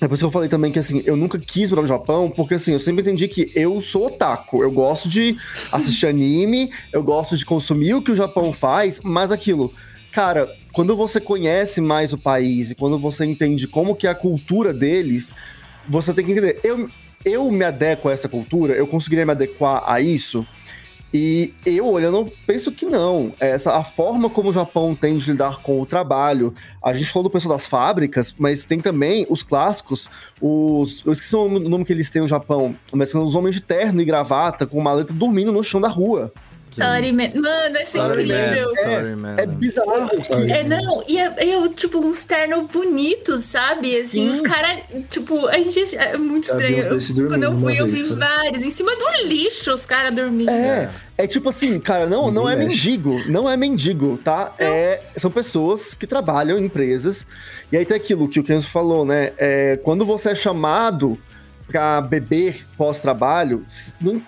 É 0.00 0.08
por 0.08 0.14
isso 0.14 0.24
que 0.24 0.26
eu 0.26 0.32
falei 0.32 0.48
também 0.48 0.72
que 0.72 0.80
assim, 0.80 1.00
eu 1.04 1.14
nunca 1.14 1.38
quis 1.38 1.70
morar 1.70 1.82
no 1.82 1.88
Japão, 1.88 2.28
porque 2.28 2.54
assim, 2.54 2.72
eu 2.72 2.78
sempre 2.80 3.02
entendi 3.02 3.28
que 3.28 3.52
eu 3.54 3.80
sou 3.80 4.06
otaku. 4.06 4.62
Eu 4.62 4.72
gosto 4.72 5.08
de 5.08 5.36
assistir 5.70 6.06
anime, 6.06 6.72
eu 6.92 7.04
gosto 7.04 7.36
de 7.36 7.44
consumir 7.44 7.94
o 7.94 8.02
que 8.02 8.10
o 8.10 8.16
Japão 8.16 8.52
faz, 8.52 9.00
mas 9.04 9.30
aquilo. 9.30 9.72
Cara, 10.10 10.50
quando 10.72 10.96
você 10.96 11.20
conhece 11.20 11.80
mais 11.80 12.12
o 12.12 12.18
país 12.18 12.70
e 12.70 12.74
quando 12.74 12.98
você 12.98 13.24
entende 13.24 13.68
como 13.68 13.94
que 13.94 14.06
é 14.06 14.10
a 14.10 14.14
cultura 14.14 14.72
deles, 14.72 15.34
você 15.88 16.12
tem 16.14 16.24
que 16.24 16.32
entender. 16.32 16.60
Eu, 16.64 16.88
eu 17.24 17.50
me 17.50 17.64
adequo 17.64 18.08
a 18.08 18.12
essa 18.12 18.28
cultura, 18.28 18.74
eu 18.74 18.86
conseguiria 18.86 19.26
me 19.26 19.32
adequar 19.32 19.82
a 19.86 20.00
isso. 20.00 20.46
E 21.14 21.52
eu, 21.66 21.86
olhando, 21.88 22.32
penso 22.46 22.72
que 22.72 22.86
não. 22.86 23.34
Essa, 23.38 23.76
a 23.76 23.84
forma 23.84 24.30
como 24.30 24.48
o 24.48 24.52
Japão 24.52 24.94
tem 24.94 25.18
de 25.18 25.30
lidar 25.30 25.58
com 25.58 25.78
o 25.78 25.84
trabalho. 25.84 26.54
A 26.82 26.94
gente 26.94 27.10
falou 27.10 27.28
do 27.28 27.30
pessoal 27.30 27.54
das 27.54 27.66
fábricas, 27.66 28.34
mas 28.38 28.64
tem 28.64 28.80
também 28.80 29.26
os 29.28 29.42
clássicos, 29.42 30.08
os. 30.40 31.04
Eu 31.04 31.12
esqueci 31.12 31.36
o 31.36 31.58
nome 31.58 31.84
que 31.84 31.92
eles 31.92 32.08
têm 32.08 32.22
no 32.22 32.28
Japão, 32.28 32.74
mas 32.94 33.10
são 33.10 33.22
os 33.22 33.34
homens 33.34 33.54
de 33.54 33.60
terno 33.60 34.00
e 34.00 34.06
gravata 34.06 34.66
com 34.66 34.80
maleta 34.80 35.12
dormindo 35.12 35.52
no 35.52 35.62
chão 35.62 35.82
da 35.82 35.88
rua. 35.88 36.32
Salaryman. 36.76 37.30
Mano, 37.34 37.78
isso 37.80 37.98
é 38.00 38.06
incrível. 38.22 38.70
Salaryman. 38.76 39.34
É 39.38 39.46
bizarro. 39.46 40.10
que- 40.22 40.52
É, 40.52 40.62
não, 40.64 41.04
e 41.06 41.18
é, 41.18 41.24
é, 41.38 41.68
tipo 41.68 41.98
uns 41.98 42.24
ternos 42.24 42.70
bonitos, 42.70 43.44
sabe? 43.44 43.96
Assim, 43.96 44.04
Sim. 44.04 44.30
os 44.32 44.40
caras, 44.42 44.80
tipo, 45.10 45.46
a 45.48 45.58
gente. 45.58 45.96
É 45.96 46.16
muito 46.16 46.44
estranho. 46.44 46.78
Eu- 46.78 47.28
Quando 47.28 47.42
eu 47.44 47.58
fui, 47.60 47.80
eu 47.80 47.86
vez, 47.86 48.02
vi 48.02 48.16
cara. 48.16 48.36
vários. 48.38 48.62
Em 48.62 48.70
cima 48.70 48.96
do 48.96 49.26
lixo, 49.26 49.72
os 49.72 49.84
caras 49.86 50.14
dormindo. 50.14 50.50
É, 50.50 50.90
é 51.18 51.26
tipo 51.26 51.48
assim, 51.48 51.78
cara, 51.80 52.06
não, 52.08 52.30
não 52.30 52.48
é 52.48 52.56
mendigo, 52.56 53.20
não 53.30 53.48
é 53.48 53.56
mendigo, 53.56 54.18
tá? 54.22 54.54
É, 54.58 55.00
são 55.16 55.30
pessoas 55.30 55.94
que 55.94 56.06
trabalham 56.06 56.58
em 56.58 56.64
empresas. 56.64 57.26
E 57.70 57.76
aí 57.76 57.84
tem 57.84 57.96
aquilo 57.96 58.28
que 58.28 58.40
o 58.40 58.44
Kenzo 58.44 58.68
falou, 58.68 59.04
né? 59.04 59.32
É, 59.38 59.78
quando 59.82 60.04
você 60.04 60.30
é 60.30 60.34
chamado 60.34 61.18
pra 61.68 62.00
beber 62.02 62.66
pós-trabalho, 62.76 63.64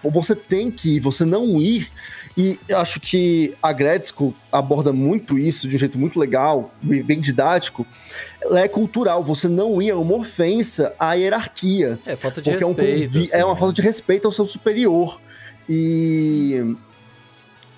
você 0.02 0.34
tem 0.34 0.70
que 0.70 0.96
ir, 0.96 1.00
você 1.00 1.24
não 1.24 1.60
ir. 1.60 1.88
E 2.36 2.58
eu 2.68 2.78
acho 2.78 2.98
que 2.98 3.54
a 3.62 3.72
Gretzko 3.72 4.34
aborda 4.50 4.92
muito 4.92 5.38
isso 5.38 5.68
de 5.68 5.76
um 5.76 5.78
jeito 5.78 5.96
muito 5.96 6.18
legal, 6.18 6.74
bem 6.82 7.20
didático. 7.20 7.86
Ela 8.42 8.60
é 8.60 8.68
cultural, 8.68 9.22
você 9.22 9.46
não 9.48 9.80
ir 9.80 9.90
é 9.90 9.94
uma 9.94 10.16
ofensa 10.16 10.92
à 10.98 11.14
hierarquia. 11.14 11.98
É, 12.04 12.16
falta 12.16 12.42
de 12.42 12.50
Porque 12.50 12.64
é, 12.64 12.66
um 12.66 12.72
respeito. 12.72 13.12
convi- 13.12 13.28
é 13.32 13.44
uma 13.44 13.52
assim. 13.52 13.60
falta 13.60 13.74
de 13.74 13.82
respeito 13.82 14.26
ao 14.26 14.32
seu 14.32 14.46
superior. 14.46 15.20
E. 15.68 16.74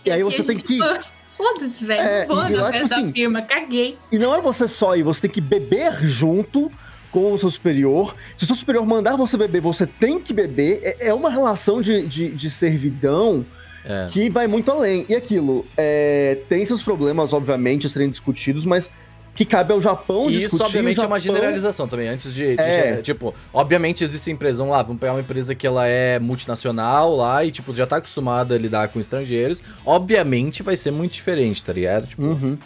E 0.05 0.11
aí 0.11 0.23
você 0.23 0.43
tem 0.43 0.57
que. 0.57 0.79
Foda-se, 1.37 1.85
velho. 1.85 2.01
É, 2.01 2.25
e 2.25 2.33
lá, 2.33 2.49
na 2.49 2.73
tipo 2.73 2.85
assim, 2.85 3.13
firma, 3.13 3.43
caguei. 3.43 3.99
E 4.11 4.17
não 4.19 4.35
é 4.35 4.41
você 4.41 4.67
só 4.67 4.97
ir, 4.97 5.03
você 5.03 5.21
tem 5.23 5.31
que 5.31 5.41
beber 5.43 5.99
junto 6.03 6.73
com 7.13 7.31
o 7.31 7.37
seu 7.37 7.51
superior. 7.51 8.17
Se 8.35 8.45
o 8.45 8.47
seu 8.47 8.57
superior 8.57 8.87
mandar 8.87 9.17
você 9.17 9.37
beber, 9.37 9.61
você 9.61 9.87
tem 9.87 10.19
que 10.19 10.33
beber. 10.33 10.81
É, 10.83 11.09
é 11.09 11.15
uma 11.15 11.29
relação 11.29 11.83
de, 11.83 12.07
de, 12.07 12.31
de 12.31 12.51
servidão 12.51 13.45
É. 13.89 14.07
que 14.11 14.29
vai 14.29 14.47
muito 14.47 14.71
além. 14.71 15.07
E 15.09 15.15
aquilo, 15.15 15.65
é, 15.77 16.39
tem 16.49 16.65
seus 16.65 16.83
problemas, 16.83 17.33
obviamente, 17.33 17.87
a 17.87 17.91
serem 17.91 18.11
discutidos, 18.11 18.65
mas 18.65 18.91
que 19.35 19.45
cabe 19.45 19.71
ao 19.73 19.83
Japão 19.83 20.31
E 20.31 20.39
discutir. 20.39 20.55
isso, 20.57 20.65
obviamente, 20.65 20.99
o 20.99 21.03
é 21.03 21.07
uma 21.07 21.21
Japão- 21.21 21.37
generalização 21.37 21.87
também. 21.87 22.09
Antes 22.09 22.33
de. 22.33 22.57
de- 22.57 22.63
É. 22.63 22.97
Tipo, 23.03 23.35
obviamente 23.53 24.03
existe 24.03 24.31
empresa, 24.31 24.59
vamos 24.59 24.75
lá, 24.75 24.83
vamos 24.83 24.99
pegar 24.99 25.13
uma 25.13 25.21
empresa 25.21 25.55
que 25.55 25.67
ela 25.67 25.87
é 25.87 26.19
multinacional 26.19 27.15
lá 27.15 27.45
e, 27.45 27.51
tipo, 27.51 27.75
já 27.75 27.87
tá 27.87 27.97
acostumada 27.99 28.55
a 28.55 28.59
lidar 28.59 28.89
com 28.89 28.99
estrangeiros. 28.99 29.63
Obviamente 29.85 30.63
vai 30.63 30.77
ser 30.77 30.91
muito 30.91 31.13
diferente, 31.13 31.63
tá 31.63 31.73
ligado? 31.73 32.07
Tipo, 32.07 32.23
Uhum. 32.23 32.59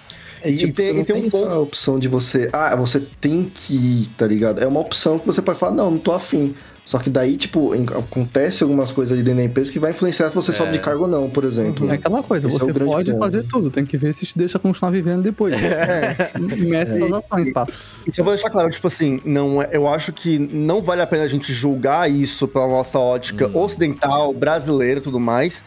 É, 0.43 0.51
E- 0.51 0.57
tipo, 0.57 0.69
e 0.71 0.73
tem- 0.73 0.87
você 0.87 0.93
não 0.95 1.01
e 1.01 1.05
tem 1.05 1.17
um 1.17 1.29
ponto- 1.29 1.47
essa 1.49 1.59
opção 1.59 1.99
de 1.99 2.09
você. 2.09 2.49
Ah, 2.53 2.75
você 2.75 3.01
tem 3.21 3.51
que 3.53 3.75
ir, 3.75 4.09
tá 4.17 4.27
ligado? 4.27 4.59
É 4.63 4.67
uma 4.67 4.81
opção 4.81 5.19
que 5.19 5.27
você 5.27 5.43
pode 5.43 5.59
falar, 5.59 5.73
não, 5.75 5.91
não 5.91 5.99
tô 5.99 6.13
afim. 6.13 6.55
Só 6.91 6.99
que 6.99 7.09
daí, 7.09 7.37
tipo, 7.37 7.73
acontece 7.97 8.65
algumas 8.65 8.91
coisas 8.91 9.13
ali 9.13 9.23
dentro 9.23 9.39
da 9.39 9.45
empresa 9.45 9.71
que 9.71 9.79
vai 9.79 9.93
influenciar 9.93 10.29
se 10.29 10.35
você 10.35 10.53
sobe 10.53 10.73
de 10.73 10.81
cargo 10.81 11.03
ou 11.05 11.09
não, 11.09 11.31
por 11.31 11.45
exemplo. 11.45 11.89
É 11.89 11.95
aquela 11.95 12.21
coisa, 12.21 12.49
Esse 12.49 12.57
é 12.57 12.59
você 12.59 12.73
grande 12.73 12.91
pode 12.91 13.17
fazer 13.17 13.45
tudo, 13.45 13.71
tem 13.71 13.85
que 13.85 13.97
ver 13.97 14.13
se 14.13 14.27
te 14.27 14.37
deixa 14.37 14.59
continuar 14.59 14.91
vivendo 14.91 15.23
depois. 15.23 15.55
É. 15.63 16.37
Mexe 16.37 16.99
suas 16.99 17.13
ações, 17.13 17.53
passa. 17.53 17.73
Isso 18.05 18.21
eu 18.21 18.25
vou 18.25 18.35
deixar 18.35 18.51
claro, 18.51 18.69
tipo 18.71 18.89
assim, 18.89 19.21
não, 19.25 19.63
é- 19.63 19.69
eu 19.71 19.87
acho 19.87 20.13
que 20.13 20.37
não 20.37 20.83
vale 20.83 21.01
a 21.01 21.07
pena 21.07 21.23
a 21.23 21.29
gente 21.29 21.53
julgar 21.53 22.11
isso 22.11 22.49
pela 22.49 22.67
nossa 22.67 22.99
ótica 22.99 23.49
ocidental, 23.57 24.35
brasileira 24.35 24.99
e 24.99 25.03
tudo 25.03 25.21
mais. 25.21 25.63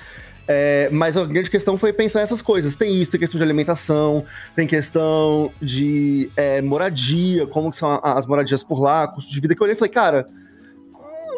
É, 0.46 0.90
mas 0.92 1.16
a 1.16 1.24
grande 1.24 1.50
questão 1.50 1.78
foi 1.78 1.94
pensar 1.94 2.20
nessas 2.20 2.42
coisas. 2.42 2.76
Tem 2.76 2.94
isso, 3.02 3.12
tem 3.12 3.20
questão 3.22 3.38
de 3.38 3.44
alimentação, 3.46 4.26
tem 4.54 4.68
questão 4.68 5.50
de 5.62 6.30
é, 6.36 6.62
moradia, 6.62 7.48
como 7.48 7.72
que 7.72 7.78
são 7.78 7.98
as 8.04 8.26
moradias 8.26 8.62
por 8.62 8.82
lá, 8.82 9.08
custo 9.08 9.32
de 9.32 9.40
vida, 9.40 9.56
que 9.56 9.62
eu 9.62 9.64
olhei 9.64 9.76
e 9.76 9.80
falei, 9.80 9.94
cara, 9.94 10.26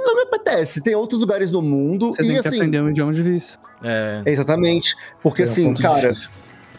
não 0.06 0.16
me 0.16 0.22
apetece. 0.24 0.82
Tem 0.82 0.95
outros 0.95 1.22
lugares 1.22 1.51
no 1.51 1.62
mundo 1.62 2.12
Você 2.12 2.22
e 2.22 2.26
tem 2.28 2.41
que 2.41 2.47
assim. 2.47 2.58
aprender 2.58 2.82
um 2.82 2.89
idioma 2.89 3.14
de 3.14 3.22
vício. 3.22 3.58
é. 3.84 4.22
Exatamente. 4.26 4.95
Porque 5.22 5.41
É 5.41 5.45
um 5.45 5.49
assim, 5.49 5.74
cara, 5.74 6.10
difícil. 6.12 6.30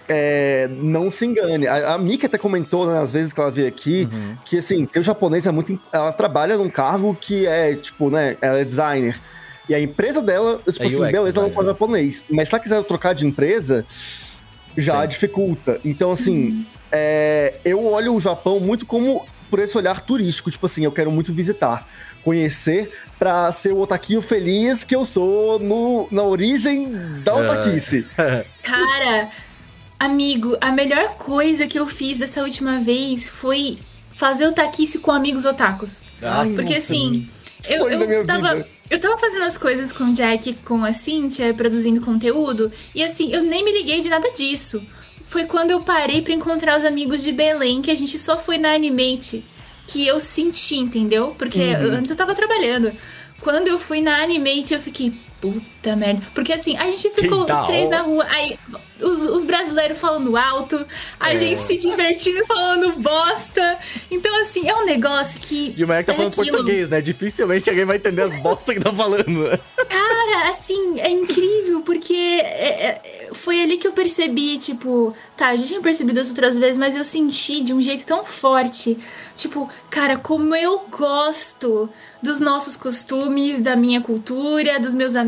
é, 0.08 0.68
não 0.80 1.10
se 1.10 1.26
engane. 1.26 1.66
A, 1.66 1.94
a 1.94 1.98
Mika 1.98 2.26
até 2.26 2.38
comentou, 2.38 2.86
né, 2.86 2.98
às 3.00 3.12
vezes 3.12 3.32
que 3.32 3.40
ela 3.40 3.50
veio 3.50 3.68
aqui, 3.68 4.08
Uhum. 4.12 4.36
que 4.44 4.58
assim, 4.58 4.88
o 4.96 5.02
japonês 5.02 5.46
é 5.46 5.50
muito. 5.52 5.78
Ela 5.92 6.12
trabalha 6.12 6.56
num 6.56 6.70
cargo 6.70 7.16
que 7.20 7.46
é, 7.46 7.74
tipo, 7.74 8.08
né, 8.10 8.36
ela 8.40 8.58
é 8.58 8.64
designer. 8.64 9.20
E 9.68 9.74
a 9.74 9.80
empresa 9.80 10.22
dela, 10.22 10.58
tipo 10.58 10.82
É 10.82 10.86
assim, 10.86 11.00
UX 11.02 11.10
beleza, 11.12 11.38
ela 11.40 11.48
não 11.48 11.52
fala 11.54 11.66
japonês. 11.68 12.24
Mas 12.30 12.48
se 12.48 12.54
ela 12.54 12.62
quiser 12.62 12.82
trocar 12.84 13.14
de 13.14 13.26
empresa, 13.26 13.84
já 14.76 15.02
Sim. 15.02 15.08
dificulta. 15.08 15.80
Então, 15.84 16.12
assim, 16.12 16.64
é, 16.92 17.54
eu 17.64 17.84
olho 17.84 18.14
o 18.14 18.20
Japão 18.20 18.60
muito 18.60 18.86
como 18.86 19.26
por 19.50 19.58
esse 19.58 19.76
olhar 19.76 20.00
turístico. 20.02 20.50
Tipo 20.52 20.66
assim, 20.66 20.84
eu 20.84 20.92
quero 20.92 21.10
muito 21.10 21.32
visitar, 21.32 21.88
conhecer, 22.26 22.90
pra 23.16 23.52
ser 23.52 23.72
o 23.72 23.78
otaquinho 23.78 24.20
feliz 24.20 24.82
que 24.82 24.96
eu 24.96 25.04
sou 25.04 25.60
no, 25.60 26.08
na 26.10 26.24
origem 26.24 26.90
da 27.22 27.30
É. 27.32 27.34
otaquice. 27.52 28.04
Cara, 28.64 29.30
amigo, 29.98 30.56
a 30.60 30.72
melhor 30.72 31.10
coisa 31.16 31.68
que 31.68 31.78
eu 31.78 31.86
fiz 31.86 32.18
dessa 32.18 32.42
última 32.42 32.80
vez 32.80 33.28
foi 33.30 33.78
fazer 34.10 34.44
o 34.48 34.52
taquice 34.52 34.98
com 34.98 35.12
amigos 35.12 35.44
otakus. 35.44 36.02
Nossa, 36.20 36.56
Porque 36.62 36.74
assim, 36.74 37.28
eu, 37.68 37.78
Sonho 37.78 37.98
da 38.00 38.06
minha 38.06 38.18
eu 38.18 38.26
tava. 38.26 38.54
vida. 38.56 38.68
Eu 38.90 39.00
tava 39.00 39.16
fazendo 39.18 39.44
as 39.44 39.56
coisas 39.56 39.92
com 39.92 40.04
o 40.04 40.12
Jack, 40.12 40.54
com 40.64 40.84
a 40.84 40.92
Cynthia, 40.92 41.54
produzindo 41.54 42.00
conteúdo, 42.00 42.70
e 42.94 43.02
assim, 43.04 43.32
eu 43.32 43.42
nem 43.42 43.64
me 43.64 43.72
liguei 43.72 44.00
de 44.00 44.08
nada 44.08 44.30
disso. 44.32 44.82
Foi 45.24 45.44
quando 45.44 45.70
eu 45.72 45.80
parei 45.80 46.22
pra 46.22 46.32
encontrar 46.32 46.76
os 46.78 46.84
amigos 46.84 47.22
de 47.22 47.32
Belém, 47.32 47.82
que 47.82 47.90
a 47.90 47.94
gente 47.96 48.16
só 48.18 48.36
foi 48.38 48.58
na 48.58 48.74
Animate, 48.74 49.44
que 49.86 50.06
eu 50.06 50.18
senti, 50.20 50.76
entendeu? 50.76 51.34
Porque 51.38 51.60
Uhum. 51.60 51.92
antes 51.92 52.10
eu 52.10 52.16
tava 52.16 52.34
trabalhando. 52.34 52.92
Quando 53.40 53.68
eu 53.68 53.78
fui 53.78 54.00
na 54.00 54.22
Animate, 54.22 54.74
eu 54.74 54.80
fiquei, 54.80 55.12
puta 55.40 55.94
merda. 55.96 56.22
Porque 56.34 56.52
assim, 56.52 56.76
a 56.76 56.86
gente 56.86 57.10
ficou 57.10 57.44
da 57.44 57.60
os 57.60 57.66
três 57.66 57.88
na 57.88 58.00
rua, 58.02 58.24
aí 58.28 58.58
os, 59.00 59.24
os 59.26 59.44
brasileiros 59.44 59.98
falando 59.98 60.36
alto, 60.36 60.84
a 61.20 61.34
É. 61.34 61.38
gente 61.38 61.60
se 61.60 61.76
divertindo 61.76 62.46
falando 62.46 62.92
bosta. 63.00 63.78
Então, 64.10 64.34
assim, 64.42 64.68
é 64.68 64.74
um 64.74 64.84
negócio 64.86 65.38
que. 65.40 65.74
E 65.76 65.84
o 65.84 65.86
moleque 65.86 66.06
tá 66.06 66.12
é 66.14 66.16
falando 66.16 66.32
aquilo. 66.32 66.50
português, 66.56 66.88
né? 66.88 67.00
Dificilmente 67.00 67.68
alguém 67.68 67.84
vai 67.84 67.96
entender 67.96 68.22
as 68.22 68.34
bosta 68.42 68.72
que 68.74 68.80
tá 68.80 68.92
falando. 68.92 69.46
Cara, 69.88 70.50
assim, 70.50 70.98
é 71.00 71.10
incrível, 71.10 71.82
porque 71.82 72.14
é- 72.14 72.86
é- 72.86 73.28
foi 73.34 73.60
ali 73.62 73.76
que 73.76 73.86
eu 73.86 73.92
percebi, 73.92 74.58
tipo, 74.58 75.14
tá, 75.36 75.54
eu 75.54 75.58
já 75.58 75.66
tinha 75.66 75.80
percebido 75.80 76.18
isso 76.20 76.30
outras 76.30 76.56
vezes, 76.56 76.76
mas 76.78 76.96
eu 76.96 77.04
senti 77.04 77.62
de 77.62 77.72
um 77.74 77.80
jeito 77.82 78.06
tão 78.06 78.24
forte. 78.24 78.98
Tipo, 79.36 79.68
cara, 79.90 80.16
como 80.16 80.56
eu 80.56 80.80
gosto 80.90 81.88
dos 82.22 82.40
nossos 82.40 82.76
costumes, 82.76 83.58
da 83.60 83.76
minha 83.76 84.00
cultura, 84.00 84.80
dos 84.80 84.94
meus 84.94 85.14
amigos, 85.14 85.25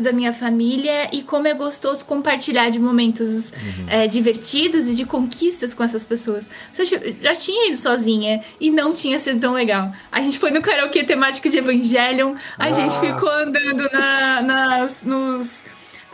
da 0.00 0.12
minha 0.12 0.32
família, 0.32 1.08
e 1.12 1.22
como 1.22 1.46
é 1.48 1.54
gostoso 1.54 2.04
compartilhar 2.04 2.70
de 2.70 2.78
momentos 2.78 3.52
é, 3.88 4.06
divertidos 4.06 4.86
e 4.88 4.94
de 4.94 5.04
conquistas 5.04 5.74
com 5.74 5.82
essas 5.82 6.04
pessoas. 6.04 6.48
Você 6.72 6.84
já- 6.84 6.98
tinha 7.34 7.68
ido 7.68 7.76
sozinha 7.76 8.42
e 8.60 8.70
não 8.70 8.92
tinha 8.92 9.18
sido 9.18 9.40
tão 9.40 9.52
legal. 9.52 9.92
A 10.12 10.20
gente 10.22 10.38
foi 10.38 10.50
no 10.50 10.60
karaokê 10.62 11.02
temático 11.04 11.48
de 11.48 11.58
Evangelion, 11.58 12.34
a 12.58 12.72
gente 12.72 12.98
ficou 13.00 13.28
andando 13.30 13.88
na, 13.92 14.42
nas, 14.42 15.02
nos. 15.02 15.62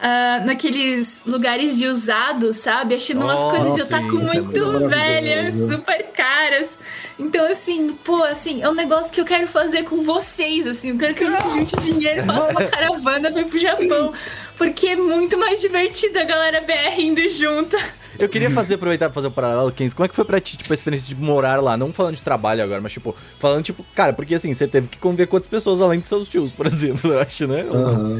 Ah, 0.00 0.42
naqueles 0.44 1.22
lugares 1.24 1.76
de 1.76 1.86
usados, 1.86 2.58
sabe? 2.58 2.94
Achando 2.94 3.22
umas 3.22 3.40
Oh, 3.40 3.50
coisas 3.50 3.74
de 3.74 3.82
otaku 3.82 4.18
é 4.18 4.40
muito 4.40 4.66
muito 4.66 4.88
velhas, 4.88 5.54
super 5.54 6.02
caras. 6.12 6.78
Então, 7.18 7.46
assim, 7.46 7.92
pô, 8.04 8.22
assim, 8.22 8.62
é 8.62 8.68
um 8.68 8.74
negócio 8.74 9.10
que 9.10 9.20
eu 9.20 9.24
quero 9.24 9.48
fazer 9.48 9.84
com 9.84 10.02
vocês, 10.02 10.66
assim. 10.66 10.90
Eu 10.90 10.98
quero 10.98 11.14
que 11.14 11.24
a 11.24 11.30
gente 11.30 11.50
junte 11.50 11.76
dinheiro 11.80 12.24
faça 12.24 12.50
uma 12.50 12.64
caravana 12.64 13.30
ir 13.40 13.46
pro 13.46 13.58
Japão. 13.58 14.12
Porque 14.58 14.88
é 14.88 14.96
muito 14.96 15.38
mais 15.38 15.60
divertido 15.60 16.18
a 16.18 16.24
galera 16.24 16.60
BR 16.60 17.00
indo 17.00 17.28
junto. 17.30 17.76
Eu 18.18 18.28
queria 18.28 18.50
fazer, 18.50 18.74
aproveitar 18.74 19.06
pra 19.06 19.14
fazer 19.14 19.28
o 19.28 19.30
paralelo, 19.30 19.70
Kens. 19.72 19.92
Como 19.94 20.04
é 20.04 20.08
que 20.08 20.14
foi 20.14 20.24
pra 20.24 20.40
ti, 20.40 20.56
tipo, 20.56 20.72
a 20.72 20.74
experiência 20.74 21.08
de 21.08 21.20
morar 21.20 21.60
lá? 21.62 21.76
Não 21.76 21.92
falando 21.92 22.14
de 22.16 22.22
trabalho 22.22 22.62
agora, 22.62 22.80
mas, 22.80 22.92
tipo, 22.92 23.14
falando, 23.38 23.64
tipo, 23.64 23.84
cara, 23.94 24.12
porque 24.12 24.34
assim, 24.34 24.52
você 24.52 24.66
teve 24.66 24.88
que 24.88 24.98
conviver 24.98 25.26
com 25.26 25.36
outras 25.36 25.48
pessoas 25.48 25.80
além 25.80 26.00
de 26.00 26.08
seus 26.08 26.28
tios, 26.28 26.52
por 26.52 26.66
exemplo, 26.66 27.12
eu 27.12 27.20
acho, 27.20 27.46
né? 27.46 27.64
Aham. 27.70 28.12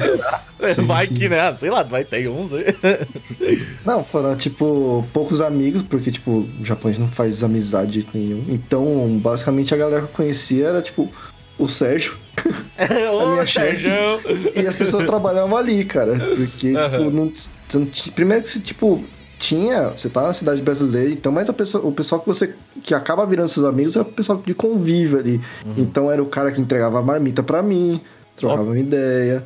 Sim, 0.74 0.82
vai 0.82 1.06
sim. 1.06 1.14
que, 1.14 1.28
né? 1.28 1.54
Sei 1.54 1.70
lá, 1.70 1.82
vai 1.82 2.04
ter 2.04 2.28
uns 2.28 2.52
aí. 2.52 2.64
Não, 3.84 4.02
foram, 4.02 4.34
tipo, 4.36 5.06
poucos 5.12 5.40
amigos, 5.40 5.82
porque, 5.82 6.10
tipo, 6.10 6.46
o 6.60 6.64
Japão 6.64 6.90
a 6.90 6.92
gente 6.92 7.02
não 7.02 7.08
faz 7.10 7.42
amizade 7.42 7.92
de 7.92 8.00
jeito 8.00 8.16
nenhum. 8.16 8.44
Então, 8.48 9.18
basicamente, 9.22 9.72
a 9.74 9.76
galera 9.76 10.02
que 10.02 10.08
eu 10.08 10.14
conhecia 10.16 10.66
era, 10.66 10.82
tipo, 10.82 11.12
o 11.58 11.68
Sérgio. 11.68 12.16
Ô, 13.20 13.26
minha 13.32 13.46
chefe. 13.46 13.82
Sérgio! 13.82 14.52
E 14.54 14.66
as 14.66 14.74
pessoas 14.74 15.04
trabalhavam 15.04 15.56
ali, 15.56 15.84
cara. 15.84 16.14
Porque, 16.14 16.74
Aham. 16.76 16.90
tipo, 16.90 17.10
não, 17.10 17.32
Primeiro 18.14 18.42
que 18.42 18.48
você, 18.48 18.60
tipo, 18.60 19.04
tinha. 19.46 19.90
Você 19.90 20.08
tá 20.08 20.22
na 20.22 20.32
cidade 20.32 20.60
brasileira, 20.60 21.10
então, 21.10 21.30
mas 21.30 21.48
a 21.48 21.52
pessoa, 21.52 21.86
o 21.86 21.92
pessoal 21.92 22.20
que 22.20 22.26
você. 22.26 22.54
que 22.82 22.94
acaba 22.94 23.24
virando 23.24 23.48
seus 23.48 23.64
amigos 23.64 23.94
é 23.96 24.00
o 24.00 24.04
pessoal 24.04 24.42
de 24.44 24.54
convívio 24.54 25.18
ali. 25.18 25.40
Uhum. 25.64 25.74
Então 25.76 26.10
era 26.10 26.22
o 26.22 26.26
cara 26.26 26.50
que 26.50 26.60
entregava 26.60 26.98
a 26.98 27.02
marmita 27.02 27.42
pra 27.42 27.62
mim, 27.62 28.00
trocava 28.36 28.62
uma 28.62 28.78
ideia. 28.78 29.44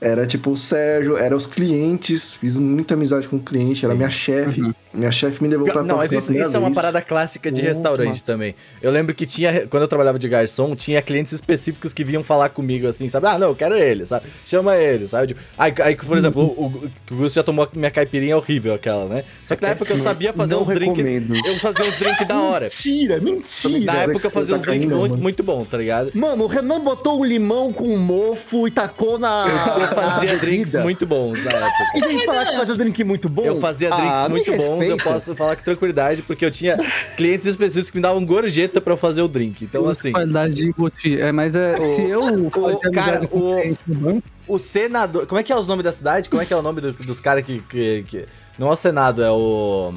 Era 0.00 0.26
tipo 0.26 0.50
o 0.50 0.56
Sérgio, 0.56 1.16
era 1.16 1.36
os 1.36 1.46
clientes, 1.46 2.32
fiz 2.32 2.56
muita 2.56 2.94
amizade 2.94 3.28
com 3.28 3.36
o 3.36 3.40
cliente, 3.40 3.84
era 3.84 3.92
Sim. 3.92 3.98
minha 3.98 4.10
chefe. 4.10 4.72
Minha 4.94 5.12
chefe 5.12 5.42
me 5.42 5.48
levou 5.48 5.66
pra 5.68 5.82
Não, 5.82 5.98
mas 5.98 6.10
isso, 6.10 6.32
isso 6.32 6.56
é 6.56 6.58
uma 6.58 6.72
parada 6.72 7.02
clássica 7.02 7.52
de 7.52 7.60
Pô, 7.60 7.68
restaurante 7.68 8.08
massa. 8.08 8.24
também. 8.24 8.54
Eu 8.80 8.90
lembro 8.90 9.14
que 9.14 9.26
tinha, 9.26 9.66
quando 9.66 9.82
eu 9.82 9.88
trabalhava 9.88 10.18
de 10.18 10.26
garçom, 10.26 10.74
tinha 10.74 11.02
clientes 11.02 11.32
específicos 11.32 11.92
que 11.92 12.02
vinham 12.02 12.24
falar 12.24 12.48
comigo 12.48 12.86
assim, 12.86 13.08
sabe? 13.10 13.26
Ah, 13.26 13.38
não, 13.38 13.48
eu 13.48 13.54
quero 13.54 13.76
ele, 13.76 14.06
sabe? 14.06 14.26
Chama 14.46 14.76
ele, 14.76 15.06
sabe? 15.06 15.36
Aí, 15.58 15.72
aí, 15.82 15.96
por 15.96 16.16
exemplo, 16.16 16.42
o, 16.42 16.90
o, 17.14 17.22
o 17.22 17.28
já 17.28 17.42
tomou 17.42 17.64
a 17.64 17.68
minha 17.72 17.90
caipirinha 17.90 18.36
horrível, 18.36 18.74
aquela, 18.74 19.04
né? 19.04 19.24
Só 19.44 19.54
que 19.54 19.62
na 19.62 19.68
época 19.68 19.92
eu 19.92 19.98
sabia 19.98 20.32
fazer 20.32 20.54
Não 20.54 20.62
uns 20.62 20.68
drinks. 20.68 21.04
Eu 21.44 21.58
fazia 21.58 21.84
uns 21.84 21.96
drinks 21.96 22.26
da 22.26 22.40
hora. 22.40 22.64
Mentira, 22.64 23.20
mentira. 23.20 23.92
Na 23.92 24.02
época 24.04 24.26
eu 24.28 24.30
fazia 24.30 24.54
uns 24.56 24.62
tá 24.62 24.70
drinks 24.70 24.88
muito, 24.88 25.16
muito 25.18 25.42
bons, 25.42 25.68
tá 25.68 25.76
ligado? 25.76 26.10
Mano, 26.14 26.44
o 26.44 26.46
Renan 26.46 26.80
botou 26.80 27.20
um 27.20 27.24
limão 27.24 27.70
com 27.70 27.84
um 27.84 27.98
mofo 27.98 28.66
e 28.66 28.70
tacou 28.70 29.18
na. 29.18 29.44
Eu 29.90 29.96
fazia 29.96 30.32
na 30.32 30.38
drinks 30.38 30.74
muito 30.82 31.06
bons 31.06 31.44
na 31.44 31.50
época. 31.50 31.70
E 31.96 32.00
vem 32.00 32.24
falar 32.24 32.46
que 32.46 32.56
fazia 32.56 32.74
drink 32.76 33.04
muito 33.04 33.28
bom? 33.28 33.44
Eu 33.44 33.60
fazia 33.60 33.90
drinks 33.90 34.20
Ah, 34.20 34.28
muito 34.28 34.50
bons, 34.56 34.84
eu 34.84 34.96
posso 34.98 35.36
falar 35.36 35.56
com 35.56 35.62
tranquilidade, 35.62 36.22
porque 36.22 36.44
eu 36.44 36.50
tinha 36.50 36.78
clientes 37.16 37.46
específicos 37.46 37.90
que 37.90 37.96
me 37.98 38.02
davam 38.02 38.24
gorjeta 38.24 38.80
pra 38.80 38.92
eu 38.92 38.96
fazer 38.96 39.22
o 39.22 39.28
drink. 39.28 39.64
Então, 39.64 39.88
assim, 39.88 40.12
Qualidade 40.12 40.54
de 40.54 40.66
embutir. 40.66 41.20
É, 41.20 41.32
mas 41.32 41.54
é, 41.54 41.80
se 41.80 42.02
eu 42.02 42.50
fazia 42.50 42.90
cara, 42.92 43.20
o- 43.30 44.22
o 44.46 44.58
senador. 44.58 45.26
Como 45.26 45.40
é 45.40 45.42
que 45.44 45.52
é 45.52 45.56
os 45.56 45.66
nomes 45.66 45.84
da 45.84 45.92
cidade? 45.92 46.28
Como 46.28 46.40
é 46.42 46.44
que 46.46 46.52
é 46.52 46.56
o 46.56 46.62
nome 46.62 46.80
do- 46.80 46.92
dos 46.92 47.20
caras 47.20 47.44
que, 47.44 47.60
que, 47.68 48.04
que- 48.08 48.24
Não 48.58 48.68
é 48.68 48.72
o 48.72 48.76
Senado, 48.76 49.22
é 49.22 49.30
o. 49.30 49.92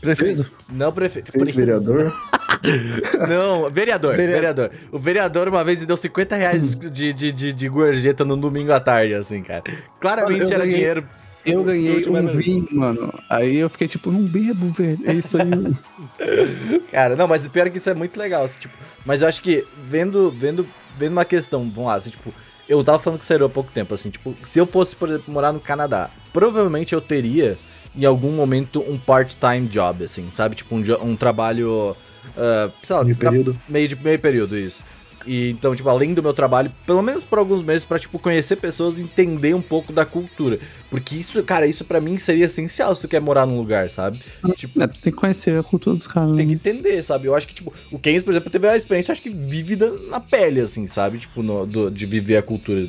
Prefeito. 0.00 0.50
Não 0.70 0.88
o 0.88 0.92
prefeito. 0.92 1.32
Feito 1.32 1.54
vereador. 1.54 2.12
Não, 3.28 3.70
vereador, 3.70 4.16
Vereador. 4.16 4.16
vereador. 4.16 4.70
O 4.92 4.98
vereador 4.98 5.48
uma 5.48 5.62
vez 5.64 5.80
me 5.80 5.86
deu 5.86 5.96
50 5.96 6.36
reais 6.36 6.74
de, 6.74 7.12
de, 7.12 7.32
de, 7.32 7.52
de 7.52 7.68
gorjeta 7.68 8.24
no 8.24 8.36
domingo 8.36 8.72
à 8.72 8.80
tarde, 8.80 9.14
assim, 9.14 9.42
cara. 9.42 9.62
Claramente 10.00 10.52
era 10.52 10.58
ganhei- 10.64 10.70
dinheiro. 10.76 11.08
eu 11.46 11.62
ganhei 11.62 11.94
último 11.96 12.18
um 12.18 12.22
meu. 12.22 12.34
vinho, 12.36 12.68
mano. 12.72 13.12
Aí 13.30 13.56
eu 13.56 13.70
fiquei 13.70 13.86
tipo, 13.88 14.10
não 14.10 14.22
bebo, 14.24 14.72
velho. 14.72 14.98
É 15.04 15.12
isso 15.14 15.36
aí. 15.38 15.48
Cara, 16.90 17.14
não, 17.16 17.28
mas 17.28 17.46
pior 17.48 17.66
é 17.66 17.70
que 17.70 17.78
isso 17.78 17.90
é 17.90 17.94
muito 17.94 18.18
legal, 18.18 18.44
assim, 18.44 18.58
tipo. 18.60 18.74
Mas 19.04 19.22
eu 19.22 19.28
acho 19.28 19.40
que 19.42 19.64
vendo, 19.84 20.30
vendo, 20.30 20.66
vendo 20.98 21.12
uma 21.12 21.24
questão, 21.24 21.60
vamos 21.70 21.86
lá, 21.90 21.94
assim, 21.94 22.10
tipo, 22.10 22.32
eu 22.68 22.82
tava 22.82 22.98
falando 22.98 23.18
com 23.18 23.22
o 23.24 23.26
Seru 23.26 23.44
há 23.44 23.48
pouco 23.48 23.70
tempo, 23.72 23.94
assim, 23.94 24.10
tipo, 24.10 24.34
se 24.42 24.58
eu 24.58 24.66
fosse, 24.66 24.96
por 24.96 25.08
exemplo, 25.08 25.32
morar 25.32 25.52
no 25.52 25.60
Canadá, 25.60 26.10
provavelmente 26.32 26.92
eu 26.94 27.00
teria, 27.00 27.56
em 27.96 28.04
algum 28.04 28.30
momento, 28.32 28.80
um 28.88 28.98
part-time 28.98 29.66
job, 29.68 30.04
assim, 30.04 30.30
sabe? 30.30 30.54
Tipo, 30.56 30.74
um, 30.76 30.82
um 31.10 31.16
trabalho. 31.16 31.96
ah, 32.36 32.70
sei 32.82 32.96
lá, 32.96 33.04
Meio 33.04 33.16
período. 33.16 33.60
meio 33.68 33.88
de 33.88 33.96
meio 33.96 34.18
período, 34.18 34.56
isso. 34.58 34.82
E 35.26 35.50
então, 35.50 35.74
tipo, 35.76 35.88
além 35.90 36.14
do 36.14 36.22
meu 36.22 36.32
trabalho, 36.32 36.72
pelo 36.86 37.02
menos 37.02 37.22
por 37.22 37.38
alguns 37.38 37.62
meses, 37.62 37.84
pra, 37.84 37.98
tipo, 37.98 38.18
conhecer 38.18 38.56
pessoas 38.56 38.96
e 38.96 39.02
entender 39.02 39.52
um 39.52 39.60
pouco 39.60 39.92
da 39.92 40.06
cultura. 40.06 40.58
Porque 40.88 41.16
isso, 41.16 41.42
cara, 41.42 41.66
isso 41.66 41.84
pra 41.84 42.00
mim 42.00 42.16
seria 42.18 42.46
essencial 42.46 42.94
se 42.94 43.02
tu 43.02 43.08
quer 43.08 43.20
morar 43.20 43.44
num 43.44 43.58
lugar, 43.58 43.90
sabe? 43.90 44.20
Tipo, 44.56 44.82
É, 44.82 44.86
você 44.86 45.02
tem 45.02 45.12
que 45.12 45.18
conhecer 45.18 45.58
a 45.58 45.62
cultura 45.62 45.96
dos 45.96 46.06
caras. 46.06 46.34
tem 46.34 46.46
que 46.46 46.52
né? 46.54 46.60
entender, 46.64 47.02
sabe? 47.02 47.26
Eu 47.26 47.34
acho 47.34 47.46
que, 47.46 47.52
tipo, 47.52 47.70
o 47.92 47.98
Keynes, 47.98 48.22
por 48.22 48.30
exemplo, 48.30 48.48
teve 48.48 48.68
a 48.68 48.76
experiência, 48.76 49.12
acho 49.12 49.20
que 49.20 49.28
vívida 49.28 49.92
na 50.08 50.18
pele, 50.18 50.60
assim, 50.60 50.86
sabe? 50.86 51.18
Tipo, 51.18 51.42
no- 51.42 51.66
do- 51.66 51.90
de 51.90 52.06
viver 52.06 52.38
a 52.38 52.42
cultura. 52.42 52.88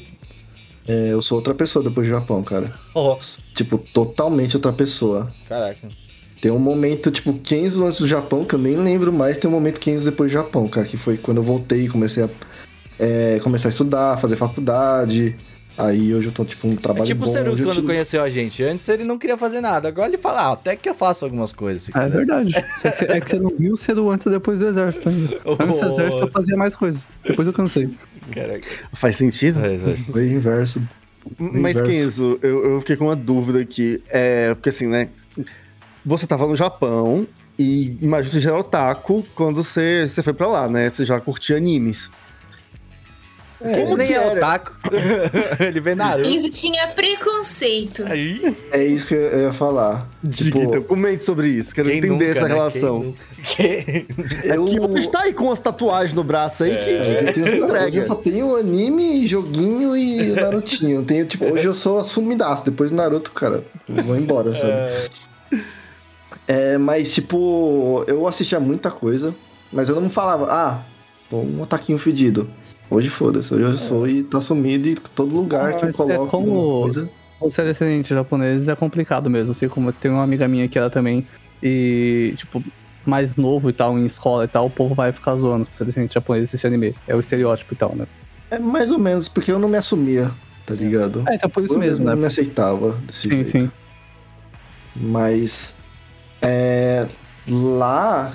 É, 0.89 1.13
eu 1.13 1.21
sou 1.21 1.37
outra 1.37 1.53
pessoa 1.53 1.85
depois 1.85 2.07
do 2.07 2.11
Japão, 2.11 2.43
cara. 2.43 2.73
Oh, 2.95 3.15
Tipo, 3.53 3.77
totalmente 3.77 4.55
outra 4.55 4.73
pessoa. 4.73 5.31
caraca. 5.47 5.87
Tem 6.41 6.49
um 6.51 6.57
momento, 6.57 7.11
tipo, 7.11 7.33
15 7.33 7.83
antes 7.83 7.99
do 7.99 8.07
Japão, 8.07 8.43
que 8.43 8.55
eu 8.55 8.59
nem 8.59 8.75
lembro 8.75 9.11
mais, 9.13 9.37
tem 9.37 9.47
um 9.47 9.53
momento 9.53 9.79
15 9.79 10.05
depois 10.05 10.31
do 10.31 10.33
Japão, 10.33 10.67
cara, 10.67 10.87
que 10.87 10.97
foi 10.97 11.17
quando 11.17 11.37
eu 11.37 11.43
voltei 11.43 11.85
e 11.85 11.89
comecei 11.89 12.23
a, 12.23 12.29
é, 12.97 13.39
começar 13.43 13.67
a 13.67 13.71
estudar, 13.71 14.17
fazer 14.17 14.35
faculdade. 14.35 15.35
Aí 15.82 16.13
hoje 16.13 16.27
eu 16.27 16.32
tô, 16.34 16.43
tipo, 16.43 16.67
um 16.67 16.73
É 16.73 16.75
trabalho 16.75 17.05
tipo 17.05 17.23
o 17.23 17.25
bom. 17.27 17.32
Seru 17.32 17.53
hoje 17.53 17.63
eu 17.63 17.67
quando 17.69 17.86
conheceu 17.86 18.21
a 18.21 18.30
gente. 18.30 18.61
Antes 18.61 18.88
ele 18.89 19.03
não 19.05 19.17
queria 19.17 19.38
fazer 19.38 19.61
nada. 19.61 19.88
Agora 19.88 20.07
ele 20.09 20.17
fala, 20.17 20.41
ah, 20.47 20.51
até 20.51 20.75
que 20.75 20.89
eu 20.89 20.93
faço 20.93 21.23
algumas 21.23 21.53
coisas. 21.53 21.89
É 21.95 22.07
verdade. 22.09 22.53
É 22.59 22.61
que 22.61 22.91
você- 22.97 23.05
É 23.05 23.21
que 23.21 23.30
você 23.30 23.39
não 23.39 23.49
viu 23.57 23.77
cedo 23.77 24.09
antes 24.11 24.25
e 24.25 24.30
depois 24.30 24.59
do 24.59 24.67
exército 24.67 25.07
ainda. 25.09 25.38
Antes 25.63 25.80
do 25.80 25.88
exército 25.88 26.23
eu 26.23 26.32
fazia 26.32 26.57
mais 26.57 26.75
coisas. 26.75 27.07
Depois 27.23 27.47
eu 27.47 27.53
cansei. 27.53 27.89
Caraca. 28.32 28.67
Faz 28.93 29.15
sentido? 29.15 29.59
Faz, 29.59 29.82
faz. 29.82 30.05
Foi 30.07 30.27
inverso. 30.27 30.82
Mas. 31.38 31.80
Kenzo, 31.82 32.38
eu, 32.41 32.63
eu 32.73 32.80
fiquei 32.82 32.95
com 32.97 33.05
uma 33.05 33.15
dúvida 33.15 33.59
aqui. 33.61 34.01
É, 34.09 34.53
porque 34.55 34.69
assim, 34.69 34.88
né? 34.88 35.07
Você 36.05 36.25
tava 36.27 36.47
no 36.47 36.55
Japão 36.55 37.25
e 37.57 37.97
imagina 38.01 38.30
que 38.30 38.36
você 38.36 38.39
já 38.41 38.49
era 38.51 38.59
otaku 38.59 39.25
quando 39.36 39.63
você, 39.63 40.05
você 40.07 40.23
foi 40.23 40.34
pra 40.34 40.47
lá, 40.47 40.67
né? 40.67 40.89
Você 40.89 41.03
já 41.05 41.19
curtia 41.19 41.57
animes. 41.57 42.09
É, 43.62 43.82
Como 43.82 43.97
nem 43.97 44.07
que 44.07 44.14
é 44.14 44.26
otaku. 44.34 44.74
ele 45.60 45.82
vê 45.82 45.93
Naruto. 45.93 46.30
Enzo 46.30 46.49
tinha 46.49 46.88
preconceito. 46.95 48.03
Aí, 48.05 48.55
é 48.72 48.84
isso 48.86 49.07
que 49.10 49.16
eu 49.16 49.39
ia 49.41 49.51
falar. 49.51 50.07
Diga, 50.24 50.45
Tipo, 50.60 50.60
então, 50.64 50.84
comente 50.84 51.26
sobre 51.26 51.49
isso. 51.49 51.76
Quero 51.76 51.89
entender 51.91 52.07
nunca, 52.10 52.26
essa 52.26 52.47
né? 52.47 52.53
relação. 52.53 53.14
Quem? 53.43 53.84
Quem- 53.84 54.07
É 54.43 54.55
eu... 54.55 54.64
que 54.66 54.80
hoje 54.80 55.10
tá 55.10 55.24
aí 55.24 55.34
com 55.34 55.51
as 55.51 55.60
tatuagens 55.60 56.14
no 56.14 56.24
braço 56.24 56.64
aí 56.64 56.72
que, 56.78 56.89
eu 56.89 57.34
que, 57.34 57.34
tenho- 57.34 57.45
hoje 57.47 57.57
entrega. 57.66 57.97
eu 57.97 58.05
só 58.05 58.16
tenho 58.16 58.55
anime, 58.55 59.28
joguinho 59.28 59.95
e 59.97 60.28
Narutinho. 60.28 60.99
Eu 61.01 61.03
tenho, 61.05 61.26
tipo, 61.26 61.43
hoje 61.45 61.66
eu 61.66 61.74
sou 61.74 61.99
assumidaço. 61.99 62.64
Depois 62.64 62.91
do 62.91 62.95
Naruto, 62.95 63.32
cara, 63.32 63.66
eu 63.89 64.03
vou 64.05 64.16
embora, 64.18 64.55
sabe? 64.55 65.10
É, 66.47 66.78
mas, 66.78 67.14
tipo, 67.14 68.03
eu 68.07 68.26
assistia 68.28 68.60
muita 68.60 68.89
coisa, 68.89 69.36
mas 69.72 69.89
eu 69.89 69.99
não 69.99 70.10
falava, 70.10 70.47
ah, 70.49 70.80
um 71.32 71.62
ataquinho 71.64 71.97
fedido. 71.97 72.49
Hoje 72.89 73.09
foda-se, 73.09 73.53
hoje 73.53 73.63
eu 73.63 73.77
sou 73.77 74.07
e 74.07 74.23
tô 74.23 74.37
assumido 74.37 74.87
e 74.87 74.95
todo 74.95 75.35
lugar 75.35 75.75
que 75.75 75.85
eu 75.85 75.89
é 75.89 75.93
coloco 75.93 76.27
como- 76.27 76.51
alguma 76.59 76.81
coisa. 76.81 77.09
O 77.39 77.51
ser 77.51 77.65
descendente 77.65 78.09
japonês 78.09 78.67
é 78.67 78.75
complicado 78.75 79.29
mesmo. 79.29 79.51
Eu 79.51 79.55
sei 79.55 79.69
como 79.69 79.93
tem 79.93 80.09
uma 80.11 80.23
amiga 80.23 80.47
minha 80.47 80.67
que 80.67 80.77
ela 80.77 80.89
também. 80.89 81.25
E, 81.61 82.33
tipo, 82.35 82.63
mais 83.05 83.35
novo 83.35 83.69
e 83.69 83.73
tal, 83.73 83.97
em 83.97 84.05
escola 84.05 84.43
e 84.43 84.47
tal, 84.47 84.65
o 84.65 84.69
povo 84.69 84.95
vai 84.95 85.11
ficar 85.11 85.35
zoando 85.35 85.65
se 85.65 85.71
ser 85.77 85.85
descendente 85.85 86.15
japonês 86.15 86.45
assistir 86.45 86.67
anime. 86.67 86.95
É 87.07 87.15
o 87.15 87.19
estereótipo 87.19 87.73
e 87.73 87.77
tal, 87.77 87.95
né? 87.95 88.07
É 88.51 88.57
mais 88.59 88.89
ou 88.91 88.97
menos, 88.97 89.29
porque 89.29 89.51
eu 89.51 89.59
não 89.59 89.69
me 89.69 89.77
assumia, 89.77 90.31
tá 90.65 90.73
ligado? 90.73 91.23
É, 91.29 91.35
então 91.35 91.49
por 91.49 91.63
isso 91.63 91.75
eu 91.75 91.79
mesmo, 91.79 92.03
não 92.05 92.13
né? 92.15 92.19
me 92.21 92.25
aceitava 92.25 92.97
desse 93.05 93.21
Sim, 93.21 93.29
jeito. 93.29 93.51
sim. 93.51 93.71
Mas 94.95 95.75
é, 96.41 97.07
lá 97.47 98.33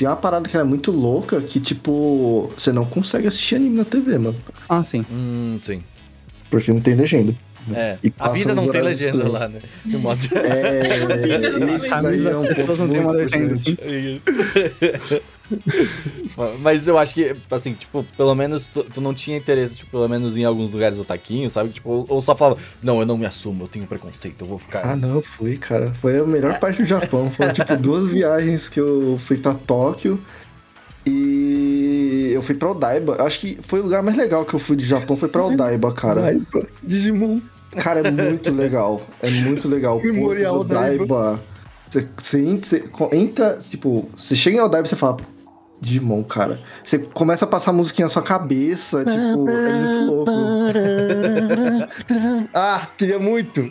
tem 0.00 0.08
uma 0.08 0.16
parada 0.16 0.48
que 0.48 0.56
era 0.56 0.64
muito 0.64 0.90
louca 0.90 1.42
que, 1.42 1.60
tipo, 1.60 2.50
você 2.56 2.72
não 2.72 2.86
consegue 2.86 3.28
assistir 3.28 3.56
anime 3.56 3.76
na 3.76 3.84
TV, 3.84 4.16
mano. 4.16 4.34
Ah, 4.66 4.82
sim. 4.82 5.04
Hum, 5.12 5.58
sim. 5.60 5.82
Porque 6.48 6.72
não 6.72 6.80
tem 6.80 6.94
legenda. 6.94 7.34
É. 7.70 7.98
E 8.02 8.10
A 8.18 8.30
vida 8.30 8.54
não 8.54 8.66
tem 8.66 8.80
legenda 8.80 9.18
estranhos. 9.18 9.40
lá, 9.40 9.48
né? 9.48 9.60
De 9.84 9.96
modo 9.98 10.24
É, 10.32 10.96
é 10.96 12.38
um 12.38 12.88
tem 12.88 13.00
uma 13.00 13.12
muito 13.12 13.30
legenda, 13.34 13.52
importante. 13.52 13.78
assim. 13.82 14.16
Isso. 14.16 15.22
Mas 16.60 16.86
eu 16.88 16.96
acho 16.98 17.14
que, 17.14 17.34
assim, 17.50 17.74
tipo, 17.74 18.04
pelo 18.16 18.34
menos 18.34 18.68
tu, 18.68 18.82
tu 18.84 19.00
não 19.00 19.12
tinha 19.14 19.36
interesse, 19.36 19.76
tipo, 19.76 19.90
pelo 19.90 20.08
menos 20.08 20.36
em 20.36 20.44
alguns 20.44 20.72
lugares 20.72 20.98
otaquinhos, 20.98 21.52
sabe? 21.52 21.70
Tipo, 21.70 22.06
ou- 22.08 22.20
só 22.20 22.34
falava, 22.36 22.58
não, 22.82 23.00
eu 23.00 23.06
não 23.06 23.18
me 23.18 23.26
assumo, 23.26 23.64
eu 23.64 23.68
tenho 23.68 23.86
preconceito, 23.86 24.42
eu 24.42 24.48
vou 24.48 24.58
ficar. 24.58 24.84
Ah, 24.84 24.96
não, 24.96 25.20
fui, 25.22 25.56
cara. 25.56 25.92
Foi 26.00 26.18
a 26.18 26.24
melhor 26.24 26.58
parte 26.58 26.82
do 26.82 26.88
Japão. 26.88 27.30
Foram, 27.30 27.52
tipo, 27.52 27.74
duas 27.78 28.08
viagens 28.10 28.68
que 28.68 28.80
eu 28.80 29.18
fui 29.18 29.36
pra 29.36 29.54
Tóquio 29.54 30.20
e 31.06 32.30
eu 32.34 32.42
fui 32.42 32.54
pra 32.54 32.70
Odaiba. 32.70 33.16
Eu 33.18 33.24
Acho 33.26 33.40
que 33.40 33.58
foi 33.62 33.80
o 33.80 33.84
lugar 33.84 34.02
mais 34.02 34.16
legal 34.16 34.44
que 34.44 34.54
eu 34.54 34.58
fui 34.60 34.76
de 34.76 34.86
Japão, 34.86 35.16
foi 35.16 35.28
pra 35.28 35.44
Odaiba, 35.44 35.92
cara. 35.92 36.24
Ai, 36.26 36.40
pô, 36.50 36.64
Digimon. 36.82 37.40
Cara, 37.76 38.00
é 38.00 38.10
muito 38.10 38.50
legal. 38.52 39.00
É 39.22 39.30
muito 39.30 39.68
legal. 39.68 39.98
O 39.98 40.02
Memorial 40.02 40.54
do 40.64 40.74
Odaiba. 40.76 41.40
Você, 41.88 42.06
você 42.16 42.42
você 42.62 42.84
entra, 43.12 43.58
tipo, 43.58 44.08
você 44.16 44.36
chega 44.36 44.56
em 44.58 44.60
Odaiba 44.60 44.86
e 44.86 44.88
você 44.88 44.96
fala, 44.96 45.18
Digimon, 45.80 46.22
cara. 46.24 46.60
Você 46.84 46.98
começa 46.98 47.44
a 47.44 47.48
passar 47.48 47.72
musiquinha 47.72 48.04
na 48.06 48.10
sua 48.10 48.22
cabeça, 48.22 49.04
tipo, 49.04 49.48
é 49.48 49.72
muito 49.72 50.12
louco. 50.12 50.30
Ah, 52.52 52.86
queria 52.96 53.18
muito. 53.18 53.70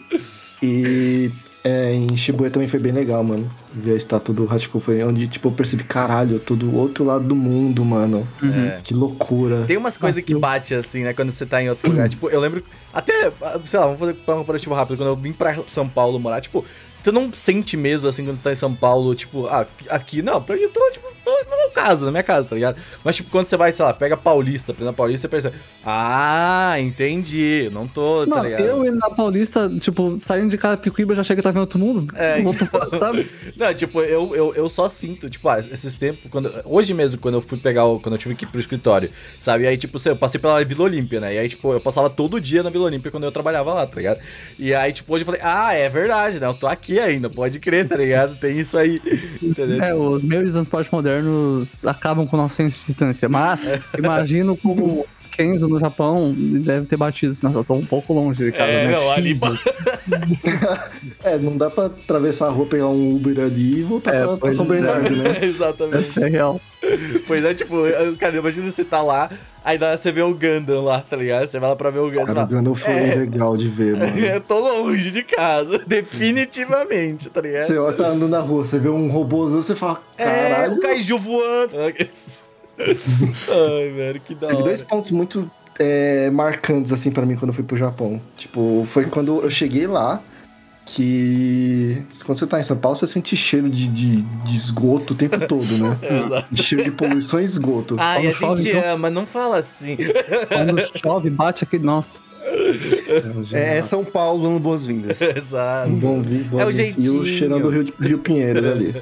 E 0.61 1.31
é, 1.63 1.93
em 1.93 2.15
Shibuya 2.15 2.49
também 2.49 2.67
foi 2.67 2.79
bem 2.79 2.91
legal, 2.91 3.23
mano. 3.23 3.49
Ver 3.73 3.93
a 3.93 3.95
estátua 3.95 4.33
do 4.33 4.51
Hachiko 4.51 4.79
foi 4.79 5.03
onde, 5.03 5.27
tipo, 5.27 5.49
eu 5.49 5.51
percebi, 5.51 5.83
caralho, 5.83 6.39
tô 6.39 6.55
do 6.55 6.75
outro 6.75 7.03
lado 7.03 7.25
do 7.25 7.35
mundo, 7.35 7.83
mano. 7.83 8.27
É. 8.41 8.79
Que 8.83 8.93
loucura. 8.93 9.65
Tem 9.67 9.77
umas 9.77 9.97
coisas 9.97 10.23
que 10.23 10.33
bate, 10.35 10.73
assim, 10.73 11.03
né, 11.03 11.13
quando 11.13 11.31
você 11.31 11.45
tá 11.45 11.61
em 11.61 11.69
outro 11.69 11.89
lugar. 11.89 12.09
Tipo, 12.09 12.29
eu 12.29 12.39
lembro, 12.39 12.63
até, 12.93 13.31
sei 13.65 13.79
lá, 13.79 13.85
vamos 13.85 13.99
fazer 13.99 14.13
um 14.13 14.37
comparativo 14.37 14.73
rápido. 14.73 14.97
Quando 14.97 15.09
eu 15.09 15.15
vim 15.15 15.33
pra 15.33 15.55
São 15.67 15.87
Paulo 15.87 16.19
morar, 16.19 16.41
tipo, 16.41 16.65
tu 17.03 17.11
não 17.11 17.31
sente 17.31 17.75
mesmo, 17.77 18.07
assim, 18.09 18.25
quando 18.25 18.37
você 18.37 18.43
tá 18.43 18.51
em 18.51 18.55
São 18.55 18.73
Paulo, 18.73 19.13
tipo, 19.13 19.45
ah, 19.47 19.67
aqui, 19.89 20.21
não, 20.21 20.41
pra 20.41 20.55
mim 20.55 20.63
eu 20.63 20.69
tô, 20.69 20.89
tipo, 20.91 21.07
no 21.29 21.57
meu 21.57 21.69
casa, 21.71 22.05
na 22.05 22.11
minha 22.11 22.23
casa, 22.23 22.47
tá 22.47 22.55
ligado? 22.55 22.77
Mas, 23.03 23.15
tipo, 23.15 23.29
quando 23.29 23.45
você 23.45 23.57
vai, 23.57 23.71
sei 23.71 23.85
lá, 23.85 23.93
pega 23.93 24.17
Paulista, 24.17 24.75
na 24.79 24.93
Paulista, 24.93 25.27
você 25.27 25.27
percebe, 25.27 25.55
ah, 25.85 26.75
entendi, 26.79 27.69
não 27.71 27.87
tô, 27.87 28.25
tá 28.27 28.43
ligado? 28.43 28.61
eu 28.61 28.85
indo 28.85 28.97
na 28.97 29.09
Paulista, 29.09 29.69
tipo, 29.79 30.19
saindo 30.19 30.49
de 30.49 30.57
Carapicuíba, 30.57 31.15
já 31.15 31.23
chega 31.23 31.41
e 31.41 31.43
tá 31.43 31.51
vendo 31.51 31.61
outro 31.61 31.79
mundo. 31.79 32.07
É, 32.15 32.39
então. 32.39 32.67
sabe? 32.97 33.29
Não, 33.55 33.73
tipo, 33.73 34.01
eu, 34.01 34.35
eu, 34.35 34.53
eu 34.55 34.69
só 34.69 34.87
sinto, 34.87 35.29
tipo, 35.29 35.47
ah, 35.49 35.59
esses 35.59 35.97
tempos, 35.97 36.29
quando, 36.29 36.51
hoje 36.65 36.93
mesmo, 36.93 37.19
quando 37.19 37.35
eu 37.35 37.41
fui 37.41 37.57
pegar 37.57 37.85
o. 37.85 37.99
Quando 37.99 38.15
eu 38.15 38.19
tive 38.19 38.35
que 38.35 38.45
ir 38.45 38.47
pro 38.47 38.59
escritório, 38.59 39.09
sabe? 39.39 39.63
E 39.63 39.67
aí, 39.67 39.77
tipo, 39.77 39.97
eu 40.05 40.15
passei 40.15 40.39
pela 40.39 40.63
Vila 40.63 40.83
Olímpia, 40.83 41.19
né? 41.19 41.35
E 41.35 41.37
aí, 41.37 41.49
tipo, 41.49 41.73
eu 41.73 41.81
passava 41.81 42.09
todo 42.09 42.39
dia 42.39 42.63
na 42.63 42.69
Vila 42.69 42.85
Olímpia 42.85 43.11
quando 43.11 43.23
eu 43.23 43.31
trabalhava 43.31 43.73
lá, 43.73 43.85
tá 43.85 43.97
ligado? 43.97 44.19
E 44.57 44.73
aí, 44.73 44.91
tipo, 44.91 45.13
hoje 45.13 45.21
eu 45.21 45.25
falei, 45.25 45.41
ah, 45.43 45.73
é 45.73 45.89
verdade, 45.89 46.39
né? 46.39 46.47
Eu 46.47 46.53
tô 46.53 46.67
aqui 46.67 46.99
ainda, 46.99 47.29
pode 47.29 47.59
crer, 47.59 47.87
tá 47.87 47.95
ligado? 47.95 48.35
Tem 48.35 48.59
isso 48.59 48.77
aí, 48.77 49.01
entendeu? 49.41 49.83
É, 49.83 49.93
os 49.93 50.23
meios 50.23 50.45
de 50.45 50.51
transporte 50.51 50.89
modernos 51.23 51.85
acabam 51.85 52.25
com 52.27 52.35
o 52.35 52.39
nosso 52.39 52.55
senso 52.55 52.79
de 52.79 52.85
distância. 52.85 53.27
Mas, 53.29 53.61
imagino 53.97 54.55
como 54.57 55.05
Kenzo 55.31 55.67
no 55.67 55.79
Japão 55.79 56.33
deve 56.35 56.85
ter 56.85 56.97
batido. 56.97 57.33
Nossa, 57.43 57.57
eu 57.59 57.63
tô 57.63 57.75
um 57.75 57.85
pouco 57.85 58.13
longe 58.13 58.43
de 58.43 58.51
casa, 58.51 58.71
É, 58.71 58.87
né? 58.87 58.91
não, 58.93 59.11
ali-. 59.11 59.33
É, 61.23 61.37
não 61.37 61.57
dá 61.57 61.69
pra 61.69 61.85
atravessar 61.85 62.47
a 62.47 62.49
rua, 62.49 62.65
pegar 62.65 62.87
um 62.87 63.15
Uber 63.15 63.39
ali 63.39 63.79
e 63.79 63.83
voltar 63.83 64.13
É, 64.15 64.37
pra, 64.37 64.53
São 64.53 64.65
é. 64.65 64.69
Bernardo, 64.69 65.15
né? 65.15 65.39
Exatamente. 65.43 66.21
É 66.21 66.27
real. 66.27 66.59
Pois 67.27 67.43
é, 67.45 67.53
tipo, 67.53 67.75
cara, 68.19 68.37
imagina 68.37 68.71
você 68.71 68.83
tá 68.83 69.01
lá, 69.01 69.29
aí 69.63 69.77
você 69.77 70.11
vê 70.11 70.21
o 70.21 70.33
Gundam 70.33 70.83
lá, 70.83 71.01
tá 71.01 71.15
ligado? 71.15 71.47
Você 71.47 71.59
vai 71.59 71.69
lá 71.69 71.75
pra 71.75 71.89
ver 71.89 71.99
o 71.99 72.09
Gundam. 72.09 72.25
Cara, 72.25 72.43
o 72.43 72.47
Gandalf 72.47 72.81
foi 72.81 72.93
É. 72.93 73.15
legal 73.15 73.55
de 73.57 73.67
ver, 73.67 73.95
mano. 73.97 74.17
eu 74.17 74.41
tô 74.41 74.59
longe 74.59 75.11
de 75.11 75.23
casa, 75.23 75.79
definitivamente, 75.87 77.29
tá 77.29 77.41
ligado? 77.41 77.63
Você 77.63 77.77
ó, 77.77 77.91
tá 77.91 78.07
andando 78.07 78.29
na 78.29 78.39
rua, 78.39 78.65
você 78.65 78.79
vê 78.79 78.89
um 78.89 79.09
robôzão, 79.11 79.61
você 79.61 79.75
fala, 79.75 80.01
É, 80.17 80.25
caralho. 80.25 80.73
o 80.73 80.79
Kaiju 80.79 81.17
voando. 81.19 81.77
Ai, 81.77 81.93
velho, 83.91 84.19
que 84.21 84.33
da 84.35 84.47
Teve 84.47 84.55
hora. 84.55 84.63
dois 84.65 84.81
pontos 84.81 85.11
muito 85.11 85.49
é, 85.77 86.29
marcantes, 86.29 86.91
assim, 86.91 87.11
pra 87.11 87.25
mim, 87.25 87.35
quando 87.35 87.49
eu 87.49 87.53
fui 87.55 87.63
pro 87.63 87.77
Japão. 87.77 88.21
Tipo, 88.37 88.83
foi 88.85 89.05
quando 89.05 89.41
eu 89.41 89.49
cheguei 89.51 89.87
lá, 89.87 90.21
que... 90.89 92.01
Quando 92.25 92.39
você 92.39 92.47
tá 92.47 92.59
em 92.59 92.63
São 92.63 92.75
Paulo, 92.75 92.97
você 92.97 93.05
sente 93.05 93.37
cheiro 93.37 93.69
de, 93.69 93.87
de, 93.87 94.21
de 94.21 94.55
esgoto 94.55 95.13
o 95.13 95.15
tempo 95.15 95.39
todo, 95.47 95.77
né? 95.77 95.97
Exato. 96.01 96.63
cheiro 96.63 96.83
de 96.83 96.91
poluição 96.91 97.39
e 97.39 97.43
esgoto. 97.43 97.95
Ai, 97.99 98.17
a 98.17 98.21
Quando 98.21 98.33
chove, 98.33 98.63
gente 98.63 98.77
então. 98.77 98.93
ama, 98.93 99.09
não 99.09 99.25
fala 99.25 99.57
assim. 99.57 99.95
Quando 100.47 100.99
chove, 100.99 101.29
bate 101.29 101.63
aqui. 101.63 101.77
Nossa. 101.77 102.19
É, 103.53 103.77
é 103.77 103.81
São 103.81 104.03
Paulo 104.03 104.41
dando 104.43 104.59
boas-vindas. 104.59 105.21
Exato. 105.21 105.91
Bom 105.91 106.21
vi, 106.21 106.39
bom 106.39 106.59
É 106.59 106.65
o 106.65 106.67
vi. 106.67 106.73
E 106.73 106.75
jeitinho. 106.75 107.21
o 107.21 107.25
cheirando 107.25 107.61
do 107.61 107.69
Rio, 107.69 107.93
Rio 107.99 108.19
Pinheiros 108.19 108.65
ali. 108.65 108.95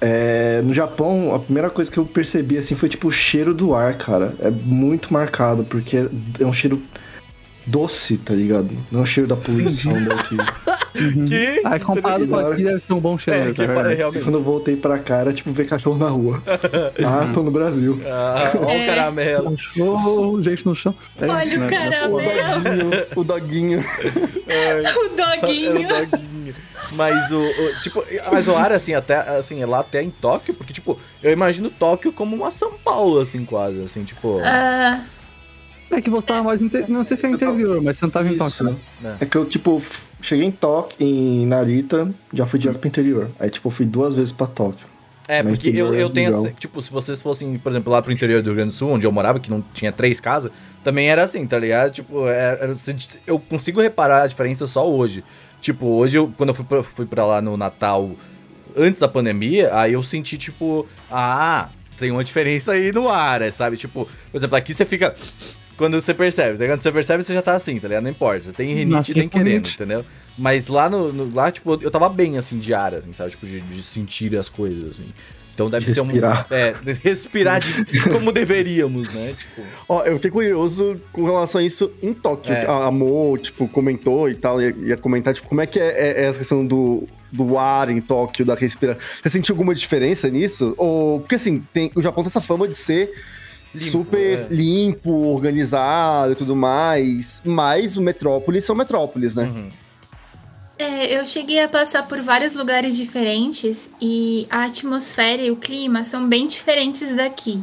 É, 0.00 0.60
no 0.62 0.74
Japão, 0.74 1.34
a 1.34 1.38
primeira 1.38 1.70
coisa 1.70 1.90
que 1.90 1.98
eu 1.98 2.04
percebi 2.04 2.58
assim 2.58 2.74
foi 2.74 2.88
tipo 2.88 3.08
o 3.08 3.12
cheiro 3.12 3.54
do 3.54 3.74
ar, 3.74 3.96
cara. 3.96 4.34
É 4.40 4.50
muito 4.50 5.12
marcado, 5.12 5.64
porque 5.64 5.96
é 6.38 6.44
um 6.44 6.52
cheiro 6.52 6.82
doce, 7.66 8.16
tá 8.18 8.34
ligado? 8.34 8.70
Não 8.90 9.00
é 9.00 9.02
o 9.02 9.06
cheiro 9.06 9.28
da 9.28 9.36
poluição 9.36 9.92
daqui. 10.04 10.36
Que? 11.28 11.60
Ah, 11.64 11.78
comparado 11.78 12.26
com 12.26 12.36
aqui, 12.36 12.64
deve 12.64 12.80
ser 12.80 12.92
um 12.92 13.00
bom 13.00 13.18
cheiro. 13.18 13.50
É, 13.50 13.52
que 13.52 13.62
é 13.62 13.94
realmente. 13.94 14.22
quando 14.22 14.36
eu 14.36 14.42
voltei 14.42 14.76
pra 14.76 14.98
cá, 14.98 15.18
era 15.18 15.32
tipo 15.32 15.52
ver 15.52 15.66
cachorro 15.66 15.98
na 15.98 16.08
rua. 16.08 16.42
Ah, 17.04 17.30
tô 17.32 17.42
no 17.42 17.50
Brasil. 17.50 18.00
Ah, 18.06 18.52
ó 18.56 18.66
o 18.66 18.70
É. 18.70 18.86
caramelo. 18.86 19.50
Cachorro, 19.52 20.42
gente 20.42 20.66
no 20.66 20.74
chão. 20.74 20.94
É 21.20 21.26
Olha 21.26 21.44
isso, 21.44 21.56
o 21.56 21.60
né? 21.60 21.68
caramelo. 21.68 22.16
O 23.16 23.24
doguinho. 23.24 23.80
O 23.80 23.84
É 24.50 24.92
o 24.96 25.08
doguinho. 25.08 25.88
doguinho. 25.88 26.54
Mas 26.92 27.30
o, 27.32 27.40
o- 27.40 27.80
Tipo, 27.82 28.04
mas 28.30 28.46
o 28.48 28.54
ar, 28.54 28.72
assim, 28.72 28.94
até 28.94 29.16
assim, 29.16 29.64
lá 29.64 29.80
até 29.80 30.02
em 30.02 30.10
Tóquio, 30.10 30.54
porque, 30.54 30.72
tipo, 30.72 30.98
eu 31.22 31.32
imagino 31.32 31.68
Tóquio 31.68 32.12
como 32.12 32.36
uma 32.36 32.50
São 32.50 32.72
Paulo, 32.72 33.18
assim, 33.20 33.44
quase, 33.44 33.82
assim, 33.82 34.04
tipo. 34.04 34.40
Ah, 34.44 35.02
É 35.90 36.00
que 36.00 36.10
você 36.10 36.26
tava 36.26 36.42
mais. 36.42 36.60
Inte... 36.60 36.84
Não 36.90 37.04
sei 37.04 37.16
se 37.16 37.26
é 37.26 37.30
interior, 37.30 37.80
mas 37.82 37.96
você 37.98 38.04
não 38.04 38.10
tava 38.10 38.28
em. 38.28 38.36
Tóquio, 38.36 38.76
né? 39.00 39.16
É 39.20 39.24
que 39.26 39.36
eu, 39.36 39.44
tipo, 39.46 39.80
cheguei 40.20 40.44
em 40.46 40.50
Tóquio, 40.50 40.96
em 41.00 41.46
Narita, 41.46 42.12
já 42.32 42.44
fui 42.46 42.58
direto 42.58 42.78
pro 42.78 42.88
interior. 42.88 43.30
Aí, 43.38 43.48
tipo, 43.50 43.68
eu 43.68 43.70
fui 43.72 43.86
duas 43.86 44.14
vezes 44.14 44.32
pra 44.32 44.46
Tóquio. 44.46 44.86
É, 45.28 45.42
Mas 45.42 45.58
porque 45.58 45.70
eu, 45.70 45.92
eu 45.92 46.06
é 46.06 46.10
tenho, 46.10 46.28
essa- 46.28 46.52
tipo, 46.52 46.80
se 46.80 46.90
vocês 46.90 47.20
fossem, 47.20 47.58
por 47.58 47.70
exemplo, 47.70 47.92
lá 47.92 48.00
pro 48.00 48.12
interior 48.12 48.40
do 48.42 48.46
Rio 48.46 48.54
Grande 48.56 48.70
do 48.70 48.74
Sul, 48.74 48.90
onde 48.90 49.06
eu 49.06 49.10
morava, 49.10 49.40
que 49.40 49.50
não 49.50 49.60
tinha 49.74 49.90
três 49.90 50.20
casas, 50.20 50.52
também 50.84 51.08
era 51.10 51.24
assim, 51.24 51.44
tá 51.46 51.58
ligado? 51.58 51.90
Tipo, 51.90 52.28
era- 52.28 52.64
era- 52.64 52.72
eu 53.26 53.38
consigo 53.40 53.80
reparar 53.80 54.22
a 54.22 54.26
diferença 54.28 54.66
só 54.68 54.88
hoje. 54.88 55.24
Tipo, 55.60 55.86
hoje, 55.86 56.16
eu, 56.16 56.32
quando 56.36 56.50
eu 56.50 56.54
fui 56.54 56.64
pra, 56.64 56.82
fui 56.82 57.06
pra 57.06 57.26
lá 57.26 57.40
no 57.42 57.56
Natal, 57.56 58.10
antes 58.76 59.00
da 59.00 59.08
pandemia, 59.08 59.70
aí 59.74 59.94
eu 59.94 60.02
senti, 60.02 60.38
tipo, 60.38 60.86
ah, 61.10 61.70
tem 61.98 62.12
uma 62.12 62.22
diferença 62.22 62.70
aí 62.72 62.92
no 62.92 63.08
ar, 63.08 63.42
é, 63.42 63.50
sabe? 63.50 63.76
Tipo, 63.76 64.06
por 64.30 64.38
exemplo, 64.38 64.56
aqui 64.56 64.72
você 64.74 64.84
fica... 64.84 65.14
Quando 65.76 66.00
você 66.00 66.14
percebe, 66.14 66.56
tá 66.56 66.62
ligado? 66.64 66.76
Quando 66.78 66.82
você 66.82 66.92
percebe, 66.92 67.22
você 67.22 67.34
já 67.34 67.42
tá 67.42 67.52
assim, 67.54 67.78
tá 67.78 67.86
ligado? 67.88 68.04
Não 68.04 68.10
importa, 68.10 68.42
você 68.44 68.52
tem 68.52 68.68
rinite 68.68 68.86
Nasci 68.90 69.14
nem 69.18 69.28
querendo, 69.28 69.68
entendeu? 69.68 70.04
Mas 70.38 70.68
lá 70.68 70.88
no, 70.88 71.12
no- 71.12 71.34
lá, 71.34 71.50
tipo, 71.50 71.78
eu 71.82 71.90
tava 71.90 72.08
bem, 72.08 72.38
assim, 72.38 72.58
de 72.58 72.72
ar, 72.72 72.94
assim, 72.94 73.12
sabe? 73.12 73.30
Tipo, 73.32 73.46
de, 73.46 73.60
de 73.60 73.82
sentir 73.82 74.34
as 74.36 74.48
coisas, 74.48 74.90
assim. 74.90 75.06
Então 75.54 75.70
deve 75.70 75.86
De 75.86 75.94
ser 75.94 76.02
respirar. 76.02 76.46
um. 76.50 76.52
É, 76.54 76.72
de 76.72 76.92
respirar 77.02 77.60
de, 77.60 78.02
como 78.10 78.30
deveríamos, 78.32 79.08
né? 79.12 79.34
Tipo. 79.38 79.62
Ó, 79.88 80.02
eu 80.04 80.16
fiquei 80.16 80.30
curioso 80.30 81.00
com 81.12 81.24
relação 81.24 81.60
a 81.60 81.64
isso 81.64 81.90
em 82.02 82.12
Tóquio. 82.12 82.52
É. 82.52 82.66
A 82.66 82.90
tipo, 83.42 83.66
comentou 83.68 84.28
e 84.28 84.34
tal, 84.34 84.60
ia, 84.60 84.74
ia 84.84 84.96
comentar, 84.98 85.32
tipo, 85.32 85.48
como 85.48 85.60
é 85.62 85.66
que 85.66 85.80
é, 85.80 85.86
é- 85.88 86.22
é 86.22 86.24
essa 86.26 86.38
questão 86.38 86.66
do, 86.66 87.08
do 87.32 87.56
ar 87.58 87.88
em 87.90 88.00
Tóquio, 88.02 88.44
da 88.44 88.54
respiração. 88.54 89.00
Você 89.22 89.30
sentiu 89.30 89.54
alguma 89.54 89.74
diferença 89.74 90.28
nisso? 90.28 90.74
Ou, 90.76 91.20
porque 91.20 91.36
assim, 91.36 91.62
tem, 91.72 91.90
o 91.94 92.02
Japão 92.02 92.22
tem 92.22 92.28
essa 92.28 92.40
fama 92.42 92.68
de 92.68 92.76
ser 92.76 93.10
Limpo, 93.74 93.90
super 93.90 94.38
é. 94.38 94.46
limpo, 94.50 95.10
organizado 95.10 96.32
e 96.32 96.34
tudo 96.34 96.56
mais, 96.56 97.42
mas 97.44 97.96
o 97.96 98.00
metrópolis 98.00 98.64
são 98.64 98.74
metrópoles, 98.74 99.34
né? 99.34 99.44
uhum. 99.44 99.68
é, 100.78 101.18
eu 101.18 101.26
cheguei 101.26 101.62
a 101.62 101.68
passar 101.68 102.08
por 102.08 102.20
vários 102.22 102.54
lugares 102.54 102.96
diferentes 102.96 103.90
e 104.00 104.46
a 104.50 104.64
atmosfera 104.64 105.42
e 105.42 105.50
o 105.50 105.56
clima 105.56 106.04
são 106.04 106.26
bem 106.26 106.46
diferentes 106.46 107.14
daqui. 107.14 107.62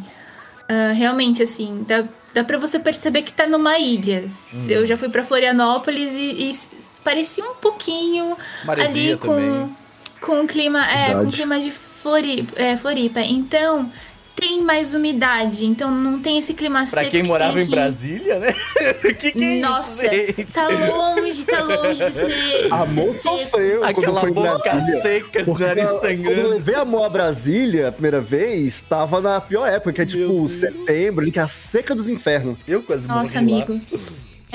Ah, 0.67 0.91
realmente, 0.91 1.43
assim, 1.43 1.83
dá, 1.87 2.03
dá 2.33 2.43
pra 2.43 2.57
você 2.57 2.79
perceber 2.79 3.23
que 3.23 3.33
tá 3.33 3.45
numa 3.45 3.77
ilha. 3.77 4.25
Hum. 4.53 4.65
Eu 4.67 4.87
já 4.87 4.97
fui 4.97 5.09
pra 5.09 5.23
Florianópolis 5.23 6.13
e, 6.13 6.51
e 6.51 6.59
parecia 7.03 7.43
um 7.43 7.55
pouquinho 7.55 8.35
Maresia 8.65 9.13
ali 9.13 9.17
com, 9.17 9.27
também. 9.27 9.77
com 10.21 10.41
o 10.41 10.47
clima, 10.47 10.89
é, 10.89 11.13
com 11.13 11.27
o 11.27 11.31
clima 11.31 11.59
de 11.59 11.71
Flori, 11.71 12.47
é, 12.55 12.77
Floripa. 12.77 13.19
Então, 13.21 13.91
tem 14.35 14.61
mais 14.63 14.93
umidade, 14.93 15.65
então 15.65 15.89
não 15.91 16.19
tem 16.19 16.39
esse 16.39 16.53
clima 16.53 16.85
Pra 16.85 17.01
seco 17.01 17.11
quem 17.11 17.21
que 17.21 17.27
morava 17.27 17.59
em 17.59 17.63
aqui. 17.63 17.71
Brasília, 17.71 18.39
né? 18.39 18.53
que 19.19 19.31
que 19.31 19.43
é 19.43 19.59
Nossa, 19.61 20.05
isso, 20.05 20.35
gente? 20.35 20.53
tá 20.53 20.67
longe, 20.67 21.45
tá 21.45 21.61
longe 21.63 22.05
de 22.05 22.13
ser. 22.13 22.67
Amor 22.73 23.05
de 23.07 23.13
ser 23.13 23.21
seco. 23.21 23.39
sofreu 23.39 23.79
quando 23.81 23.85
Aquela 23.89 24.19
foi 24.21 24.29
em 24.29 24.33
boca 24.33 24.57
Brasília. 24.59 25.01
seca, 25.01 25.43
nariz 25.59 25.85
quando 25.89 25.95
eu 25.95 26.01
sangrando. 26.01 26.49
levei 26.49 26.75
a 26.75 26.85
Mo 26.85 27.03
a 27.03 27.09
Brasília 27.09 27.87
a 27.87 27.91
primeira 27.91 28.19
vez, 28.19 28.81
tava 28.81 29.21
na 29.21 29.39
pior 29.39 29.67
época, 29.67 29.93
que 29.93 30.01
é 30.01 30.05
tipo 30.05 30.47
setembro, 30.49 31.31
que 31.31 31.39
é 31.39 31.41
a 31.43 31.47
seca 31.47 31.93
dos 31.95 32.09
infernos. 32.09 32.57
Eu 32.67 32.81
quase 32.83 33.07
Nossa, 33.07 33.41
morri 33.41 33.59
lá. 33.59 33.81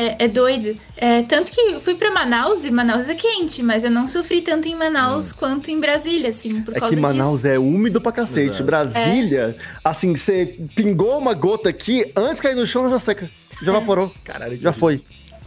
É, 0.01 0.27
é 0.27 0.29
doido. 0.29 0.79
É, 0.97 1.25
tanto 1.25 1.51
que 1.51 1.61
eu 1.61 1.81
fui 1.81 1.97
pra 1.97 2.13
Manaus 2.13 2.65
e 2.65 2.71
Manaus 2.71 3.09
é 3.09 3.17
quente, 3.17 3.65
mas 3.65 3.83
eu 3.83 3.91
não 3.91 4.07
sofri 4.07 4.41
tanto 4.41 4.69
em 4.69 4.77
Manaus 4.77 5.33
quanto 5.33 5.73
em 5.73 5.81
Brasília, 5.81 6.31
assim, 6.31 6.63
por 6.63 6.77
É 6.77 6.79
causa 6.79 6.95
que 6.95 7.01
Manaus 7.01 7.43
disso. 7.43 7.49
é 7.49 7.59
úmido 7.59 8.01
pra 8.01 8.13
cacete. 8.13 8.51
Exato. 8.51 8.63
Brasília, 8.65 9.57
assim, 9.83 10.15
você 10.15 10.57
pingou 10.77 11.19
uma 11.19 11.35
gota 11.35 11.69
aqui, 11.69 12.05
antes 12.15 12.37
de 12.37 12.43
cair 12.43 12.55
no 12.55 12.65
chão, 12.65 12.83
ela 12.83 12.93
já 12.93 13.01
seca. 13.01 13.29
Já 13.61 13.73
evaporou. 13.73 14.15
Caralho, 14.23 14.57
Já 14.61 14.73
foi. 14.73 15.03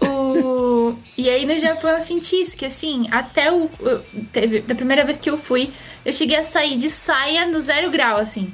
O... 0.06 0.96
E 1.18 1.30
aí 1.30 1.46
no 1.46 1.58
Japão 1.58 1.90
eu 1.92 2.02
senti 2.02 2.42
isso, 2.42 2.58
que 2.58 2.66
assim, 2.66 3.08
até 3.10 3.50
o. 3.54 3.70
Teve, 4.34 4.60
da 4.60 4.76
primeira 4.76 5.06
vez 5.06 5.16
que 5.18 5.30
eu 5.30 5.38
fui, 5.38 5.72
eu 6.04 6.12
cheguei 6.12 6.36
a 6.36 6.44
sair 6.44 6.76
de 6.76 6.90
saia 6.90 7.46
no 7.46 7.62
zero 7.62 7.90
grau, 7.90 8.18
assim. 8.18 8.52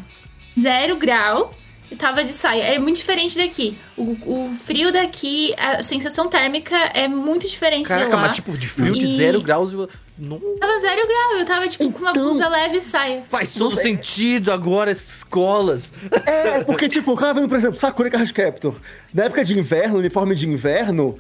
Zero 0.60 0.96
grau. 0.98 1.52
Eu 1.90 1.98
tava 1.98 2.24
de 2.24 2.34
saia. 2.34 2.64
É 2.64 2.80
muito 2.80 2.98
diferente 2.98 3.38
daqui. 3.38 3.78
O, 3.96 4.12
o 4.26 4.56
frio 4.66 4.92
daqui, 4.92 5.54
a 5.58 5.82
sensação 5.82 6.28
térmica 6.28 6.76
é 6.94 7.08
muito 7.08 7.48
diferente 7.48 7.84
de 7.84 7.88
Caraca, 7.88 8.16
lá. 8.16 8.22
mas 8.24 8.34
tipo, 8.36 8.58
de 8.58 8.68
frio 8.68 8.94
de 8.94 9.06
E- 9.06 9.16
zero 9.18 9.42
graus. 9.42 9.72
eu- 9.74 9.88
Não 10.20 10.40
Tava 10.60 10.80
zero 10.80 11.08
grau, 11.08 11.38
eu 11.40 11.46
tava 11.46 11.68
tipo 11.68 11.92
com 11.92 12.00
uma 12.00 12.10
Então- 12.10 12.24
blusa 12.24 12.48
leve 12.50 12.78
e 12.78 12.82
saia. 12.82 13.24
faz 13.30 13.54
todo 13.54 13.76
sentido 13.76 14.52
agora 14.52 14.90
essas 14.92 15.18
escolas. 15.18 15.94
É, 16.26 16.64
porque, 16.64 16.90
tipo, 16.90 17.12
o 17.12 17.16
cara 17.16 17.34
vendo, 17.36 17.48
por 17.48 17.56
exemplo, 17.58 17.80
Sakura 17.80 18.10
Card 18.10 18.34
Captor. 18.34 18.76
Na 19.14 19.26
época 19.26 19.46
de 19.46 19.58
inverno, 19.58 20.00
uniforme 20.00 20.34
de 20.36 20.48
inverno, 20.48 21.18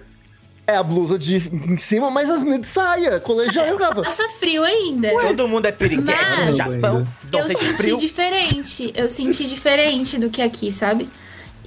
é 0.67 0.75
a 0.75 0.83
blusa 0.83 1.17
de 1.17 1.37
em 1.37 1.77
cima, 1.77 2.11
mas 2.11 2.29
as 2.29 2.43
meninas 2.43 2.61
de 2.61 2.67
saia. 2.67 3.19
Colegial 3.19 3.65
eu 3.67 3.79
tava. 3.79 4.03
Passa 4.03 4.27
frio 4.37 4.63
ainda. 4.63 5.09
Todo 5.09 5.47
mundo 5.47 5.65
é 5.65 5.71
piriguete 5.71 6.41
no 6.41 6.51
Japão. 6.51 7.07
Não 7.31 7.39
eu 7.39 7.45
senti 7.45 7.73
frio. 7.73 7.97
diferente. 7.97 8.91
Eu 8.93 9.09
senti 9.09 9.47
diferente 9.47 10.17
do 10.17 10.29
que 10.29 10.41
aqui, 10.41 10.71
sabe? 10.71 11.09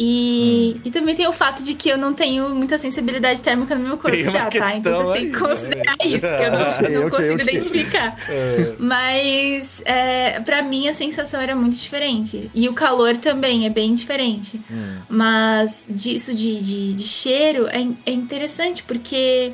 E, 0.02 0.80
e 0.82 0.90
também 0.90 1.14
tem 1.14 1.28
o 1.28 1.32
fato 1.32 1.62
de 1.62 1.74
que 1.74 1.86
eu 1.90 1.98
não 1.98 2.14
tenho 2.14 2.48
muita 2.54 2.78
sensibilidade 2.78 3.42
térmica 3.42 3.74
no 3.74 3.86
meu 3.86 3.98
corpo 3.98 4.16
já, 4.30 4.46
tá? 4.46 4.74
Então 4.74 4.94
vocês 4.94 5.10
têm 5.10 5.30
que 5.30 5.36
aí, 5.36 5.42
né? 5.42 5.48
considerar 5.48 5.96
isso, 6.02 6.26
que 6.26 6.42
eu 6.42 6.50
não, 6.50 6.70
Ok, 6.70 6.88
não 6.88 7.06
ok, 7.06 7.10
consigo 7.10 7.34
ok. 7.34 7.54
identificar. 7.54 8.16
É. 8.26 8.74
Mas 8.78 9.82
é, 9.84 10.40
para 10.40 10.62
mim 10.62 10.88
a 10.88 10.94
sensação 10.94 11.38
era 11.38 11.54
muito 11.54 11.76
diferente. 11.76 12.50
E 12.54 12.66
o 12.66 12.72
calor 12.72 13.18
também 13.18 13.66
é 13.66 13.68
bem 13.68 13.94
diferente. 13.94 14.58
Hum. 14.70 15.00
Mas 15.06 15.84
disso 15.86 16.34
de, 16.34 16.62
de, 16.62 16.94
de 16.94 17.04
cheiro 17.04 17.68
é, 17.68 17.86
é 18.06 18.12
interessante 18.12 18.82
porque 18.82 19.52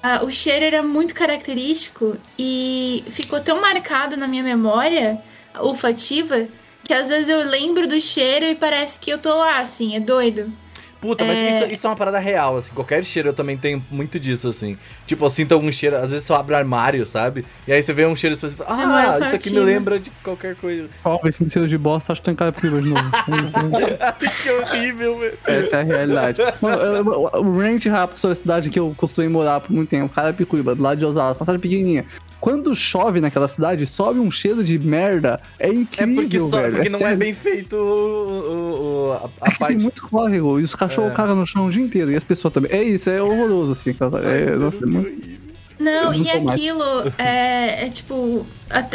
ah, 0.00 0.22
o 0.22 0.30
cheiro 0.30 0.64
era 0.64 0.84
muito 0.84 1.12
característico 1.14 2.16
e 2.38 3.02
ficou 3.08 3.40
tão 3.40 3.60
marcado 3.60 4.16
na 4.16 4.28
minha 4.28 4.44
memória 4.44 5.20
olfativa 5.58 6.46
que 6.84 6.92
às 6.92 7.08
vezes 7.08 7.28
eu 7.28 7.44
lembro 7.48 7.86
do 7.88 8.00
cheiro 8.00 8.44
e 8.46 8.54
parece 8.54 8.98
que 8.98 9.10
eu 9.10 9.18
tô 9.18 9.34
lá, 9.36 9.58
assim, 9.58 9.96
é 9.96 10.00
doido. 10.00 10.52
Puta, 11.00 11.22
mas 11.22 11.36
É. 11.36 11.50
isso, 11.50 11.72
isso 11.74 11.86
é 11.86 11.90
uma 11.90 11.96
parada 11.96 12.18
real, 12.18 12.56
assim. 12.56 12.72
Qualquer 12.72 13.04
cheiro 13.04 13.28
eu 13.28 13.34
também 13.34 13.58
tenho 13.58 13.84
muito 13.90 14.18
disso, 14.18 14.48
assim. 14.48 14.74
Tipo, 15.06 15.26
eu 15.26 15.28
sinto 15.28 15.52
algum 15.52 15.70
cheiro, 15.70 15.96
às 15.96 16.12
vezes 16.12 16.26
eu 16.30 16.34
abro 16.34 16.54
o 16.54 16.56
armário, 16.56 17.04
sabe? 17.04 17.44
E 17.68 17.72
aí 17.74 17.82
você 17.82 17.92
vê 17.92 18.06
um 18.06 18.16
cheiro 18.16 18.32
específico 18.32 18.62
e 18.62 18.66
fala, 18.66 18.86
Memória 18.86 19.10
ah, 19.10 19.26
isso 19.26 19.36
aqui 19.36 19.50
me 19.50 19.58
lembra 19.58 19.98
de 19.98 20.10
qualquer 20.22 20.56
coisa. 20.56 20.88
Talvez 21.02 21.34
sinto 21.34 21.50
cheiro 21.52 21.68
de 21.68 21.76
bosta, 21.76 22.10
acho 22.10 22.22
que 22.22 22.24
tô 22.24 22.30
em 22.30 22.34
Carapicuíba 22.34 22.80
de 22.80 22.88
novo. 22.88 23.02
É 23.28 24.24
isso. 24.24 24.42
que 24.42 24.50
horrível, 24.50 25.18
velho. 25.18 25.38
Essa 25.46 25.76
é 25.76 25.80
a 25.80 25.84
realidade. 25.84 26.40
O 26.62 27.58
rant 27.58 27.84
rápido 27.84 28.16
sobre 28.16 28.32
a 28.32 28.36
cidade 28.36 28.70
que 28.70 28.78
eu 28.78 28.94
costumei 28.96 29.28
morar 29.28 29.60
por 29.60 29.72
muito 29.72 29.90
tempo, 29.90 30.08
Carapicuíba, 30.08 30.74
do 30.74 30.82
lado 30.82 30.98
de 30.98 31.04
Osasco, 31.04 31.42
uma 31.42 31.44
cidade 31.44 31.58
pequenininha. 31.60 32.06
Quando 32.44 32.76
chove 32.76 33.22
naquela 33.22 33.48
cidade, 33.48 33.86
sobe 33.86 34.20
um 34.20 34.30
cheiro 34.30 34.62
de 34.62 34.78
merda. 34.78 35.40
É 35.58 35.68
É 35.68 35.72
incrível, 35.72 36.14
porque, 36.16 36.38
só, 36.38 36.60
velho. 36.60 36.74
porque 36.74 36.88
não 36.90 36.98
é 36.98 37.02
sério. 37.02 37.16
bem 37.16 37.32
feito 37.32 37.74
o, 37.74 37.78
o- 37.80 39.08
o- 39.08 39.12
a, 39.12 39.30
a 39.40 39.48
É 39.48 39.50
que 39.52 39.58
parte. 39.58 39.74
tem 39.76 39.82
muito 39.82 40.02
córrego, 40.02 40.60
e 40.60 40.62
os 40.62 40.74
cachorros 40.74 41.12
É. 41.12 41.14
cagam 41.14 41.34
no 41.36 41.46
chão 41.46 41.66
o 41.66 41.70
dia 41.70 41.82
inteiro, 41.82 42.10
e 42.12 42.16
as 42.16 42.22
pessoas 42.22 42.52
também. 42.52 42.70
É 42.70 42.82
isso, 42.82 43.08
é 43.08 43.22
horroroso, 43.22 43.72
assim. 43.72 43.90
É, 43.90 44.44
isso 44.44 44.60
nossa, 44.60 44.82
é 44.82 44.86
muito... 44.86 45.08
horrível. 45.10 45.38
Não, 45.80 46.12
e 46.14 46.30
aquilo 46.30 46.84
é, 47.18 47.86
é 47.86 47.88
tipo. 47.88 48.46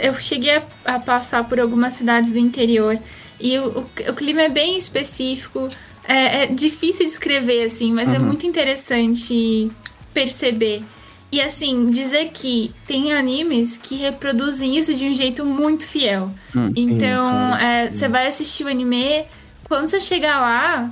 Eu 0.01 0.13
cheguei 0.13 0.57
a, 0.57 0.63
a 0.85 0.99
passar 0.99 1.43
por 1.49 1.59
algumas 1.59 1.95
cidades 1.95 2.31
do 2.31 2.37
interior 2.37 2.99
e 3.39 3.57
o, 3.57 3.79
o, 3.79 4.11
o 4.11 4.13
clima 4.13 4.43
é 4.43 4.49
bem 4.49 4.77
específico. 4.77 5.69
É, 6.07 6.43
é 6.43 6.45
difícil 6.45 7.05
de 7.05 7.11
escrever, 7.11 7.65
assim, 7.65 7.91
mas 7.93 8.09
é 8.13 8.17
Uhum. 8.19 8.25
muito 8.25 8.45
interessante 8.45 9.69
perceber. 10.13 10.83
E 11.31 11.39
assim, 11.39 11.91
dizer 11.91 12.31
que 12.33 12.73
tem 12.87 13.13
animes 13.13 13.77
que 13.77 13.97
reproduzem 13.97 14.75
isso 14.75 14.95
de 14.95 15.05
um 15.05 15.13
jeito 15.13 15.45
muito 15.45 15.85
fiel. 15.85 16.31
Hum, 16.55 16.71
então, 16.75 17.55
é, 17.57 17.91
você 17.91 18.07
vai 18.07 18.27
assistir 18.27 18.63
o 18.63 18.67
anime, 18.67 19.25
quando 19.65 19.87
você 19.87 19.99
chegar 19.99 20.39
lá, 20.39 20.89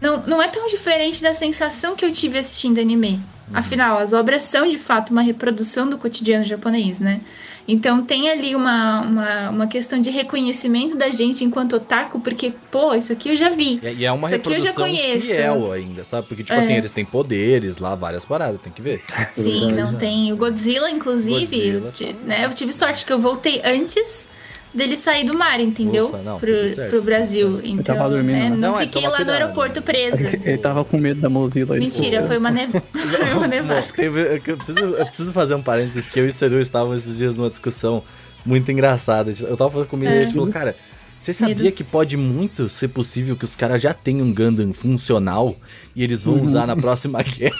não, 0.00 0.18
não 0.26 0.42
é 0.42 0.48
tão 0.48 0.66
diferente 0.68 1.22
da 1.22 1.32
sensação 1.32 1.94
que 1.94 2.04
eu 2.04 2.12
tive 2.12 2.38
assistindo 2.38 2.80
anime. 2.80 3.20
Afinal, 3.54 3.98
as 3.98 4.12
obras 4.12 4.42
são 4.42 4.66
de 4.66 4.78
fato 4.78 5.10
uma 5.10 5.22
reprodução 5.22 5.88
do 5.88 5.98
cotidiano 5.98 6.44
japonês, 6.44 6.98
né? 6.98 7.20
Então 7.66 8.04
tem 8.04 8.28
ali 8.28 8.54
uma, 8.56 9.00
uma, 9.02 9.50
uma 9.50 9.66
questão 9.66 10.00
de 10.00 10.10
reconhecimento 10.10 10.96
da 10.96 11.08
gente 11.10 11.44
enquanto 11.44 11.76
otaku, 11.76 12.18
porque, 12.20 12.52
pô, 12.70 12.94
isso 12.94 13.12
aqui 13.12 13.30
eu 13.30 13.36
já 13.36 13.50
vi. 13.50 13.80
E 13.82 14.02
e 14.02 14.04
é 14.04 14.10
uma 14.12 14.26
Isso 14.28 14.34
aqui 14.36 14.48
eu 14.48 14.60
já 14.60 14.68
reprodução 14.70 14.84
conheço. 14.84 15.26
fiel 15.28 15.72
ainda, 15.72 16.04
sabe? 16.04 16.26
Porque, 16.26 16.42
tipo 16.42 16.58
É. 16.58 16.62
assim, 16.62 16.74
eles 16.74 16.90
têm 16.90 17.04
poderes 17.04 17.78
lá, 17.78 17.94
várias 17.94 18.24
paradas, 18.24 18.60
tem 18.60 18.72
que 18.72 18.82
ver. 18.82 19.00
Sim, 19.34 19.72
não 19.72 19.94
tem. 19.94 20.32
O 20.32 20.36
Godzilla, 20.36 20.90
inclusive, 20.90 21.80
Godzilla, 21.80 22.14
tá. 22.14 22.26
né, 22.26 22.44
eu 22.46 22.50
tive 22.54 22.72
sorte 22.72 23.04
que 23.04 23.12
eu 23.12 23.20
voltei 23.20 23.60
antes 23.64 24.26
dele 24.74 24.96
sair 24.96 25.24
do 25.24 25.36
mar, 25.36 25.60
entendeu? 25.60 26.06
Ufa, 26.06 26.18
não, 26.18 26.38
pro, 26.38 26.52
pro 26.88 27.02
Brasil. 27.02 27.60
Então, 27.62 27.94
tava 27.96 28.10
dormindo, 28.10 28.32
né, 28.32 28.50
né? 28.50 28.50
não, 28.50 28.72
Não, 28.72 28.78
é, 28.80 28.82
fiquei 28.82 29.06
lá 29.06 29.24
no 29.24 29.30
aeroporto 29.30 29.80
né? 29.80 29.86
presa. 29.86 30.36
Ele 30.42 30.58
tava 30.58 30.84
com 30.84 30.98
medo 30.98 31.20
da 31.20 31.28
Mozilla. 31.28 31.76
ele 31.76 31.84
Mentira, 31.84 32.22
foi 32.26 32.38
uma, 32.38 32.50
ne... 32.50 32.68
foi 32.92 33.32
uma 33.34 33.46
nevasca. 33.46 33.96
Teve- 33.96 34.40
eu, 34.46 34.56
preciso, 34.56 34.78
eu 34.78 35.06
preciso 35.06 35.32
fazer 35.32 35.54
um 35.54 35.62
parênteses 35.62 36.08
que 36.08 36.18
eu 36.18 36.26
e 36.26 36.28
o 36.28 36.32
Seru 36.32 36.60
estavam 36.60 36.94
esses 36.94 37.16
dias 37.18 37.34
numa 37.34 37.50
discussão 37.50 38.02
muito 38.44 38.70
engraçada. 38.72 39.32
Eu 39.40 39.56
tava 39.56 39.70
falando 39.70 39.88
comigo 39.88 40.10
e 40.10 40.18
a 40.18 40.22
gente 40.24 40.34
falou, 40.34 40.50
cara, 40.50 40.74
você 41.22 41.32
sabia 41.32 41.54
Medo. 41.54 41.72
que 41.72 41.84
pode 41.84 42.16
muito 42.16 42.68
ser 42.68 42.88
possível 42.88 43.36
que 43.36 43.44
os 43.44 43.54
caras 43.54 43.80
já 43.80 43.94
tenham 43.94 44.26
um 44.26 44.34
Gundam 44.34 44.72
funcional 44.72 45.54
e 45.94 46.02
eles 46.02 46.20
vão 46.20 46.42
usar 46.42 46.66
na 46.66 46.74
próxima 46.74 47.22
guerra? 47.22 47.54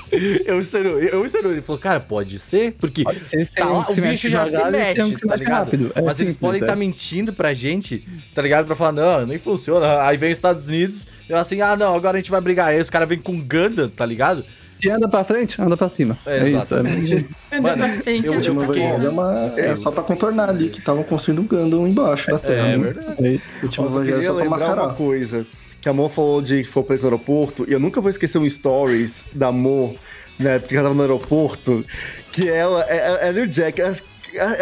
Eu 0.45 0.59
e 0.59 0.65
Seru, 0.65 0.99
eu 0.99 1.25
e 1.25 1.29
Seru, 1.29 1.53
ele 1.53 1.63
falou, 1.63 1.81
cara, 1.81 2.01
pode 2.01 2.41
ser, 2.41 2.73
porque 2.73 3.05
Pode 3.05 3.25
ser, 3.25 3.37
eles 3.37 3.51
tá 3.51 3.65
lá, 3.65 3.89
o 3.89 3.95
bicho 3.95 4.29
já 4.29 4.49
se 4.49 4.61
eles 4.61 4.73
mexe, 4.73 5.17
se 5.17 5.27
tá 5.29 5.37
ligado? 5.37 5.93
É 5.95 6.03
Mas 6.03 6.19
eles 6.19 6.33
simples, 6.33 6.37
podem 6.39 6.61
é. 6.61 6.65
estar 6.65 6.75
mentindo 6.75 7.33
pra 7.33 7.55
gente, 7.55 8.05
tá 8.35 8.43
ligado? 8.43 8.67
Pra 8.67 8.75
falar, 8.75 8.91
não, 8.93 9.27
nem 9.27 9.39
funciona. 9.39 10.03
Aí 10.03 10.17
vem 10.17 10.33
os 10.33 10.39
Estados 10.39 10.67
Unidos, 10.67 11.07
eu 11.29 11.37
assim, 11.37 11.61
ah, 11.61 11.77
não, 11.77 11.95
agora 11.95 12.17
a 12.17 12.21
gente 12.21 12.33
vai 12.33 12.41
brigar. 12.41 12.71
Aí 12.71 12.81
os 12.81 12.91
caras 12.91 13.09
vêm 13.09 13.19
com 13.19 13.41
Gundam, 13.41 13.89
tá 13.89 14.05
ligado? 14.05 14.45
Se 14.83 14.91
anda 14.91 15.09
pra 15.09 15.23
frente, 15.25 15.61
anda 15.63 15.77
pra 15.77 15.89
cima. 15.89 16.19
É, 16.27 16.39
É, 16.41 16.49
isso. 16.49 16.75
É. 16.75 17.61
Mano, 17.61 17.77
Pra 17.79 17.91
frente, 17.91 18.27
eu- 18.27 18.33
A 18.33 18.37
anda 18.37 18.45
pra 18.45 18.53
Vanguard 18.67 19.05
é, 19.05 19.09
uma, 19.09 19.53
é 19.57 19.77
só 19.77 19.91
pra 19.93 20.03
contornar 20.03 20.49
ali 20.51 20.69
que 20.71 20.79
estavam 20.81 21.03
construindo 21.05 21.41
um 21.41 21.47
Gundam 21.47 21.87
embaixo 21.87 22.31
da 22.31 22.39
Terra. 22.39 22.69
É 22.69 22.77
né? 22.77 22.85
verdade. 22.85 23.27
É. 23.37 23.61
O 23.61 23.65
último 23.67 23.87
Evangelho 23.87 24.19
é 24.19 24.23
só 24.23 24.33
pra 24.35 24.43
lembrar 24.43 24.57
uma 24.59 24.67
mascarar. 24.77 24.95
coisa. 24.95 25.47
Que 25.81 25.89
a 25.89 25.93
Mo 25.93 26.09
falou 26.09 26.41
de 26.43 26.63
que 26.63 26.69
foi 26.69 26.83
preso 26.83 27.03
no 27.03 27.09
aeroporto. 27.13 27.65
E 27.69 27.73
eu 27.73 27.81
nunca 27.81 28.01
vou 28.01 28.11
esquecer 28.11 28.39
um 28.39 28.49
stories 28.49 29.27
da 29.33 29.51
Mo, 29.53 29.95
né? 30.39 30.59
Porque 30.59 30.75
ela 30.77 30.85
tava 30.85 30.95
no 30.95 31.01
aeroporto. 31.03 31.85
Que 32.31 32.49
ela, 32.49 32.85
é, 32.89 32.97
é, 32.97 33.29
ela 33.29 33.39
e 33.41 33.43
o 33.43 33.47
Jack. 33.49 33.81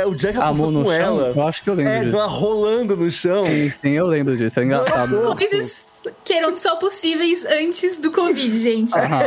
o 0.06 0.14
Jack 0.14 0.36
A 0.38 0.40
passou 0.40 0.66
com 0.66 0.70
no 0.72 0.84
chão, 0.84 0.92
ela. 0.92 1.32
eu 1.36 1.42
acho 1.46 1.62
que 1.62 1.70
eu 1.70 1.74
lembro 1.74 1.92
É, 1.92 2.00
disso. 2.04 2.16
ela 2.16 2.26
rolando 2.26 2.96
no 2.96 3.10
chão. 3.10 3.46
Sim, 3.46 3.70
sim, 3.70 3.90
eu 3.90 4.06
lembro 4.06 4.36
disso. 4.36 4.58
É 4.60 4.64
engraçado. 4.64 5.36
Coisas 5.36 5.72
que 6.24 6.32
eram 6.32 6.56
só 6.56 6.76
possíveis 6.76 7.44
antes 7.44 7.98
do 7.98 8.10
Covid, 8.10 8.58
gente. 8.58 8.94
Aham. 8.96 9.20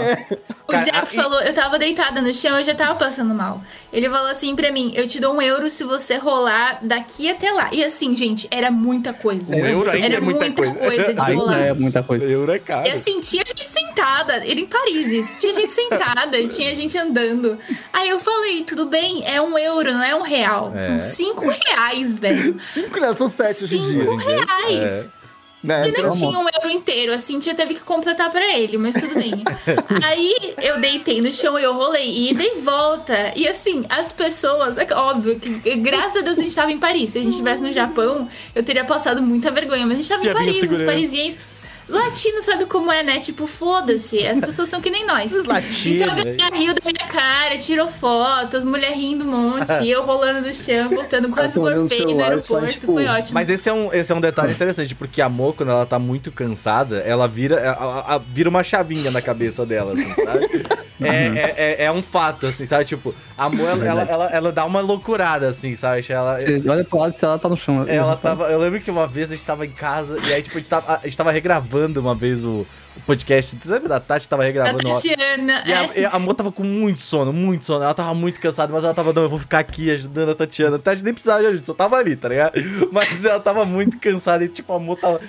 O 0.68 0.72
Cara, 0.74 0.86
Jack 0.86 0.98
a- 0.98 1.06
falou, 1.24 1.40
eu 1.42 1.54
tava 1.54 1.78
deitada 1.78 2.22
no 2.22 2.34
chão, 2.34 2.58
eu 2.58 2.64
já 2.64 2.74
tava 2.74 2.96
passando 2.98 3.34
mal. 3.34 3.62
Ele 3.92 4.10
falou 4.10 4.30
assim 4.32 4.56
pra 4.56 4.72
mim, 4.72 4.92
eu 4.96 5.08
te 5.08 5.20
dou 5.20 5.34
um 5.36 5.42
euro 5.42 5.70
se 5.70 5.84
você 5.84 6.16
rolar 6.18 6.80
daqui 6.82 7.30
até 7.30 7.52
lá. 7.52 7.70
E 7.72 7.84
assim, 7.84 8.16
gente, 8.16 8.48
era 8.50 8.72
muita 8.72 9.14
coisa. 9.14 9.54
Um 9.56 9.60
euro 9.66 9.90
ainda 9.90 10.06
era 10.06 10.16
é 10.16 10.20
muita 10.20 10.52
coisa. 10.52 10.74
de 10.74 11.20
Ainda 11.22 11.24
rolar. 11.34 11.60
é 11.60 11.74
muita 11.74 12.02
coisa. 12.02 12.26
Euro 12.26 12.52
é 12.52 12.60
caro. 12.60 12.88
E 12.88 12.92
assim, 12.92 13.20
tinha 13.22 13.44
gente 13.46 13.68
sentada, 13.70 14.38
ele 14.46 14.62
em 14.62 14.66
Paris, 14.66 15.12
isso. 15.12 15.40
Tinha 15.42 15.54
gente 15.54 15.72
sentada, 15.72 16.44
tinha 16.48 16.74
gente 16.74 16.98
andando. 16.98 17.60
Aí 17.92 18.10
eu 18.10 18.20
falei, 18.20 18.64
tudo 18.64 18.86
bem, 18.86 19.24
é 19.28 19.40
um 19.42 19.58
euro, 19.58 19.94
não 19.94 20.02
é 20.04 20.16
um 20.16 20.22
real. 20.24 20.74
É. 20.76 20.80
São 20.80 20.98
cinco 21.00 21.48
reais, 21.50 22.18
velho. 22.18 22.58
Cinco, 22.58 23.00
né? 23.00 23.14
São 23.16 23.28
sete 23.28 23.64
hoje 23.66 23.78
em 23.78 23.82
dia. 23.82 24.00
Cinco 24.06 24.16
reais. 24.16 24.92
é. 24.92 25.23
Né? 25.64 25.88
Ele 25.88 26.02
não 26.02 26.12
tinha 26.12 26.38
um 26.38 26.46
euro 26.50 26.70
inteiro, 26.70 27.14
assim, 27.14 27.40
tinha 27.40 27.56
teve 27.56 27.76
que 27.76 27.80
completar 27.80 28.30
pra 28.30 28.46
ele, 28.58 28.78
mas 28.78 28.96
tudo 28.96 29.16
bem. 29.16 29.44
Aí 30.04 30.54
eu 30.62 30.80
deitei 30.80 31.22
no 31.22 31.32
chão 31.32 31.58
e 31.58 31.64
eu 31.64 31.74
rolei, 31.74 32.32
e 32.32 32.60
volta. 32.60 33.32
E 33.36 33.48
assim, 33.48 33.86
as 33.90 34.12
pessoas, 34.12 34.78
é 34.78 34.86
óbvio 34.94 35.40
que 35.40 35.76
graças 35.76 36.18
a 36.18 36.22
Deus 36.22 36.38
a 36.38 36.42
gente 36.42 36.54
tava 36.54 36.72
em 36.72 36.78
Paris. 36.78 37.12
Se 37.12 37.20
a 37.20 37.22
gente 37.22 37.32
estivesse 37.32 37.64
no 37.64 37.72
Japão, 37.72 38.28
eu 38.54 38.62
teria 38.62 38.84
passado 38.84 39.22
muita 39.22 39.52
vergonha, 39.52 39.86
mas 39.86 39.94
a 39.94 40.02
gente 40.02 40.10
tava 40.10 40.22
em 40.22 40.26
vir 40.26 40.32
o 40.32 40.38
Paris, 40.38 40.56
os 40.56 40.62
segurança. 40.62 40.86
parisienses. 40.86 41.53
Latino 41.88 42.42
sabe 42.42 42.66
como 42.66 42.92
é, 42.92 43.04
né? 43.04 43.20
Tipo, 43.20 43.46
foda-se. 43.48 44.26
As 44.26 44.40
pessoas 44.46 44.70
são 44.70 44.80
que 44.82 44.90
nem 44.90 45.06
nós. 45.06 45.26
Esses 45.26 45.46
latinos, 45.46 45.86
Então 45.86 46.12
a 46.12 46.16
né? 46.24 46.36
galera 46.36 46.56
riu 46.56 46.74
da 46.74 46.82
minha 46.84 47.08
cara, 47.12 47.58
tirou 47.58 47.88
foto, 47.88 48.58
as 48.58 48.64
mulheres 48.64 48.96
rindo 48.96 49.26
um 49.26 49.28
monte, 49.28 49.72
e 49.84 49.90
eu 49.92 50.04
rolando 50.04 50.48
no 50.48 50.54
chão, 50.54 50.90
voltando, 50.90 51.30
quase 51.30 51.60
olhando 51.60 51.78
o 51.78 51.82
morfei 51.82 52.06
no 52.06 52.24
aeroporto. 52.24 52.68
tipo, 52.68 52.94
Foi 52.94 53.06
ótimo. 53.06 53.34
Mas 53.34 53.50
esse 53.50 53.70
é, 53.70 53.74
um, 53.74 53.92
esse 53.94 54.12
é 54.12 54.16
um 54.16 54.22
detalhe 54.22 54.54
interessante, 54.54 54.96
porque 54.96 55.22
a 55.22 55.30
Mo, 55.30 55.54
quando 55.54 55.70
ela 55.72 55.86
tá 55.86 56.00
muito 56.00 56.32
cansada, 56.32 56.98
ela 57.00 57.28
vira, 57.28 57.60
a- 57.70 57.74
a- 57.74 58.16
a- 58.16 58.18
vira 58.18 58.50
uma 58.50 58.64
chavinha 58.64 59.12
na 59.12 59.22
cabeça 59.22 59.66
dela, 59.66 59.94
assim, 59.94 60.14
sabe? 60.14 60.50
É, 61.08 61.26
é, 61.36 61.56
é, 61.58 61.84
é 61.86 61.92
um 61.92 62.02
fato, 62.02 62.48
assim, 62.48 62.66
sabe? 62.66 62.86
Tipo, 62.86 63.14
a 63.38 63.50
Mo, 63.50 63.66
ela, 63.66 63.86
ela, 63.86 64.02
ela, 64.04 64.26
ela 64.32 64.52
dá 64.52 64.66
uma 64.66 64.82
loucurada, 64.82 65.50
assim, 65.50 65.76
sabe? 65.76 66.06
Ela, 66.10 66.40
Você 66.40 66.62
olha 66.68 66.84
pro 66.84 67.00
lado 67.00 67.14
se 67.14 67.26
ela 67.26 67.40
tá 67.40 67.50
no 67.50 67.58
chão. 67.58 67.86
ela 67.88 68.16
tava. 68.16 68.46
Eu 68.46 68.60
lembro 68.60 68.80
que 68.82 68.92
uma 68.92 69.08
vez 69.08 69.32
a 69.32 69.36
gente 69.36 69.46
tava 69.46 69.66
em 69.66 69.72
casa 69.72 70.18
e 70.28 70.34
aí, 70.34 70.42
tipo, 70.42 70.56
a 70.56 70.60
gente 70.60 70.70
tava, 70.70 71.00
a 71.02 71.08
gente 71.08 71.18
tava 71.18 71.32
regravando 71.32 72.00
uma 72.00 72.16
vez 72.16 72.44
o, 72.44 72.66
o 72.96 73.02
podcast. 73.06 73.58
Você 73.62 73.74
lembra 73.74 73.90
da 73.90 74.00
Tati? 74.00 74.28
Tava 74.28 74.44
A 74.44 74.46
regravando. 74.46 74.84
Tatiana. 74.84 75.64
E 75.66 75.74
a, 75.74 75.84
é. 75.84 76.00
e 76.02 76.06
a 76.06 76.20
Mo 76.20 76.34
tava 76.34 76.52
com 76.52 76.64
muito 76.64 77.02
sono, 77.02 77.34
muito 77.34 77.66
sono. 77.66 77.84
Ela 77.84 77.94
tava 77.94 78.14
muito 78.14 78.40
cansada, 78.40 78.72
mas 78.72 78.84
ela 78.84 78.94
tava, 78.94 79.14
não, 79.14 79.24
eu 79.24 79.30
vou 79.30 79.40
ficar 79.40 79.60
aqui 79.60 79.92
ajudando 79.92 80.30
a 80.30 80.36
Tatiana. 80.36 80.78
A 80.78 80.80
Tati 80.80 81.04
nem 81.04 81.14
precisava 81.14 81.42
de 81.42 81.48
ajuda, 81.48 81.66
só 81.66 81.74
tava 81.74 81.98
ali, 81.98 82.16
tá 82.16 82.30
ligado? 82.30 82.54
Mas 82.92 83.26
ela 83.26 83.40
tava 83.40 83.66
muito 83.66 84.00
cansada 84.00 84.44
e, 84.44 84.50
tipo, 84.50 84.72
a 84.74 84.80
Mo 84.80 84.96
tava 84.96 85.20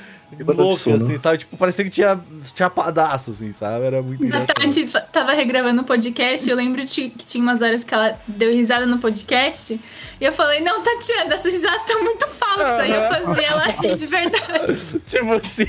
louca, 0.43 0.77
sono. 0.77 0.97
assim, 0.97 1.19
sabe? 1.19 1.39
Tipo, 1.39 1.57
parecia 1.57 1.85
que 1.85 1.91
tinha 1.91 2.19
chapadaço, 2.55 3.31
assim, 3.33 3.53
sabe? 3.53 3.85
Era 3.85 4.03
muito 4.03 4.23
A 4.23 4.27
engraçado. 4.27 4.55
Tati 4.55 4.87
tava 5.13 5.33
regravando 5.33 5.83
o 5.83 5.85
podcast, 5.85 6.49
eu 6.49 6.57
lembro 6.57 6.85
de- 6.85 7.11
que 7.11 7.25
tinha 7.27 7.43
umas 7.43 7.63
horas 7.63 7.85
que 7.85 7.95
ela 7.95 8.19
deu 8.27 8.53
risada 8.53 8.87
no 8.87 8.99
podcast, 8.99 9.81
e 10.21 10.25
eu 10.25 10.33
falei, 10.33 10.61
não, 10.61 10.83
Tatiana, 10.83 11.35
essa 11.35 11.49
risada 11.51 11.79
tá 11.81 11.99
muito 11.99 12.27
falsa, 12.29 12.87
e 12.87 12.91
eu 12.93 13.03
fazia 13.09 13.47
ela 13.47 13.65
rir 13.65 13.97
de 13.97 14.07
verdade. 14.07 15.01
tipo 15.07 15.33
assim. 15.33 15.67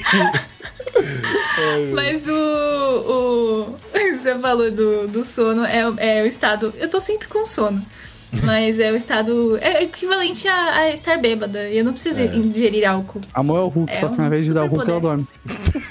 Mas 1.93 2.27
o, 2.27 2.31
o... 2.33 3.75
Você 4.15 4.37
falou 4.39 4.71
do, 4.71 5.07
do 5.07 5.23
sono, 5.23 5.65
é, 5.65 5.87
o- 5.87 5.95
é 5.99 6.23
o 6.23 6.25
estado... 6.25 6.73
Eu 6.77 6.89
tô 6.89 6.99
sempre 6.99 7.27
com 7.27 7.45
sono. 7.45 7.85
Mas 8.43 8.79
é 8.79 8.91
o 8.91 8.95
estado... 8.95 9.57
É 9.61 9.83
equivalente 9.83 10.47
a, 10.47 10.75
a 10.79 10.89
estar 10.91 11.17
bêbada. 11.17 11.69
E 11.69 11.77
eu 11.77 11.85
não 11.85 11.93
preciso 11.93 12.19
É. 12.21 12.25
ingerir 12.35 12.87
álcool. 12.89 13.21
Amor 13.33 13.57
é 13.57 13.61
o 13.61 13.67
Hulk, 13.67 13.91
É 13.91 13.99
só 13.99 14.07
que 14.07 14.13
um 14.13 14.17
na 14.17 14.29
vez 14.29 14.45
de 14.45 14.53
dar 14.53 14.63
o 14.65 14.67
Hulk, 14.67 14.89
ela 14.89 14.99
dorme. 14.99 15.27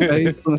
É 0.00 0.22
isso, 0.22 0.50
né? 0.50 0.58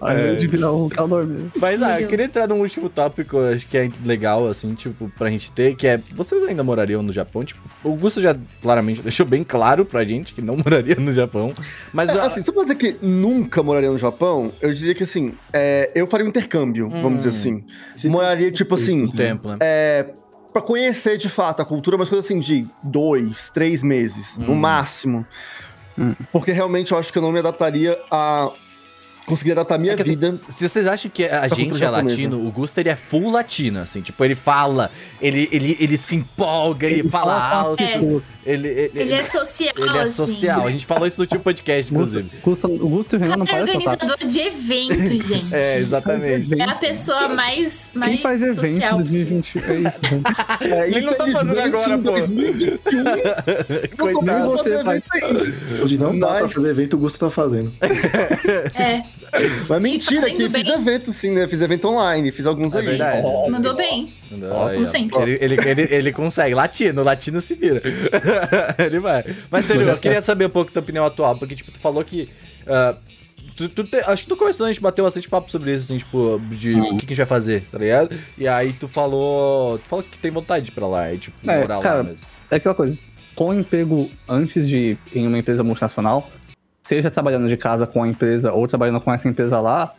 Aí 0.00 0.30
É. 0.30 0.34
de 0.34 0.46
virar 0.46 0.72
o 0.72 0.88
calor 0.88 1.26
mesmo. 1.26 1.50
Mas, 1.56 1.80
Meu 1.80 1.88
ah, 1.88 2.00
eu 2.00 2.08
queria 2.08 2.24
entrar 2.24 2.46
num 2.48 2.60
último 2.60 2.88
tópico, 2.88 3.38
acho 3.38 3.66
que 3.66 3.76
é 3.76 3.88
legal, 4.04 4.48
assim, 4.48 4.74
tipo, 4.74 5.10
pra 5.16 5.30
gente 5.30 5.50
ter, 5.50 5.74
que 5.76 5.86
é, 5.86 6.00
vocês 6.14 6.42
ainda 6.44 6.62
morariam 6.62 7.02
no 7.02 7.12
Japão? 7.12 7.44
Tipo, 7.44 7.60
o 7.84 7.90
Augusto 7.90 8.20
já 8.20 8.36
claramente 8.62 9.02
deixou 9.02 9.24
bem 9.26 9.44
claro 9.44 9.84
pra 9.84 10.04
gente 10.04 10.34
que 10.34 10.42
não 10.42 10.56
moraria 10.64 10.96
no 10.96 11.12
Japão, 11.12 11.52
mas... 11.92 12.10
É, 12.10 12.18
ah, 12.18 12.26
assim, 12.26 12.42
só 12.42 12.52
pra 12.52 12.62
dizer 12.62 12.76
que 12.76 12.96
nunca 13.02 13.62
moraria 13.62 13.90
no 13.90 13.98
Japão, 13.98 14.52
eu 14.60 14.72
diria 14.72 14.94
que 14.94 15.02
assim, 15.02 15.34
é, 15.52 15.90
eu 15.94 16.06
faria 16.06 16.26
um 16.26 16.28
intercâmbio, 16.28 16.88
vamos 16.90 17.18
dizer 17.18 17.30
assim. 17.30 17.64
Moraria, 18.04 18.50
tipo 18.50 18.74
assim, 18.74 19.04
um 19.04 19.08
tempo, 19.08 19.48
né? 19.48 19.56
é, 19.60 20.06
pra 20.56 20.62
conhecer 20.62 21.18
de 21.18 21.28
fato 21.28 21.60
a 21.60 21.66
cultura, 21.66 21.98
mas 21.98 22.08
coisa 22.08 22.24
assim 22.24 22.40
de 22.40 22.66
dois, 22.82 23.50
três 23.50 23.82
meses, 23.82 24.38
no 24.38 24.54
máximo. 24.54 25.26
Hum. 25.98 26.14
Porque 26.32 26.50
realmente 26.50 26.92
eu 26.92 26.98
acho 26.98 27.12
que 27.12 27.18
eu 27.18 27.22
não 27.22 27.30
me 27.30 27.40
adaptaria 27.40 28.00
a. 28.10 28.50
Conseguir 29.26 29.52
adaptar 29.52 29.74
a 29.74 29.78
minha 29.78 29.92
É 29.92 29.96
que, 29.96 30.02
assim, 30.02 30.10
vida. 30.12 30.30
se 30.30 30.68
vocês 30.68 30.86
acham 30.86 31.10
que 31.12 31.24
a 31.24 31.40
pra 31.40 31.48
gente 31.48 31.82
é 31.82 31.90
latino, 31.90 32.46
o 32.46 32.50
Gusto 32.52 32.78
ele 32.78 32.88
é 32.88 32.94
full 32.96 33.30
latino, 33.30 33.80
assim, 33.80 34.00
tipo, 34.00 34.24
ele 34.24 34.34
fala, 34.36 34.90
ele, 35.20 35.48
ele, 35.50 35.76
ele 35.80 35.96
se 35.96 36.14
empolga, 36.16 36.86
ele, 36.86 37.08
fala 37.08 37.34
com 37.34 37.56
as 37.56 37.66
alto, 37.68 37.76
pessoas. 37.76 38.24
ele, 38.46 38.68
ele, 38.68 38.90
Ele 38.94 39.12
é 39.14 39.24
social, 39.24 39.72
ele 39.76 39.98
é 39.98 40.02
assim. 40.02 40.12
social. 40.12 40.66
A 40.66 40.70
gente 40.70 40.86
falou 40.86 41.06
isso 41.06 41.16
no 41.18 41.22
último 41.24 41.40
podcast, 41.40 41.92
inclusive. 41.92 42.30
O 42.80 42.88
Gusto 42.88 43.14
e 43.14 43.18
o 43.18 43.20
Renan 43.20 43.36
não 43.38 43.46
é 43.46 43.50
parecem 43.50 43.76
otaku. 43.80 43.90
organizador 44.04 44.28
de 44.28 44.38
evento, 44.38 45.22
gente. 45.26 45.54
É, 45.54 45.78
exatamente. 45.78 46.60
É 46.60 46.64
a 46.64 46.74
pessoa 46.76 47.28
mais, 47.28 47.88
mais 47.94 48.12
Quem 48.12 48.22
faz 48.22 48.42
evento 48.42 48.54
social 48.76 49.00
em 49.00 49.02
possível. 49.04 49.42
2020? 49.42 49.58
É 49.58 49.74
isso, 49.88 50.00
gente. 50.04 50.72
É, 50.72 50.86
Ele 50.88 51.00
não 51.00 51.14
tá 51.14 51.26
fazendo 51.28 51.58
agora, 51.60 51.94
em 51.94 52.02
pô. 52.02 52.10
2021, 52.12 53.02
não 53.02 53.12
tô 53.12 53.96
Coitado. 53.96 54.14
podendo 54.14 54.50
você 54.50 54.82
faz. 54.84 55.04
evento 55.04 55.06
ainda. 55.26 55.82
Onde 55.82 55.98
não 55.98 56.18
dá 56.18 56.26
pra 56.28 56.42
Mas- 56.42 56.52
fazer 56.52 56.70
evento, 56.70 56.94
o 56.94 56.98
Gusto 57.00 57.18
tá 57.18 57.30
fazendo. 57.30 57.72
É, 58.74 59.02
Mas 59.68 59.82
mentira, 59.82 60.22
fazendo 60.22 60.36
que 60.36 60.42
eu 60.44 60.50
fiz 60.50 60.64
bem. 60.66 60.74
evento 60.74 61.12
sim, 61.12 61.30
né? 61.32 61.46
Fiz 61.46 61.62
evento 61.62 61.88
online, 61.88 62.30
fiz 62.32 62.46
alguns 62.46 62.74
É 62.74 62.78
aí. 62.80 62.86
verdade. 62.86 63.22
mandou 63.50 63.74
bem. 63.74 64.12
Aí, 64.32 64.74
Como 64.74 64.86
sempre. 64.86 65.22
Ele, 65.22 65.38
ele, 65.40 65.68
ele, 65.70 65.82
ele 65.94 66.12
consegue. 66.12 66.54
Latino, 66.54 67.02
latino 67.02 67.40
se 67.40 67.54
vira. 67.54 67.82
ele 68.78 68.98
vai. 68.98 69.24
Mas, 69.50 69.64
sério, 69.66 69.82
eu 69.88 69.96
queria 69.98 70.22
saber 70.22 70.46
um 70.46 70.50
pouco 70.50 70.70
da 70.70 70.74
tua 70.74 70.82
opinião 70.82 71.04
atual, 71.04 71.36
porque, 71.38 71.54
tipo, 71.54 71.70
tu 71.70 71.78
falou 71.78 72.02
que. 72.04 72.28
ah, 72.66 72.96
tu, 73.56 73.68
tu 73.68 73.84
te- 73.84 73.98
acho 74.06 74.24
que 74.24 74.30
no 74.30 74.36
começo 74.36 74.62
a 74.62 74.68
gente 74.68 74.80
bateu 74.80 75.04
bastante 75.04 75.28
papo 75.28 75.50
sobre 75.50 75.72
isso, 75.72 75.84
assim, 75.84 75.98
tipo, 75.98 76.40
de 76.50 76.74
o 76.74 76.96
que, 76.98 77.06
que 77.06 77.12
a 77.12 77.16
gente 77.16 77.16
vai 77.18 77.26
fazer, 77.26 77.62
tá 77.70 77.78
ligado? 77.78 78.14
E 78.36 78.46
aí 78.48 78.72
tu 78.72 78.88
falou. 78.88 79.78
Tu 79.78 79.86
falou 79.88 80.04
que 80.04 80.18
tem 80.18 80.30
vontade 80.30 80.64
de 80.66 80.70
ir 80.70 80.74
pra 80.74 80.86
lá, 80.86 81.12
e, 81.12 81.18
tipo, 81.18 81.36
É, 81.50 81.60
morar 81.60 81.76
lá 81.78 81.82
cara, 81.82 82.02
mesmo. 82.02 82.26
É 82.50 82.56
aquela 82.56 82.74
coisa, 82.74 82.98
com 83.34 83.52
emprego 83.54 84.08
antes 84.28 84.68
de 84.68 84.76
ir 84.76 84.98
em 85.14 85.26
uma 85.26 85.38
empresa 85.38 85.62
multinacional, 85.64 86.30
seja 86.86 87.10
trabalhando 87.10 87.48
de 87.48 87.56
casa 87.56 87.86
com 87.86 88.02
a 88.04 88.08
empresa 88.08 88.52
ou 88.52 88.66
trabalhando 88.68 89.00
com 89.00 89.12
essa 89.12 89.28
empresa 89.28 89.60
lá, 89.60 89.92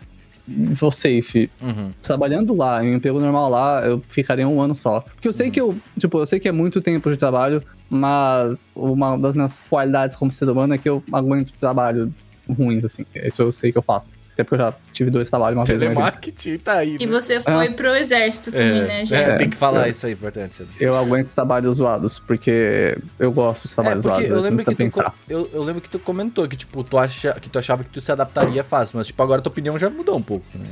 vou 0.47 0.91
safe. 0.91 1.49
Uhum. 1.61 1.91
Trabalhando 2.01 2.55
lá, 2.55 2.83
em 2.83 2.93
um 2.93 2.95
emprego 2.95 3.19
normal 3.19 3.49
lá, 3.49 3.85
eu 3.85 4.01
ficaria 4.07 4.47
um 4.47 4.61
ano 4.61 4.73
só. 4.73 5.01
Porque 5.01 5.27
eu 5.27 5.33
sei 5.33 5.51
que 5.51 5.59
eu, 5.59 5.77
tipo, 5.99 6.17
eu 6.17 6.25
sei 6.25 6.39
que 6.39 6.47
é 6.47 6.51
muito 6.51 6.79
tempo 6.79 7.09
de 7.11 7.17
trabalho, 7.17 7.61
mas 7.89 8.71
uma 8.73 9.17
das 9.17 9.35
minhas 9.35 9.59
qualidades 9.69 10.15
como 10.15 10.31
ser 10.31 10.47
humano 10.49 10.73
é 10.73 10.77
que 10.77 10.87
eu 10.87 11.03
aguento 11.11 11.51
trabalho 11.59 12.13
ruins, 12.49 12.85
assim. 12.85 13.05
Isso 13.13 13.41
eu 13.41 13.51
sei 13.51 13.73
que 13.73 13.77
eu 13.77 13.81
faço. 13.81 14.07
Até 14.37 14.43
porque 14.43 14.61
eu 14.61 14.65
já 14.67 14.73
tive 14.93 15.09
dois 15.09 15.27
trabalhos 15.31 15.57
uma 15.57 15.65
vez. 15.65 15.79
na 15.79 15.85
minha 15.89 15.89
vida. 15.89 16.01
Telemarketing 16.11 16.57
tá 16.59 16.73
aí. 16.73 16.95
E 16.99 17.07
né? 17.07 17.11
você 17.11 17.41
foi 17.41 17.71
pro 17.71 17.95
exército 17.95 18.51
também, 18.51 18.83
né, 18.83 19.01
É, 19.01 19.05
já. 19.05 19.17
é, 19.17 19.35
tem 19.37 19.49
que 19.49 19.57
falar 19.57 19.87
É. 19.87 19.89
isso 19.89 20.05
aí, 20.05 20.13
importante. 20.13 20.55
Cedro. 20.57 20.71
Eu 20.79 20.95
aguento 20.95 21.33
trabalhos 21.33 21.77
zoados, 21.77 22.19
porque 22.19 22.95
eu 23.17 23.31
gosto 23.31 23.67
de 23.67 23.73
trabalhos 23.73 24.05
É, 24.05 24.07
zoados, 24.07 24.23
eu 24.25 24.29
né? 24.29 24.35
Não 24.35 24.43
lembro, 24.43 24.65
que 24.75 24.89
tu, 24.89 25.11
eu, 25.27 25.49
eu 25.51 25.63
lembro 25.63 25.81
que 25.81 25.89
tu 25.89 25.97
comentou 25.97 26.47
que, 26.47 26.55
tipo, 26.55 26.83
tu, 26.83 26.99
acha, 26.99 27.33
que 27.33 27.49
tu 27.49 27.57
achava 27.57 27.83
que 27.83 27.89
tu 27.89 27.99
se 27.99 28.11
adaptaria 28.11 28.63
fácil, 28.63 28.97
mas, 28.97 29.07
tipo, 29.07 29.23
agora 29.23 29.41
tua 29.41 29.49
opinião 29.51 29.75
já 29.79 29.89
mudou 29.89 30.15
um 30.15 30.21
pouco 30.21 30.45
né? 30.53 30.65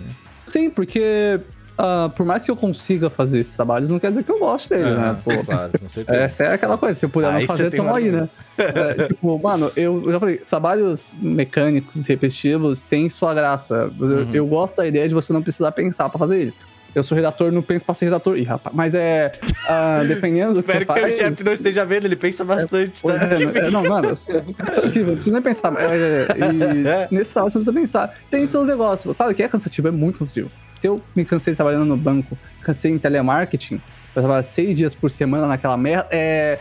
Sim, 0.48 0.70
porque 0.70 1.40
ah, 1.78 2.10
por 2.16 2.26
mais 2.26 2.44
que 2.44 2.52
eu 2.52 2.56
consiga 2.56 3.10
fazer 3.10 3.40
esses 3.40 3.56
trabalhos, 3.56 3.90
não 3.90 4.00
quer 4.00 4.10
dizer 4.10 4.24
que 4.24 4.32
eu 4.32 4.40
goste 4.40 4.70
dele, 4.70 4.84
né? 4.84 4.90
Aham, 5.10 5.22
Pô, 5.24 5.44
claro, 5.44 5.72
com 5.80 5.90
certeza. 5.90 6.18
essa 6.24 6.44
é 6.44 6.54
aquela 6.54 6.78
coisa, 6.78 6.98
se 7.00 7.06
eu 7.06 7.10
puder 7.10 7.32
Aí 7.34 7.42
não 7.42 7.48
fazer, 7.48 7.72
tamo 7.72 7.94
aí, 7.94 8.12
né? 8.12 8.30
É, 8.58 9.08
tipo, 9.08 9.38
mano, 9.44 9.70
eu, 9.76 10.10
já 10.12 10.20
falei, 10.20 10.38
trabalhos 10.38 11.14
mecânicos, 11.20 12.06
repetitivos, 12.08 12.80
tem 12.80 13.10
sua 13.10 13.34
graça. 13.34 13.92
Eu, 14.00 14.08
Uhum. 14.08 14.30
eu 14.34 14.48
gosto 14.48 14.78
da 14.78 14.88
ideia 14.88 15.08
de 15.10 15.14
você 15.14 15.34
não 15.34 15.42
precisar 15.42 15.72
pensar 15.74 16.10
pra 16.10 16.18
fazer 16.18 16.42
isso. 16.42 16.56
Eu 16.96 17.04
sou 17.04 17.14
redator, 17.16 17.52
não 17.52 17.62
penso 17.62 17.86
pra 17.86 17.94
ser 17.94 18.06
redator. 18.06 18.38
Ih, 18.38 18.44
rapaz, 18.44 18.74
mas 18.74 18.96
é. 18.96 19.30
ah, 19.68 20.02
dependendo 20.08 20.54
do 20.54 20.64
que 20.64 20.72
Espero 20.72 20.86
você 20.86 20.94
que 20.94 20.94
teu 20.94 21.04
faz. 21.04 21.16
chefe 21.18 21.44
não 21.44 21.52
esteja 21.54 21.84
vendo, 21.86 22.06
ele 22.06 22.16
pensa 22.16 22.46
bastante, 22.46 23.04
tá? 23.04 23.14
é, 23.14 23.68
é, 23.68 23.70
não, 23.70 23.84
mano, 23.84 24.10
eu 24.10 24.18
sou 24.18 24.42
cansativo, 24.58 25.10
eu 25.12 25.16
preciso 25.16 25.34
nem 25.34 25.42
pensar. 25.42 25.74
É, 25.78 26.28
e 26.38 26.88
É. 26.88 27.08
nesse 27.12 27.34
trabalho 27.34 27.52
você 27.52 27.58
não 27.60 27.66
precisa 27.66 27.74
pensar. 27.74 28.16
Tem 28.32 28.48
seus 28.48 28.68
negócios. 28.68 29.16
Claro 29.16 29.36
que 29.36 29.44
é 29.44 29.48
cansativo, 29.50 29.90
é 29.90 29.92
muito 29.92 30.20
cansativo. 30.20 30.50
Se 30.78 30.88
eu 30.88 31.02
me 31.16 31.26
cansei 31.26 31.54
trabalhando 31.54 31.86
no 31.86 31.98
banco, 31.98 32.38
cansei 32.62 32.92
em 32.92 32.98
telemarketing, 32.98 33.76
eu 33.76 33.82
trabalhava 34.22 34.44
seis 34.44 34.78
dias 34.78 34.96
por 34.96 35.12
semana 35.12 35.48
naquela 35.48 35.76
merda, 35.76 36.08
é. 36.12 36.60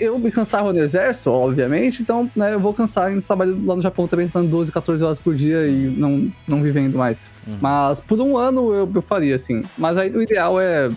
Eu 0.00 0.18
me 0.18 0.30
cansava 0.30 0.72
no 0.72 0.78
exército, 0.78 1.30
obviamente, 1.30 2.00
então 2.02 2.30
né, 2.34 2.54
eu 2.54 2.58
vou 2.58 2.72
cansar 2.72 3.12
em 3.12 3.20
trabalho 3.20 3.58
lá 3.66 3.76
no 3.76 3.82
Japão 3.82 4.08
também, 4.08 4.26
trabalhando 4.26 4.50
12, 4.50 4.72
14 4.72 5.04
horas 5.04 5.18
por 5.18 5.34
dia 5.34 5.66
e 5.68 5.94
não, 5.96 6.32
não 6.48 6.62
vivendo 6.62 6.96
mais. 6.96 7.18
Uhum. 7.46 7.58
Mas 7.60 8.00
por 8.00 8.18
um 8.20 8.36
ano 8.36 8.72
eu, 8.72 8.90
eu 8.94 9.02
faria, 9.02 9.36
assim. 9.36 9.62
Mas 9.76 9.98
aí 9.98 10.10
o 10.10 10.22
ideal 10.22 10.58
é 10.60 10.90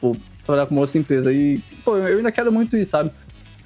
pô, 0.00 0.14
trabalhar 0.44 0.66
com 0.66 0.74
uma 0.74 0.82
outra 0.82 0.98
empresa. 0.98 1.32
E, 1.32 1.58
pô, 1.84 1.96
eu 1.96 2.18
ainda 2.18 2.30
quero 2.30 2.52
muito 2.52 2.76
isso, 2.76 2.90
sabe? 2.90 3.10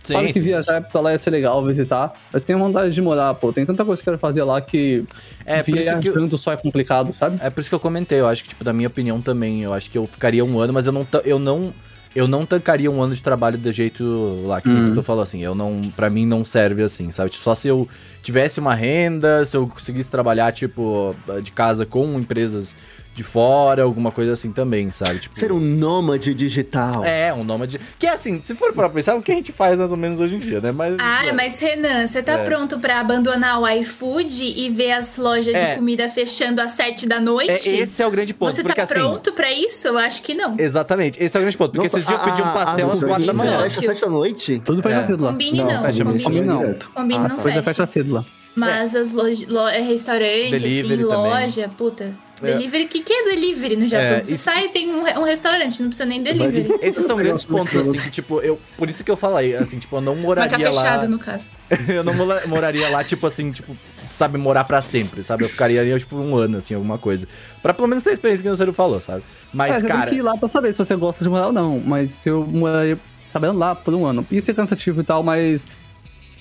Claro 0.06 0.30
que 0.30 0.38
viajar 0.40 0.82
pra 0.82 1.00
lá 1.00 1.12
ia 1.12 1.18
ser 1.18 1.30
legal, 1.30 1.64
visitar, 1.64 2.12
mas 2.30 2.42
tenho 2.42 2.58
vontade 2.58 2.92
de 2.94 3.00
morar, 3.00 3.32
pô. 3.34 3.52
Tem 3.52 3.64
tanta 3.64 3.84
coisa 3.86 4.02
que 4.02 4.08
eu 4.08 4.12
quero 4.12 4.20
fazer 4.20 4.42
lá 4.44 4.60
que 4.60 5.02
É, 5.46 5.56
isso 5.56 5.64
que 5.64 5.70
eu- 6.08 6.12
viajando 6.12 6.36
só 6.36 6.52
é 6.52 6.56
complicado, 6.58 7.10
sabe? 7.14 7.38
É 7.40 7.48
por 7.48 7.62
isso 7.62 7.70
que 7.70 7.74
eu 7.74 7.80
comentei, 7.80 8.20
eu 8.20 8.26
acho 8.26 8.42
que, 8.42 8.50
tipo, 8.50 8.62
da 8.62 8.72
minha 8.72 8.86
opinião 8.88 9.20
também, 9.22 9.62
eu 9.62 9.72
acho 9.72 9.90
que 9.90 9.96
eu 9.96 10.06
ficaria 10.06 10.44
um 10.44 10.58
ano, 10.58 10.74
mas 10.74 10.86
eu 10.86 10.92
não, 10.92 11.06
eu 11.24 11.38
não, 11.38 11.72
eu 12.14 12.28
não 12.28 12.46
tancaria 12.46 12.90
um 12.90 13.02
ano 13.02 13.14
de 13.14 13.22
trabalho 13.22 13.58
do 13.58 13.72
jeito 13.72 14.04
lá, 14.46 14.60
que 14.60 14.68
Uhum. 14.68 14.92
tu 14.94 15.02
falou 15.02 15.22
assim, 15.22 15.42
eu 15.42 15.54
não, 15.54 15.92
pra 15.96 16.08
mim 16.08 16.24
não 16.26 16.44
serve 16.44 16.82
assim, 16.82 17.10
sabe? 17.10 17.30
Tipo, 17.30 17.44
Só 17.44 17.54
se 17.54 17.68
eu 17.68 17.88
tivesse 18.22 18.60
uma 18.60 18.74
renda, 18.74 19.44
se 19.44 19.56
eu 19.56 19.66
conseguisse 19.66 20.10
trabalhar, 20.10 20.52
tipo, 20.52 21.14
de 21.42 21.50
casa 21.52 21.84
com 21.84 22.18
empresas 22.18 22.76
de 23.14 23.22
fora, 23.22 23.82
alguma 23.84 24.10
coisa 24.10 24.32
assim 24.32 24.50
também, 24.50 24.90
sabe? 24.90 25.20
Tipo, 25.20 25.36
Ser 25.38 25.52
um 25.52 25.60
nômade 25.60 26.34
digital. 26.34 27.04
É, 27.04 27.32
um 27.32 27.44
nômade. 27.44 27.80
Que 27.98 28.06
é 28.06 28.10
assim, 28.10 28.40
se 28.42 28.54
for 28.54 28.72
pra 28.72 28.88
pensar, 28.88 29.12
é 29.12 29.14
o 29.14 29.22
que 29.22 29.30
a 29.30 29.34
gente 29.36 29.52
faz 29.52 29.78
mais 29.78 29.90
ou 29.92 29.96
menos 29.96 30.20
hoje 30.20 30.34
em 30.34 30.38
dia, 30.40 30.60
né? 30.60 30.72
Mas. 30.72 30.96
Ah, 30.98 31.32
mas 31.32 31.60
Renan, 31.60 32.06
você 32.06 32.22
tá 32.22 32.32
É. 32.32 32.44
pronto 32.44 32.78
pra 32.80 33.00
abandonar 33.00 33.60
o 33.60 33.68
iFood 33.68 34.42
e 34.44 34.68
ver 34.70 34.92
as 34.92 35.16
lojas 35.16 35.54
É. 35.54 35.70
de 35.70 35.76
comida 35.76 36.08
fechando 36.08 36.60
às 36.60 36.72
sete 36.72 37.06
da 37.06 37.20
noite? 37.20 37.50
É, 37.68 37.76
esse 37.76 38.02
é 38.02 38.06
o 38.06 38.10
grande 38.10 38.34
ponto, 38.34 38.54
Você 38.56 38.62
porque 38.62 38.74
tá 38.74 38.82
assim. 38.82 38.94
pronto 38.94 39.32
pra 39.32 39.52
isso? 39.52 39.86
Eu 39.86 39.96
acho 39.96 40.20
que 40.22 40.34
não. 40.34 40.56
Exatamente, 40.58 41.22
esse 41.22 41.36
é 41.36 41.38
o 41.38 41.42
grande 41.42 41.56
ponto. 41.56 41.70
Porque 41.72 41.86
Nossa, 41.86 41.98
esses 41.98 42.08
dias 42.08 42.18
eu 42.20 42.24
pedi 42.26 42.42
um 42.42 42.52
pastel 42.52 42.88
as 42.88 42.94
às 42.96 43.04
quatro 43.04 43.26
da 43.26 43.32
manhã. 43.32 43.60
Fecha 43.62 43.78
às 43.78 43.84
sete 43.86 44.00
da 44.00 44.10
noite? 44.10 44.62
Tudo 44.64 44.82
faz 44.82 44.94
É. 44.96 44.98
a 44.98 45.04
cédula. 45.04 45.30
Combine 45.32 45.58
não, 45.62 45.82
fecha 45.82 46.04
combine, 46.04 46.40
não. 46.40 46.58
direto. 46.58 46.90
Combine 46.94 47.14
Ah, 47.14 47.18
não 47.20 47.26
as 47.26 47.34
coisas 47.34 47.52
fecha. 47.54 47.62
fecha 47.62 47.82
a 47.82 47.86
cédula. 47.86 48.26
Mas 48.56 48.94
as 48.94 49.10
lojas, 49.10 49.46
lo, 49.48 49.66
é 49.66 49.80
restaurante, 49.80 50.50
Delivery 50.50 50.94
assim, 51.02 51.08
também. 51.08 51.30
loja, 51.30 51.70
puta. 51.76 52.12
É. 52.48 52.52
Delivery, 52.52 52.84
o 52.84 52.88
que, 52.88 53.00
que 53.02 53.12
é 53.12 53.24
delivery 53.30 53.76
no 53.76 53.88
Japão? 53.88 54.06
É, 54.06 54.20
Você 54.24 54.34
isso- 54.34 54.44
sai 54.44 54.66
e 54.66 54.68
tem 54.68 54.90
um, 54.92 55.00
um 55.02 55.24
restaurante, 55.24 55.80
não 55.80 55.88
precisa 55.88 56.04
nem 56.06 56.22
delivery. 56.22 56.66
Esses 56.82 57.04
são 57.06 57.16
grandes 57.18 57.44
pontos, 57.44 57.76
assim, 57.76 57.98
que, 57.98 58.10
tipo, 58.10 58.40
eu. 58.40 58.58
Por 58.76 58.88
isso 58.90 59.02
que 59.04 59.10
eu 59.10 59.16
falei, 59.16 59.54
assim, 59.56 59.78
tipo, 59.78 59.96
eu 59.96 60.00
não 60.00 60.14
Marca 60.14 60.26
moraria 60.26 60.70
lá. 60.70 60.82
fechado, 60.82 61.08
no 61.08 61.18
caso. 61.18 61.44
eu 61.88 62.04
não 62.04 62.14
moraria 62.46 62.88
lá, 62.88 63.02
tipo 63.02 63.26
assim, 63.26 63.50
tipo, 63.50 63.76
sabe, 64.10 64.38
morar 64.38 64.64
pra 64.64 64.80
sempre, 64.82 65.24
sabe? 65.24 65.44
Eu 65.44 65.48
ficaria 65.48 65.80
ali, 65.80 65.98
tipo, 65.98 66.16
um 66.16 66.36
ano, 66.36 66.58
assim, 66.58 66.74
alguma 66.74 66.98
coisa. 66.98 67.26
Pra 67.62 67.72
pelo 67.74 67.88
menos 67.88 68.04
ter 68.04 68.10
a 68.10 68.12
experiência 68.12 68.42
que 68.44 68.48
o 68.50 68.56
Ciro 68.56 68.72
falou, 68.72 69.00
sabe? 69.00 69.22
Mas, 69.52 69.76
é, 69.76 69.80
você 69.80 69.86
cara. 69.88 70.00
tem 70.02 70.10
que 70.10 70.16
ir 70.16 70.22
lá 70.22 70.36
pra 70.36 70.48
saber 70.48 70.72
se 70.72 70.78
você 70.78 70.94
gosta 70.94 71.24
de 71.24 71.30
morar 71.30 71.46
ou 71.48 71.52
não. 71.52 71.80
Mas 71.84 72.10
se 72.10 72.28
eu 72.28 72.46
moraria 72.46 72.98
sabendo 73.28 73.58
lá 73.58 73.74
por 73.74 73.92
um 73.94 74.06
ano. 74.06 74.24
Isso 74.30 74.50
é 74.50 74.54
cansativo 74.54 75.00
e 75.00 75.04
tal, 75.04 75.22
mas 75.22 75.66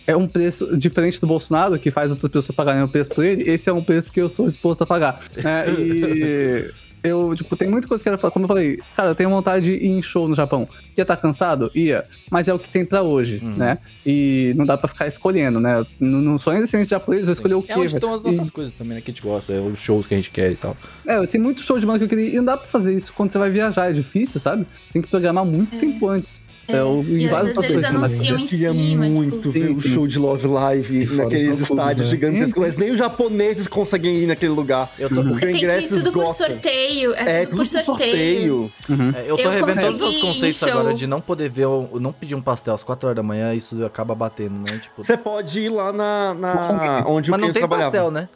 é 0.06 0.16
um 0.16 0.28
preço 0.28 0.76
diferente 0.78 1.20
do 1.22 1.28
Bolsonaro, 1.28 1.78
que 1.80 1.90
faz 1.92 2.12
outras 2.12 2.30
pessoas 2.30 2.56
pagarem 2.56 2.84
o 2.84 2.88
preço 2.88 3.12
por 3.12 3.24
ele. 3.24 3.50
Esse 3.50 3.70
é 3.70 3.74
um 3.74 3.84
preço 3.84 4.12
que 4.12 4.20
eu 4.22 4.28
estou 4.28 4.48
disposto 4.48 4.82
a 4.82 4.86
pagar. 4.86 5.20
né? 5.44 5.66
E 5.70 6.72
eu, 7.04 7.36
tipo, 7.36 7.58
tem 7.58 7.68
muita 7.70 7.86
coisa 7.86 8.02
que 8.02 8.08
eu 8.08 8.12
quero 8.14 8.22
falar. 8.22 8.32
Como 8.32 8.46
eu 8.46 8.48
falei, 8.48 8.80
cara, 8.96 9.10
eu 9.10 9.16
tenho 9.16 9.30
vontade 9.30 9.66
de 9.66 9.74
ir 9.74 9.90
em 9.90 10.02
show 10.02 10.26
no 10.28 10.34
Japão. 10.36 10.66
Ia 10.98 11.02
estar 11.02 11.18
cansado? 11.18 11.70
Ia. 11.76 12.06
Mas 12.32 12.48
é 12.48 12.54
o 12.54 12.60
que 12.60 12.70
tem 12.70 12.86
pra 12.86 13.02
hoje, 13.02 13.42
Uhum. 13.44 13.56
né? 13.58 13.78
E 14.06 14.54
não 14.56 14.66
dá 14.66 14.78
pra 14.78 14.88
ficar 14.88 15.06
escolhendo, 15.08 15.60
né? 15.60 15.86
Não, 16.00 16.22
não 16.22 16.38
sou 16.38 16.52
ainda 16.52 16.64
descendente 16.64 16.92
japonês, 16.92 17.26
vou 17.26 17.34
escolher 17.34 17.56
o 17.56 17.62
quê? 17.62 17.74
É 17.74 17.78
onde 17.78 17.94
estão 17.94 18.14
as 18.14 18.24
nossas 18.24 18.50
coisas 18.50 18.74
também, 18.74 18.96
né? 18.96 19.02
Que 19.02 19.12
a 19.12 19.14
gente 19.14 19.22
gosta, 19.24 19.52
é 19.52 19.60
os 19.60 19.80
shows 19.80 20.08
que 20.08 20.14
a 20.14 20.18
gente 20.18 20.32
quer 20.32 20.52
e 20.52 20.56
tal. 20.56 20.78
É, 21.06 21.26
tem 21.28 21.42
muito 21.42 21.62
show 21.62 21.78
de 21.78 21.86
banda 21.86 22.00
que 22.00 22.06
eu 22.06 22.10
queria 22.10 22.30
e 22.30 22.36
não 22.38 22.46
dá 22.46 22.56
pra 22.56 22.68
fazer 22.68 22.94
isso 22.96 23.12
quando 23.14 23.32
você 23.32 23.38
vai 23.38 23.50
viajar, 23.52 23.90
é 23.90 23.94
difícil, 23.94 24.40
sabe? 24.40 24.66
Você 24.88 24.94
tem 24.94 25.02
que 25.02 25.10
programar 25.10 25.44
muito 25.44 25.78
tempo 25.78 26.08
antes. 26.08 26.42
É, 26.66 26.82
o- 26.82 27.04
e 27.04 27.26
às 27.26 27.32
várias 27.32 27.56
vezes 27.56 27.58
outras 27.58 27.66
eles 27.72 27.82
coisas, 27.82 27.92
mas- 28.02 28.12
anunciam 28.14 28.38
em 28.38 28.42
Eu 28.44 28.48
queria 28.48 28.72
cima, 28.72 29.06
muito 29.10 29.38
tipo... 29.38 29.52
ver 29.52 29.72
o 29.72 29.78
show 29.80 30.08
de 30.08 30.18
Love 30.18 30.48
Live 30.48 31.02
E 31.02 31.06
fora 31.06 31.24
naqueles 31.26 31.60
estádios 31.60 32.06
né? 32.08 32.12
gigantescos, 32.12 32.62
mas 32.64 32.78
nem 32.78 32.92
os 32.92 32.98
japoneses 32.98 33.68
conseguem 33.68 34.16
ir 34.20 34.28
naquele 34.28 34.54
lugar. 34.54 34.90
Eu 34.98 35.10
tô, 35.10 35.16
Uhum. 35.16 35.32
Porque 35.32 35.36
o 35.36 35.40
Tem 35.40 35.52
que 35.52 35.56
ir 35.58 35.64
ingresso 35.64 35.96
tudo 35.98 36.14
por 36.14 36.34
sorteio. 36.34 37.14
É, 37.16 37.42
É, 37.42 37.46
tudo 37.46 37.58
tudo 37.66 37.70
por 37.70 37.78
por 37.80 37.86
sorteio. 37.86 38.72
Uhum. 38.90 39.10
é, 39.14 39.24
eu 39.30 39.36
tô 39.36 39.44
Eu 39.44 39.50
revendo 39.52 39.82
todos 39.82 39.94
os 39.96 40.00
meus 40.00 40.18
conceitos 40.20 40.64
agora 40.64 40.94
de 40.94 41.06
não 41.06 41.20
poder 41.20 41.50
ver, 41.50 41.68
não 42.00 42.14
pedir 42.14 42.36
um 42.36 42.42
pastel 42.42 42.74
às 42.74 42.82
4 42.84 43.08
horas 43.10 43.16
da 43.18 43.24
manhã, 43.24 43.54
isso 43.54 43.86
acaba 43.86 44.16
batendo, 44.16 44.56
né? 44.60 44.80
Tipo. 44.82 45.04
Você 45.04 45.18
pode 45.18 45.60
ir 45.60 45.70
lá 45.70 45.92
na, 45.92 46.34
na- 46.34 47.04
onde 47.08 47.30
Mas 47.30 47.38
o 47.38 47.42
não 47.42 47.48
Chris 47.48 47.54
tem 47.56 47.62
trabalhava. 47.62 47.92
pastel, 47.92 48.10
né? 48.12 48.30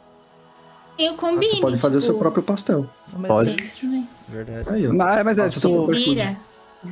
Tem 0.98 1.10
o 1.10 1.14
combine. 1.14 1.46
Você 1.46 1.60
pode 1.60 1.78
fazer 1.78 1.96
o 1.96 2.00
seu 2.00 2.10
tipo, 2.10 2.18
próprio 2.18 2.42
pastel. 2.42 2.86
Pode. 3.26 3.54
também. 3.80 4.06
Verdade. 4.28 4.68
Aí, 4.68 4.86
ó. 4.86 4.92
Mas, 4.92 5.24
mas 5.24 5.38
é, 5.38 5.48
tipo, 5.48 5.60
super 5.60 5.94
food. 5.94 6.04
Vira. 6.16 6.36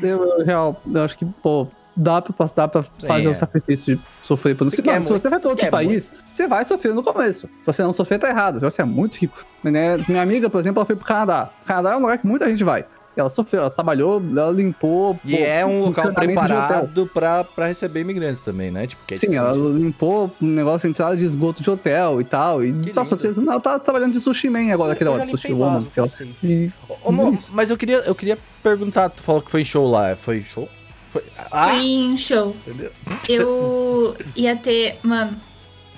Eu, 0.02 0.44
real, 0.44 0.80
eu 0.92 1.02
acho 1.02 1.16
que, 1.18 1.24
pô, 1.24 1.68
dá 1.96 2.20
pra, 2.20 2.46
dá 2.54 2.68
pra 2.68 2.82
fazer 2.82 3.26
é. 3.26 3.30
o 3.30 3.34
sacrifício 3.34 3.96
de 3.96 4.02
sofrer 4.20 4.56
por 4.56 4.68
Se 4.68 4.76
se, 4.76 4.82
quer 4.82 4.92
mano, 4.92 5.04
se 5.04 5.10
muito, 5.10 5.22
você 5.22 5.30
vai 5.30 5.40
pra 5.40 5.48
outro 5.48 5.64
quer 5.64 5.70
país, 5.70 6.12
você 6.30 6.46
vai 6.46 6.64
sofrer 6.64 6.94
no 6.94 7.02
começo. 7.02 7.48
Se 7.60 7.66
você 7.66 7.82
não 7.82 7.92
sofrer, 7.92 8.18
tá 8.18 8.28
errado. 8.28 8.58
Se 8.58 8.64
você 8.64 8.82
é 8.82 8.84
muito 8.84 9.16
rico. 9.16 9.44
Né? 9.64 9.96
Minha 10.08 10.22
amiga, 10.22 10.50
por 10.50 10.60
exemplo, 10.60 10.80
ela 10.80 10.86
foi 10.86 10.96
pro 10.96 11.06
Canadá. 11.06 11.50
O 11.62 11.66
Canadá 11.66 11.92
é 11.92 11.96
um 11.96 12.00
lugar 12.00 12.18
que 12.18 12.26
muita 12.26 12.48
gente 12.48 12.62
vai. 12.62 12.84
Ela 13.16 13.30
sofreu, 13.30 13.62
ela 13.62 13.70
trabalhou, 13.70 14.22
ela 14.30 14.52
limpou. 14.52 15.18
E 15.24 15.36
pô, 15.36 15.42
é 15.42 15.64
um 15.64 15.86
local 15.86 16.12
preparado 16.12 17.06
pra, 17.06 17.42
pra 17.44 17.66
receber 17.68 18.00
imigrantes 18.00 18.42
também, 18.42 18.70
né? 18.70 18.86
Tipo, 18.86 19.02
que 19.06 19.14
é 19.14 19.16
Sim, 19.16 19.34
ela 19.36 19.52
limpou 19.52 20.30
um 20.40 20.46
negócio 20.46 20.86
de 20.86 20.90
entrada 20.92 21.16
de 21.16 21.24
esgoto 21.24 21.62
de 21.62 21.70
hotel 21.70 22.20
e 22.20 22.24
tal. 22.24 22.62
E 22.62 22.72
Que 22.74 22.92
passou 22.92 23.16
lindo. 23.16 23.50
ela 23.50 23.58
tá 23.60 23.78
trabalhando 23.78 24.12
de 24.12 24.20
sushi 24.20 24.50
man 24.50 24.70
agora, 24.70 24.92
aquele 24.92 25.08
Eu 25.08 25.14
hora, 25.14 25.26
sushi 25.26 25.52
woman, 25.52 25.80
vaso, 25.96 26.08
sei. 26.08 26.30
E- 26.44 26.70
Ô, 27.02 27.10
mas 27.52 27.70
eu 27.70 27.76
queria, 27.78 27.96
eu 28.00 28.14
queria 28.14 28.36
perguntar, 28.62 29.08
tu 29.08 29.22
falou 29.22 29.40
que 29.40 29.50
foi 29.50 29.62
em 29.62 29.64
show 29.64 29.90
lá, 29.90 30.14
foi 30.14 30.42
show? 30.42 30.68
Foi... 31.10 31.22
Ah, 31.50 31.70
Fui 31.70 31.80
em 31.86 32.12
um 32.12 32.18
show. 32.18 32.54
entendeu? 32.66 32.90
Eu 33.28 34.14
ia 34.34 34.54
ter, 34.56 34.98
mano, 35.02 35.40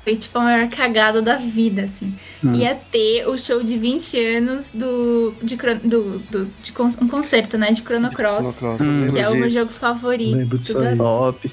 foi 0.08 0.16
tipo 0.16 0.38
a 0.38 0.42
maior 0.42 0.68
cagada 0.68 1.20
da 1.20 1.36
vida, 1.36 1.82
assim. 1.82 2.14
Hum. 2.42 2.54
Ia 2.54 2.74
ter 2.74 3.26
o 3.28 3.36
show 3.36 3.62
de 3.62 3.76
20 3.76 4.18
anos 4.36 4.72
do. 4.72 5.34
de, 5.42 5.56
do, 5.84 6.18
do 6.30 6.48
de 6.62 6.72
con- 6.72 6.88
um 7.02 7.08
concerto, 7.08 7.58
né? 7.58 7.70
De 7.72 7.82
Chrono 7.82 8.10
Cross. 8.10 8.56
Cross, 8.58 8.80
Hum. 8.80 9.08
Que 9.10 9.18
é 9.18 9.28
o 9.28 9.34
meu 9.34 9.50
jogo 9.50 9.70
favorito. 9.70 10.36
Lembro 10.36 10.58
disso 10.58 10.74
da 10.74 10.88
aí. 10.90 10.96
Top. 10.96 11.50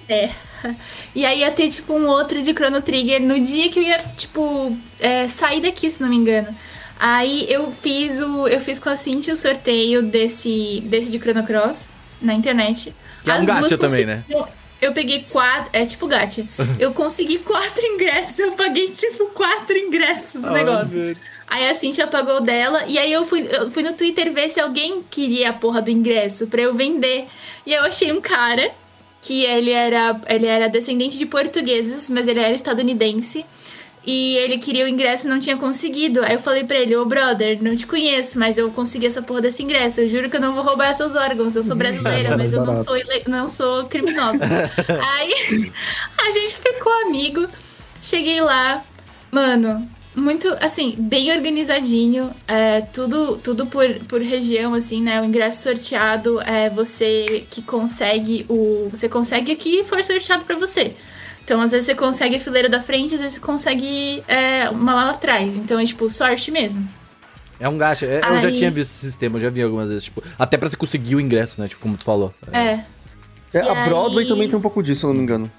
E 1.14 1.26
aí 1.26 1.40
ia 1.42 1.52
ter, 1.52 1.70
tipo, 1.70 1.94
um 1.94 2.08
outro 2.08 2.42
de 2.42 2.52
Chrono 2.54 2.82
Trigger 2.82 3.22
no 3.22 3.40
dia 3.40 3.70
que 3.70 3.78
eu 3.78 3.84
ia, 3.84 3.98
tipo, 4.16 4.76
é, 5.00 5.28
sair 5.28 5.62
daqui, 5.62 5.92
se 5.92 6.02
não 6.02 6.10
me 6.10 6.16
engano. 6.16 6.48
Aí 7.00 7.46
eu 7.50 7.72
fiz 7.82 8.20
o. 8.20 8.48
Eu 8.48 8.60
fiz 8.62 8.80
com 8.80 8.90
a 8.90 8.96
Cintia 8.96 9.34
o 9.34 9.38
sorteio 9.38 10.02
desse, 10.02 10.82
desse 10.86 11.12
de 11.12 11.20
Chrono 11.20 11.44
Cross 11.44 11.90
na 12.22 12.34
internet. 12.34 12.96
Que 13.24 13.30
é 13.30 13.36
um 13.36 13.46
gacha 13.46 13.78
também, 13.78 14.06
né? 14.06 14.24
Eu 14.86 14.94
peguei 14.94 15.26
quatro. 15.30 15.70
É 15.74 15.86
tipo 15.86 16.08
gacha. 16.08 16.46
Eu 16.80 16.94
consegui 16.94 17.40
quatro 17.40 17.86
ingressos. 17.86 18.40
Eu 18.40 18.52
paguei, 18.54 18.90
tipo, 18.90 19.26
quatro 19.28 19.78
ingressos 19.78 20.42
no 20.42 20.52
negócio. 20.52 21.18
Aí 21.48 21.70
a 21.70 21.76
Cintia 21.76 22.08
pagou 22.08 22.42
dela. 22.42 22.86
E 22.88 22.98
aí 22.98 23.12
eu 23.12 23.26
fui, 23.26 23.48
eu 23.52 23.70
fui 23.70 23.84
no 23.84 23.94
Twitter 23.94 24.32
ver 24.32 24.50
se 24.50 24.60
alguém 24.60 25.04
queria 25.04 25.52
a 25.52 25.54
porra 25.54 25.82
do 25.82 25.92
ingresso 25.92 26.48
pra 26.48 26.62
eu 26.62 26.74
vender. 26.74 27.28
E 27.66 27.74
eu 27.74 27.84
achei 27.84 28.12
um 28.12 28.20
cara 28.20 28.72
que 29.22 29.44
ele 29.44 29.72
era, 29.72 30.20
ele 30.28 30.46
era 30.46 30.68
descendente 30.68 31.18
de 31.18 31.26
portugueses, 31.26 32.10
mas 32.10 32.28
ele 32.28 32.40
era 32.40 32.54
estadunidense. 32.54 33.46
E 34.06 34.38
ele 34.38 34.60
queria 34.60 34.86
o 34.86 34.88
ingresso 34.88 35.26
e 35.26 35.30
não 35.30 35.40
tinha 35.40 35.58
conseguido. 35.58 36.24
Aí 36.24 36.34
eu 36.34 36.40
falei 36.40 36.64
pra 36.64 36.78
ele, 36.78 36.96
ô 36.96 37.06
brother, 37.06 37.62
não 37.62 37.76
te 37.76 37.88
conheço, 37.88 38.38
mas 38.38 38.58
eu 38.58 38.70
consegui 38.70 39.08
essa 39.08 39.22
porra 39.22 39.42
desse 39.42 39.64
ingresso. 39.64 40.02
Eu 40.02 40.10
juro 40.10 40.30
que 40.30 40.38
eu 40.38 40.42
não 40.42 40.54
vou 40.54 40.64
roubar 40.64 40.94
seus 40.94 41.16
órgãos. 41.16 41.56
Eu 41.56 41.64
sou 41.64 41.76
brasileira, 41.76 42.38
mas 42.38 42.54
eu 42.54 42.64
não 42.64 42.84
sou, 42.84 42.96
não 43.28 43.48
sou 43.48 43.86
criminosa. 43.86 44.40
Aí 45.14 45.72
a 46.20 46.32
gente 46.32 46.56
ficou 46.56 46.94
amigo. 47.08 47.48
Cheguei 48.00 48.40
lá, 48.40 48.84
mano, 49.32 49.90
muito, 50.16 50.56
assim, 50.62 50.96
bem 50.98 51.32
organizadinho. 51.32 52.34
É, 52.48 52.82
tudo 52.82 53.38
tudo 53.38 53.66
por, 53.66 53.88
por 54.08 54.22
região, 54.22 54.74
assim, 54.74 55.02
né? 55.02 55.20
O 55.20 55.26
ingresso 55.26 55.64
sorteado 55.64 56.40
é 56.42 56.70
você 56.70 57.46
que 57.50 57.62
consegue 57.62 58.46
o. 58.48 58.88
Você 58.92 59.10
consegue 59.10 59.54
o 59.54 59.58
que 59.58 59.84
for 59.84 60.02
sorteado 60.04 60.46
pra 60.46 60.56
você. 60.56 60.96
Então, 61.46 61.62
às 61.62 61.72
vezes 61.72 61.86
você 61.86 61.94
consegue 61.96 62.36
a 62.36 62.40
fileira 62.40 62.68
da 62.68 62.82
frente, 62.82 63.14
às 63.14 63.20
vezes 63.22 63.36
você 63.36 63.40
consegue 63.40 64.24
é, 64.28 64.68
uma 64.70 64.94
lá 64.96 65.12
atrás. 65.12 65.56
Então 65.56 65.80
é 65.80 65.86
tipo 65.86 66.10
sorte 66.10 66.50
mesmo. 66.52 66.86
É 67.60 67.70
um 67.70 67.78
gacha. 67.78 68.06
É, 68.08 68.18
Eu 68.18 68.42
já 68.42 68.48
Aí- 68.50 68.54
tinha 68.54 68.70
visto 68.72 68.90
esse 68.92 69.06
sistema, 69.06 69.38
eu 69.38 69.42
já 69.42 69.50
vi 69.50 69.62
algumas 69.62 69.90
vezes, 69.90 70.04
tipo, 70.06 70.22
até 70.38 70.58
pra 70.58 70.70
tu 70.70 70.78
conseguir 70.78 71.16
o 71.16 71.22
ingresso, 71.22 71.62
né? 71.62 71.68
Tipo, 71.68 71.82
como 71.82 71.96
tu 71.96 72.04
falou. 72.04 72.34
É. 72.52 72.80
É, 73.54 73.64
E 73.64 73.70
a 73.70 73.86
Broadway 73.86 74.24
aí- 74.26 74.28
também 74.30 74.50
tem 74.50 74.58
um 74.58 74.62
pouco 74.62 74.82
disso, 74.84 75.02
se 75.02 75.06
eu 75.06 75.10
não 75.10 75.16
me 75.18 75.24
engano. 75.24 75.50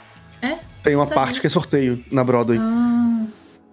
É? 0.43 0.57
Tem 0.83 0.95
uma 0.95 1.07
Sabia. 1.07 1.23
parte 1.23 1.41
que 1.41 1.47
é 1.47 1.51
sorteio 1.51 2.05
na 2.13 2.23
Broadway. 2.25 2.59
Ah. 2.61 3.16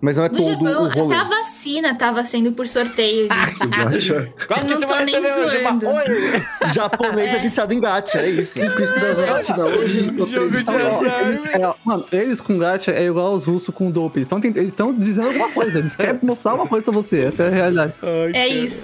Mas 0.04 0.18
não 0.18 0.26
é 0.26 0.30
No 0.30 0.38
todo 0.38 0.50
Japão, 0.50 0.84
o 0.84 0.90
rolê. 0.90 1.16
até 1.16 1.24
a 1.24 1.30
vacina 1.30 1.98
tava 1.98 2.26
sendo 2.26 2.52
por 2.52 2.68
sorteio. 2.68 3.30
gente. 3.32 3.68
Gacha. 3.70 4.34
Eu 4.38 4.56
que 4.56 4.76
você 4.76 4.86
vai 4.86 5.06
receber 5.06 5.34
hoje? 5.34 5.58
Uma... 5.60 5.70
zoando. 5.70 5.88
Oi! 5.88 6.44
Japonês 6.76 7.34
é 7.34 7.40
viciado 7.40 7.74
em 7.74 7.80
gacha, 7.80 8.18
é 8.18 8.30
isso. 8.30 8.60
Cristo 8.60 9.00
da 9.00 9.14
vacina 9.14 9.66
hoje, 9.66 10.14
Jogo 10.30 10.50
de 10.50 10.58
azar. 10.58 11.24
É, 11.54 11.76
mano, 11.86 12.06
eles 12.12 12.42
com 12.42 12.58
gacha 12.58 12.92
é 12.92 13.06
igual 13.06 13.28
aos 13.28 13.46
russos 13.46 13.74
com 13.74 13.90
dope. 13.90 14.18
Eles 14.18 14.28
estão 14.28 14.40
eles 14.44 14.68
estão 14.68 14.94
dizendo 14.94 15.28
alguma 15.28 15.50
coisa. 15.52 15.80
Eles 15.80 15.96
querem 15.96 16.20
mostrar 16.22 16.52
alguma 16.52 16.68
coisa 16.68 16.84
pra 16.92 17.02
você. 17.02 17.22
Essa 17.22 17.44
é 17.44 17.48
a 17.48 17.52
realidade. 17.52 17.94
É 18.34 18.46
isso. 18.46 18.84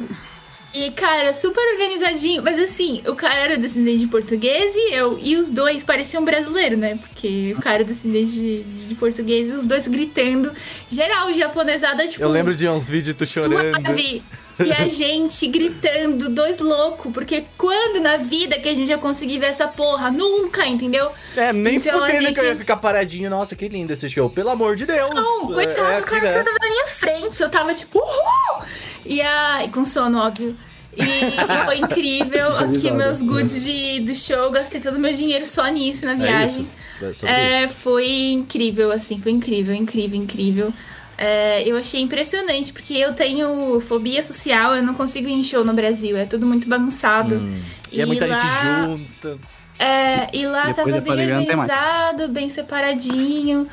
E, 0.74 0.92
cara, 0.92 1.34
super 1.34 1.62
organizadinho. 1.74 2.44
Mas 2.44 2.60
assim, 2.60 3.02
o 3.08 3.16
cara 3.16 3.36
era 3.36 3.58
descendente 3.58 4.00
de 4.00 4.08
português 4.08 4.74
e 4.76 4.94
eu. 4.94 5.18
E 5.22 5.36
os 5.36 5.50
dois 5.50 5.84
pareciam 5.84 6.24
brasileiro, 6.24 6.78
né? 6.78 6.96
Porque 6.96 7.56
o 7.58 7.62
cara 7.62 7.78
era 7.78 7.84
descendente 7.84 8.32
de, 8.32 8.64
de 8.64 8.96
português 8.96 9.50
e 9.50 9.52
os 9.52 9.64
dois 9.64 9.88
gritando. 9.88 10.54
Geral, 10.90 11.34
japonesada, 11.34 12.08
tipo. 12.08 12.22
Eu 12.22 12.30
lembro 12.30 12.56
de 12.56 12.68
uns 12.68 12.88
vídeos 12.88 13.08
de 13.08 13.14
tu 13.16 13.26
chorando. 13.26 13.76
Suave. 13.82 14.24
E 14.66 14.72
a 14.74 14.88
gente 14.88 15.48
gritando, 15.48 16.30
dois 16.30 16.60
loucos. 16.60 17.12
Porque 17.14 17.46
quando 17.58 18.02
na 18.02 18.18
vida 18.18 18.60
que 18.60 18.68
a 18.70 18.76
gente 18.76 18.90
ia 18.90 18.98
conseguir 18.98 19.40
ver 19.40 19.48
essa 19.48 19.68
porra? 19.68 20.12
Nunca, 20.12 20.66
entendeu? 20.68 21.12
É, 21.36 21.54
nem 21.54 21.76
Então, 21.76 22.04
a 22.04 22.08
fudendo 22.08 22.34
que 22.34 22.40
eu 22.40 22.44
ia 22.44 22.50
gente- 22.52 22.60
ficar 22.60 22.78
paradinho. 22.78 23.30
Nossa, 23.30 23.56
que 23.56 23.68
lindo 23.68 23.94
esse 23.94 24.10
show. 24.10 24.30
Pelo 24.30 24.50
amor 24.50 24.76
de 24.76 24.86
Deus. 24.86 25.14
Não, 25.14 25.48
coitado, 25.48 25.80
é 25.80 25.96
o 25.96 25.98
aqui, 26.00 26.10
cara 26.10 26.22
né? 26.32 26.44
tava 26.44 26.58
na 26.62 26.70
minha 26.70 26.88
frente. 26.88 27.42
Eu 27.42 27.50
tava 27.50 27.74
tipo, 27.74 28.00
uhul! 28.00 28.64
E 29.06 29.22
ai, 29.22 29.70
com 29.70 29.86
sono, 29.86 30.20
óbvio. 30.20 30.56
E, 30.98 31.04
e 31.04 31.06
foi 31.66 31.78
incrível. 31.78 32.48
Aqui, 32.50 32.68
Visualizado. 32.68 32.96
meus 32.98 33.22
goods 33.22 33.64
de, 33.64 34.00
do 34.02 34.16
show, 34.16 34.50
gastei 34.52 34.82
todo 34.82 34.96
o 34.96 35.00
meu 35.00 35.14
dinheiro 35.14 35.46
só 35.46 35.68
nisso 35.68 36.06
na 36.06 36.14
É 36.14 36.16
viagem. 36.16 36.68
isso. 37.02 37.26
É 37.26 37.64
É, 37.64 37.68
foi 37.70 38.10
incrível, 38.32 38.92
assim, 38.92 39.22
foi 39.22 39.32
incrível, 39.32 39.74
incrível, 39.74 40.20
incrível. 40.20 40.74
É, 41.22 41.68
eu 41.68 41.76
achei 41.76 42.00
impressionante, 42.00 42.72
porque 42.72 42.94
eu 42.94 43.14
tenho 43.14 43.82
fobia 43.82 44.24
social, 44.24 44.74
eu 44.74 44.82
não 44.82 44.94
consigo 44.94 45.28
ir 45.28 45.34
em 45.34 45.44
show 45.44 45.66
no 45.66 45.74
Brasil, 45.74 46.16
é 46.16 46.26
tudo 46.26 46.48
muito 46.48 46.66
bagunçado. 46.66 47.36
Hum. 47.36 47.60
E 47.92 48.00
é 48.00 48.06
muita 48.06 48.26
lá- 48.26 48.38
gente 48.38 48.50
junta. 48.88 49.38
É, 49.78 50.30
e 50.34 50.46
lá 50.46 50.68
Depois 50.68 50.96
tava 50.96 51.02
bem 51.02 51.34
organizado, 51.34 52.30
bem 52.30 52.50
separadinho. 52.50 53.68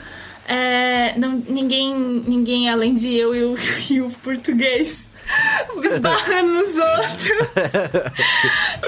É, 0.45 1.17
não, 1.17 1.41
ninguém, 1.49 1.95
ninguém 2.27 2.69
além 2.69 2.97
de 2.97 3.15
eu 3.15 3.33
e 3.33 3.45
o, 3.45 3.55
e 3.91 4.01
o 4.01 4.11
português 4.11 5.06
esbarrando 5.85 6.53
nos 6.53 6.77
outros. 6.77 7.29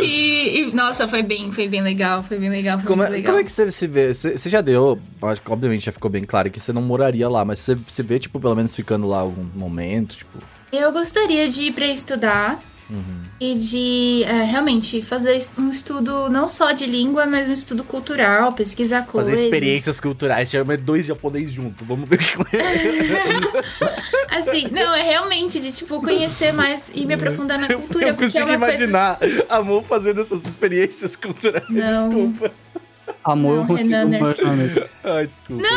e, 0.03 0.61
e, 0.61 0.74
nossa, 0.74 1.09
foi 1.09 1.22
bem, 1.22 1.53
foi 1.53 1.68
bem 1.68 1.82
legal, 1.82 2.22
foi 2.24 2.39
bem 2.39 2.51
legal, 2.51 2.78
foi 2.78 2.86
Como 2.86 3.03
é, 3.03 3.09
legal. 3.09 3.32
como 3.32 3.41
é 3.41 3.45
que 3.45 3.53
você 3.53 3.70
se 3.70 3.86
vê? 3.86 4.12
Você, 4.14 4.36
você 4.36 4.49
já 4.49 4.61
deu, 4.61 4.99
obviamente 5.20 5.86
já 5.86 5.93
ficou 5.93 6.11
bem 6.11 6.24
claro 6.24 6.51
que 6.51 6.61
você 6.61 6.72
não 6.72 6.82
moraria 6.82 7.28
lá, 7.28 7.45
mas 7.45 7.61
você 7.61 7.78
se 7.86 8.03
vê, 8.03 8.18
tipo, 8.18 8.39
pelo 8.41 8.55
menos 8.55 8.74
ficando 8.74 9.07
lá 9.07 9.18
algum 9.18 9.45
momento, 9.55 10.16
tipo... 10.16 10.39
Eu 10.70 10.93
gostaria 10.93 11.49
de 11.49 11.62
ir 11.62 11.72
pra 11.72 11.86
estudar 11.86 12.61
Uhum. 12.91 13.20
e 13.39 13.55
de 13.55 14.22
é, 14.24 14.45
realmente 14.45 15.03
fazer 15.03 15.43
um 15.59 15.70
estudo 15.70 16.30
não 16.30 16.49
só 16.49 16.72
de 16.72 16.86
língua, 16.86 17.26
mas 17.26 17.47
um 17.47 17.53
estudo 17.53 17.84
cultural, 17.84 18.53
pesquisar 18.53 19.01
Fazer 19.01 19.12
coisas. 19.12 19.43
experiências 19.43 20.01
culturais, 20.01 20.49
chama 20.51 20.76
dois 20.76 21.05
japoneses 21.05 21.53
juntos, 21.53 21.86
vamos 21.86 22.09
ver 22.09 22.16
o 22.16 22.18
que 22.18 22.57
Assim, 24.30 24.68
não, 24.70 24.95
é 24.95 25.03
realmente 25.03 25.59
de, 25.61 25.72
tipo, 25.72 26.01
conhecer 26.01 26.53
mais 26.53 26.91
e 26.95 27.05
me 27.05 27.14
aprofundar 27.14 27.59
na 27.59 27.66
cultura, 27.68 28.07
Eu 28.07 28.11
é 28.11 28.12
consigo 28.16 28.39
coisa... 28.47 28.55
imaginar 28.55 29.18
a 29.49 29.62
Mo 29.62 29.82
fazendo 29.82 30.20
essas 30.20 30.45
experiências 30.47 31.16
culturais, 31.16 31.64
Não. 31.68 32.09
desculpa. 32.09 32.53
Amor, 33.33 33.55
Não, 33.55 33.61
eu 33.62 33.66
consigo 33.66 33.89
Renan, 33.91 34.05
né? 34.07 34.18
Ai, 35.05 35.26
desculpa. 35.26 35.62
que- 35.62 35.68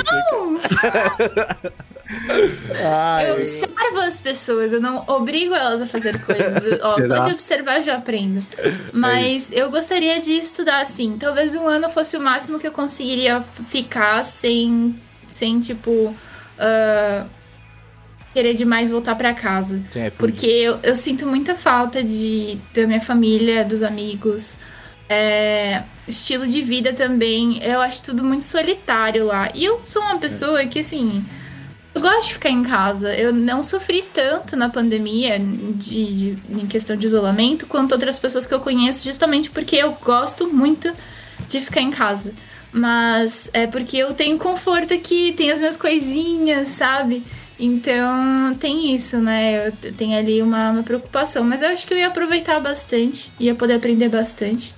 Eu 3.26 3.36
observo 3.36 4.00
as 4.02 4.20
pessoas, 4.20 4.74
eu 4.74 4.82
não 4.82 5.04
obrigo 5.08 5.54
elas 5.54 5.82
a 5.82 5.88
fazer 5.88 6.20
coisas. 6.26 6.80
Ó, 6.84 6.96
só 7.08 7.26
de 7.28 7.34
observar 7.34 7.80
já 7.82 7.96
aprendo. 7.96 8.46
Mas 8.92 9.50
eu 9.52 9.70
gostaria 9.72 10.20
de 10.20 10.32
estudar, 10.34 10.82
assim. 10.82 11.18
Talvez 11.18 11.56
um 11.56 11.68
ano 11.68 11.90
fosse 11.90 12.18
o 12.18 12.22
máximo 12.22 12.60
que 12.60 12.68
eu 12.68 12.72
conseguiria 12.72 13.42
ficar 13.70 14.26
sem, 14.26 14.94
sem 15.30 15.60
tipo, 15.62 16.14
ah, 16.60 17.26
querer 18.34 18.56
demais 18.56 18.90
voltar 18.90 19.16
pra 19.16 19.34
casa. 19.34 19.80
Sim, 19.94 20.00
é. 20.02 20.10
Porque 20.10 20.48
eu, 20.48 20.80
eu 20.84 20.98
sinto 20.98 21.26
muita 21.26 21.56
falta 21.56 22.04
de, 22.04 22.58
da 22.74 22.86
minha 22.88 23.02
família, 23.02 23.64
dos 23.64 23.82
amigos. 23.84 24.58
É, 25.14 25.84
estilo 26.08 26.48
de 26.48 26.62
vida 26.62 26.94
também. 26.94 27.62
Eu 27.64 27.82
acho 27.82 28.02
tudo 28.04 28.24
muito 28.24 28.46
solitário 28.46 29.26
lá. 29.26 29.50
E 29.54 29.66
eu 29.66 29.82
sou 29.88 30.02
uma 30.02 30.18
pessoa 30.18 30.66
que, 30.66 30.80
assim. 30.80 31.24
Eu 31.94 32.00
gosto 32.00 32.28
de 32.28 32.34
ficar 32.36 32.50
em 32.50 32.64
casa. 32.64 33.14
Eu 33.14 33.34
não 33.34 33.62
sofri 33.62 34.02
tanto 34.14 34.56
na 34.56 34.70
pandemia 34.70 35.38
de, 35.38 36.14
de- 36.14 36.38
em 36.50 36.66
questão 36.66 36.96
de 36.96 37.06
isolamento 37.06 37.66
quanto 37.68 37.92
outras 37.92 38.18
pessoas 38.18 38.46
que 38.46 38.54
eu 38.54 38.62
conheço, 38.62 39.04
justamente 39.04 39.50
porque 39.50 39.76
eu 39.76 39.92
gosto 40.02 40.48
muito 40.48 40.94
de 41.50 41.60
ficar 41.60 41.82
em 41.82 41.92
casa. 41.92 42.32
Mas 42.72 43.50
é 43.52 43.68
porque 43.68 43.98
eu 43.98 44.14
tenho 44.14 44.38
conforto 44.38 44.94
aqui, 44.94 45.34
tenho 45.36 45.52
as 45.54 45.60
minhas 45.60 45.76
coisinhas, 45.76 46.70
sabe? 46.70 47.24
Então 47.60 48.56
tem 48.58 48.96
isso, 48.96 49.18
né? 49.18 49.68
Eu 49.68 49.74
tenho 49.94 50.18
ali 50.18 50.42
uma, 50.42 50.72
uma 50.72 50.84
preocupação. 50.84 51.44
Mas 51.44 51.62
eu 51.62 51.68
acho 51.68 51.86
que 51.86 51.94
eu 51.94 51.98
ia 51.98 52.08
aproveitar 52.08 52.62
bastante, 52.62 53.30
ia 53.38 53.54
poder 53.54 53.74
aprender 53.74 54.08
bastante. 54.08 54.74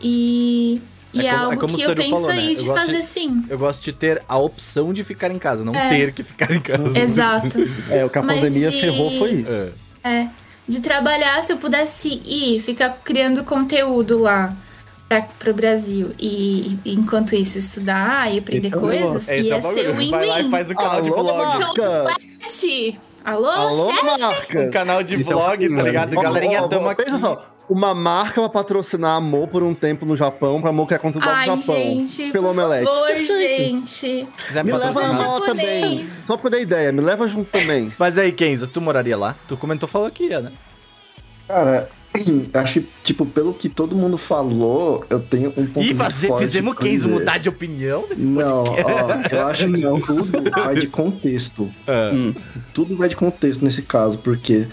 E, 0.00 0.80
e 1.12 1.20
É 1.20 1.26
é, 1.26 1.30
como- 1.30 1.40
é 1.40 1.44
algo 1.44 1.60
como 1.60 1.74
o 1.74 1.76
que 1.76 1.84
eu 1.84 1.94
penso 1.96 2.10
falou, 2.10 2.28
né? 2.28 2.34
aí 2.34 2.48
Eu 2.54 2.56
de 2.60 2.64
gosto 2.64 2.86
fazer 2.86 3.00
de- 3.00 3.06
sim. 3.06 3.42
Eu 3.48 3.58
gosto 3.58 3.82
de 3.84 3.92
ter 3.92 4.22
a 4.28 4.38
opção 4.38 4.92
de 4.92 5.02
ficar 5.04 5.30
em 5.30 5.38
casa, 5.38 5.64
não 5.64 5.74
É. 5.74 5.88
ter 5.88 6.12
que 6.12 6.22
ficar 6.22 6.50
em 6.52 6.60
casa. 6.60 6.96
Exato. 7.00 7.58
É, 7.90 8.04
o 8.04 8.10
que 8.10 8.18
a 8.18 8.22
Mas 8.22 8.36
pandemia 8.40 8.70
de- 8.70 8.80
ferrou 8.80 9.16
foi 9.18 9.30
isso. 9.32 9.72
É. 10.04 10.08
É. 10.22 10.28
De 10.68 10.80
trabalhar, 10.80 11.42
se 11.44 11.52
eu 11.52 11.56
pudesse 11.58 12.08
ir, 12.08 12.60
ficar 12.60 12.90
criando 13.04 13.44
conteúdo 13.44 14.18
lá 14.18 14.52
pra, 15.08 15.22
pro 15.22 15.54
Brasil. 15.54 16.10
E, 16.18 16.76
e 16.84 16.92
enquanto 16.94 17.34
isso, 17.36 17.56
estudar 17.58 18.32
e 18.34 18.38
aprender 18.40 18.66
Esse 18.66 18.74
é 18.74 18.76
o 18.76 18.80
coisas. 18.80 19.22
Esse 19.28 19.32
é 19.32 19.38
ia 19.42 19.58
o 19.58 19.74
ser 19.74 19.88
bagulho. 19.92 20.10
Vai 20.10 20.26
lá 20.26 20.34
e 20.34 20.42
win-win. 20.42 20.50
faz 20.50 20.70
um 20.70 20.74
canal 20.74 21.00
de 21.02 21.10
Alô, 21.10 21.22
vlog. 21.22 21.38
Alô? 23.24 23.46
Alô, 23.50 23.90
Um 23.90 24.18
Marcas! 24.18 24.70
canal 24.72 25.02
de 25.02 25.20
Isso 25.20 25.32
é 25.32 25.34
o 25.34 25.38
vlog, 25.38 25.74
tá 25.74 25.82
ligado? 25.82 26.16
Ó, 26.16 26.22
Galerinha, 26.22 26.62
ó, 26.62 26.68
tamo 26.68 26.86
ó, 26.86 26.90
aqui. 26.90 27.04
Pensa 27.04 27.18
só, 27.18 27.44
uma 27.68 27.94
marca 27.94 28.40
vai 28.40 28.50
patrocinar 28.50 29.16
Amor 29.16 29.48
por 29.48 29.62
um 29.62 29.74
tempo 29.74 30.06
no 30.06 30.14
Japão, 30.16 30.60
pra 30.60 30.70
Amor 30.70 30.86
criar 30.86 30.98
conteúdo 30.98 31.24
no 31.24 31.30
Ai, 31.32 31.46
Japão. 31.46 31.74
gente, 31.74 32.30
pelo 32.30 32.44
por 32.44 32.50
Omelete. 32.52 32.84
favor, 32.84 33.06
Perfeito. 33.08 33.36
gente. 33.38 33.88
Se 33.88 34.28
quiser 34.46 34.64
Me 34.64 34.72
leva 34.72 35.02
na 35.02 35.12
mala 35.12 35.46
também. 35.46 36.06
Só 36.26 36.36
pra 36.36 36.46
eu 36.46 36.50
dar 36.52 36.60
ideia, 36.60 36.92
me 36.92 37.00
leva 37.00 37.26
junto 37.26 37.50
também. 37.50 37.92
Mas 37.98 38.18
aí, 38.18 38.32
Kenza, 38.32 38.66
tu 38.66 38.80
moraria 38.80 39.16
lá? 39.16 39.34
Tu 39.48 39.56
comentou, 39.56 39.88
falou 39.88 40.10
que 40.10 40.24
ia, 40.24 40.40
né? 40.40 40.52
Cara, 41.48 41.88
acho 42.54 42.80
que, 42.80 42.88
tipo, 43.04 43.26
pelo 43.26 43.52
que 43.54 43.68
todo 43.68 43.94
mundo 43.94 44.16
falou, 44.16 45.04
eu 45.10 45.20
tenho 45.20 45.50
um 45.56 45.66
ponto 45.66 45.80
Ih, 45.82 45.86
muito 45.86 45.96
fazer, 45.96 46.28
forte 46.28 46.46
fizemos 46.46 46.72
o 46.72 46.76
pra 46.76 46.84
Kenzo 46.86 47.08
mudar 47.08 47.38
de 47.38 47.48
opinião 47.48 48.04
nesse 48.08 48.24
Não, 48.26 48.64
podcast. 48.64 49.34
ó, 49.34 49.36
eu 49.36 49.46
acho 49.46 49.70
que 49.70 49.80
tudo 50.06 50.50
vai 50.50 50.74
de 50.76 50.86
contexto. 50.88 51.70
É. 51.86 52.10
Hum. 52.12 52.34
Tudo 52.74 52.96
vai 52.96 53.08
de 53.08 53.16
contexto 53.16 53.64
nesse 53.64 53.82
caso, 53.82 54.18
porque 54.18 54.66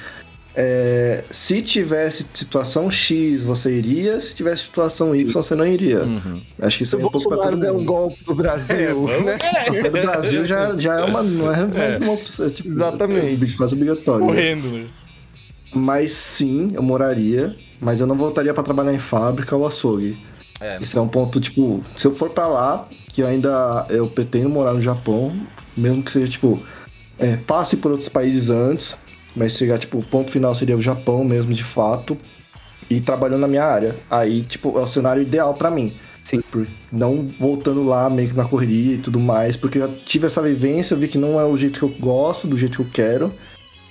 é, 0.55 1.23
se 1.31 1.61
tivesse 1.61 2.25
situação 2.33 2.89
X, 2.91 3.43
você 3.43 3.71
iria, 3.75 4.19
se 4.19 4.35
tivesse 4.35 4.63
situação 4.63 5.15
Y, 5.15 5.31
você 5.31 5.55
não 5.55 5.65
iria. 5.65 6.03
Uhum. 6.03 6.41
Acho 6.61 6.77
que 6.77 6.83
isso 6.83 6.95
é 6.95 6.99
um 6.99 7.01
pouco 7.01 7.19
pra 7.19 7.29
Bolsonaro 7.37 7.57
todo 7.57 7.61
der 7.61 7.71
um 7.71 7.75
mundo. 7.79 7.85
golpe 7.85 8.17
no 8.27 8.35
Brasil, 8.35 9.09
É, 9.09 9.21
né? 9.23 9.37
Sair 9.73 9.83
do 9.83 10.01
Brasil 10.01 10.45
já, 10.45 10.77
já 10.77 10.99
é 10.99 11.03
uma, 11.03 11.23
não 11.23 11.51
é 11.51 11.65
mais 11.65 12.01
uma 12.01 12.13
opção. 12.13 12.49
Tipo, 12.49 12.67
Exatamente. 12.69 13.53
É 13.53 13.57
quase 13.57 13.73
obrigatório. 13.73 14.25
Correndo, 14.25 14.67
né? 14.67 14.85
Mas 15.73 16.11
sim, 16.11 16.71
eu 16.75 16.83
moraria, 16.83 17.55
mas 17.81 17.99
eu 17.99 18.05
não 18.05 18.15
voltaria 18.15 18.53
pra 18.53 18.61
trabalhar 18.61 18.93
em 18.93 18.99
fábrica 18.99 19.55
ou 19.55 19.65
açougue. 19.65 20.17
É. 20.61 20.77
Isso 20.79 20.97
é 20.97 21.01
um 21.01 21.07
ponto, 21.07 21.41
tipo, 21.41 21.83
se 21.95 22.05
eu 22.05 22.13
for 22.15 22.29
pra 22.29 22.47
lá, 22.47 22.87
que 23.11 23.21
eu 23.23 23.27
ainda 23.27 23.87
eu 23.89 24.07
pretendo 24.07 24.49
morar 24.49 24.73
no 24.73 24.81
Japão, 24.81 25.35
mesmo 25.75 26.03
que 26.03 26.11
seja, 26.11 26.31
tipo, 26.31 26.61
é, 27.17 27.37
passe 27.37 27.75
por 27.77 27.89
outros 27.89 28.07
países 28.07 28.51
antes, 28.51 28.97
mas 29.35 29.53
chegar, 29.53 29.77
tipo, 29.77 29.97
o 29.99 30.03
ponto 30.03 30.31
final 30.31 30.53
seria 30.55 30.77
o 30.77 30.81
Japão 30.81 31.23
mesmo, 31.23 31.53
de 31.53 31.63
fato, 31.63 32.17
e 32.89 32.99
trabalhando 33.01 33.41
na 33.41 33.47
minha 33.47 33.63
área. 33.63 33.95
Aí, 34.09 34.41
tipo, 34.41 34.77
é 34.77 34.81
o 34.81 34.87
cenário 34.87 35.21
ideal 35.21 35.53
pra 35.53 35.71
mim. 35.71 35.93
Sim. 36.23 36.41
Por 36.51 36.65
não 36.91 37.25
voltando 37.39 37.83
lá 37.83 38.09
meio 38.09 38.29
que 38.29 38.35
na 38.35 38.45
correria 38.45 38.95
e 38.95 38.97
tudo 38.97 39.19
mais, 39.19 39.57
porque 39.57 39.77
eu 39.77 39.87
já 39.87 39.93
tive 40.05 40.27
essa 40.27 40.41
vivência, 40.41 40.95
vi 40.95 41.07
que 41.07 41.17
não 41.17 41.39
é 41.39 41.43
o 41.43 41.57
jeito 41.57 41.79
que 41.79 41.85
eu 41.85 41.89
gosto, 41.99 42.47
do 42.47 42.57
jeito 42.57 42.77
que 42.77 42.83
eu 42.83 42.89
quero. 42.93 43.33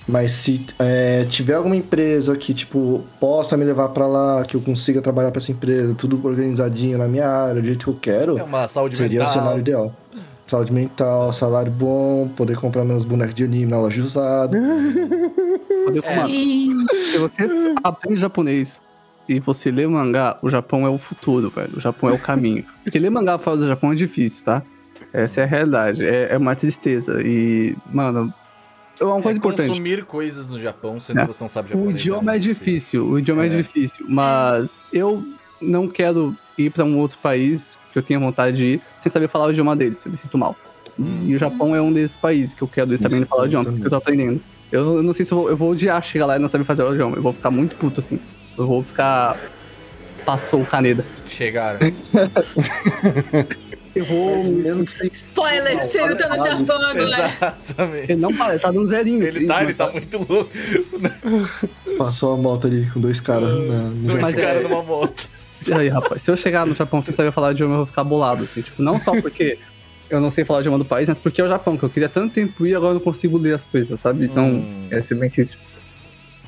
Mas 0.07 0.33
se 0.33 0.65
é, 0.79 1.23
tiver 1.25 1.53
alguma 1.53 1.75
empresa 1.77 2.35
que, 2.35 2.53
tipo, 2.53 3.03
possa 3.21 3.55
me 3.55 3.63
levar 3.63 3.87
pra 3.89 4.05
lá, 4.05 4.43
que 4.43 4.55
eu 4.55 4.59
consiga 4.61 5.01
trabalhar 5.01 5.31
pra 5.31 5.39
essa 5.39 5.51
empresa, 5.51 5.93
tudo 5.95 6.19
organizadinho 6.25 6.97
na 6.97 7.07
minha 7.07 7.27
área, 7.27 7.61
do 7.61 7.65
jeito 7.65 7.85
que 7.85 7.89
eu 7.89 7.97
quero, 8.01 8.37
É 8.37 8.43
uma 8.43 8.67
saúde 8.67 8.97
seria 8.97 9.19
mental. 9.19 9.29
o 9.29 9.39
cenário 9.39 9.59
ideal. 9.61 9.95
Saúde 10.53 10.71
mental, 10.71 11.31
salário 11.33 11.71
bom, 11.71 12.27
poder 12.37 12.55
comprar 12.55 12.85
meus 12.85 13.03
bonecos 13.03 13.33
de 13.33 13.43
anime 13.43 13.65
na 13.71 13.79
loja 13.79 13.99
usada. 14.03 14.55
Se 15.91 17.17
você 17.17 17.73
aprende 17.83 18.19
japonês 18.21 18.79
e 19.27 19.39
você 19.39 19.71
lê 19.71 19.87
mangá, 19.87 20.37
o 20.43 20.51
Japão 20.51 20.85
é 20.85 20.89
o 20.91 20.99
futuro, 20.99 21.49
velho. 21.49 21.77
O 21.77 21.79
Japão 21.81 22.11
é 22.11 22.13
o 22.13 22.19
caminho. 22.19 22.63
Porque 22.85 22.99
ler 22.99 23.09
mangá 23.09 23.39
fora 23.39 23.57
do 23.57 23.65
Japão 23.65 23.93
é 23.93 23.95
difícil, 23.95 24.45
tá? 24.45 24.61
Essa 25.11 25.41
é 25.41 25.43
a 25.43 25.47
realidade. 25.47 26.05
É, 26.05 26.33
é 26.33 26.37
uma 26.37 26.55
tristeza. 26.55 27.19
E, 27.23 27.75
mano, 27.91 28.31
é 28.99 29.03
uma 29.03 29.23
coisa 29.23 29.35
é 29.35 29.39
importante. 29.39 29.69
consumir 29.69 30.05
coisas 30.05 30.47
no 30.47 30.59
Japão, 30.59 30.99
sendo 30.99 31.21
É. 31.21 31.21
que 31.25 31.33
você 31.33 31.43
não 31.43 31.49
sabe 31.49 31.69
O 31.69 31.71
japonês. 31.77 31.99
idioma 31.99 32.31
é 32.31 32.33
muito 32.35 32.43
difícil, 32.43 33.07
o 33.07 33.17
idioma 33.17 33.43
é, 33.43 33.47
É. 33.47 33.57
difícil, 33.57 34.05
mas 34.07 34.71
eu 34.93 35.23
não 35.59 35.87
quero 35.87 36.35
ir 36.59 36.69
pra 36.69 36.85
um 36.85 36.99
outro 36.99 37.17
país 37.23 37.79
que 37.93 37.99
eu 37.99 38.03
tenha 38.03 38.19
vontade 38.19 38.57
de 38.57 38.63
ir 38.65 38.81
sem 38.97 39.09
saber 39.11 39.27
falar 39.29 39.45
o 39.47 39.51
idioma 39.51 39.75
deles, 39.75 40.03
eu 40.05 40.11
me 40.11 40.17
sinto 40.17 40.37
mal. 40.37 40.55
E 41.23 41.33
o 41.35 41.39
Japão 41.39 41.75
é 41.75 41.81
um 41.81 41.91
desses 41.93 42.17
países 42.17 42.53
que 42.53 42.61
eu 42.61 42.67
quero 42.67 42.93
ir 42.93 42.97
sabendo 42.97 43.25
falar 43.25 43.43
o 43.43 43.45
idioma, 43.45 43.65
porque 43.65 43.85
eu 43.85 43.89
tô 43.89 43.95
aprendendo. 43.95 44.41
Eu, 44.71 44.97
eu 44.97 45.03
não 45.03 45.13
sei 45.13 45.25
se 45.25 45.31
eu 45.31 45.37
vou, 45.37 45.49
eu 45.49 45.55
vou 45.57 45.71
odiar 45.71 46.01
chegar 46.03 46.25
lá 46.25 46.35
e 46.35 46.39
não 46.39 46.47
saber 46.47 46.63
fazer 46.63 46.83
o 46.83 46.93
idioma, 46.93 47.15
eu 47.15 47.21
vou 47.21 47.31
ficar 47.33 47.51
muito 47.51 47.75
puto 47.75 47.99
assim. 47.99 48.19
Eu 48.57 48.65
vou 48.65 48.83
ficar. 48.83 49.37
Passou 50.25 50.61
o 50.61 50.65
Caneda. 50.65 51.05
Chegaram. 51.27 51.79
Eu 53.95 54.05
vou. 54.05 54.37
Mas 54.37 54.49
mesmo 54.49 54.85
que 54.85 54.91
você 54.91 55.07
Spoiler, 55.13 55.77
você 55.77 56.05
não 56.05 56.17
tá 56.17 56.29
no. 56.35 56.45
Japão 56.45 56.81
agora. 56.81 57.03
Exatamente. 57.03 58.11
Ele 58.11 58.21
não 58.21 58.33
para, 58.33 58.53
ele 58.53 58.59
tá 58.59 58.71
dando 58.71 58.87
zerinho. 58.87 59.23
Ele 59.23 59.45
tá, 59.45 59.63
ele 59.63 59.73
tá 59.75 59.91
muito 59.91 60.17
louco. 60.17 60.49
passou 61.97 62.33
a 62.33 62.37
moto 62.37 62.65
ali 62.67 62.89
com 62.91 62.99
dois 62.99 63.19
caras 63.19 63.49
na, 63.49 63.81
no 63.83 64.07
Dois 64.13 64.33
caras 64.33 64.65
é- 64.65 64.67
numa 64.67 64.81
moto. 64.81 65.29
Aí, 65.71 65.87
rapaz, 65.89 66.21
se 66.21 66.29
eu 66.31 66.37
chegar 66.37 66.65
no 66.65 66.73
Japão 66.73 67.01
sem 67.01 67.13
saber 67.13 67.31
falar 67.31 67.49
o 67.49 67.51
idioma, 67.51 67.73
eu 67.73 67.77
vou 67.79 67.85
ficar 67.87 68.03
bolado, 68.03 68.43
assim. 68.43 68.61
Tipo, 68.61 68.81
não 68.81 68.97
só 68.99 69.15
porque 69.15 69.57
eu 70.09 70.19
não 70.19 70.29
sei 70.31 70.43
falar 70.45 70.59
o 70.59 70.61
idioma 70.61 70.77
do 70.77 70.85
país, 70.85 71.07
mas 71.07 71.17
porque 71.19 71.41
é 71.41 71.43
o 71.43 71.47
Japão, 71.47 71.77
que 71.77 71.83
eu 71.83 71.89
queria 71.89 72.09
tanto 72.09 72.33
tempo 72.33 72.65
ir 72.65 72.71
e 72.71 72.75
agora 72.75 72.91
eu 72.91 72.95
não 72.95 73.01
consigo 73.01 73.37
ler 73.37 73.53
as 73.55 73.65
coisas, 73.67 73.99
sabe? 73.99 74.25
Então, 74.25 74.45
Hum. 74.45 74.87
é 74.91 75.03
ser 75.03 75.15
bem 75.15 75.29
crítico. 75.29 75.61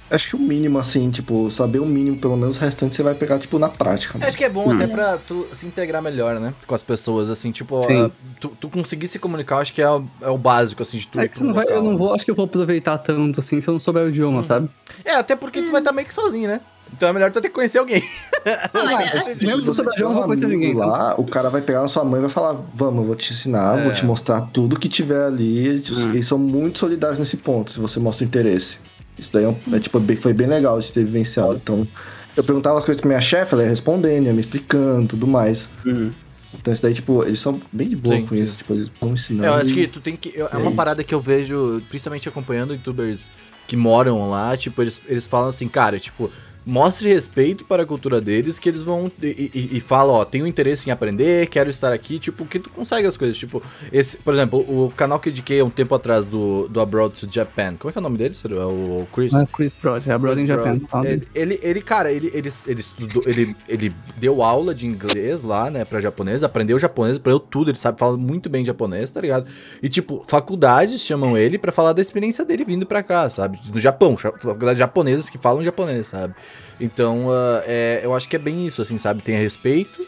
Acho 0.07 0.27
que 0.29 0.35
o 0.35 0.39
mínimo, 0.39 0.77
assim, 0.77 1.09
tipo, 1.09 1.49
saber 1.49 1.79
o 1.79 1.85
mínimo, 1.85 2.17
pelo 2.17 2.37
menos 2.37 2.57
o 2.57 2.59
restante 2.59 2.95
você 2.95 3.01
vai 3.01 3.15
pegar, 3.15 3.39
tipo, 3.39 3.57
na 3.57 3.69
prática. 3.69 4.19
né? 4.19 4.27
Acho 4.27 4.37
que 4.37 4.43
é 4.43 4.49
bom 4.49 4.69
Hum. 4.69 4.75
até 4.75 4.85
pra 4.85 5.17
tu 5.17 5.47
se 5.51 5.65
integrar 5.65 5.99
melhor, 5.99 6.39
né? 6.39 6.53
Com 6.67 6.75
as 6.75 6.83
pessoas, 6.83 7.31
assim, 7.31 7.51
tipo, 7.51 7.81
Sim. 7.81 8.03
ah, 8.05 8.11
tu, 8.39 8.49
tu 8.49 8.69
conseguir 8.69 9.07
se 9.07 9.17
comunicar, 9.17 9.57
acho 9.57 9.73
que 9.73 9.81
é, 9.81 9.89
o- 9.89 10.05
é 10.21 10.29
o 10.29 10.37
básico, 10.37 10.83
assim, 10.83 10.99
de 10.99 11.07
tu 11.07 11.19
É 11.19 11.27
que 11.27 11.43
não 11.43 11.55
vai, 11.55 11.65
eu 11.67 11.81
não 11.81 11.93
né? 11.93 11.97
vou, 11.97 12.13
acho 12.13 12.23
que 12.23 12.29
eu 12.29 12.35
vou 12.35 12.45
aproveitar 12.45 12.99
tanto 12.99 13.39
assim 13.39 13.59
se 13.59 13.67
eu 13.67 13.71
não 13.73 13.79
souber 13.79 14.03
o 14.03 14.09
idioma, 14.09 14.43
sabe? 14.43 14.69
É, 15.03 15.15
até 15.15 15.35
porque 15.35 15.63
tu 15.63 15.71
vai 15.71 15.81
estar 15.81 15.91
meio 15.91 16.07
que 16.07 16.13
sozinho, 16.13 16.47
né? 16.49 16.61
Então 16.93 17.09
é 17.09 17.13
melhor 17.13 17.31
tu 17.31 17.41
ter 17.41 17.49
que 17.49 17.53
conhecer 17.55 17.79
alguém. 17.79 18.01
Olha, 18.73 19.11
mas 19.13 19.27
assim, 19.27 19.45
mesmo 19.45 19.61
se 19.61 19.73
souber 19.73 19.85
você 19.93 19.95
idioma, 19.95 19.99
eu 19.99 20.07
não 20.09 20.13
vou 20.15 20.23
conhecer 20.25 20.47
ninguém. 20.47 20.71
então. 20.71 20.87
Lá, 20.87 21.15
o 21.19 21.25
cara 21.25 21.49
vai 21.49 21.61
pegar 21.61 21.81
na 21.81 21.87
sua 21.87 22.03
mãe 22.05 22.19
e 22.19 22.21
vai 22.21 22.29
falar: 22.29 22.53
Vamos, 22.73 23.01
eu 23.01 23.05
vou 23.07 23.15
te 23.15 23.33
ensinar, 23.33 23.79
É. 23.79 23.83
vou 23.83 23.91
te 23.91 24.05
mostrar 24.05 24.41
tudo 24.41 24.79
que 24.79 24.87
tiver 24.87 25.25
ali. 25.25 25.67
Eles, 25.67 25.89
Hum. 25.91 26.09
eles 26.11 26.27
são 26.27 26.37
muito 26.37 26.79
solidários 26.79 27.19
nesse 27.19 27.37
ponto, 27.37 27.71
se 27.71 27.79
você 27.79 27.99
mostra 27.99 28.25
interesse. 28.25 28.77
Isso 29.17 29.31
daí 29.33 29.43
é, 29.45 29.47
um- 29.49 29.57
é, 29.75 29.79
tipo, 29.79 29.99
bem- 29.99 30.17
foi 30.17 30.33
bem 30.33 30.47
legal 30.47 30.79
de 30.79 30.91
ter 30.91 31.03
vivenciado. 31.03 31.55
Então, 31.55 31.87
eu 32.35 32.43
perguntava 32.43 32.77
as 32.77 32.85
coisas 32.85 32.99
pra 33.01 33.07
minha 33.07 33.21
chefe, 33.21 33.53
ela 33.53 33.63
ia 33.63 33.69
respondendo, 33.69 34.25
ia 34.27 34.33
me 34.33 34.41
explicando 34.41 35.07
tudo 35.07 35.25
mais. 35.27 35.69
Uhum. 35.85 36.11
Então, 36.53 36.71
isso 36.71 36.81
daí, 36.81 36.93
tipo, 36.93 37.23
eles 37.23 37.39
são 37.39 37.59
bem 37.71 37.89
de 37.89 37.95
boa 37.97 38.15
Sim, 38.15 38.25
com 38.25 38.35
sim. 38.35 38.43
isso. 38.43 38.57
Tipo, 38.57 38.73
eles 38.73 38.89
vão 39.01 39.11
ensinando. 39.13 39.47
eu 39.47 39.53
acho 39.55 39.73
que 39.73 39.87
tu 39.87 39.99
tem 39.99 40.15
que. 40.15 40.31
eu- 40.33 40.45
É 40.47 40.49
É 40.53 40.57
uma 40.57 40.67
isso. 40.67 40.75
parada 40.75 41.03
que 41.03 41.13
eu 41.13 41.19
vejo, 41.19 41.81
principalmente 41.89 42.29
acompanhando 42.29 42.73
youtubers 42.73 43.29
que 43.67 43.75
moram 43.75 44.29
lá, 44.29 44.55
tipo, 44.55 44.81
eles, 44.81 45.01
eles 45.07 45.25
falam 45.25 45.49
assim, 45.49 45.67
cara, 45.67 45.99
tipo. 45.99 46.29
Mostre 46.65 47.09
respeito 47.09 47.63
para 47.65 47.83
a 47.83 47.85
cultura 47.85 48.19
deles, 48.19 48.57
que 48.57 48.67
eles 48.67 48.81
vão. 48.81 49.11
E, 49.21 49.51
e, 49.53 49.77
e 49.77 49.79
fala, 49.79 50.11
ó, 50.13 50.25
tenho 50.25 50.47
interesse 50.47 50.89
em 50.89 50.91
aprender, 50.91 51.47
quero 51.47 51.69
estar 51.69 51.93
aqui, 51.93 52.17
tipo, 52.17 52.45
que 52.45 52.59
tu 52.59 52.69
consegue 52.69 53.07
as 53.07 53.15
coisas. 53.15 53.37
Tipo, 53.37 53.61
esse, 53.91 54.17
por 54.17 54.33
exemplo, 54.33 54.59
o 54.61 54.91
canal 54.95 55.19
que 55.19 55.29
eu 55.29 55.31
indiquei 55.31 55.59
há 55.59 55.65
um 55.65 55.69
tempo 55.69 55.93
atrás 55.93 56.25
do, 56.25 56.67
do 56.67 56.81
Abroad 56.81 57.13
to 57.19 57.27
Japan. 57.31 57.75
Como 57.75 57.89
é 57.89 57.91
que 57.91 57.97
é 57.97 58.01
o 58.01 58.03
nome 58.03 58.17
dele? 58.17 58.35
É 58.43 58.65
o 58.65 59.07
Chris? 59.13 59.33
É 59.33 59.45
Chris 59.45 59.73
Prod, 59.73 60.05
é 60.07 60.11
a 60.11 60.17
Brother 60.17 60.43
in 60.43 60.47
Japan. 60.47 60.79
Fala. 60.89 61.07
Ele, 61.07 61.27
ele, 61.35 61.59
ele, 61.61 61.81
cara, 61.81 62.11
ele, 62.11 62.31
ele, 62.33 62.49
ele 62.67 62.79
estudou, 62.79 63.21
ele, 63.27 63.55
ele 63.69 63.93
deu 64.17 64.41
aula 64.41 64.73
de 64.73 64.87
inglês 64.87 65.43
lá, 65.43 65.69
né, 65.69 65.85
pra 65.85 66.01
japonês, 66.01 66.43
aprendeu 66.43 66.79
japonês, 66.79 67.17
aprendeu 67.17 67.39
tudo, 67.39 67.69
ele 67.71 67.77
sabe 67.77 67.99
falar 67.99 68.17
muito 68.17 68.49
bem 68.49 68.65
japonês, 68.65 69.09
tá 69.11 69.21
ligado? 69.21 69.45
E, 69.83 69.87
tipo, 69.89 70.23
faculdades 70.27 71.01
chamam 71.01 71.37
ele 71.37 71.57
pra 71.59 71.71
falar 71.71 71.93
da 71.93 72.01
experiência 72.01 72.43
dele 72.43 72.65
vindo 72.65 72.85
pra 72.85 73.03
cá, 73.03 73.29
sabe? 73.29 73.59
No 73.71 73.79
Japão, 73.79 74.17
ja- 74.17 74.31
faculdades 74.31 74.79
japonesas 74.79 75.29
que 75.29 75.37
falam 75.37 75.63
japonês, 75.63 76.07
sabe? 76.07 76.33
Então, 76.79 77.27
ah, 77.31 77.63
é, 77.65 78.01
eu 78.03 78.13
acho 78.13 78.27
que 78.27 78.35
é 78.35 78.39
bem 78.39 78.65
isso, 78.65 78.81
assim, 78.81 78.97
sabe? 78.97 79.21
Tem 79.21 79.35
respeito, 79.37 80.05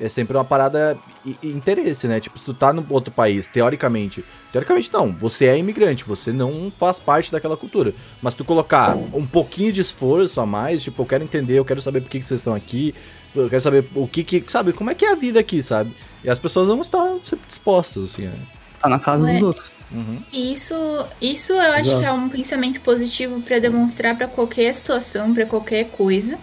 é 0.00 0.08
sempre 0.08 0.36
uma 0.36 0.44
parada 0.44 0.96
e, 1.24 1.36
e 1.42 1.48
interesse, 1.48 2.06
né? 2.06 2.20
Tipo, 2.20 2.38
se 2.38 2.44
tu 2.44 2.54
tá 2.54 2.72
num 2.72 2.84
outro 2.88 3.12
país, 3.12 3.48
teoricamente. 3.48 4.24
Teoricamente 4.52 4.90
não, 4.92 5.12
você 5.12 5.46
é 5.46 5.58
imigrante, 5.58 6.04
você 6.04 6.32
não 6.32 6.72
faz 6.78 6.98
parte 6.98 7.32
daquela 7.32 7.56
cultura. 7.56 7.92
Mas 8.22 8.34
tu 8.34 8.44
colocar 8.44 8.96
um 8.96 9.26
pouquinho 9.26 9.72
de 9.72 9.80
esforço 9.80 10.40
a 10.40 10.46
mais, 10.46 10.82
tipo, 10.82 11.02
eu 11.02 11.06
quero 11.06 11.24
entender, 11.24 11.58
eu 11.58 11.64
quero 11.64 11.82
saber 11.82 12.00
por 12.00 12.10
que, 12.10 12.18
que 12.18 12.24
vocês 12.24 12.40
estão 12.40 12.54
aqui, 12.54 12.94
eu 13.34 13.48
quero 13.48 13.60
saber 13.60 13.84
o 13.94 14.06
que 14.06 14.22
que. 14.22 14.44
Sabe, 14.48 14.72
como 14.72 14.90
é 14.90 14.94
que 14.94 15.04
é 15.04 15.12
a 15.12 15.16
vida 15.16 15.40
aqui, 15.40 15.62
sabe? 15.62 15.94
E 16.22 16.30
as 16.30 16.38
pessoas 16.38 16.68
vão 16.68 16.80
estar 16.80 17.06
sempre 17.24 17.46
dispostas, 17.46 18.04
assim, 18.04 18.22
né? 18.22 18.38
Tá 18.80 18.88
na 18.88 18.98
casa 18.98 19.24
Ué. 19.24 19.34
dos 19.34 19.42
outros. 19.42 19.77
Uhum. 19.90 20.22
E 20.32 20.52
Isso, 20.52 20.74
isso 21.20 21.52
eu 21.52 21.72
acho 21.72 21.90
Exato. 21.90 22.00
que 22.00 22.04
é 22.04 22.12
um 22.12 22.28
pensamento 22.28 22.80
positivo 22.82 23.40
para 23.40 23.58
demonstrar 23.58 24.16
para 24.16 24.28
qualquer 24.28 24.74
situação, 24.74 25.32
para 25.34 25.46
qualquer 25.46 25.90
coisa. 25.90 26.38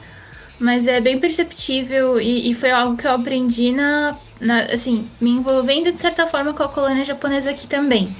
Mas 0.60 0.88
é 0.88 1.00
bem 1.02 1.20
perceptível 1.20 2.20
e, 2.20 2.50
e 2.52 2.56
foi 2.56 2.72
algo 2.72 2.98
que 2.98 3.06
eu 3.06 3.12
aprendi 3.12 3.72
na, 3.72 4.18
na- 4.40 4.64
assim, 4.66 5.08
me 5.20 5.32
envolvendo 5.32 5.92
de 5.92 6.00
certa 6.00 6.28
forma 6.28 6.54
com 6.54 6.64
a 6.64 6.70
colônia 6.70 7.06
japonesa 7.06 7.52
aqui 7.52 7.68
também. 7.68 8.16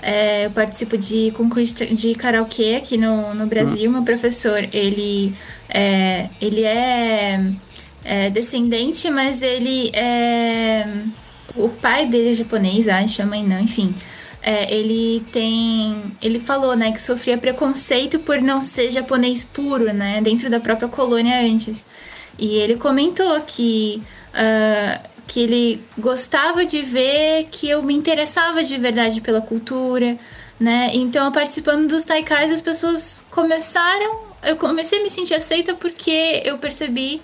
É, 0.00 0.46
eu 0.46 0.50
participo 0.50 0.98
de 0.98 1.32
concurso 1.32 1.74
de 1.86 2.14
karaokê 2.14 2.76
aqui 2.76 2.96
no, 2.98 3.34
no 3.34 3.46
Brasil. 3.46 3.90
Meu 3.90 4.02
professor, 4.02 4.66
ele 4.72 5.34
é, 5.68 6.28
ele 6.40 6.64
é, 6.64 7.52
é 8.04 8.30
descendente, 8.30 9.10
mas 9.10 9.42
ele 9.42 9.90
é. 9.94 10.86
O 11.54 11.68
pai 11.68 12.06
dele 12.06 12.30
é 12.32 12.34
japonês, 12.34 12.88
acho, 12.88 13.22
a 13.22 13.26
mãe 13.26 13.44
não, 13.44 13.60
enfim. 13.60 13.94
É, 14.42 14.74
ele 14.74 15.24
tem. 15.32 16.02
Ele 16.20 16.40
falou, 16.40 16.74
né, 16.74 16.90
que 16.90 17.00
sofria 17.00 17.38
preconceito 17.38 18.18
por 18.18 18.42
não 18.42 18.60
ser 18.60 18.90
japonês 18.90 19.44
puro, 19.44 19.92
né, 19.92 20.20
dentro 20.20 20.50
da 20.50 20.58
própria 20.58 20.88
colônia 20.88 21.40
antes. 21.40 21.84
E 22.38 22.56
ele 22.56 22.76
comentou 22.76 23.40
que. 23.42 24.02
Uh, 24.34 25.12
que 25.26 25.40
ele 25.40 25.84
gostava 25.96 26.66
de 26.66 26.82
ver 26.82 27.44
que 27.50 27.68
eu 27.68 27.82
me 27.82 27.94
interessava 27.94 28.62
de 28.64 28.76
verdade 28.76 29.20
pela 29.20 29.40
cultura, 29.40 30.18
né? 30.58 30.90
Então, 30.92 31.30
participando 31.32 31.88
dos 31.88 32.04
taikais, 32.04 32.52
as 32.52 32.60
pessoas 32.60 33.24
começaram. 33.30 34.20
Eu 34.42 34.56
comecei 34.56 34.98
a 34.98 35.02
me 35.02 35.08
sentir 35.08 35.34
aceita 35.34 35.74
porque 35.74 36.42
eu 36.44 36.58
percebi 36.58 37.22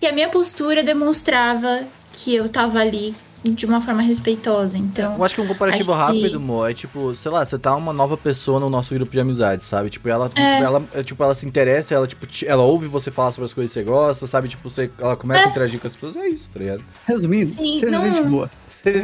que 0.00 0.06
a 0.06 0.12
minha 0.12 0.28
postura 0.28 0.82
demonstrava 0.82 1.86
que 2.12 2.34
eu 2.34 2.48
tava 2.48 2.80
ali 2.80 3.14
de 3.44 3.66
uma 3.66 3.80
forma 3.80 4.02
respeitosa. 4.02 4.76
Então, 4.76 5.16
eu 5.16 5.24
acho 5.24 5.34
que 5.34 5.40
um 5.40 5.46
comparativo 5.46 5.92
rápido, 5.92 6.38
que... 6.38 6.38
Mo, 6.38 6.66
é 6.66 6.74
tipo, 6.74 7.14
sei 7.14 7.30
lá, 7.30 7.44
você 7.44 7.58
tá 7.58 7.74
uma 7.74 7.92
nova 7.92 8.16
pessoa 8.16 8.60
no 8.60 8.68
nosso 8.68 8.94
grupo 8.94 9.10
de 9.10 9.20
amizade, 9.20 9.62
sabe? 9.62 9.90
Tipo, 9.90 10.08
ela, 10.08 10.30
é. 10.34 10.60
ela, 10.60 10.82
é, 10.94 11.02
tipo, 11.02 11.22
ela 11.22 11.34
se 11.34 11.46
interessa, 11.46 11.94
ela, 11.94 12.06
tipo, 12.06 12.26
ela 12.46 12.62
ouve 12.62 12.86
você 12.86 13.10
falar 13.10 13.30
sobre 13.30 13.46
as 13.46 13.54
coisas 13.54 13.72
que 13.72 13.80
você 13.80 13.84
gosta, 13.84 14.26
sabe? 14.26 14.48
Tipo, 14.48 14.68
você, 14.68 14.90
ela 14.98 15.16
começa 15.16 15.44
é. 15.44 15.46
a 15.46 15.50
interagir 15.50 15.80
com 15.80 15.86
as 15.86 15.94
pessoas, 15.94 16.16
é 16.16 16.28
isso, 16.28 16.50
tá 16.50 16.58
ligado? 16.58 16.84
Resumindo, 17.06 17.52
Sim, 17.52 17.80
não... 17.86 18.02
gente 18.02 18.28
boa. 18.28 18.50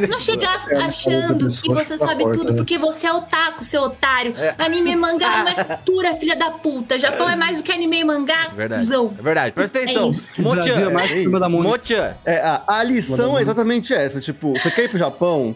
Não 0.09 0.19
chegar 0.21 0.65
é, 0.69 0.75
achando 0.77 1.47
que 1.47 1.69
você 1.69 1.97
sabe 1.97 2.23
porta, 2.23 2.37
tudo, 2.37 2.51
né? 2.51 2.57
porque 2.57 2.77
você 2.77 3.07
é 3.07 3.13
otaku, 3.13 3.63
seu 3.63 3.83
otário. 3.83 4.33
É. 4.37 4.55
Anime 4.57 4.91
e 4.91 4.95
mangá 4.95 5.43
não 5.43 5.47
é 5.51 5.63
cultura, 5.63 6.15
filha 6.15 6.35
da 6.35 6.51
puta. 6.51 6.97
Japão 6.97 7.29
é 7.29 7.35
mais 7.35 7.57
do 7.57 7.63
que 7.63 7.71
anime 7.71 7.99
e 7.99 8.03
mangá. 8.03 8.49
Verdade. 8.55 8.91
É 8.91 9.21
verdade. 9.21 9.51
Presta 9.53 9.79
atenção. 9.79 10.11
É 10.37 10.41
Mocha. 10.41 10.71
É 10.71 10.89
mais 10.89 11.31
da 11.31 11.49
Mocha. 11.49 12.17
É, 12.25 12.39
a, 12.39 12.63
a 12.67 12.83
lição 12.83 13.37
é 13.37 13.41
exatamente 13.41 13.93
essa. 13.93 14.19
Tipo, 14.19 14.53
você 14.53 14.71
quer 14.71 14.85
ir 14.85 14.89
pro 14.89 14.97
Japão? 14.97 15.55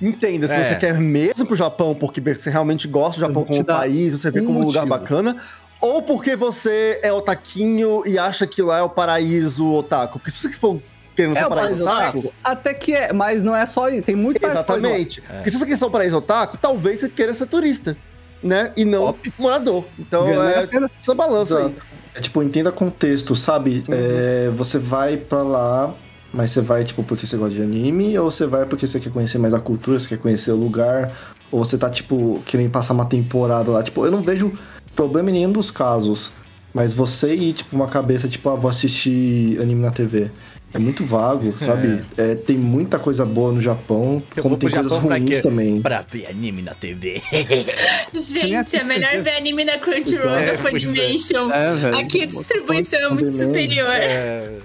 Entenda, 0.00 0.46
se 0.46 0.54
é. 0.54 0.64
você 0.64 0.76
quer 0.76 0.94
mesmo 0.94 1.44
pro 1.44 1.56
Japão, 1.56 1.92
porque 1.92 2.20
você 2.20 2.48
realmente 2.48 2.86
gosta 2.86 3.20
do 3.20 3.26
Japão 3.26 3.44
como 3.44 3.64
país, 3.64 4.12
você 4.12 4.30
vê 4.30 4.40
um 4.40 4.46
como 4.46 4.60
um 4.60 4.64
lugar 4.64 4.86
bacana, 4.86 5.36
ou 5.80 6.02
porque 6.02 6.36
você 6.36 7.00
é 7.02 7.12
otaquinho 7.12 8.02
e 8.06 8.16
acha 8.16 8.46
que 8.46 8.62
lá 8.62 8.78
é 8.78 8.82
o 8.82 8.88
paraíso 8.88 9.68
otaku. 9.72 10.20
Porque 10.20 10.30
se 10.30 10.38
você 10.38 10.52
for 10.52 10.80
querendo 11.18 11.34
ser 11.34 11.42
é 11.42 11.48
paraíso 11.48 11.82
otaku. 11.82 12.18
otaku. 12.18 12.34
Até 12.44 12.74
que 12.74 12.94
é, 12.94 13.12
mas 13.12 13.42
não 13.42 13.56
é 13.56 13.66
só 13.66 13.88
isso, 13.88 14.02
tem 14.02 14.14
muito 14.14 14.44
Exatamente. 14.44 15.20
É. 15.28 15.34
Porque 15.34 15.50
se 15.50 15.58
você 15.58 15.66
quer 15.66 15.76
ser 15.76 15.84
um 15.84 15.90
paraíso 15.90 16.16
otaku, 16.16 16.56
talvez 16.58 17.00
você 17.00 17.08
queira 17.08 17.34
ser 17.34 17.46
turista, 17.46 17.96
né? 18.40 18.72
E 18.76 18.84
não 18.84 19.06
Top. 19.06 19.32
morador. 19.36 19.84
Então 19.98 20.28
é 20.28 20.68
essa 21.00 21.14
balança 21.14 21.58
aí. 21.58 21.74
É 22.14 22.20
tipo, 22.20 22.40
entenda 22.40 22.70
contexto, 22.70 23.34
sabe? 23.34 23.82
Uhum. 23.88 23.94
É, 23.94 24.50
você 24.54 24.78
vai 24.78 25.16
pra 25.16 25.42
lá, 25.42 25.92
mas 26.32 26.52
você 26.52 26.60
vai, 26.60 26.84
tipo, 26.84 27.02
porque 27.02 27.26
você 27.26 27.36
gosta 27.36 27.54
de 27.54 27.62
anime, 27.62 28.16
ou 28.16 28.30
você 28.30 28.46
vai 28.46 28.64
porque 28.64 28.86
você 28.86 29.00
quer 29.00 29.10
conhecer 29.10 29.38
mais 29.38 29.52
a 29.52 29.58
cultura, 29.58 29.98
você 29.98 30.08
quer 30.08 30.18
conhecer 30.18 30.52
o 30.52 30.56
lugar, 30.56 31.12
ou 31.50 31.64
você 31.64 31.76
tá, 31.76 31.90
tipo, 31.90 32.40
querendo 32.46 32.70
passar 32.70 32.94
uma 32.94 33.06
temporada 33.06 33.72
lá. 33.72 33.82
Tipo, 33.82 34.04
eu 34.04 34.10
não 34.10 34.22
vejo 34.22 34.56
problema 34.94 35.30
em 35.30 35.34
nenhum 35.34 35.52
dos 35.52 35.70
casos. 35.70 36.30
Mas 36.72 36.94
você 36.94 37.34
ir, 37.34 37.54
tipo, 37.54 37.74
uma 37.74 37.88
cabeça, 37.88 38.28
tipo, 38.28 38.48
ah, 38.50 38.54
vou 38.54 38.70
assistir 38.70 39.60
anime 39.60 39.82
na 39.82 39.90
TV. 39.90 40.30
É 40.72 40.78
muito 40.78 41.04
vago, 41.04 41.54
sabe? 41.58 42.04
É. 42.16 42.32
É, 42.32 42.34
tem 42.34 42.56
muita 42.56 42.98
coisa 42.98 43.24
boa 43.24 43.52
no 43.52 43.60
Japão, 43.60 44.22
Eu 44.36 44.42
como 44.42 44.56
tem 44.56 44.68
coisas 44.68 44.92
ruins 44.92 45.40
também. 45.40 45.80
Pra 45.80 46.02
ver 46.02 46.26
anime 46.26 46.60
na 46.60 46.74
TV. 46.74 47.22
Gente, 48.12 48.76
é 48.76 48.84
melhor 48.84 49.22
ver 49.22 49.36
anime 49.36 49.64
na 49.64 49.78
Crunchyroll 49.78 50.36
é, 50.36 50.52
da 50.52 50.58
Funimation. 50.58 51.50
É, 51.50 52.00
Aqui 52.00 52.22
a 52.22 52.26
distribuição 52.26 52.98
é 52.98 53.08
muito 53.08 53.32
superior. 53.32 53.88
É. 53.90 54.58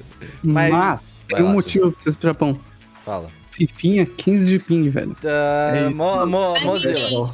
Mas, 0.43 0.71
Mas 0.71 1.05
tem 1.27 1.43
um 1.43 1.53
motivo 1.53 1.91
pra 1.91 2.01
vocês 2.01 2.15
pro 2.15 2.30
Japão. 2.30 2.59
Fala. 3.05 3.30
Fifinha 3.51 4.05
15 4.05 4.45
de 4.47 4.59
ping, 4.59 4.89
velho. 4.89 5.15
Uh, 5.23 5.95
mo, 5.95 6.25
mo, 6.25 6.59
Mozilla. 6.61 7.27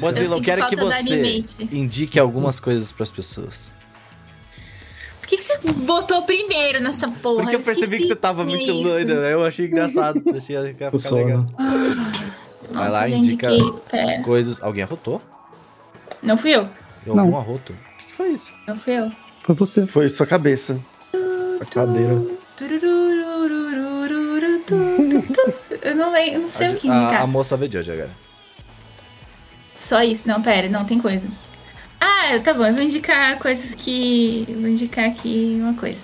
Mozilla, 0.00 0.36
eu 0.36 0.42
quero 0.42 0.66
que 0.66 0.76
você 0.76 1.44
indique 1.70 2.18
algumas 2.18 2.58
coisas 2.58 2.90
pras 2.92 3.10
pessoas 3.10 3.72
que, 5.32 5.38
que 5.38 5.44
você 5.44 5.58
botou 5.72 6.22
primeiro 6.22 6.80
nessa 6.80 7.08
porra? 7.08 7.42
Porque 7.42 7.56
eu 7.56 7.60
percebi 7.60 7.98
que 7.98 8.08
tu 8.08 8.16
tava 8.16 8.44
muito 8.44 8.62
isso. 8.62 8.82
loira, 8.82 9.20
né? 9.20 9.32
Eu 9.32 9.44
achei 9.44 9.66
engraçado. 9.66 10.22
achei 10.36 10.56
que 10.74 10.84
ia 10.84 10.90
ficar 10.90 11.14
legal. 11.14 11.46
Ah, 11.58 12.12
Vai 12.70 12.90
lá, 12.90 13.08
indica 13.08 13.48
coisas. 14.24 14.62
Alguém 14.62 14.84
arrotou? 14.84 15.20
Não 16.22 16.36
fui 16.36 16.50
eu. 16.50 16.68
Eu 17.06 17.16
ouvi 17.16 17.28
um 17.28 17.36
arroto. 17.36 17.72
O 17.72 17.98
que, 17.98 18.06
que 18.06 18.12
foi 18.14 18.28
isso? 18.30 18.52
Não 18.66 18.76
fui 18.76 18.94
eu. 18.94 19.10
Foi 19.42 19.54
você. 19.54 19.86
Foi 19.86 20.08
sua 20.08 20.26
cabeça. 20.26 20.78
A 21.60 21.64
cadeira. 21.64 22.12
Eu 25.82 25.96
não 25.96 26.12
lembro, 26.12 26.42
não 26.42 26.48
sei 26.50 26.68
a, 26.68 26.70
o 26.70 26.76
que 26.76 26.88
indicar. 26.88 27.14
A, 27.14 27.22
a 27.22 27.26
moça 27.26 27.56
veio 27.56 27.70
de 27.70 27.78
hoje 27.78 27.92
agora. 27.92 28.10
Só 29.80 30.02
isso? 30.02 30.28
Não, 30.28 30.40
pera, 30.40 30.68
não, 30.68 30.84
tem 30.84 30.98
coisas. 31.00 31.51
Ah, 32.04 32.40
tá 32.40 32.52
bom, 32.52 32.66
eu 32.66 32.74
vou 32.74 32.82
indicar 32.82 33.38
coisas 33.38 33.76
que. 33.76 34.44
vou 34.58 34.68
indicar 34.68 35.04
aqui 35.04 35.56
uma 35.60 35.74
coisa. 35.74 36.00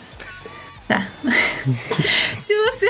Tá. 0.86 1.08
Se 2.38 2.54
você. 2.54 2.88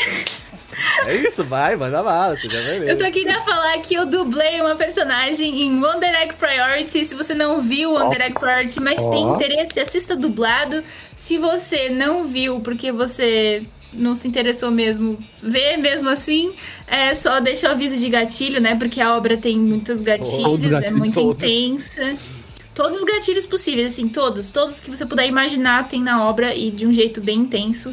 É 1.07 1.15
isso, 1.17 1.43
vai, 1.43 1.75
manda 1.75 2.03
bala, 2.03 2.37
você 2.37 2.51
já 2.51 2.61
vai 2.61 2.79
ver. 2.81 2.91
Eu 2.91 2.99
só 2.99 3.11
queria 3.11 3.41
falar 3.41 3.79
que 3.79 3.95
eu 3.95 4.05
dublei 4.05 4.61
uma 4.61 4.77
personagem 4.77 5.63
em 5.63 5.83
Wonder 5.83 6.15
Egg 6.21 6.35
Priority. 6.35 7.07
Se 7.07 7.15
você 7.15 7.35
não 7.35 7.63
viu 7.63 7.95
Wonder 7.95 8.21
Egg 8.21 8.39
Priority, 8.39 8.79
mas 8.79 9.01
oh. 9.01 9.11
tem 9.11 9.23
interesse, 9.27 9.81
assista 9.81 10.15
dublado. 10.15 10.85
Se 11.17 11.39
você 11.39 11.89
não 11.89 12.27
viu, 12.27 12.61
porque 12.61 12.93
você 12.93 13.65
não 13.91 14.15
se 14.15 14.29
interessou 14.29 14.71
mesmo, 14.71 15.19
vê 15.43 15.79
mesmo 15.79 16.11
assim, 16.11 16.53
é 16.87 17.15
só 17.15 17.41
deixa 17.41 17.69
o 17.69 17.73
aviso 17.73 17.97
de 17.97 18.09
gatilho, 18.11 18.61
né? 18.61 18.75
Porque 18.75 19.01
a 19.01 19.17
obra 19.17 19.39
tem 19.39 19.57
muitos 19.57 20.03
gatilhos, 20.03 20.73
oh, 20.73 20.77
é 20.77 20.91
muito 20.91 21.15
todos. 21.15 21.43
intensa. 21.43 22.48
Todos 22.79 22.97
os 22.97 23.03
gatilhos 23.03 23.45
possíveis, 23.45 23.93
assim, 23.93 24.07
todos. 24.07 24.53
Todos 24.53 24.79
que 24.79 24.89
você 24.89 25.05
puder 25.05 25.27
imaginar 25.27 25.89
tem 25.89 26.01
na 26.01 26.25
obra 26.25 26.55
e 26.55 26.71
de 26.71 26.87
um 26.87 26.93
jeito 26.93 27.21
bem 27.21 27.41
intenso. 27.41 27.93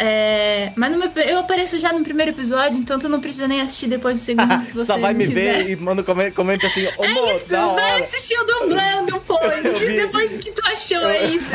É, 0.00 0.72
mas 0.76 0.96
meu, 0.96 1.10
eu 1.24 1.38
apareço 1.40 1.76
já 1.78 1.92
no 1.92 2.04
primeiro 2.04 2.30
episódio, 2.30 2.78
então 2.78 3.00
tu 3.00 3.08
não 3.08 3.20
precisa 3.20 3.48
nem 3.48 3.60
assistir 3.60 3.88
depois 3.88 4.18
do 4.18 4.22
segundo, 4.22 4.60
se 4.62 4.72
você 4.72 4.86
Só 4.86 4.96
vai 4.98 5.12
me 5.12 5.26
quiser. 5.26 5.64
ver 5.64 5.70
e 5.70 5.76
manda 5.76 6.04
comenta, 6.04 6.30
comenta 6.30 6.66
assim, 6.68 6.86
ô, 6.96 7.04
é 7.04 7.36
isso, 7.36 7.48
vai 7.48 8.02
assistir 8.02 8.38
o 8.38 8.44
dublando, 8.44 9.20
pô. 9.20 9.36
depois 9.86 10.30
do 10.30 10.38
que 10.38 10.52
tu 10.52 10.62
achou, 10.64 11.08
é 11.08 11.26
isso. 11.26 11.50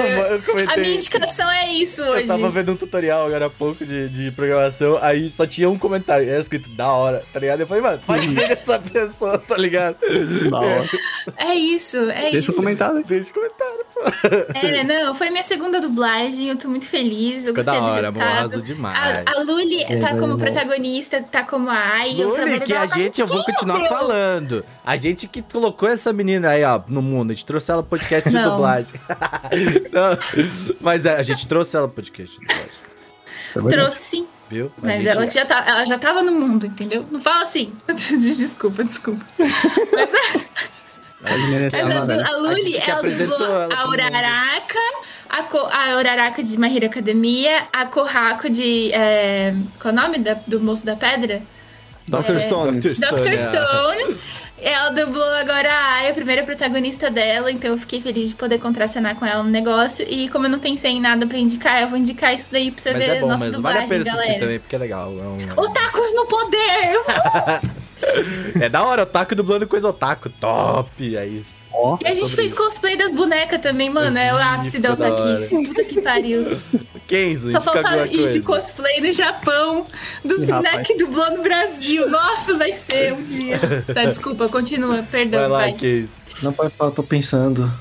A 0.68 0.78
minha 0.78 0.96
indicação 0.96 1.50
é 1.50 1.72
isso 1.72 2.04
hoje. 2.04 2.24
Eu 2.24 2.28
tava 2.28 2.50
vendo 2.50 2.74
um 2.74 2.76
tutorial 2.76 3.26
agora 3.26 3.46
há 3.46 3.50
pouco 3.50 3.86
de, 3.86 4.10
de 4.10 4.32
programação, 4.32 5.00
aí 5.02 5.30
só 5.30 5.46
tinha 5.46 5.70
um 5.70 5.80
comentário, 5.80 6.30
era 6.30 6.40
escrito, 6.40 6.70
da 6.70 6.92
hora, 6.92 7.24
tá 7.32 7.40
ligado? 7.40 7.62
Eu 7.62 7.68
falei, 7.68 7.82
mano, 7.82 8.02
pode 8.06 8.28
ser 8.34 8.52
essa 8.52 8.78
pessoa, 8.78 9.38
tá 9.40 9.56
ligado? 9.56 9.96
Da 10.50 10.60
hora. 10.60 10.90
É 11.38 11.54
isso, 11.54 11.98
é 11.98 12.04
Deixa 12.04 12.28
isso. 12.28 12.32
Deixa 12.32 12.52
o 12.52 12.56
comentário. 12.56 13.04
Deixa 13.08 13.32
o. 13.32 13.43
É, 14.54 14.84
não, 14.84 15.14
foi 15.14 15.30
minha 15.30 15.44
segunda 15.44 15.80
dublagem, 15.82 16.48
eu 16.48 16.56
tô 16.56 16.68
muito 16.68 16.86
feliz, 16.86 17.46
eu 17.46 17.54
gostei 17.54 17.74
da 17.74 17.84
hora, 17.84 18.12
do 18.12 18.22
arrasou 18.22 18.62
demais. 18.62 18.98
A, 19.26 19.32
a 19.32 19.44
Luli 19.44 19.84
tá 20.00 20.18
como 20.18 20.38
protagonista, 20.38 21.22
tá 21.22 21.44
como 21.44 21.70
a 21.70 21.74
Ai. 21.74 22.14
Luli, 22.14 22.60
que 22.62 22.74
a 22.74 22.86
gente, 22.88 23.20
eu 23.22 23.28
vou 23.28 23.44
continuar 23.44 23.88
falando. 23.88 24.64
A 24.86 24.96
gente 24.96 25.28
que 25.28 25.42
colocou 25.42 25.90
essa 25.90 26.14
menina 26.14 26.50
aí, 26.50 26.64
ó, 26.64 26.82
no 26.88 27.02
mundo. 27.02 27.32
A 27.32 27.34
gente 27.34 27.46
trouxe 27.46 27.72
ela 27.72 27.84
pro 27.84 27.98
podcast 27.98 28.30
de 28.30 28.42
dublagem. 28.42 28.94
Não, 29.92 30.18
mas 30.82 31.06
é, 31.06 31.16
a 31.16 31.24
gente 31.24 31.48
trouxe 31.48 31.76
ela 31.76 31.88
pro 31.88 31.96
podcast 31.96 32.40
de 32.40 32.46
dublagem. 32.46 33.80
Trouxe 33.80 34.00
sim. 34.00 34.28
Viu? 34.50 34.72
Mas 34.82 34.98
gente... 34.98 35.08
ela, 35.08 35.30
já 35.30 35.46
tá, 35.46 35.64
ela 35.66 35.86
já 35.86 35.98
tava 35.98 36.22
no 36.22 36.32
mundo, 36.32 36.66
entendeu? 36.66 37.06
Não 37.10 37.20
fala 37.20 37.44
assim. 37.44 37.74
desculpa, 37.88 38.84
desculpa. 38.84 39.26
Mas 39.38 40.14
é... 40.14 40.74
A, 41.26 42.34
a 42.34 42.38
Luli, 42.38 42.78
ela 42.78 43.02
dublou 43.02 43.72
a 43.72 43.88
Uraraka, 43.88 44.80
a, 45.30 45.44
Co 45.44 45.70
a 45.72 45.98
Uraraka 45.98 46.44
de 46.44 46.58
My 46.58 46.76
Hero 46.76 46.88
Academia, 46.88 47.68
a 47.72 47.86
Kohako 47.86 48.50
de. 48.50 48.92
É, 48.92 49.54
qual 49.80 49.94
é 49.94 49.98
o 49.98 50.02
nome 50.02 50.20
da, 50.20 50.36
do 50.46 50.60
moço 50.60 50.86
da 50.86 50.96
pedra? 50.96 51.42
Dr. 52.08 52.36
É, 52.36 52.40
Stone. 52.40 52.80
Dr. 52.80 52.96
Stone. 52.96 53.22
Dr. 53.22 53.40
Stone. 53.40 54.18
Ela 54.64 54.90
dublou 54.90 55.30
agora 55.36 55.72
a 55.72 55.94
Ai, 55.94 56.10
a 56.10 56.14
primeira 56.14 56.44
protagonista 56.44 57.12
dela, 57.12 57.52
então 57.52 57.72
eu 57.72 57.78
fiquei 57.78 58.02
feliz 58.02 58.30
de 58.30 58.36
poder 58.36 58.60
contracenar 58.60 59.16
com 59.16 59.26
ela 59.26 59.44
no 59.44 59.50
negócio. 59.50 60.06
E 60.10 60.28
como 60.30 60.46
eu 60.46 60.50
não 60.50 60.60
pensei 60.60 60.92
em 60.92 61.02
nada 61.02 61.28
pra 61.28 61.38
indicar, 61.38 61.82
eu 61.82 61.88
vou 61.88 61.98
indicar 61.98 62.34
isso 62.34 62.52
daí 62.52 62.72
pra 62.72 62.82
você 62.82 62.94
mas 62.94 63.06
ver 63.06 63.12
é 63.18 63.20
bom, 63.20 63.28
nossa 63.28 63.46
mas 63.46 63.56
dublagem, 63.56 63.88
vale 63.88 63.94
a 63.94 63.98
pena 63.98 64.04
galera. 64.06 64.22
assistir 64.24 64.40
também, 64.40 64.60
porque 64.60 64.76
é 64.76 64.80
legal. 64.80 65.12
É 65.12 65.22
um... 65.22 65.62
Otakus 65.62 66.14
no 66.16 66.26
poder! 66.26 67.74
é 68.60 68.70
da 68.70 68.84
hora, 68.84 69.04
otaku 69.04 69.36
dublando 69.36 69.68
coisa 69.68 69.90
otaku. 69.90 70.30
Top, 70.30 71.16
é 71.16 71.26
isso. 71.26 71.64
Oh, 71.74 71.98
e 72.02 72.08
a 72.08 72.12
gente 72.12 72.36
fez 72.36 72.48
isso. 72.48 72.56
cosplay 72.56 72.98
das 72.98 73.12
bonecas 73.12 73.62
também, 73.62 73.90
mano. 73.90 74.18
É 74.18 74.34
o 74.34 74.38
ápice 74.38 74.80
da 74.80 74.94
otaquice. 74.94 75.68
Puta 75.68 75.84
que 75.84 76.02
pariu. 76.02 76.60
Kenzo, 77.14 77.52
Só 77.52 77.62
falta 77.62 78.08
ir 78.08 78.30
de 78.32 78.42
cosplay 78.42 79.00
no 79.00 79.12
Japão, 79.12 79.86
dos 80.26 80.44
que 80.86 80.96
dublou 80.98 81.30
no 81.38 81.44
Brasil. 81.44 82.10
Nossa, 82.10 82.56
vai 82.58 82.74
ser 82.74 83.14
um 83.14 83.24
dia. 83.24 83.54
Tá, 83.94 84.06
desculpa, 84.06 84.50
continua, 84.50 85.04
perdão, 85.04 85.42
Vai 85.42 85.50
lá, 85.50 85.58
vai. 85.60 85.74
Kenzo. 85.74 86.10
Não 86.42 86.52
pode 86.52 86.74
falar, 86.76 86.92
tô 86.92 87.04
pensando. 87.04 87.72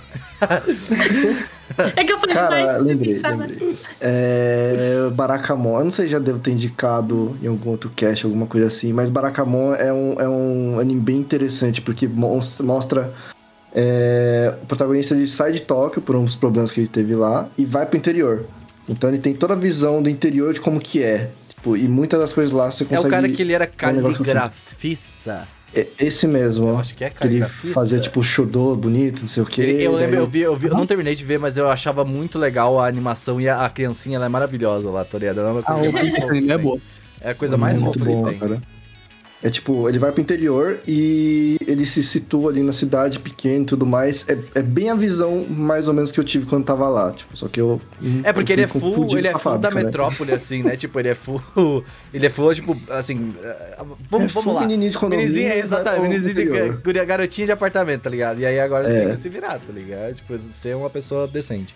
É 1.96 2.04
que 2.04 2.12
eu 2.12 2.18
falei 2.18 2.34
mais 2.36 2.48
Cara, 2.50 2.64
pra 2.66 2.72
você 2.74 2.84
lembrei, 2.84 3.14
pensar, 3.14 3.36
né? 3.36 3.46
lembrei. 3.48 3.76
É, 3.98 5.08
Barakamon, 5.14 5.78
eu 5.78 5.84
não 5.84 5.90
sei 5.90 6.04
se 6.04 6.10
já 6.12 6.18
devo 6.18 6.38
ter 6.38 6.50
indicado 6.50 7.34
em 7.42 7.46
algum 7.46 7.70
outro 7.70 7.88
cast, 7.96 8.26
alguma 8.26 8.46
coisa 8.46 8.66
assim, 8.66 8.92
mas 8.92 9.08
Barakamon 9.08 9.74
é 9.76 9.90
um, 9.90 10.20
é 10.20 10.28
um 10.28 10.78
anime 10.78 11.00
bem 11.00 11.16
interessante, 11.16 11.80
porque 11.80 12.06
mos- 12.06 12.60
mostra 12.60 13.14
é, 13.74 14.52
o 14.62 14.66
protagonista 14.66 15.14
ele 15.14 15.26
sai 15.26 15.52
de 15.52 15.62
Tóquio 15.62 16.02
por 16.02 16.14
uns 16.14 16.36
problemas 16.36 16.70
que 16.70 16.80
ele 16.80 16.88
teve 16.88 17.14
lá 17.14 17.48
e 17.56 17.64
vai 17.64 17.86
pro 17.86 17.96
interior. 17.96 18.44
Então 18.92 19.10
ele 19.10 19.18
tem 19.18 19.34
toda 19.34 19.54
a 19.54 19.56
visão 19.56 20.02
do 20.02 20.08
interior 20.08 20.52
de 20.54 20.60
como 20.60 20.78
que 20.80 21.02
é. 21.02 21.30
Tipo, 21.48 21.76
e 21.76 21.86
muitas 21.88 22.18
das 22.20 22.32
coisas 22.32 22.52
lá 22.52 22.70
você 22.70 22.84
É 22.84 22.86
consegue... 22.86 23.06
o 23.06 23.10
cara 23.10 23.28
que 23.28 23.42
ele 23.42 23.52
era 23.52 23.64
assim. 23.64 23.74
caligrafista. 23.76 25.48
É 25.74 25.86
Esse 25.98 26.26
mesmo, 26.26 26.68
Eu 26.68 26.74
ó. 26.74 26.80
acho 26.80 26.94
que 26.94 27.02
é 27.02 27.08
Que 27.08 27.16
ele 27.24 27.38
caligrafista. 27.40 27.72
fazia, 27.74 27.98
tipo, 27.98 28.22
shodô 28.22 28.76
bonito, 28.76 29.22
não 29.22 29.28
sei 29.28 29.42
o 29.42 29.46
quê. 29.46 29.62
Ele- 29.62 29.82
eu 29.82 29.92
daí- 29.92 30.00
lembro, 30.02 30.16
eu 30.18 30.26
vi, 30.26 30.40
eu 30.40 30.54
vi, 30.54 30.66
eu 30.66 30.74
não 30.74 30.84
terminei 30.86 31.14
de 31.14 31.24
ver, 31.24 31.38
mas 31.38 31.56
eu 31.56 31.66
achava 31.68 32.04
muito 32.04 32.38
legal 32.38 32.78
a 32.78 32.86
animação 32.86 33.40
e 33.40 33.48
a, 33.48 33.64
a 33.64 33.70
criancinha, 33.70 34.16
ela 34.16 34.26
é 34.26 34.28
maravilhosa 34.28 34.90
lá, 34.90 35.02
tá 35.04 35.16
ligado? 35.18 35.40
Ela 35.40 35.48
é 35.48 35.60
A 35.60 35.62
coisa 35.62 35.80
roupa 35.82 35.92
mais 35.98 36.12
desse 36.12 36.20
fofa 36.20 36.36
é. 36.36 36.80
É 37.24 37.30
a 37.30 37.34
coisa 37.34 37.56
mais 37.56 37.78
muito 37.78 37.98
fofa 37.98 38.10
boa, 38.10 38.24
que 38.32 38.38
tem. 38.38 38.48
cara. 38.48 38.62
É 39.44 39.50
tipo, 39.50 39.88
ele 39.88 39.98
vai 39.98 40.12
pro 40.12 40.20
interior 40.20 40.78
e 40.86 41.56
ele 41.66 41.84
se 41.84 42.00
situa 42.00 42.50
ali 42.52 42.62
na 42.62 42.72
cidade 42.72 43.18
pequena 43.18 43.62
e 43.62 43.66
tudo 43.66 43.84
mais. 43.84 44.24
É, 44.28 44.38
é 44.54 44.62
bem 44.62 44.88
a 44.88 44.94
visão, 44.94 45.44
mais 45.50 45.88
ou 45.88 45.94
menos, 45.94 46.12
que 46.12 46.20
eu 46.20 46.22
tive 46.22 46.46
quando 46.46 46.64
tava 46.64 46.88
lá. 46.88 47.10
Tipo, 47.10 47.36
só 47.36 47.48
que 47.48 47.60
eu. 47.60 47.80
É 48.22 48.32
porque 48.32 48.52
eu 48.52 48.54
ele 48.54 48.62
é 48.62 48.66
full, 48.68 49.18
ele 49.18 49.26
é 49.26 49.36
full 49.36 49.58
da 49.58 49.68
né? 49.70 49.82
metrópole, 49.82 50.30
assim, 50.30 50.62
né? 50.62 50.76
Tipo, 50.76 51.00
ele 51.00 51.08
é 51.08 51.14
full. 51.16 51.42
Ele 52.14 52.24
é 52.26 52.30
full, 52.30 52.54
tipo, 52.54 52.76
assim. 52.88 53.34
eh, 53.42 53.78
Vamos, 54.08 54.28
É 54.28 54.32
vamos 54.32 54.54
lá. 54.54 54.60
menininho 54.60 54.90
de 54.92 54.96
condomínio, 54.98 55.26
Menininha, 55.26 55.48
vai 55.50 55.58
exatamente. 55.60 56.02
Menininho 56.02 56.82
de 56.92 57.04
garotinha 57.04 57.46
de 57.46 57.52
apartamento, 57.52 58.02
tá 58.02 58.10
ligado? 58.10 58.38
E 58.40 58.46
aí 58.46 58.60
agora 58.60 58.88
É. 58.88 59.00
tem 59.00 59.10
que 59.10 59.16
se 59.16 59.28
virar, 59.28 59.58
tá 59.58 59.72
ligado? 59.72 60.14
Tipo, 60.14 60.38
ser 60.52 60.76
uma 60.76 60.88
pessoa 60.88 61.26
decente. 61.26 61.74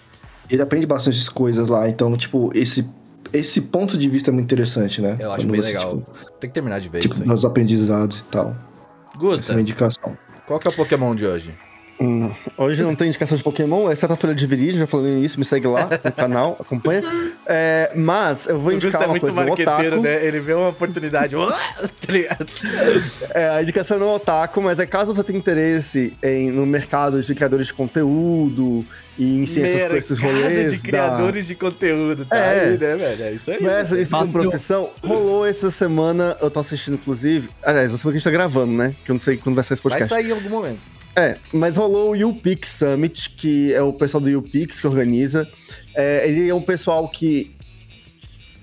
Ele 0.48 0.62
aprende 0.62 0.86
bastante 0.86 1.28
coisas 1.30 1.66
lá. 1.68 1.88
Então, 1.88 2.16
tipo, 2.16 2.52
esse, 2.55 2.88
esse 3.32 3.60
ponto 3.60 3.96
de 3.96 4.08
vista 4.08 4.30
é 4.30 4.32
muito 4.32 4.44
interessante, 4.46 5.00
né? 5.00 5.16
Eu 5.18 5.32
acho 5.32 5.44
Quando 5.44 5.52
bem 5.52 5.62
você, 5.62 5.68
legal. 5.68 5.96
Tipo, 5.96 6.30
Tem 6.40 6.50
que 6.50 6.54
terminar 6.54 6.80
de 6.80 6.88
ver 6.88 7.00
tipo 7.00 7.14
isso 7.14 7.24
dos 7.24 7.44
aprendizados 7.44 8.20
e 8.20 8.24
tal. 8.24 8.48
Essa 8.50 9.14
é 9.14 9.18
Gusta, 9.18 9.52
uma 9.52 9.60
indicação. 9.60 10.16
qual 10.46 10.58
que 10.58 10.68
é 10.68 10.70
o 10.70 10.74
Pokémon 10.74 11.14
de 11.14 11.26
hoje? 11.26 11.54
Hum, 11.98 12.31
Hoje 12.59 12.82
não 12.82 12.94
tem 12.94 13.09
indicação 13.09 13.39
de 13.39 13.43
Pokémon, 13.43 13.90
exceto 13.90 14.12
a 14.12 14.16
Folha 14.16 14.35
de 14.35 14.47
Virgem, 14.47 14.73
já 14.81 14.86
falei 14.86 15.14
nisso, 15.14 15.39
me 15.39 15.44
segue 15.47 15.66
lá 15.66 15.89
no 16.05 16.12
canal, 16.12 16.56
acompanha. 16.60 17.02
É, 17.47 17.90
mas 17.94 18.47
eu 18.47 18.59
vou 18.59 18.73
indicar 18.73 19.01
é 19.02 19.05
uma 19.06 19.10
muito 19.12 19.23
coisa 19.23 19.40
no 19.40 19.47
marqueteiro, 19.47 19.98
Otaku. 20.01 20.02
né? 20.02 20.27
Ele 20.27 20.40
vê 20.40 20.52
uma 20.52 20.68
oportunidade. 20.68 21.35
tá? 22.06 22.39
É, 23.35 23.48
a 23.51 23.62
indicação 23.62 23.98
no 23.98 24.14
Otaku, 24.14 24.60
mas 24.60 24.78
é 24.78 24.86
caso 24.86 25.12
você 25.14 25.23
tenha 25.24 25.39
interesse 25.39 26.12
em, 26.23 26.51
no 26.51 26.66
mercado 26.66 27.20
de 27.23 27.35
criadores 27.35 27.68
de 27.68 27.74
conteúdo 27.74 28.85
e 29.18 29.39
em 29.39 29.47
ciências 29.47 29.86
com 29.86 29.97
esses 29.97 30.18
Mercado 30.20 30.43
rolês. 30.43 30.73
de 30.73 30.82
criadores 30.82 31.47
de 31.47 31.55
conteúdo, 31.55 32.27
tá 32.27 32.36
É. 32.36 32.60
aí, 32.64 32.70
né, 32.78 32.97
velho? 32.97 33.24
É 33.24 33.32
isso 33.32 33.51
aí. 33.51 33.62
Da... 33.62 33.70
Mas 33.73 33.90
né? 33.90 34.02
isso 34.02 34.10
como 34.10 34.27
Fácil. 34.32 34.40
profissão, 34.51 34.90
rolou 35.02 35.47
essa 35.47 35.70
semana, 35.70 36.36
eu 36.43 36.51
tô 36.51 36.60
assistindo 36.60 36.94
inclusive. 36.94 37.48
Aliás, 37.62 37.86
essa 37.89 37.97
semana 37.97 38.12
que 38.12 38.16
a 38.16 38.18
gente 38.18 38.24
tá 38.24 38.31
gravando, 38.31 38.73
né? 38.74 38.94
Que 39.05 39.10
eu 39.10 39.14
não 39.14 39.20
sei 39.20 39.39
quando 39.39 39.55
vai 39.55 39.64
sair 39.64 39.74
esse 39.77 39.82
Vai 39.82 39.93
podcast. 39.93 40.14
sair 40.14 40.28
em 40.28 40.32
algum 40.32 40.51
momento. 40.51 40.95
É, 41.16 41.38
mas 41.51 41.78
rolou 41.78 42.10
o 42.10 42.14
YouPix 42.14 42.68
Summit, 42.68 43.30
que 43.30 43.72
é 43.72 43.80
o 43.80 43.90
pessoal 43.90 44.20
do 44.20 44.28
YouPix 44.28 44.82
que 44.82 44.86
organiza. 44.86 45.48
É, 45.94 46.28
ele 46.28 46.47
é 46.47 46.55
um 46.55 46.60
pessoal 46.60 47.09
que 47.09 47.56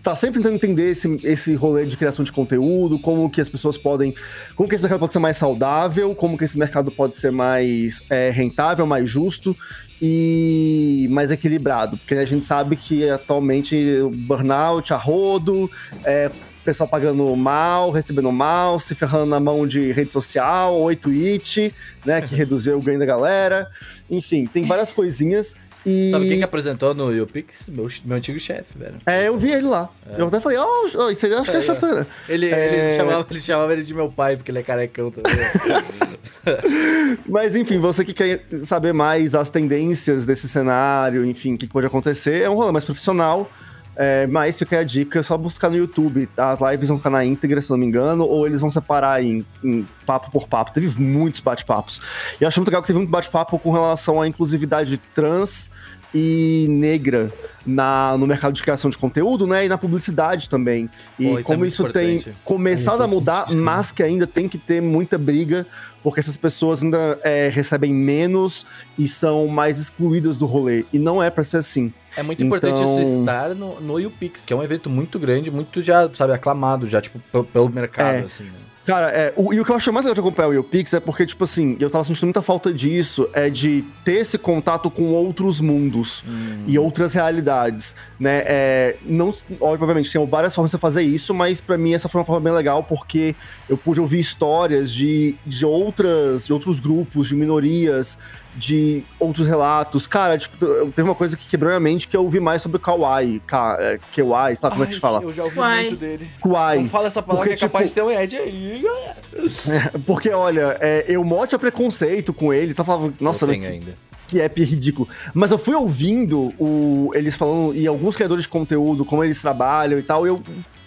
tá 0.04 0.16
sempre 0.16 0.40
tentando 0.40 0.56
entender 0.56 0.92
esse, 0.92 1.20
esse 1.24 1.56
rolê 1.56 1.86
de 1.86 1.98
criação 1.98 2.24
de 2.24 2.32
conteúdo, 2.32 3.00
como 3.00 3.28
que 3.28 3.42
as 3.42 3.50
pessoas 3.50 3.76
podem. 3.76 4.14
Como 4.56 4.70
que 4.70 4.76
esse 4.76 4.84
mercado 4.84 5.00
pode 5.00 5.14
ser 5.14 5.20
mais 5.20 5.38
saudável, 5.38 6.14
como 6.14 6.38
que 6.38 6.44
esse 6.44 6.60
mercado 6.60 6.92
pode 6.92 7.18
ser 7.18 7.32
mais 7.32 8.04
é, 8.08 8.30
rentável, 8.30 8.86
mais 8.86 9.10
justo 9.10 9.58
e 10.00 11.08
mais 11.10 11.32
equilibrado. 11.32 11.98
Porque 11.98 12.14
a 12.14 12.26
gente 12.26 12.46
sabe 12.46 12.76
que 12.76 13.10
atualmente 13.10 13.76
o 14.02 14.10
burnout, 14.12 14.94
a 14.94 14.98
rodo, 14.98 15.72
é, 16.04 16.30
pessoal 16.64 16.88
pagando 16.88 17.36
mal, 17.36 17.92
recebendo 17.92 18.32
mal, 18.32 18.80
se 18.80 18.96
ferrando 18.96 19.26
na 19.28 19.40
mão 19.40 19.68
de 19.68 19.92
rede 19.92 20.14
social, 20.14 20.80
oi 20.80 20.96
Twitch, 20.96 21.72
né, 22.06 22.22
que 22.22 22.34
reduziu 22.36 22.78
o 22.78 22.82
ganho 22.82 23.00
da 23.00 23.06
galera. 23.06 23.68
Enfim, 24.10 24.46
tem 24.46 24.66
várias 24.66 24.92
coisinhas. 24.92 25.56
E 25.86 26.12
Sabe 26.12 26.30
quem 26.30 26.38
que 26.38 26.44
apresentou 26.46 26.94
no 26.94 27.14
YouPix? 27.14 27.68
Meu, 27.68 27.90
meu 28.06 28.16
antigo 28.16 28.40
chefe, 28.40 28.78
velho. 28.78 28.96
é, 29.06 29.28
eu 29.28 29.38
vi 29.38 29.52
ele 29.52 29.68
lá. 29.68 29.90
Eu 30.18 30.28
até 30.28 30.40
falei, 30.40 30.58
ó, 30.58 30.66
oh, 30.66 31.10
isso 31.10 31.26
aí 31.26 31.34
acho 31.34 31.52
que 31.52 31.58
é 31.58 31.60
Aí, 31.60 31.64
chefe 31.66 31.82
também. 31.82 32.06
Ele, 32.30 32.50
É. 32.50 32.68
ele, 32.68 32.96
chamava, 32.96 33.28
ele 33.30 33.42
chamava 33.42 33.74
ele 33.74 33.84
de 33.84 33.94
meu 33.94 34.10
pai, 34.10 34.38
porque 34.38 34.50
ele 34.50 34.60
é 34.60 34.64
carecão 34.64 35.12
também. 35.12 35.34
Mas 37.28 37.56
enfim, 37.56 37.80
você 37.80 38.06
que 38.06 38.14
quer 38.14 38.46
saber 38.64 38.94
mais 38.94 39.32
das 39.32 39.50
tendências 39.50 40.26
desse 40.26 40.48
cenário, 40.48 41.26
enfim, 41.26 41.56
o 41.56 41.58
que 41.58 41.68
pode 41.68 41.86
acontecer, 41.88 42.44
é 42.44 42.50
um 42.50 42.56
rolê 42.56 42.72
mais 42.72 42.86
profissional. 42.86 43.50
É, 43.96 44.26
mas 44.28 44.58
fica 44.58 44.80
a 44.80 44.84
dica, 44.84 45.20
é 45.20 45.24
só 45.24 45.38
buscar 45.38 45.70
no 45.70 45.78
YouTube. 45.78 46.28
As 46.36 46.60
lives 46.62 46.88
vão 46.88 46.98
ficar 46.98 47.10
na 47.10 47.24
íntegra, 47.24 47.62
se 47.62 47.70
não 47.70 47.78
me 47.78 47.86
engano, 47.86 48.26
ou 48.26 48.48
eles 48.48 48.60
vão 48.60 48.70
separar 48.70 49.24
em, 49.24 49.46
em 49.64 49.88
papo 50.06 50.32
por 50.32 50.48
papo. 50.48 50.72
Teve 50.72 51.00
muitos 51.02 51.42
bate-papos. 51.42 52.02
E 52.40 52.44
eu 52.44 52.48
acho 52.48 52.60
muito 52.60 52.70
legal 52.70 52.82
que 52.82 52.88
teve 52.88 53.00
muito 53.00 53.12
bate-papo 53.12 53.60
com 53.60 53.72
relação 53.72 54.22
à 54.22 54.28
inclusividade 54.28 54.98
trans 55.14 55.70
e 56.14 56.68
negra 56.70 57.32
na, 57.66 58.16
no 58.18 58.28
mercado 58.28 58.54
de 58.54 58.62
criação 58.62 58.90
de 58.90 58.98
conteúdo, 58.98 59.48
né? 59.48 59.66
E 59.66 59.70
na 59.70 59.78
publicidade 59.78 60.50
também. 60.50 60.90
E 61.18 61.26
Pô, 61.26 61.40
isso 61.40 61.40
é 61.40 61.44
como 61.44 61.60
muito 61.60 61.72
isso 61.72 61.90
tem 61.92 62.18
importante. 62.18 62.38
começado 62.44 63.02
É 63.02 63.06
a 63.06 63.08
mudar, 63.08 63.46
mas 63.56 63.92
que 63.92 64.04
ainda 64.04 64.28
tem 64.28 64.48
que 64.48 64.58
ter 64.58 64.82
muita 64.82 65.18
briga, 65.18 65.66
porque 66.04 66.20
essas 66.20 66.36
pessoas 66.38 66.84
ainda 66.84 67.18
é, 67.24 67.50
recebem 67.50 67.94
menos 67.94 68.66
e 69.00 69.08
são 69.08 69.48
mais 69.48 69.80
excluídas 69.80 70.38
do 70.38 70.46
rolê. 70.46 70.86
E 70.92 71.00
não 71.00 71.24
é 71.24 71.30
pra 71.30 71.44
ser 71.44 71.58
assim. 71.58 71.92
É 72.16 72.22
muito 72.22 72.44
importante 72.44 72.82
Então- 72.82 73.02
isso 73.02 73.20
estar 73.22 73.56
no, 73.56 73.80
no 73.80 74.00
YouPix, 74.00 74.44
que 74.46 74.52
é 74.54 74.56
um 74.56 74.62
evento 74.62 74.90
muito 74.90 75.18
grande, 75.18 75.50
muito 75.50 75.82
já, 75.82 76.10
sabe, 76.14 76.34
aclamado 76.34 76.88
já, 76.90 77.02
tipo, 77.02 77.20
pelo, 77.32 77.44
pelo 77.46 77.70
mercado, 77.70 78.16
É. 78.18 78.20
assim, 78.20 78.44
né? 78.44 78.52
Cara, 78.86 79.10
é, 79.12 79.34
o, 79.38 79.54
e 79.54 79.60
o 79.62 79.66
que 79.66 79.72
eu 79.72 79.76
acho 79.78 79.94
mais 79.94 80.06
legal 80.06 80.14
de 80.14 80.20
acompanhar 80.20 80.50
o 80.50 80.54
YouPix 80.54 80.94
é 80.94 81.00
porque, 81.00 81.26
tipo 81.26 81.44
assim, 81.46 81.78
eu 81.80 81.90
tava 81.90 82.04
sentindo 82.04 82.26
muita 82.26 82.42
falta 82.42 82.74
disso, 82.74 83.30
é 83.32 83.50
de 83.50 83.82
ter 84.04 84.16
esse 84.20 84.38
contato 84.38 84.92
com 84.92 85.14
outros 85.14 85.62
mundos 85.62 86.22
Hum. 86.28 86.66
e 86.68 86.78
outras 86.78 87.14
realidades, 87.14 87.96
né? 88.20 88.44
É, 88.46 88.96
não, 89.06 89.34
obviamente, 89.62 90.12
tem 90.12 90.26
várias 90.28 90.54
formas 90.54 90.72
de 90.72 90.78
fazer 90.78 91.02
isso, 91.02 91.34
mas 91.34 91.62
pra 91.62 91.78
mim 91.78 91.94
essa 91.94 92.10
foi 92.10 92.20
uma 92.20 92.26
forma 92.26 92.42
bem 92.42 92.54
legal 92.54 92.84
porque 92.84 93.36
eu 93.70 93.78
pude 93.78 94.02
ouvir 94.02 94.20
histórias 94.20 94.92
de, 94.92 95.36
de 95.46 95.66
outras, 95.66 96.46
de 96.46 96.52
outros 96.52 96.80
grupos, 96.82 97.30
de 97.30 97.36
minorias, 97.36 98.18
de 98.56 99.04
outros 99.20 99.48
relatos. 99.48 100.06
Cara, 100.08 100.38
tipo, 100.38 100.56
teve 100.92 101.02
uma 101.04 101.16
coisa 101.16 101.36
que 101.36 101.48
quebrou 101.48 101.70
minha 101.72 101.80
mente 101.80 102.08
que 102.08 102.16
eu 102.16 102.22
ouvi 102.24 102.40
mais 102.40 102.62
sobre 102.62 102.80
Kawaii, 102.80 103.40
Ka, 103.48 103.78
é, 103.80 103.98
Kawaii, 104.16 104.56
sabe 104.56 104.74
como 104.74 104.84
é 104.84 104.88
que 104.88 104.94
se 104.96 105.00
fala? 105.00 105.22
Eu 105.24 105.34
já 105.34 105.44
ouvi 105.44 105.60
muito 105.60 105.96
dele. 105.96 106.30
Kawaii. 106.42 106.82
Não 106.82 106.90
fala 106.90 107.08
essa 107.08 107.22
palavra 107.22 107.48
Porque, 107.50 107.58
que 107.58 107.66
é 107.66 107.68
capaz 107.68 107.90
tipo- 107.90 108.02
de 108.08 108.08
ter 108.14 108.18
um 108.18 108.22
Ed 108.22 108.38
aí, 108.38 108.82
galera. 108.84 109.92
Porque, 110.06 110.30
olha, 110.30 110.78
é, 110.80 111.06
eu 111.08 111.24
mote 111.24 111.56
a 111.56 111.60
preconceito 111.60 112.34
com 112.34 112.54
eles, 112.54 112.76
só 112.76 112.84
falava, 112.84 113.12
nossa, 113.20 113.46
eu 113.46 113.50
tenho 113.50 113.62
que, 113.62 113.68
ainda. 113.68 113.98
que 114.28 114.40
app 114.42 114.64
ridículo. 114.64 115.08
Mas 115.34 115.52
eu 115.52 115.58
fui 115.58 115.74
ouvindo 115.74 116.54
o, 116.60 117.12
eles 117.14 117.36
falando, 117.36 117.76
e 117.76 117.88
alguns 117.88 118.16
criadores 118.16 118.44
de 118.44 118.50
conteúdo, 118.50 119.04
como 119.04 119.24
eles 119.24 119.42
trabalham 119.42 119.98
e 120.00 120.04
tal, 120.04 120.26
e 120.26 120.30
eu, 120.30 120.42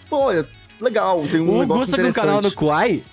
pô, 0.09 0.17
olha, 0.17 0.47
legal, 0.79 1.21
tem 1.29 1.41
um 1.41 1.57
O 1.57 1.59
negócio 1.59 1.81
Gusta 1.81 1.95
tem 1.97 2.05
um 2.05 2.09
interessante. 2.09 2.15
canal 2.15 2.41
no 2.41 2.51
Kuai? 2.53 3.03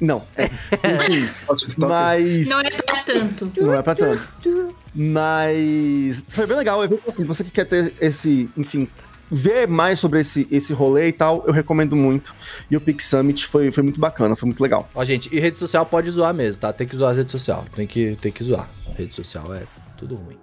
Não, 0.00 0.22
enfim, 0.38 1.30
Nossa, 1.48 1.66
TikTok. 1.66 1.92
mas... 1.92 2.48
Não 2.48 2.60
é 2.60 2.70
pra 2.70 3.02
tanto. 3.04 3.52
Não 3.62 3.74
é 3.74 3.82
pra 3.82 3.94
tanto. 3.94 4.74
Mas 4.94 6.24
foi 6.28 6.46
bem 6.46 6.56
legal. 6.56 6.84
eu 6.84 7.00
Assim, 7.08 7.24
você 7.24 7.44
que 7.44 7.50
quer 7.50 7.64
ter 7.64 7.94
esse, 8.00 8.48
enfim, 8.56 8.88
ver 9.30 9.66
mais 9.66 9.98
sobre 9.98 10.20
esse, 10.20 10.46
esse 10.50 10.72
rolê 10.72 11.08
e 11.08 11.12
tal, 11.12 11.44
eu 11.46 11.52
recomendo 11.52 11.96
muito. 11.96 12.34
E 12.70 12.76
o 12.76 12.80
Pix 12.80 13.06
Summit 13.06 13.46
foi, 13.46 13.70
foi 13.70 13.82
muito 13.82 14.00
bacana, 14.00 14.36
foi 14.36 14.46
muito 14.46 14.62
legal. 14.62 14.88
Ó, 14.94 15.04
gente, 15.04 15.28
e 15.34 15.38
rede 15.40 15.58
social 15.58 15.84
pode 15.86 16.10
zoar 16.10 16.34
mesmo, 16.34 16.60
tá? 16.60 16.72
Tem 16.72 16.86
que 16.86 16.96
zoar 16.96 17.12
a 17.12 17.14
rede 17.14 17.30
social. 17.30 17.64
Tem 17.74 17.86
que, 17.86 18.16
tem 18.20 18.32
que 18.32 18.42
zoar. 18.44 18.68
Rede 18.96 19.14
social 19.14 19.54
é 19.54 19.62
tudo 19.96 20.16
ruim. 20.16 20.36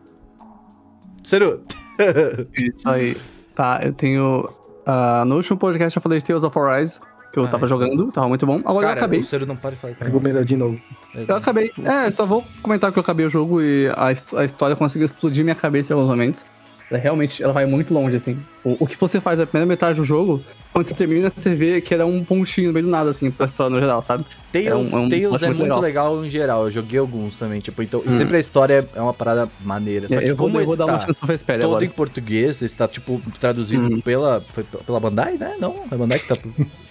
Seru, 1.23 1.61
Isso 2.57 2.89
aí. 2.89 3.17
Tá, 3.55 3.79
eu 3.83 3.93
tenho. 3.93 4.49
ah, 4.85 5.23
no 5.25 5.35
último 5.35 5.57
podcast 5.57 5.95
eu 5.95 6.01
falei 6.01 6.19
de 6.19 6.25
Tales 6.25 6.43
of 6.43 6.57
Arise, 6.57 6.99
que 7.31 7.39
eu 7.39 7.45
Ah, 7.45 7.47
tava 7.47 7.65
é. 7.65 7.69
jogando, 7.69 8.11
tava 8.11 8.27
muito 8.27 8.45
bom. 8.45 8.55
Agora 8.65 8.75
eu 8.77 8.81
cara, 8.89 8.93
acabei. 8.99 9.19
o 9.19 9.23
não 9.45 9.55
isso. 9.89 10.03
Recomendar 10.03 10.43
de 10.45 10.57
novo. 10.57 10.79
Eu 11.15 11.35
acabei. 11.35 11.71
É, 11.83 12.11
só 12.11 12.25
vou 12.25 12.43
comentar 12.61 12.91
que 12.91 12.99
eu 12.99 13.01
acabei 13.01 13.25
o 13.25 13.29
jogo 13.29 13.61
e 13.61 13.87
a, 13.89 14.07
a 14.39 14.45
história 14.45 14.75
conseguiu 14.75 15.05
explodir 15.05 15.43
minha 15.43 15.55
cabeça 15.55 15.93
em 15.93 15.95
alguns 15.95 16.09
momentos. 16.09 16.43
Ela 16.89 16.99
realmente 16.99 17.41
ela 17.41 17.53
vai 17.53 17.65
muito 17.65 17.93
longe, 17.93 18.17
assim. 18.17 18.37
O, 18.65 18.75
o 18.83 18.85
que 18.85 18.97
você 18.99 19.21
faz 19.21 19.39
na 19.39 19.45
primeira 19.45 19.65
metade 19.65 19.97
do 19.97 20.03
jogo, 20.03 20.41
quando 20.73 20.83
você 20.85 20.93
termina, 20.93 21.31
você 21.33 21.55
vê 21.55 21.79
que 21.79 21.93
era 21.93 22.05
um 22.05 22.21
pontinho 22.21 22.67
no 22.67 22.73
meio 22.73 22.85
do 22.85 22.91
nada, 22.91 23.09
assim, 23.11 23.31
pra 23.31 23.45
história 23.45 23.73
no 23.73 23.79
geral, 23.81 24.01
sabe? 24.01 24.25
Tails 24.51 24.67
É 24.67 24.75
um- 24.75 24.79
é 24.79 25.05
um 25.05 25.09
plot 25.09 25.43
é 25.45 25.47
muito 25.47 25.61
legal. 25.61 25.79
legal. 25.79 26.25
em 26.25 26.29
geral. 26.29 26.65
Eu 26.65 26.71
joguei 26.71 26.99
alguns 26.99 27.37
também, 27.37 27.61
tipo, 27.61 27.81
então. 27.81 28.03
E 28.05 28.09
Hum. 28.09 28.11
sempre 28.11 28.35
a 28.35 28.39
história 28.41 28.85
é 28.93 29.01
uma 29.01 29.13
parada 29.13 29.49
maneira. 29.63 30.09
Só 30.09 30.17
que 30.17 30.23
eu 30.25 30.35
vou, 30.35 30.47
como 30.47 30.59
eu 30.59 30.65
vou 30.65 30.75
dar 30.75 30.85
uma 30.85 30.97
tá 30.97 31.05
chance 31.05 31.45
pra 31.45 31.55
todo 31.59 31.63
agora. 31.69 31.85
em 31.85 31.89
português, 31.89 32.61
esse 32.61 32.75
tá, 32.75 32.89
tipo, 32.89 33.21
traduzido 33.39 33.85
Hum. 33.95 34.01
pela. 34.01 34.43
Foi 34.53 34.65
pela 34.65 34.99
Bandai, 34.99 35.37
né? 35.37 35.55
Não, 35.61 35.73
é 35.89 35.95
a 35.95 35.97
Bandai 35.97 36.19
que 36.19 36.27
tá. 36.27 36.35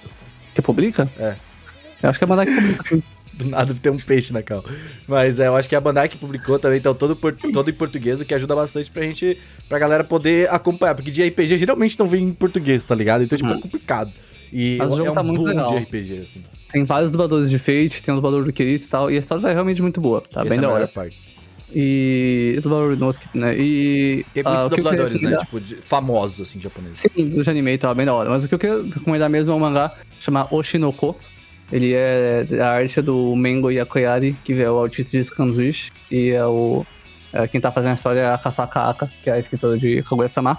Que 0.61 0.66
publica? 0.66 1.09
É. 1.19 1.35
Eu 2.03 2.11
acho 2.11 2.19
que 2.19 2.24
é 2.24 2.27
a 2.27 2.28
Bandai 2.28 2.47
que 2.47 2.55
publica, 2.55 2.89
sim. 2.89 3.03
Do 3.32 3.49
nada 3.49 3.73
tem 3.73 3.91
um 3.93 3.97
peixe 3.99 4.32
na 4.35 4.43
cal. 4.43 4.62
Mas 5.09 5.41
é, 5.41 5.47
eu 5.47 5.57
acho 5.57 5.66
que 5.69 5.74
é 5.74 5.78
a 5.78 5.81
Bandai 5.81 6.09
que 6.09 6.19
publicou 6.19 6.59
também, 6.59 6.78
então 6.78 6.93
todo, 6.95 7.16
por- 7.16 7.32
todo 7.35 7.70
em 7.70 7.73
português, 7.73 8.20
o 8.20 8.24
que 8.24 8.35
ajuda 8.35 8.55
bastante 8.55 8.91
pra 8.91 9.03
gente, 9.03 9.39
pra 9.69 9.78
galera 9.78 10.05
poder 10.05 10.51
acompanhar. 10.51 10.95
Porque 10.95 11.11
de 11.11 11.23
RPG 11.23 11.57
geralmente 11.57 11.99
não 11.99 12.07
vem 12.07 12.24
em 12.24 12.32
português, 12.35 12.85
tá 12.85 12.95
ligado? 12.95 13.24
Então, 13.24 13.39
tipo, 13.39 13.49
é 13.51 13.55
Hum. 13.55 13.61
complicado. 13.61 14.12
E 14.53 14.77
Mas 14.78 14.91
o 14.91 14.95
é 14.95 14.97
jogo 14.99 15.11
um 15.12 15.15
tá 15.15 15.23
muito 15.23 15.43
legal. 15.43 15.70
de 15.70 15.77
RPG, 15.78 16.19
assim. 16.19 16.43
Tem 16.70 16.85
vários 16.85 17.11
dubladores 17.11 17.49
de 17.49 17.59
Fate, 17.59 18.03
tem 18.03 18.12
o 18.12 18.16
dublador 18.16 18.45
do 18.45 18.53
Kirito 18.53 18.85
e 18.87 18.89
tal, 18.89 19.11
e 19.11 19.16
a 19.16 19.20
história 19.20 19.47
é 19.49 19.53
realmente 19.53 19.81
muito 19.81 20.01
boa, 20.01 20.20
tá 20.31 20.45
bem 20.45 20.59
é 20.59 20.61
da 20.61 20.69
hora. 20.69 20.87
parte. 20.89 21.19
E 21.72 22.59
dublador 22.62 22.97
do 22.97 23.05
Nosuke, 23.05 23.28
né? 23.34 23.56
E. 23.56 24.24
Tem 24.34 24.42
ah, 24.44 24.51
muitos 24.51 24.68
queria 24.68 24.84
dubladores, 24.84 25.22
né? 25.22 25.36
Tipo, 25.36 25.60
de- 25.60 25.76
famosos, 25.76 26.48
assim, 26.48 26.60
japoneses. 26.60 27.01
Sim, 27.01 27.28
do 27.28 27.48
anime 27.48 27.72
e 27.72 27.78
tal, 27.78 27.94
bem 27.94 28.06
da 28.06 28.12
hora. 28.12 28.28
Mas 28.28 28.44
o 28.44 28.48
que 28.48 28.55
eu 28.55 28.59
quero 28.59 28.88
recomendar 28.88 29.30
mesmo 29.30 29.52
é 29.52 29.56
um 29.56 29.60
mangá 29.60 29.94
chamado 30.18 30.55
Oshinoko. 30.55 31.16
Ele 31.72 31.94
é 31.94 32.47
a 32.60 32.70
arte 32.70 33.01
do 33.01 33.36
Mengo 33.36 33.70
Yakoyari, 33.70 34.36
que 34.44 34.60
é 34.60 34.70
o 34.70 34.82
artista 34.82 35.12
de 35.12 35.22
Scanzuish, 35.22 35.92
e 36.10 36.30
é 36.30 36.44
o. 36.44 36.84
é, 37.32 37.47
quem 37.47 37.60
tá 37.60 37.70
fazendo 37.70 37.92
a 37.92 37.94
história 37.94 38.20
é 38.20 38.34
a 38.34 38.38
Kasaka 38.38 38.90
Aka, 38.90 39.10
que 39.22 39.30
é 39.30 39.34
a 39.34 39.38
escritora 39.38 39.78
de 39.78 40.02
Kaguya-sama. 40.02 40.59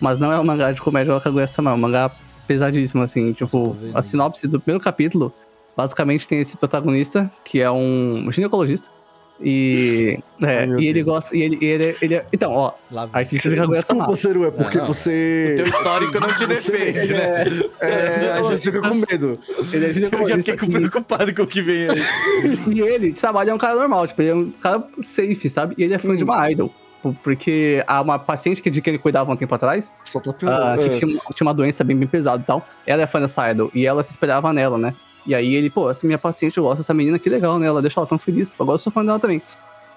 Mas 0.00 0.20
não 0.20 0.30
é 0.30 0.38
um 0.38 0.44
mangá 0.44 0.70
de 0.70 0.80
comédia 0.80 1.12
ou 1.12 1.20
Kaguya-sama, 1.20 1.72
é 1.72 1.74
um 1.74 1.78
mangá 1.78 2.10
pesadíssimo, 2.46 3.02
assim. 3.02 3.32
Tipo, 3.32 3.76
a 3.92 4.02
sinopse 4.02 4.46
do 4.46 4.60
primeiro 4.60 4.82
capítulo, 4.82 5.32
basicamente 5.76 6.28
tem 6.28 6.38
esse 6.40 6.56
protagonista, 6.56 7.30
que 7.44 7.60
é 7.60 7.70
um 7.70 8.30
ginecologista. 8.30 8.88
E. 9.40 10.18
É, 10.42 10.58
Ai, 10.64 10.68
e 10.78 10.88
ele 10.88 11.02
gosta. 11.02 11.34
E 11.34 11.40
ele, 11.40 11.58
ele, 11.64 11.96
ele 12.02 12.14
é- 12.16 12.26
Então, 12.30 12.50
ó, 12.52 12.72
artista 13.14 13.48
de 13.48 13.56
Kaguya-sama. 13.56 14.00
Desculpa, 14.06 14.20
Seru, 14.20 14.44
é 14.46 14.50
porque 14.50 14.76
Não, 14.76 14.84
não. 14.86 14.92
você. 14.92 15.54
Teu 15.56 15.64
histórico 15.68 16.20
não 16.20 16.26
te 16.34 16.46
defende, 16.46 17.08
né? 17.14 17.44
É, 17.80 18.32
a 18.32 18.42
gente 18.42 18.62
fica 18.62 18.80
com 18.86 18.94
medo. 18.94 19.38
Ele 19.72 19.86
é 19.86 19.88
Eu 20.20 20.28
já 20.28 20.36
fiquei 20.36 20.56
com- 20.58 20.66
preocupado 20.70 21.34
com 21.34 21.42
o 21.42 21.46
que 21.46 21.62
vem 21.62 21.86
aí. 21.88 22.02
E 22.74 22.80
ele 22.80 23.12
trabalha 23.14 23.52
é 23.52 23.54
um 23.54 23.58
cara 23.58 23.74
normal, 23.76 24.06
tipo, 24.08 24.20
ele 24.20 24.30
é 24.30 24.34
um 24.34 24.50
cara 24.50 24.82
safe, 25.02 25.48
sabe? 25.48 25.74
E 25.78 25.84
ele 25.84 25.94
é 25.94 25.98
fã 25.98 26.14
de 26.14 26.24
uma 26.24 26.50
idol. 26.50 26.68
P- 27.02 27.14
Porque 27.22 27.82
há 27.86 28.02
uma 28.02 28.18
paciente 28.18 28.60
que, 28.60 28.68
de 28.68 28.82
que 28.82 28.90
ele 28.90 28.98
cuidava 28.98 29.32
um 29.32 29.36
tempo 29.36 29.54
atrás, 29.54 29.90
Só 30.04 30.20
piorando. 30.20 30.80
que 30.82 30.88
É. 30.88 30.98
tinha, 30.98 31.10
uma- 31.10 31.22
tinha 31.32 31.46
uma 31.46 31.54
doença 31.54 31.82
bem, 31.84 31.96
bem 31.96 32.08
pesada 32.08 32.42
e 32.42 32.44
tal. 32.44 32.66
Ela 32.86 33.02
é 33.02 33.06
fã 33.06 33.18
dessa 33.20 33.50
idol. 33.50 33.70
E 33.74 33.86
ela 33.86 34.02
se 34.04 34.10
esperava 34.10 34.52
nela, 34.52 34.76
né? 34.76 34.94
E 35.26 35.34
aí 35.34 35.54
ele, 35.54 35.70
pô, 35.70 35.90
essa 35.90 36.06
minha 36.06 36.18
paciente, 36.18 36.58
eu 36.58 36.64
gosto 36.64 36.78
dessa 36.78 36.92
menina, 36.94 37.18
que 37.18 37.28
legal, 37.30 37.58
né? 37.58 37.66
Ela 37.66 37.80
deixa 37.80 37.98
ela 38.00 38.06
tão 38.06 38.18
feliz. 38.18 38.54
Agora 38.58 38.74
eu 38.74 38.78
sou 38.78 38.92
fã 38.92 39.04
dela 39.04 39.18
também. 39.18 39.40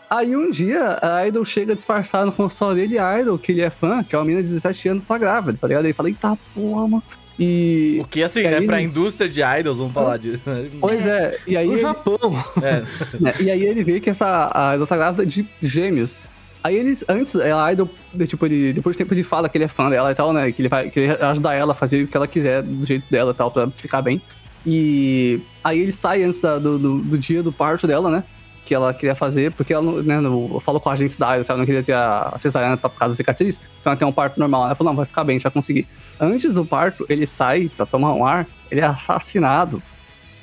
Aí 0.10 0.36
um 0.38 0.50
dia 0.50 0.98
a 1.02 1.28
Idol 1.28 1.44
chega 1.44 1.76
disfarçada 1.76 2.26
no 2.26 2.32
consultório 2.32 2.76
dele, 2.82 2.98
a 2.98 3.20
Idol, 3.20 3.38
que 3.38 3.52
ele 3.52 3.62
é 3.62 3.70
fã, 3.70 4.02
que 4.04 4.16
é 4.16 4.18
uma 4.18 4.24
menina 4.24 4.42
de 4.42 4.48
17 4.50 4.88
anos, 4.90 5.04
tá 5.04 5.18
grávida, 5.18 5.58
tá 5.60 5.68
ligado? 5.68 5.84
Ele 5.84 5.94
fala, 5.94 6.08
eita 6.10 6.38
porra, 6.56 6.88
mano. 6.88 7.04
E. 7.40 8.00
O 8.02 8.06
que, 8.08 8.24
assim, 8.24 8.42
né? 8.44 8.58
aí- 8.58 8.66
Pra 8.66 8.82
indústria 8.82 9.30
de 9.30 9.42
idols, 9.44 9.78
vamos 9.78 9.94
falar 9.94 10.18
de... 10.18 10.40
Pois 10.80 11.06
é, 11.06 11.38
e 11.46 11.56
aí. 11.58 11.68
No 11.68 11.74
ele- 11.74 11.82
Japão. 11.82 12.18
É. 12.64 12.84
né? 13.20 13.34
E 13.40 13.52
aí 13.52 13.64
ele 13.64 13.84
vê 13.84 14.00
que 14.00 14.10
essa 14.10 14.50
a 14.54 14.76
Idol 14.76 14.88
tá 14.88 14.96
grávida 14.96 15.26
de 15.26 15.46
gêmeos. 15.62 16.18
Aí 16.64 16.76
eles, 16.76 17.06
antes, 17.08 17.36
a 17.36 17.72
Idol, 17.72 17.88
tipo, 18.28 18.46
ele, 18.46 18.74
depois 18.74 18.96
de 18.96 18.98
tempo 19.04 19.14
ele 19.14 19.24
fala 19.24 19.48
que 19.48 19.58
ele 19.58 19.66
é 19.66 19.68
fã 19.68 19.90
dela 19.90 20.12
e 20.12 20.16
tal, 20.16 20.34
né? 20.34 20.52
Que 20.52 20.62
ele 20.64 20.70
vai 20.70 20.90
que 20.90 21.00
ele 21.00 21.14
vai 21.16 21.30
ajudar 21.30 21.54
ela 21.54 21.74
a 21.74 21.76
fazer 21.76 22.04
o 22.04 22.08
que 22.08 22.18
ela 22.18 22.28
quiser 22.28 22.64
do 22.64 22.86
jeito 22.86 23.06
dela 23.12 23.32
e 23.32 23.36
tal, 23.36 23.52
pra 23.52 23.68
ficar 23.70 24.02
bem. 24.02 24.22
E 24.66 25.40
aí 25.64 25.80
ele 25.80 25.92
sai 25.92 26.24
antes 26.24 26.42
da- 26.42 26.60
do, 26.60 26.78
do, 26.78 26.98
do 27.00 27.18
dia 27.18 27.42
do 27.44 27.52
parto 27.52 27.88
dela, 27.88 28.10
né? 28.10 28.24
Que 28.66 28.76
ela 28.76 28.94
queria 28.94 29.16
fazer, 29.16 29.54
porque 29.54 29.74
ela, 29.74 30.04
né, 30.04 30.18
falou 30.62 30.82
com 30.82 30.90
a 30.90 30.94
agência 30.94 31.18
da 31.18 31.36
Idol, 31.38 31.46
ela 31.48 31.58
não 31.60 31.66
queria 31.66 31.84
ter 31.84 31.94
a, 31.94 32.34
cesariana 32.38 32.76
pra 32.76 33.08
da 33.08 33.14
cicatriz. 33.14 33.62
Então 33.80 33.92
ela 33.92 33.98
tem 33.98 34.08
um 34.08 34.12
parto 34.12 34.38
normal. 34.40 34.66
Ela 34.66 34.76
falou, 34.76 34.92
não, 34.92 34.98
vai 34.98 35.06
ficar 35.06 35.24
bem, 35.24 35.36
a 35.36 35.38
gente 35.38 35.44
vai 35.44 35.52
conseguir. 35.54 35.88
Antes 36.20 36.54
do 36.54 36.66
parto, 36.66 37.06
ele 37.08 37.26
sai 37.26 37.70
pra 37.76 37.86
tomar 37.86 38.14
um 38.14 38.26
ar, 38.26 38.46
ele 38.70 38.82
é 38.82 38.86
assassinado. 38.86 39.82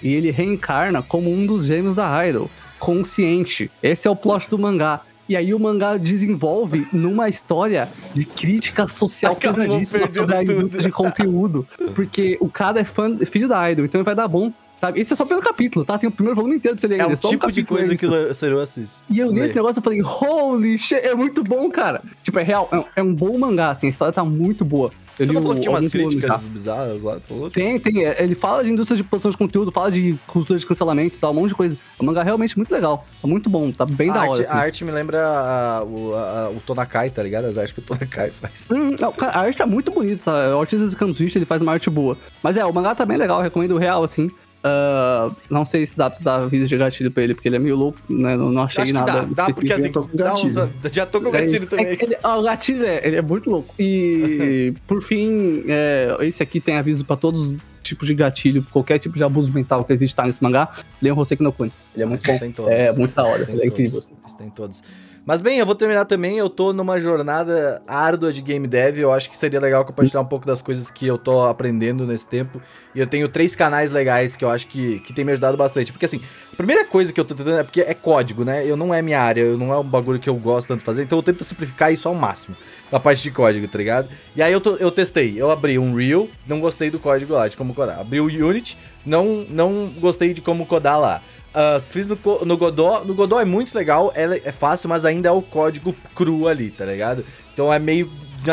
E 0.02 0.12
ele 0.12 0.30
reencarna 0.30 1.02
como 1.02 1.30
um 1.30 1.46
dos 1.46 1.66
gêmeos 1.66 1.94
da 1.94 2.26
Idol, 2.26 2.50
consciente. 2.78 3.70
Esse 3.82 4.06
é 4.08 4.10
o 4.10 4.16
plot 4.16 4.48
do 4.48 4.58
mangá. 4.58 5.00
E 5.28 5.36
aí 5.36 5.54
o 5.54 5.58
mangá 5.58 5.96
desenvolve 5.96 6.86
numa 6.92 7.28
história 7.28 7.88
de 8.12 8.26
crítica 8.26 8.86
social 8.86 9.32
Acabou, 9.32 9.64
pesadíssima 9.64 10.06
sobre 10.06 10.36
a 10.36 10.42
indústria 10.42 10.82
de 10.82 10.92
conteúdo. 10.92 11.66
Porque 11.94 12.36
o 12.40 12.48
cara 12.48 12.80
é 12.80 12.84
fã, 12.84 13.16
filho 13.18 13.48
da 13.48 13.70
Idol, 13.70 13.84
então 13.84 14.00
ele 14.00 14.04
vai 14.04 14.14
dar 14.14 14.28
bom, 14.28 14.52
sabe? 14.74 15.00
Esse 15.00 15.12
é 15.12 15.16
só 15.16 15.24
pelo 15.24 15.40
capítulo, 15.40 15.84
tá? 15.84 15.96
Tem 15.98 16.08
o 16.08 16.12
primeiro 16.12 16.36
volume 16.36 16.56
inteiro 16.56 16.74
de 16.74 16.80
você 16.80 16.88
ler 16.88 16.98
É 16.98 17.02
ainda, 17.02 17.14
um 17.14 17.16
só 17.16 17.28
um 17.28 17.30
tipo 17.30 17.46
de 17.52 17.62
capítulo 17.64 17.78
coisa 17.78 17.94
é 17.94 17.96
que 17.96 18.30
o 18.30 18.34
Seru 18.34 18.60
assiste. 18.60 18.96
E 19.08 19.18
eu 19.18 19.30
Lê. 19.30 19.40
nesse 19.42 19.56
negócio 19.56 19.78
eu 19.78 19.82
falei, 19.82 20.02
holy 20.02 20.78
shit, 20.78 20.94
é 21.06 21.14
muito 21.14 21.42
bom, 21.44 21.70
cara. 21.70 22.02
Tipo, 22.22 22.38
é 22.38 22.42
real, 22.42 22.68
é 22.72 22.78
um, 22.78 22.84
é 22.96 23.02
um 23.02 23.14
bom 23.14 23.36
mangá, 23.38 23.70
assim, 23.70 23.86
a 23.86 23.90
história 23.90 24.12
tá 24.12 24.24
muito 24.24 24.64
boa. 24.64 24.90
Eu 25.16 25.28
não 25.28 25.34
li 25.34 25.40
falou 25.42 25.54
que 25.54 25.60
tinha 25.60 25.70
umas 25.72 25.86
críticas 25.86 26.44
bizarras 26.48 27.04
lá? 27.04 27.20
Tu 27.20 27.28
falou? 27.28 27.48
Tem, 27.48 27.78
tem. 27.78 28.04
é, 28.04 28.20
Ele 28.20 28.34
fala 28.34 28.64
de 28.64 28.70
indústria 28.70 28.96
de 28.96 29.04
produção 29.04 29.30
de 29.30 29.36
conteúdo, 29.36 29.70
fala 29.70 29.88
de 29.88 30.18
cultura 30.26 30.58
de 30.58 30.66
cancelamento 30.66 31.16
e 31.16 31.20
tal, 31.20 31.30
um 31.30 31.34
monte 31.34 31.50
de 31.50 31.54
coisa. 31.54 31.76
É 31.76 32.02
um 32.02 32.06
mangá 32.06 32.24
realmente 32.24 32.56
muito 32.56 32.72
legal. 32.74 33.06
Tá 33.22 33.28
muito 33.28 33.48
bom, 33.48 33.70
tá 33.70 33.86
bem 33.86 34.10
a, 34.10 34.14
da 34.14 34.20
arte, 34.22 34.30
hora. 34.32 34.42
Assim. 34.42 34.52
a 34.52 34.56
arte 34.56 34.84
me 34.84 34.90
lembra 34.90 35.22
a- 35.24 35.84
o, 35.84 36.14
a- 36.16 36.50
o 36.50 36.60
Tonakai, 36.66 37.10
tá 37.10 37.22
ligado? 37.22 37.44
As 37.44 37.56
artes 37.56 37.72
que 37.72 37.78
o 37.78 37.82
Tonakai 37.84 38.32
faz. 38.42 38.68
Hum, 38.72 38.96
não, 38.98 39.12
cara, 39.12 39.38
a 39.38 39.40
arte 39.42 39.56
tá 39.58 39.66
muito 39.66 39.92
bonita, 39.92 40.20
tá? 40.24 40.56
O 40.56 40.60
artista 40.60 40.88
Scansuish, 40.88 41.36
ele 41.36 41.44
faz 41.44 41.62
uma 41.62 41.70
arte 41.70 41.88
boa. 41.88 42.18
Mas 42.42 42.56
é, 42.56 42.64
o 42.64 42.72
mangá 42.72 42.92
tá 42.92 43.06
bem 43.06 43.16
legal, 43.16 43.40
recomendo 43.40 43.76
o 43.76 43.78
real, 43.78 44.02
assim. 44.02 44.28
Ah, 44.66 45.30
não 45.50 45.62
sei 45.66 45.86
se 45.86 45.94
dá 45.94 46.08
pra 46.08 46.20
dar 46.22 46.46
vídeo 46.48 46.66
de 46.66 46.74
gatilho 46.78 47.10
pra 47.10 47.22
ele, 47.22 47.34
porque 47.34 47.46
ele 47.48 47.56
é 47.56 47.58
meio 47.58 47.76
louco, 47.76 47.98
né? 48.08 48.34
Não, 48.34 48.50
não 48.50 48.62
achei 48.62 48.82
Acho 48.82 48.92
que 48.94 48.98
nada. 48.98 49.12
dá, 49.26 49.44
dá 49.46 49.52
porque 49.52 49.70
assim, 49.70 49.84
Eu 49.86 49.92
tô 49.92 50.02
com 50.08 50.16
dá 50.16 50.24
gatilho. 50.30 50.62
uns- 50.84 50.92
já 50.94 51.04
tô 51.04 51.20
com 51.20 51.28
É 51.28 51.32
gatilho 51.32 51.56
isso. 51.56 51.66
também. 51.66 51.86
É 51.86 51.92
ele- 52.02 52.16
ó, 52.24 52.40
o 52.40 52.42
gatilho 52.42 52.86
é, 52.86 53.06
ele 53.06 53.16
é 53.16 53.20
muito 53.22 53.50
louco. 53.50 53.74
E, 53.78 54.72
por 54.88 55.02
fim, 55.02 55.64
é, 55.68 56.16
esse 56.22 56.42
aqui 56.42 56.60
tem 56.60 56.76
aviso 56.78 57.04
pra 57.04 57.14
todos 57.14 57.52
os 57.52 57.56
tipos 57.82 58.06
de 58.08 58.14
gatilho, 58.14 58.66
qualquer 58.72 58.98
tipo 58.98 59.18
de 59.18 59.22
abuso 59.22 59.52
mental 59.52 59.84
que 59.84 59.92
existe 59.92 60.16
tá 60.16 60.24
nesse 60.24 60.42
mangá. 60.42 60.70
Leiam 61.02 61.18
Hoseki 61.18 61.42
no 61.42 61.52
Kun. 61.52 61.70
Ele 61.94 62.02
é 62.02 62.06
muito 62.06 62.24
bom. 62.26 62.38
Tem 62.38 62.50
todos. 62.50 62.72
É 62.72 62.90
muito 62.94 63.14
da 63.14 63.22
hora, 63.22 63.44
Tem 63.44 63.54
ele 63.56 63.64
é 63.64 63.66
incrível. 63.66 64.00
todos, 64.00 64.34
Tem 64.34 64.48
todos. 64.48 64.82
Mas 65.26 65.40
bem, 65.40 65.58
eu 65.58 65.64
vou 65.64 65.74
terminar 65.74 66.04
também. 66.04 66.36
Eu 66.36 66.50
tô 66.50 66.74
numa 66.74 67.00
jornada 67.00 67.80
árdua 67.88 68.30
de 68.30 68.42
game 68.42 68.68
dev. 68.68 68.98
Eu 68.98 69.10
acho 69.10 69.30
que 69.30 69.36
seria 69.38 69.58
legal 69.58 69.82
compartilhar 69.82 70.20
um 70.20 70.26
pouco 70.26 70.46
das 70.46 70.60
coisas 70.60 70.90
que 70.90 71.06
eu 71.06 71.16
tô 71.16 71.44
aprendendo 71.44 72.06
nesse 72.06 72.26
tempo. 72.26 72.60
E 72.94 73.00
eu 73.00 73.06
tenho 73.06 73.26
três 73.26 73.56
canais 73.56 73.90
legais 73.90 74.36
que 74.36 74.44
eu 74.44 74.50
acho 74.50 74.66
que, 74.66 75.00
que 75.00 75.14
tem 75.14 75.24
me 75.24 75.32
ajudado 75.32 75.56
bastante. 75.56 75.92
Porque 75.92 76.04
assim, 76.04 76.20
a 76.52 76.56
primeira 76.56 76.84
coisa 76.84 77.10
que 77.10 77.18
eu 77.18 77.24
tô 77.24 77.34
tentando 77.34 77.56
é 77.58 77.64
porque 77.64 77.80
é 77.80 77.94
código, 77.94 78.44
né? 78.44 78.66
Eu 78.66 78.76
não 78.76 78.92
é 78.92 79.00
minha 79.00 79.18
área, 79.18 79.40
eu 79.40 79.56
não 79.56 79.72
é 79.72 79.78
um 79.78 79.82
bagulho 79.84 80.20
que 80.20 80.28
eu 80.28 80.36
gosto 80.36 80.68
tanto 80.68 80.80
de 80.80 80.84
fazer. 80.84 81.02
Então 81.04 81.18
eu 81.18 81.22
tento 81.22 81.42
simplificar 81.42 81.90
isso 81.90 82.06
ao 82.06 82.14
máximo. 82.14 82.54
A 82.92 83.00
parte 83.00 83.22
de 83.22 83.30
código, 83.30 83.66
tá 83.66 83.78
ligado? 83.78 84.08
E 84.36 84.42
aí 84.42 84.52
eu, 84.52 84.60
tô- 84.60 84.76
eu 84.76 84.90
testei. 84.90 85.40
Eu 85.40 85.50
abri 85.50 85.78
um 85.78 85.94
Real, 85.96 86.28
não 86.46 86.60
gostei 86.60 86.90
do 86.90 86.98
código 86.98 87.32
lá, 87.32 87.48
de 87.48 87.56
como 87.56 87.72
codar. 87.74 87.98
Abri 87.98 88.20
o 88.20 88.26
Unity, 88.26 88.76
não, 89.06 89.46
não 89.48 89.86
gostei 89.98 90.34
de 90.34 90.42
como 90.42 90.66
codar 90.66 91.00
lá. 91.00 91.22
Ah, 91.54 91.80
fiz 91.88 92.08
no, 92.08 92.18
no 92.44 92.56
Godot. 92.56 93.06
No 93.06 93.14
Godot 93.14 93.40
é 93.40 93.44
muito 93.44 93.74
legal, 93.74 94.12
é, 94.14 94.24
é 94.44 94.52
fácil, 94.52 94.88
mas 94.88 95.04
ainda 95.04 95.28
é 95.28 95.32
o 95.32 95.40
código 95.40 95.94
cru 96.14 96.48
ali, 96.48 96.70
tá 96.70 96.84
ligado? 96.84 97.24
Então 97.52 97.72
é 97.72 97.78
meio 97.78 98.10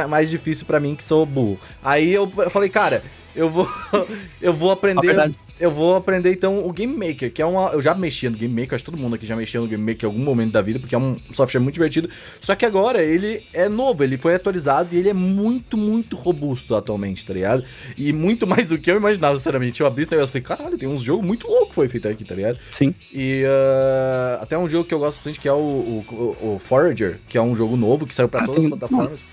mais 0.07 0.29
difícil 0.29 0.65
pra 0.65 0.79
mim 0.79 0.95
que 0.95 1.03
sou 1.03 1.25
burro. 1.25 1.59
Aí 1.83 2.13
eu 2.13 2.31
falei, 2.49 2.69
cara, 2.69 3.03
eu 3.35 3.49
vou 3.49 3.67
eu 4.41 4.53
vou 4.53 4.71
aprender 4.71 5.31
eu 5.59 5.69
vou 5.69 5.95
aprender 5.95 6.31
então 6.31 6.65
o 6.65 6.73
Game 6.73 6.93
Maker, 6.93 7.31
que 7.31 7.41
é 7.41 7.45
uma 7.45 7.69
eu 7.69 7.81
já 7.81 7.93
mexia 7.93 8.31
no 8.31 8.37
Game 8.37 8.53
Maker, 8.53 8.75
acho 8.75 8.83
que 8.83 8.89
todo 8.89 8.99
mundo 8.99 9.15
aqui 9.15 9.27
já 9.27 9.35
mexeu 9.35 9.61
no 9.61 9.67
Game 9.67 9.83
Maker 9.83 10.09
em 10.09 10.11
algum 10.11 10.23
momento 10.23 10.51
da 10.51 10.61
vida, 10.61 10.79
porque 10.79 10.95
é 10.95 10.97
um 10.97 11.15
software 11.33 11.61
muito 11.61 11.75
divertido. 11.75 12.09
Só 12.41 12.55
que 12.55 12.65
agora 12.65 13.03
ele 13.03 13.43
é 13.53 13.69
novo, 13.69 14.03
ele 14.03 14.17
foi 14.17 14.33
atualizado 14.33 14.89
e 14.95 14.97
ele 14.97 15.09
é 15.09 15.13
muito, 15.13 15.77
muito 15.77 16.15
robusto 16.15 16.75
atualmente, 16.75 17.23
tá 17.23 17.33
ligado? 17.33 17.63
E 17.95 18.11
muito 18.11 18.45
mais 18.47 18.69
do 18.69 18.79
que 18.79 18.89
eu 18.89 18.97
imaginava, 18.97 19.37
sinceramente. 19.37 19.81
Eu 19.81 19.87
abri 19.87 20.01
esse 20.01 20.11
negócio 20.11 20.31
e 20.35 20.41
falei, 20.41 20.57
caralho, 20.57 20.77
tem 20.79 20.89
uns 20.89 21.03
jogos 21.03 21.23
muito 21.23 21.47
loucos 21.47 21.69
que 21.69 21.75
foi 21.75 21.87
feito 21.87 22.07
aqui, 22.07 22.25
tá 22.25 22.33
ligado? 22.33 22.57
Sim. 22.71 22.95
E 23.13 23.43
ah, 23.45 24.39
até 24.41 24.57
um 24.57 24.67
jogo 24.67 24.85
que 24.85 24.93
eu 24.93 24.99
gosto 24.99 25.17
bastante, 25.17 25.39
que 25.39 25.47
é 25.47 25.53
o, 25.53 25.57
o, 25.57 26.55
o 26.55 26.59
Forager, 26.59 27.19
que 27.29 27.37
é 27.37 27.41
um 27.41 27.55
jogo 27.55 27.77
novo 27.77 28.07
que 28.07 28.15
saiu 28.15 28.27
pra 28.27 28.41
Ah, 28.41 28.45
todas 28.45 28.63
as 28.63 28.69
plataformas. 28.69 29.25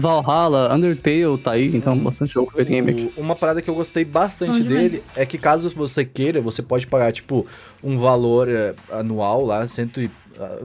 Valhalla, 0.00 0.74
Undertale 0.74 1.38
tá 1.42 1.52
aí, 1.52 1.74
então 1.74 1.96
bastante 1.96 2.34
jogo 2.34 2.50
feito 2.54 2.72
em 2.72 2.84
Game. 2.84 3.12
O- 3.16 3.20
uma 3.20 3.36
parada 3.36 3.62
que 3.62 3.70
eu 3.70 3.74
gostei 3.74 4.04
bastante 4.04 4.62
dele 4.68 5.02
é 5.16 5.24
que 5.24 5.38
caso 5.38 5.68
você 5.70 6.04
queira, 6.04 6.40
você 6.40 6.62
pode 6.62 6.86
pagar, 6.86 7.12
tipo, 7.12 7.46
um 7.82 7.98
valor 7.98 8.48
eh, 8.48 8.74
anual 8.90 9.44
lá, 9.44 9.66
cento 9.68 10.00
e, 10.00 10.10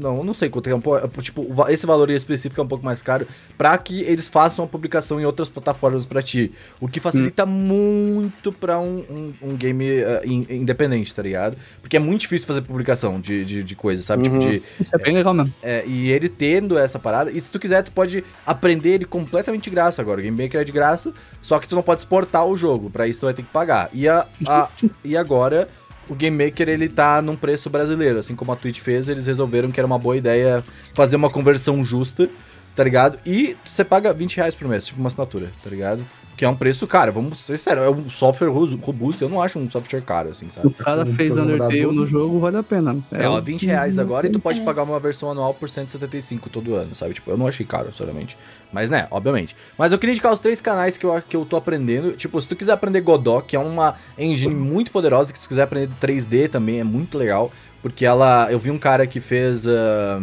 Não, 0.01 0.23
não 0.23 0.33
sei 0.33 0.49
quanto 0.49 0.69
é 0.69 0.75
um 0.75 0.81
pouco. 0.81 1.21
Tipo, 1.21 1.45
esse 1.69 1.85
valor 1.85 2.09
específico 2.09 2.59
é 2.59 2.63
um 2.63 2.67
pouco 2.67 2.83
mais 2.83 3.01
caro 3.01 3.27
pra 3.57 3.77
que 3.77 4.01
eles 4.01 4.27
façam 4.27 4.65
a 4.65 4.67
publicação 4.67 5.19
em 5.19 5.25
outras 5.25 5.49
plataformas 5.49 6.05
pra 6.05 6.21
ti. 6.21 6.51
O 6.79 6.87
que 6.87 6.99
facilita 6.99 7.45
muito 7.45 8.51
pra 8.51 8.79
um, 8.79 9.03
um, 9.41 9.49
um 9.51 9.55
game 9.55 9.85
ah, 10.03 10.21
in- 10.25 10.45
independente, 10.49 11.13
tá 11.13 11.21
ligado? 11.21 11.57
Porque 11.81 11.97
é 11.97 11.99
muito 11.99 12.21
difícil 12.21 12.47
fazer 12.47 12.61
publicação 12.61 13.19
de, 13.19 13.45
de, 13.45 13.63
de 13.63 13.75
coisa, 13.75 14.01
sabe? 14.03 14.27
Uhum. 14.27 14.39
Tipo, 14.39 14.51
de. 14.51 14.63
Isso 14.79 14.95
é 14.95 14.97
bem 14.97 15.13
legal 15.13 15.33
mesmo. 15.33 15.53
é, 15.61 15.83
e 15.85 16.09
ele 16.11 16.29
tendo 16.29 16.77
essa 16.77 16.97
parada, 16.99 17.31
e 17.31 17.39
se 17.39 17.51
tu 17.51 17.59
quiser, 17.59 17.83
tu 17.83 17.91
pode 17.91 18.23
aprender 18.45 18.89
ele 18.89 19.05
completamente 19.05 19.63
de 19.65 19.69
graça 19.69 20.01
agora. 20.01 20.19
O 20.19 20.23
Game 20.23 20.41
Maker 20.43 20.61
é 20.61 20.63
de 20.63 20.71
graça, 20.71 21.13
só 21.41 21.59
que 21.59 21.67
tu 21.67 21.75
não 21.75 21.81
pode 21.83 22.01
exportar 22.01 22.45
o 22.45 22.55
jogo. 22.57 22.89
Pra 22.89 23.07
isso 23.07 23.19
tu 23.19 23.25
vai 23.25 23.33
ter 23.33 23.43
que 23.43 23.49
pagar. 23.51 23.89
E, 23.93 24.07
a, 24.07 24.25
a- 24.47 24.69
e 25.03 25.15
agora, 25.15 25.67
o 26.09 26.15
Game 26.15 26.45
Maker 26.45 26.67
ele 26.67 26.89
tá 26.89 27.21
num 27.21 27.35
preço 27.35 27.69
brasileiro. 27.69 28.19
Assim 28.19 28.35
como 28.35 28.51
a 28.51 28.55
Twitch 28.55 28.79
fez, 28.79 29.07
eles 29.07 29.27
resolveram 29.27 29.71
que 29.71 29.79
era 29.79 29.87
uma 29.87 29.99
boa 29.99 30.17
ideia 30.17 30.63
fazer 30.93 31.15
uma 31.15 31.29
conversão 31.29 31.83
justa, 31.85 32.29
tá 32.75 32.83
ligado? 32.83 33.19
E 33.25 33.55
você 33.63 33.83
paga 33.83 34.13
20 34.13 34.37
reais 34.37 34.55
por 34.55 34.67
mês, 34.67 34.87
tipo 34.87 34.99
uma 34.99 35.07
assinatura, 35.07 35.51
tá 35.63 35.69
ligado? 35.69 36.05
Que 36.39 36.45
é 36.45 36.49
um 36.49 36.55
preço 36.55 36.87
caro, 36.87 37.11
vamos 37.11 37.41
ser 37.41 37.57
sérios, 37.57 37.85
é 37.85 37.89
um 37.89 38.09
software 38.09 38.47
ro- 38.47 38.73
robusto, 38.77 39.21
eu 39.21 39.27
não 39.27 39.41
acho 39.41 39.59
um 39.59 39.69
software 39.69 39.99
caro, 39.99 40.29
assim, 40.29 40.47
Se 40.47 40.53
sabe? 40.53 40.67
o 40.67 40.71
cara 40.71 41.03
Como 41.03 41.13
fez 41.13 41.35
Undertale 41.35 41.85
no 41.87 42.07
jogo, 42.07 42.39
vale 42.39 42.55
a 42.55 42.63
pena. 42.63 42.95
É, 43.11 43.27
ó, 43.27 43.37
o- 43.37 43.41
20 43.41 43.65
reais 43.65 43.99
agora 43.99 44.25
e 44.25 44.29
tu 44.29 44.39
pode 44.39 44.61
É. 44.61 44.63
pagar 44.63 44.83
uma 44.83 44.97
versão 45.01 45.29
anual 45.29 45.53
por 45.53 45.69
175 45.69 46.49
todo 46.49 46.75
ano, 46.75 46.95
sabe? 46.95 47.13
Tipo, 47.13 47.29
eu 47.31 47.35
não 47.37 47.45
achei 47.45 47.65
caro, 47.65 47.91
sinceramente. 47.91 48.37
Mas, 48.71 48.89
né, 48.89 49.05
obviamente. 49.11 49.53
Mas 49.77 49.91
eu 49.91 49.99
queria 49.99 50.13
indicar 50.13 50.31
os 50.31 50.39
três 50.39 50.61
canais 50.61 50.95
que 50.95 51.05
eu, 51.05 51.21
que 51.27 51.35
eu 51.35 51.43
tô 51.43 51.57
aprendendo. 51.57 52.13
Tipo, 52.13 52.41
se 52.41 52.47
tu 52.47 52.55
quiser 52.55 52.71
aprender 52.71 53.01
Godot, 53.01 53.45
que 53.45 53.57
é 53.57 53.59
uma 53.59 53.95
engine 54.17 54.55
muito 54.55 54.91
poderosa, 54.91 55.33
que 55.33 55.39
se 55.39 55.43
tu 55.43 55.49
quiser 55.49 55.63
aprender 55.63 55.89
3D 55.99 56.47
também 56.47 56.79
é 56.79 56.85
muito 56.85 57.17
legal. 57.17 57.51
Porque 57.81 58.05
ela. 58.05 58.47
Eu 58.49 58.59
vi 58.59 58.71
um 58.71 58.79
cara 58.79 59.05
que 59.05 59.19
fez. 59.19 59.67
ah, 59.67 60.21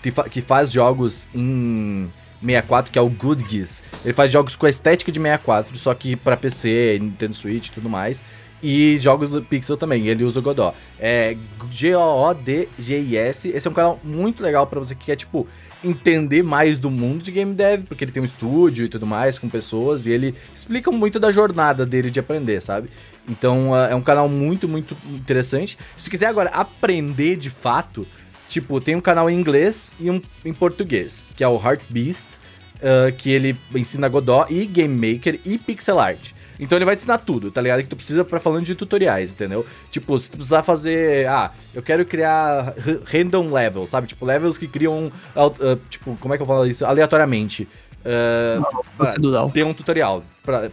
que, 0.00 0.12
fa- 0.12 0.28
que 0.28 0.40
faz 0.40 0.70
jogos 0.70 1.26
em 1.34 2.08
64, 2.40 2.92
que 2.92 2.98
é 2.98 3.02
o 3.02 3.08
Good 3.08 3.44
Geese. 3.48 3.82
Ele 4.04 4.12
faz 4.12 4.30
jogos 4.30 4.56
com 4.56 4.66
a 4.66 4.70
estética 4.70 5.10
de 5.10 5.20
64, 5.20 5.76
só 5.76 5.94
que 5.94 6.16
pra 6.16 6.36
PC, 6.36 6.98
Nintendo 7.00 7.34
Switch 7.34 7.68
e 7.68 7.72
tudo 7.72 7.88
mais. 7.88 8.22
E 8.62 8.96
jogos 8.98 9.38
pixel 9.48 9.76
também, 9.76 10.08
ele 10.08 10.24
usa 10.24 10.40
o 10.40 10.42
Godot. 10.42 10.74
É 10.98 11.36
G-O-O-D-G-I-S. 11.70 13.48
Esse 13.48 13.68
é 13.68 13.70
um 13.70 13.74
canal 13.74 14.00
muito 14.02 14.42
legal 14.42 14.66
pra 14.66 14.80
você 14.80 14.94
que 14.94 15.04
quer, 15.04 15.16
tipo, 15.16 15.46
entender 15.84 16.42
mais 16.42 16.78
do 16.78 16.90
mundo 16.90 17.22
de 17.22 17.30
game 17.30 17.54
dev, 17.54 17.84
porque 17.84 18.02
ele 18.02 18.12
tem 18.12 18.22
um 18.22 18.26
estúdio 18.26 18.86
e 18.86 18.88
tudo 18.88 19.06
mais 19.06 19.38
com 19.38 19.48
pessoas, 19.48 20.06
e 20.06 20.10
ele 20.10 20.34
explica 20.54 20.90
muito 20.90 21.20
da 21.20 21.30
jornada 21.30 21.84
dele 21.84 22.10
de 22.10 22.18
aprender, 22.18 22.60
sabe? 22.60 22.88
Então 23.28 23.74
ah, 23.74 23.88
é 23.90 23.94
um 23.94 24.02
canal 24.02 24.28
muito, 24.28 24.66
muito 24.68 24.96
interessante. 25.06 25.78
Se 25.96 26.04
tu 26.04 26.10
quiser 26.10 26.26
agora 26.26 26.50
aprender 26.50 27.36
de 27.36 27.50
fato, 27.50 28.06
tipo, 28.48 28.80
tem 28.80 28.94
um 28.96 29.00
canal 29.00 29.28
em 29.30 29.38
inglês 29.38 29.92
e 29.98 30.10
um 30.10 30.20
em 30.44 30.52
português, 30.52 31.30
que 31.36 31.42
é 31.44 31.48
o 31.48 31.56
Heart 31.56 31.82
Beast, 31.88 32.28
ah, 32.82 33.10
que 33.12 33.30
ele 33.30 33.56
ensina 33.74 34.08
Godot 34.08 34.52
e 34.52 34.66
Game 34.66 34.94
Maker 35.14 35.40
e 35.44 35.58
pixel 35.58 35.98
art. 35.98 36.32
Então 36.58 36.78
ele 36.78 36.86
vai 36.86 36.96
te 36.96 37.00
ensinar 37.00 37.18
tudo, 37.18 37.50
tá 37.50 37.60
ligado? 37.60 37.82
Que 37.82 37.88
tu 37.88 37.96
precisa 37.96 38.24
pra 38.24 38.40
falando 38.40 38.64
de 38.64 38.74
tutoriais, 38.74 39.34
entendeu? 39.34 39.66
Tipo, 39.90 40.18
se 40.18 40.30
tu 40.30 40.38
precisar 40.38 40.62
fazer. 40.62 41.26
Ah, 41.28 41.50
eu 41.74 41.82
quero 41.82 42.04
criar 42.06 42.74
random 43.04 43.52
levels, 43.52 43.90
sabe? 43.90 44.06
Tipo, 44.06 44.24
levels 44.24 44.56
que 44.56 44.66
criam. 44.66 45.12
ah, 45.34 45.50
tipo, 45.90 46.16
como 46.18 46.32
é 46.32 46.36
que 46.38 46.42
eu 46.42 46.46
falo 46.46 46.66
isso? 46.66 46.84
Aleatoriamente. 46.86 47.68
Ah, 48.04 48.62
Procedural. 48.96 49.50
tem 49.50 49.64
um 49.64 49.74
tutorial 49.74 50.22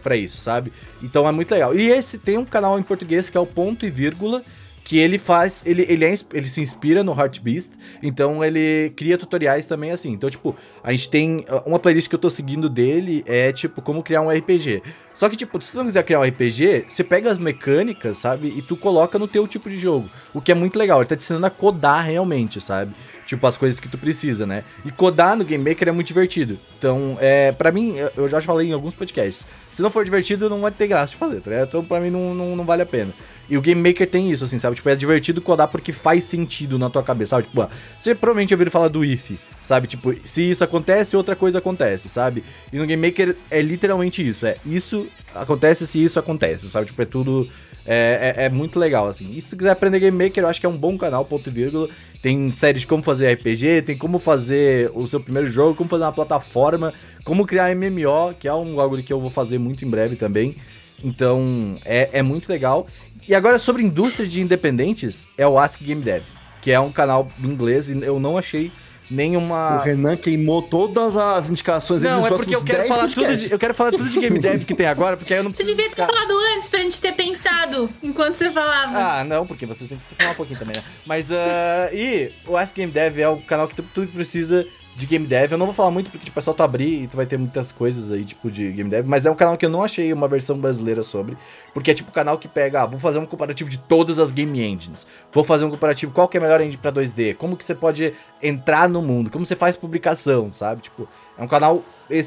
pra 0.02 0.16
isso, 0.16 0.38
sabe? 0.38 0.72
Então 1.02 1.28
é 1.28 1.32
muito 1.32 1.50
legal. 1.50 1.74
E 1.74 1.90
esse 1.90 2.16
tem 2.16 2.38
um 2.38 2.44
canal 2.44 2.78
em 2.78 2.82
português 2.82 3.28
que 3.28 3.36
é 3.36 3.40
o 3.40 3.46
Ponto 3.46 3.84
e 3.84 3.90
Vírgula, 3.90 4.42
que 4.84 4.98
ele 4.98 5.18
faz. 5.18 5.62
Ele, 5.64 5.84
ele, 5.88 6.04
é 6.04 6.14
ele 6.34 6.46
se 6.46 6.60
inspira 6.60 7.02
no 7.02 7.12
Heart 7.18 7.40
Beast, 7.40 7.70
então 8.02 8.44
ele 8.44 8.92
cria 8.94 9.16
tutoriais 9.18 9.64
também 9.66 9.90
assim. 9.90 10.12
Então, 10.12 10.28
tipo, 10.28 10.54
a 10.82 10.90
gente 10.92 11.08
tem. 11.08 11.38
uh, 11.48 11.62
Uma 11.66 11.78
playlist 11.78 12.08
que 12.08 12.14
eu 12.14 12.18
tô 12.18 12.28
seguindo 12.30 12.68
dele 12.68 13.24
é, 13.26 13.50
tipo, 13.52 13.80
como 13.80 14.02
criar 14.02 14.20
um 14.20 14.30
RPG. 14.30 14.82
Só 15.14 15.28
que, 15.28 15.36
tipo, 15.36 15.60
se 15.62 15.72
tu 15.72 15.78
não 15.78 15.84
quiser 15.86 16.02
criar 16.02 16.20
um 16.20 16.24
RPG, 16.24 16.84
você 16.88 17.02
pega 17.02 17.30
as 17.30 17.38
mecânicas, 17.38 18.18
sabe? 18.18 18.52
E 18.56 18.60
tu 18.62 18.76
coloca 18.76 19.18
no 19.18 19.26
teu 19.28 19.46
tipo 19.48 19.70
de 19.70 19.76
jogo. 19.76 20.08
O 20.34 20.40
que 20.40 20.52
é 20.52 20.54
muito 20.54 20.78
legal. 20.78 21.00
Ele 21.00 21.08
tá 21.08 21.16
te 21.16 21.20
ensinando 21.22 21.46
a 21.46 21.50
codar 21.50 22.04
realmente, 22.04 22.60
sabe? 22.60 22.92
Tipo, 23.24 23.46
as 23.46 23.56
coisas 23.56 23.80
que 23.80 23.88
tu 23.88 23.96
precisa, 23.96 24.44
né? 24.44 24.64
E 24.84 24.90
codar 24.90 25.34
no 25.34 25.44
Game 25.44 25.66
Maker 25.66 25.88
é 25.88 25.92
muito 25.92 26.08
divertido. 26.08 26.58
Então, 26.78 27.16
é, 27.20 27.52
para 27.52 27.72
mim, 27.72 27.94
eu- 28.16 28.28
já 28.28 28.38
falei 28.42 28.68
em 28.68 28.72
alguns 28.72 28.94
podcasts. 28.94 29.46
Se 29.70 29.80
não 29.80 29.90
for 29.90 30.04
divertido, 30.04 30.50
não 30.50 30.60
vai 30.60 30.70
ter 30.70 30.86
graça 30.88 31.12
de 31.12 31.16
fazer, 31.16 31.40
tá? 31.40 31.62
Então, 31.62 31.82
pra 31.82 32.00
mim, 32.00 32.10
não, 32.10 32.34
não, 32.34 32.54
não 32.56 32.64
vale 32.64 32.82
a 32.82 32.86
pena. 32.86 33.14
E 33.48 33.58
o 33.58 33.60
Game 33.60 33.80
Maker 33.80 34.08
tem 34.08 34.30
isso, 34.30 34.44
assim, 34.44 34.58
sabe? 34.58 34.76
Tipo, 34.76 34.88
é 34.88 34.96
divertido 34.96 35.40
codar 35.40 35.68
porque 35.68 35.92
faz 35.92 36.24
sentido 36.24 36.78
na 36.78 36.88
tua 36.88 37.02
cabeça, 37.02 37.30
sabe? 37.30 37.44
Tipo, 37.44 37.62
ah, 37.62 37.70
você 37.98 38.14
provavelmente 38.14 38.54
ouviu 38.54 38.70
falar 38.70 38.88
do 38.88 39.04
if, 39.04 39.32
sabe? 39.62 39.86
Tipo, 39.86 40.14
se 40.24 40.50
isso 40.50 40.64
acontece, 40.64 41.16
outra 41.16 41.36
coisa 41.36 41.58
acontece, 41.58 42.08
sabe? 42.08 42.42
E 42.72 42.78
no 42.78 42.86
Game 42.86 43.06
Maker 43.06 43.36
é 43.50 43.60
literalmente 43.60 44.26
isso. 44.26 44.46
É 44.46 44.56
isso 44.64 45.06
acontece 45.34 45.86
se 45.86 46.02
isso 46.02 46.18
acontece, 46.18 46.68
sabe? 46.68 46.86
Tipo, 46.86 47.02
é 47.02 47.06
tudo. 47.06 47.48
É, 47.86 48.34
é, 48.38 48.44
é 48.46 48.48
muito 48.48 48.78
legal, 48.78 49.06
assim. 49.08 49.28
E 49.36 49.40
se 49.42 49.50
tu 49.50 49.58
quiser 49.58 49.70
aprender 49.70 50.00
Game 50.00 50.24
Maker, 50.24 50.44
eu 50.44 50.48
acho 50.48 50.58
que 50.58 50.64
é 50.64 50.68
um 50.68 50.76
bom 50.76 50.96
canal, 50.96 51.22
ponto 51.22 51.50
e 51.50 51.52
vírgula. 51.52 51.88
Tem 52.22 52.50
série 52.50 52.78
de 52.78 52.86
como 52.86 53.02
fazer 53.02 53.30
RPG, 53.34 53.82
tem 53.82 53.98
como 53.98 54.18
fazer 54.18 54.90
o 54.94 55.06
seu 55.06 55.20
primeiro 55.20 55.48
jogo, 55.48 55.74
como 55.74 55.90
fazer 55.90 56.04
uma 56.04 56.12
plataforma, 56.12 56.94
como 57.24 57.44
criar 57.44 57.74
MMO, 57.76 58.34
que 58.40 58.48
é 58.48 58.54
um 58.54 58.74
bagulho 58.74 59.02
que 59.02 59.12
eu 59.12 59.20
vou 59.20 59.28
fazer 59.28 59.58
muito 59.58 59.84
em 59.84 59.90
breve 59.90 60.16
também. 60.16 60.56
Então, 61.04 61.76
é, 61.84 62.08
é 62.12 62.22
muito 62.22 62.48
legal. 62.48 62.86
E 63.28 63.34
agora, 63.34 63.58
sobre 63.58 63.82
indústria 63.82 64.26
de 64.26 64.40
independentes, 64.40 65.28
é 65.38 65.46
o 65.46 65.58
Ask 65.58 65.80
Game 65.82 66.02
Dev, 66.02 66.22
que 66.60 66.70
é 66.70 66.80
um 66.80 66.90
canal 66.90 67.28
em 67.42 67.46
inglês 67.46 67.88
e 67.90 67.98
eu 68.02 68.18
não 68.18 68.36
achei 68.38 68.66
O 69.10 69.14
nenhuma. 69.14 69.82
Renan 69.82 70.16
queimou 70.16 70.62
todas 70.62 71.16
as 71.16 71.48
indicações 71.50 72.02
Não, 72.02 72.26
é 72.26 72.30
porque 72.30 72.54
eu 72.54 72.62
quero 72.64 72.78
10 72.78 72.88
falar 72.88 73.08
tudo 73.08 73.36
de, 73.36 73.52
eu 73.52 73.58
quero 73.58 73.74
falar 73.74 73.90
tudo 73.92 74.08
de 74.08 74.18
game 74.20 74.38
dev 74.38 74.64
que 74.64 74.74
tem 74.74 74.86
agora, 74.86 75.16
porque 75.16 75.32
aí 75.34 75.40
eu 75.40 75.44
não 75.44 75.50
Você 75.52 75.58
preciso 75.58 75.76
devia 75.76 75.90
ter 75.94 76.02
ficar- 76.02 76.12
falado 76.12 76.32
antes 76.54 76.68
pra 76.68 76.80
gente 76.80 77.00
ter 77.00 77.12
pensado 77.12 77.88
enquanto 78.02 78.34
você 78.34 78.50
falava. 78.50 78.98
Ah, 78.98 79.24
não, 79.24 79.46
porque 79.46 79.66
vocês 79.66 79.88
têm 79.88 79.98
que 79.98 80.04
se 80.04 80.14
falar 80.14 80.30
um 80.32 80.34
pouquinho 80.34 80.58
também, 80.58 80.76
né? 80.76 80.82
Mas, 81.06 81.30
ah, 81.30 81.90
e 81.92 82.30
o 82.46 82.56
Ask 82.56 82.74
Game 82.76 82.90
Dev 82.92 83.18
é 83.18 83.28
o 83.28 83.36
canal 83.38 83.68
que 83.68 83.76
tu, 83.76 83.82
tudo 83.94 84.06
que 84.08 84.14
precisa 84.14 84.66
de 84.96 85.06
Game 85.06 85.26
Dev. 85.26 85.52
Eu 85.52 85.58
não 85.58 85.66
vou 85.66 85.74
falar 85.74 85.90
muito 85.90 86.10
porque, 86.10 86.26
tipo, 86.26 86.38
é 86.38 86.42
só 86.42 86.52
tu 86.52 86.62
abrir 86.62 87.04
e 87.04 87.08
tu 87.08 87.16
vai 87.16 87.26
ter 87.26 87.36
muitas 87.36 87.72
coisas 87.72 88.10
aí, 88.10 88.24
tipo, 88.24 88.50
de 88.50 88.70
Game 88.70 88.88
Dev. 88.88 89.06
Mas 89.06 89.26
é 89.26 89.30
um 89.30 89.34
canal 89.34 89.56
que 89.56 89.66
eu 89.66 89.70
não 89.70 89.82
achei 89.82 90.12
uma 90.12 90.28
versão 90.28 90.58
brasileira 90.58 91.02
sobre. 91.02 91.36
Porque 91.72 91.90
é 91.90 91.94
tipo 91.94 92.10
o 92.10 92.12
canal 92.12 92.38
que 92.38 92.46
pega, 92.46 92.82
ah, 92.82 92.86
vou 92.86 93.00
fazer 93.00 93.18
um 93.18 93.26
comparativo 93.26 93.68
de 93.68 93.78
todas 93.78 94.18
as 94.18 94.30
Game 94.30 94.60
Engines. 94.62 95.06
Vou 95.32 95.42
fazer 95.42 95.64
um 95.64 95.70
comparativo, 95.70 96.12
qual 96.12 96.28
que 96.28 96.36
é 96.36 96.40
a 96.40 96.42
melhor 96.42 96.60
engine 96.60 96.76
pra 96.76 96.92
2D? 96.92 97.34
Como 97.34 97.56
que 97.56 97.64
você 97.64 97.74
pode 97.74 98.12
entrar 98.42 98.88
no 98.88 99.02
mundo? 99.02 99.30
Como 99.30 99.44
você 99.44 99.56
faz 99.56 99.76
publicação, 99.76 100.50
sabe? 100.50 100.82
Tipo, 100.82 101.08
é 101.36 101.42
um 101.42 101.48
canal 101.48 101.82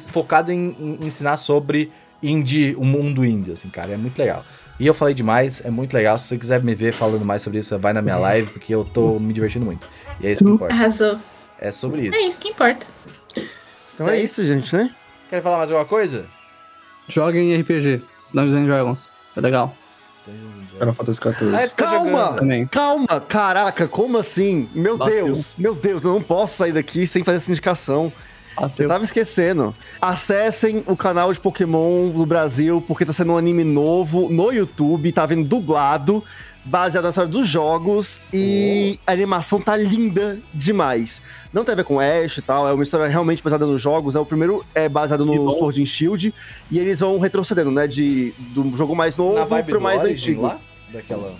focado 0.09 0.51
em, 0.51 0.75
em 0.79 1.05
ensinar 1.05 1.37
sobre 1.37 1.91
indie, 2.21 2.75
o 2.77 2.83
mundo 2.83 3.23
indie, 3.23 3.51
assim, 3.51 3.69
cara. 3.69 3.93
É 3.93 3.97
muito 3.97 4.17
legal. 4.17 4.43
E 4.79 4.85
eu 4.85 4.93
falei 4.93 5.13
demais, 5.13 5.63
é 5.65 5.71
muito 5.71 5.93
legal. 5.93 6.19
Se 6.19 6.27
você 6.27 6.37
quiser 6.37 6.61
me 6.61 6.75
ver 6.75 6.93
falando 6.93 7.25
mais 7.25 7.41
sobre 7.41 7.59
isso, 7.59 7.77
vai 7.79 7.93
na 7.93 8.01
minha 8.01 8.17
live, 8.17 8.49
porque 8.51 8.73
eu 8.73 8.85
tô 8.85 9.15
me 9.19 9.33
divertindo 9.33 9.65
muito. 9.65 9.87
E 10.19 10.27
é 10.27 10.33
isso 10.33 10.43
que 10.43 10.49
importa. 10.49 10.73
Arrasou. 10.73 11.19
É 11.59 11.71
sobre 11.71 12.07
isso. 12.07 12.17
É 12.17 12.21
isso 12.21 12.37
que 12.37 12.49
importa. 12.49 12.85
Então 13.95 14.09
é 14.09 14.21
isso, 14.21 14.45
gente, 14.45 14.75
né? 14.75 14.93
Quer 15.29 15.41
falar 15.41 15.57
mais 15.57 15.71
alguma 15.71 15.87
coisa? 15.87 16.25
Joguem 17.07 17.55
RPG. 17.59 18.01
Dungeons 18.33 18.55
and 18.61 18.65
Dragons. 18.65 19.07
É 19.35 19.41
legal. 19.41 19.75
Final 20.77 20.93
Fantasy 20.93 21.19
XIV. 21.21 21.55
Ah, 21.55 21.67
tu 21.67 21.75
tá 21.75 21.85
Calma! 21.85 22.25
jogando. 22.39 22.69
Calma! 22.69 23.21
Caraca, 23.21 23.87
como 23.87 24.17
assim? 24.17 24.69
Meu 24.73 24.97
Bateu. 24.97 25.25
Deus, 25.25 25.55
meu 25.57 25.73
Deus, 25.73 26.03
eu 26.03 26.13
não 26.13 26.21
posso 26.21 26.57
sair 26.57 26.73
daqui 26.73 27.07
sem 27.07 27.23
fazer 27.23 27.37
essa 27.37 27.51
indicação. 27.51 28.11
Eu 28.55 28.61
Bateu. 28.63 28.87
tava 28.89 29.03
esquecendo. 29.03 29.73
Acessem 30.01 30.83
o 30.85 30.97
canal 30.97 31.31
de 31.31 31.39
Pokémon 31.39 32.09
do 32.09 32.25
Brasil, 32.25 32.83
porque 32.87 33.05
tá 33.05 33.13
sendo 33.13 33.31
um 33.33 33.37
anime 33.37 33.63
novo 33.63 34.29
no 34.29 34.51
YouTube, 34.51 35.11
tá 35.11 35.25
vindo 35.25 35.47
dublado, 35.47 36.23
baseado 36.67 37.03
na 37.03 37.09
história 37.09 37.29
dos 37.29 37.47
jogos, 37.47 38.19
e 38.33 38.99
a 39.07 39.11
animação 39.11 39.59
tá 39.59 39.75
linda 39.75 40.39
demais. 40.53 41.21
Não 41.53 41.63
tem 41.63 41.73
a 41.73 41.75
ver 41.75 41.83
com 41.85 41.99
Ash 41.99 42.37
e 42.37 42.41
tal, 42.41 42.67
é 42.67 42.73
uma 42.73 42.83
história 42.83 43.07
realmente 43.07 43.41
baseada 43.41 43.65
nos 43.65 43.81
jogos. 43.81 44.15
É 44.15 44.19
o 44.19 44.25
primeiro 44.25 44.65
é 44.75 44.87
baseado 44.89 45.25
no. 45.25 45.51
Sword 45.53 45.81
and 45.81 45.85
Shield, 45.85 46.33
e 46.69 46.77
eles 46.77 46.99
vão 46.99 47.17
retrocedendo, 47.19 47.71
né? 47.71 47.87
De, 47.87 48.33
do 48.53 48.75
jogo 48.75 48.95
mais 48.95 49.15
novo 49.15 49.63
pro 49.63 49.81
mais 49.81 50.03
Origin 50.03 50.31
antigo. 50.31 50.41
lá? 50.43 50.59
Daquela... 50.91 51.35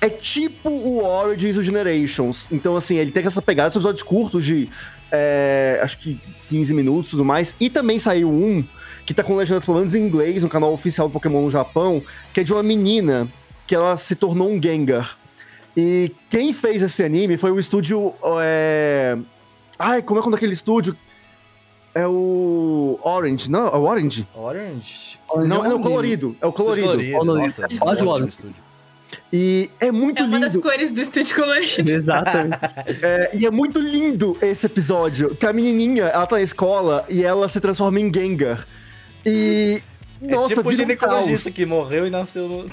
É 0.00 0.08
tipo 0.08 0.68
o 0.68 1.04
Origins 1.04 1.56
o 1.56 1.62
Generations. 1.62 2.48
Então, 2.50 2.74
assim, 2.74 2.96
ele 2.96 3.12
tem 3.12 3.24
essa 3.24 3.40
pegada, 3.40 3.70
são 3.70 3.80
episódios 3.80 4.02
curtos 4.02 4.44
de 4.44 4.68
é, 5.12 5.78
acho 5.82 5.98
que 5.98 6.18
15 6.48 6.74
minutos 6.74 7.08
e 7.08 7.10
tudo 7.12 7.24
mais. 7.24 7.54
E 7.60 7.70
também 7.70 7.98
saiu 7.98 8.28
um 8.28 8.64
que 9.06 9.12
tá 9.14 9.22
com 9.22 9.36
legendas 9.36 9.64
pelo 9.64 9.78
menos 9.78 9.94
em 9.94 10.02
inglês 10.02 10.42
no 10.42 10.48
canal 10.48 10.72
oficial 10.72 11.08
do 11.08 11.12
Pokémon 11.12 11.42
no 11.42 11.50
Japão, 11.50 12.02
que 12.32 12.40
é 12.40 12.44
de 12.44 12.52
uma 12.52 12.62
menina 12.62 13.28
que 13.72 13.76
ela 13.76 13.96
se 13.96 14.14
tornou 14.14 14.50
um 14.50 14.62
Gengar. 14.62 15.16
E 15.74 16.12
quem 16.28 16.52
fez 16.52 16.82
esse 16.82 17.02
anime 17.02 17.38
foi 17.38 17.50
o 17.50 17.58
estúdio. 17.58 18.12
É... 18.42 19.16
Ai, 19.78 20.02
como 20.02 20.20
é 20.20 20.22
quando 20.22 20.34
aquele 20.34 20.52
estúdio? 20.52 20.94
É 21.94 22.06
o 22.06 23.00
Orange, 23.02 23.50
não? 23.50 23.68
É 23.68 23.76
o 23.78 23.80
Orange? 23.84 24.28
Orange? 24.34 25.18
Não, 25.46 25.64
é 25.64 25.72
o 25.72 25.80
colorido. 25.80 26.36
É 26.42 26.46
o 26.46 26.52
colorido. 26.52 26.86
Colorido. 26.88 27.24
Nossa, 27.24 27.66
ótimo 27.80 28.10
logo. 28.10 28.28
estúdio. 28.28 28.56
E 29.32 29.70
é 29.80 29.90
muito 29.90 30.22
É 30.22 30.26
uma 30.26 30.38
das 30.38 30.52
lindo. 30.52 30.62
cores 30.62 30.92
do 30.92 31.00
estúdio 31.00 31.34
colorido. 31.34 31.88
Exatamente. 31.90 32.58
É, 33.02 33.30
e 33.34 33.46
é 33.46 33.50
muito 33.50 33.80
lindo 33.80 34.36
esse 34.42 34.66
episódio. 34.66 35.34
Que 35.34 35.46
a 35.46 35.52
menininha, 35.54 36.04
ela 36.08 36.26
tá 36.26 36.36
na 36.36 36.42
escola 36.42 37.06
e 37.08 37.24
ela 37.24 37.48
se 37.48 37.58
transforma 37.58 37.98
em 37.98 38.12
Gengar. 38.12 38.66
E. 39.24 39.82
Nossa, 40.22 40.52
é 40.52 40.56
tipo 40.56 40.68
o 40.68 40.72
um 40.72 40.74
ginecologista 40.74 41.50
que 41.50 41.66
morreu 41.66 42.06
e 42.06 42.10
nasceu 42.10 42.48
no... 42.48 42.66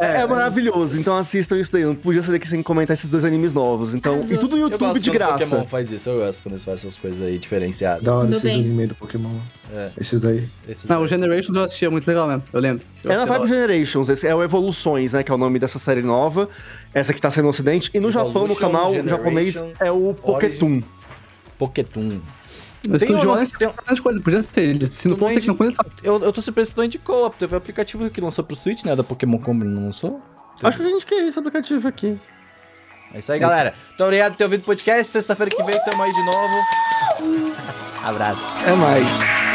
É, 0.00 0.22
é 0.22 0.26
maravilhoso. 0.26 0.98
Então 0.98 1.16
assistam 1.16 1.56
isso 1.56 1.72
daí. 1.72 1.84
Não 1.84 1.94
podia 1.94 2.22
ser 2.22 2.32
daqui 2.32 2.48
sem 2.48 2.62
comentar 2.62 2.94
esses 2.94 3.08
dois 3.08 3.24
animes 3.24 3.52
novos. 3.52 3.94
Então, 3.94 4.26
e 4.28 4.36
tudo 4.36 4.56
no 4.56 4.62
YouTube 4.62 4.98
de 4.98 5.08
quando 5.08 5.08
o 5.08 5.12
graça. 5.12 5.44
Pokémon 5.44 5.66
faz 5.66 5.92
isso, 5.92 6.10
eu 6.10 6.18
gosto 6.18 6.42
quando 6.42 6.54
eles 6.54 6.64
fazem 6.64 6.88
essas 6.88 6.96
coisas 7.00 7.22
aí 7.22 7.38
diferenciadas. 7.38 8.02
Da 8.02 8.16
hora 8.16 8.30
esses 8.30 8.52
animes 8.52 8.88
do 8.88 8.94
Pokémon. 8.96 9.36
É. 9.72 9.90
Esses 10.00 10.20
daí. 10.20 10.48
Esses 10.68 10.88
Não, 10.88 11.02
o. 11.02 11.06
Generations 11.06 11.56
eu 11.56 11.62
assistia 11.62 11.90
muito 11.90 12.06
legal 12.06 12.26
mesmo, 12.26 12.42
eu 12.52 12.60
lembro. 12.60 12.84
Eu 13.04 13.12
É 13.12 13.16
na 13.16 13.24
Vibe 13.24 13.46
Generations, 13.46 14.08
esse 14.08 14.26
é 14.26 14.34
o 14.34 14.42
Evoluções, 14.42 15.12
né? 15.12 15.22
Que 15.22 15.30
é 15.30 15.34
o 15.34 15.38
nome 15.38 15.58
dessa 15.58 15.78
série 15.78 16.02
nova. 16.02 16.48
Essa 16.92 17.14
que 17.14 17.20
tá 17.20 17.30
saindo 17.30 17.44
no 17.44 17.50
ocidente. 17.50 17.90
E 17.94 18.00
no 18.00 18.10
Japão, 18.10 18.46
no 18.46 18.52
Evolution, 18.52 18.60
canal 18.60 18.90
Generation, 18.92 19.16
japonês, 19.16 19.64
é 19.80 19.90
o 19.90 20.14
Pokétoon. 20.14 20.82
Pokétoon. 21.58 22.20
Mas 22.88 23.02
Tem 23.02 23.14
um- 23.14 23.20
um- 23.20 23.34
bastante 23.36 24.02
coisa, 24.02 24.20
podia 24.20 24.42
ser. 24.42 24.88
Se 24.88 25.08
não 25.08 25.16
fosse 25.16 25.38
aqui 25.38 25.46
no 25.46 25.56
Conheço, 25.56 25.76
Eu, 26.02 26.22
eu 26.22 26.32
tô 26.32 26.40
surpreso 26.40 26.72
que 26.72 26.78
não 26.78 26.84
indicou, 26.84 27.28
teve 27.30 27.54
um 27.54 27.58
aplicativo 27.58 28.08
que 28.10 28.20
lançou 28.20 28.42
pro 28.44 28.56
Switch, 28.56 28.84
né? 28.84 28.96
Da 28.96 29.04
Pokémon 29.04 29.38
Company, 29.38 29.70
não 29.70 29.86
lançou? 29.86 30.22
Acho 30.62 30.78
que 30.78 30.82
a 30.84 30.88
gente 30.88 31.06
quer 31.06 31.26
esse 31.26 31.38
aplicativo 31.38 31.86
aqui. 31.86 32.18
É 33.14 33.20
isso 33.20 33.30
aí, 33.32 33.38
galera. 33.38 33.74
Muito 33.90 34.04
obrigado 34.04 34.32
por 34.32 34.38
ter 34.38 34.44
ouvido 34.44 34.60
o 34.62 34.64
podcast. 34.64 35.12
Sexta-feira 35.12 35.54
que 35.54 35.62
vem 35.62 35.82
tamo 35.84 36.02
aí 36.02 36.10
de 36.10 36.22
novo. 36.24 36.54
Abraço. 38.04 38.40
É 38.66 38.72
mais. 38.74 39.47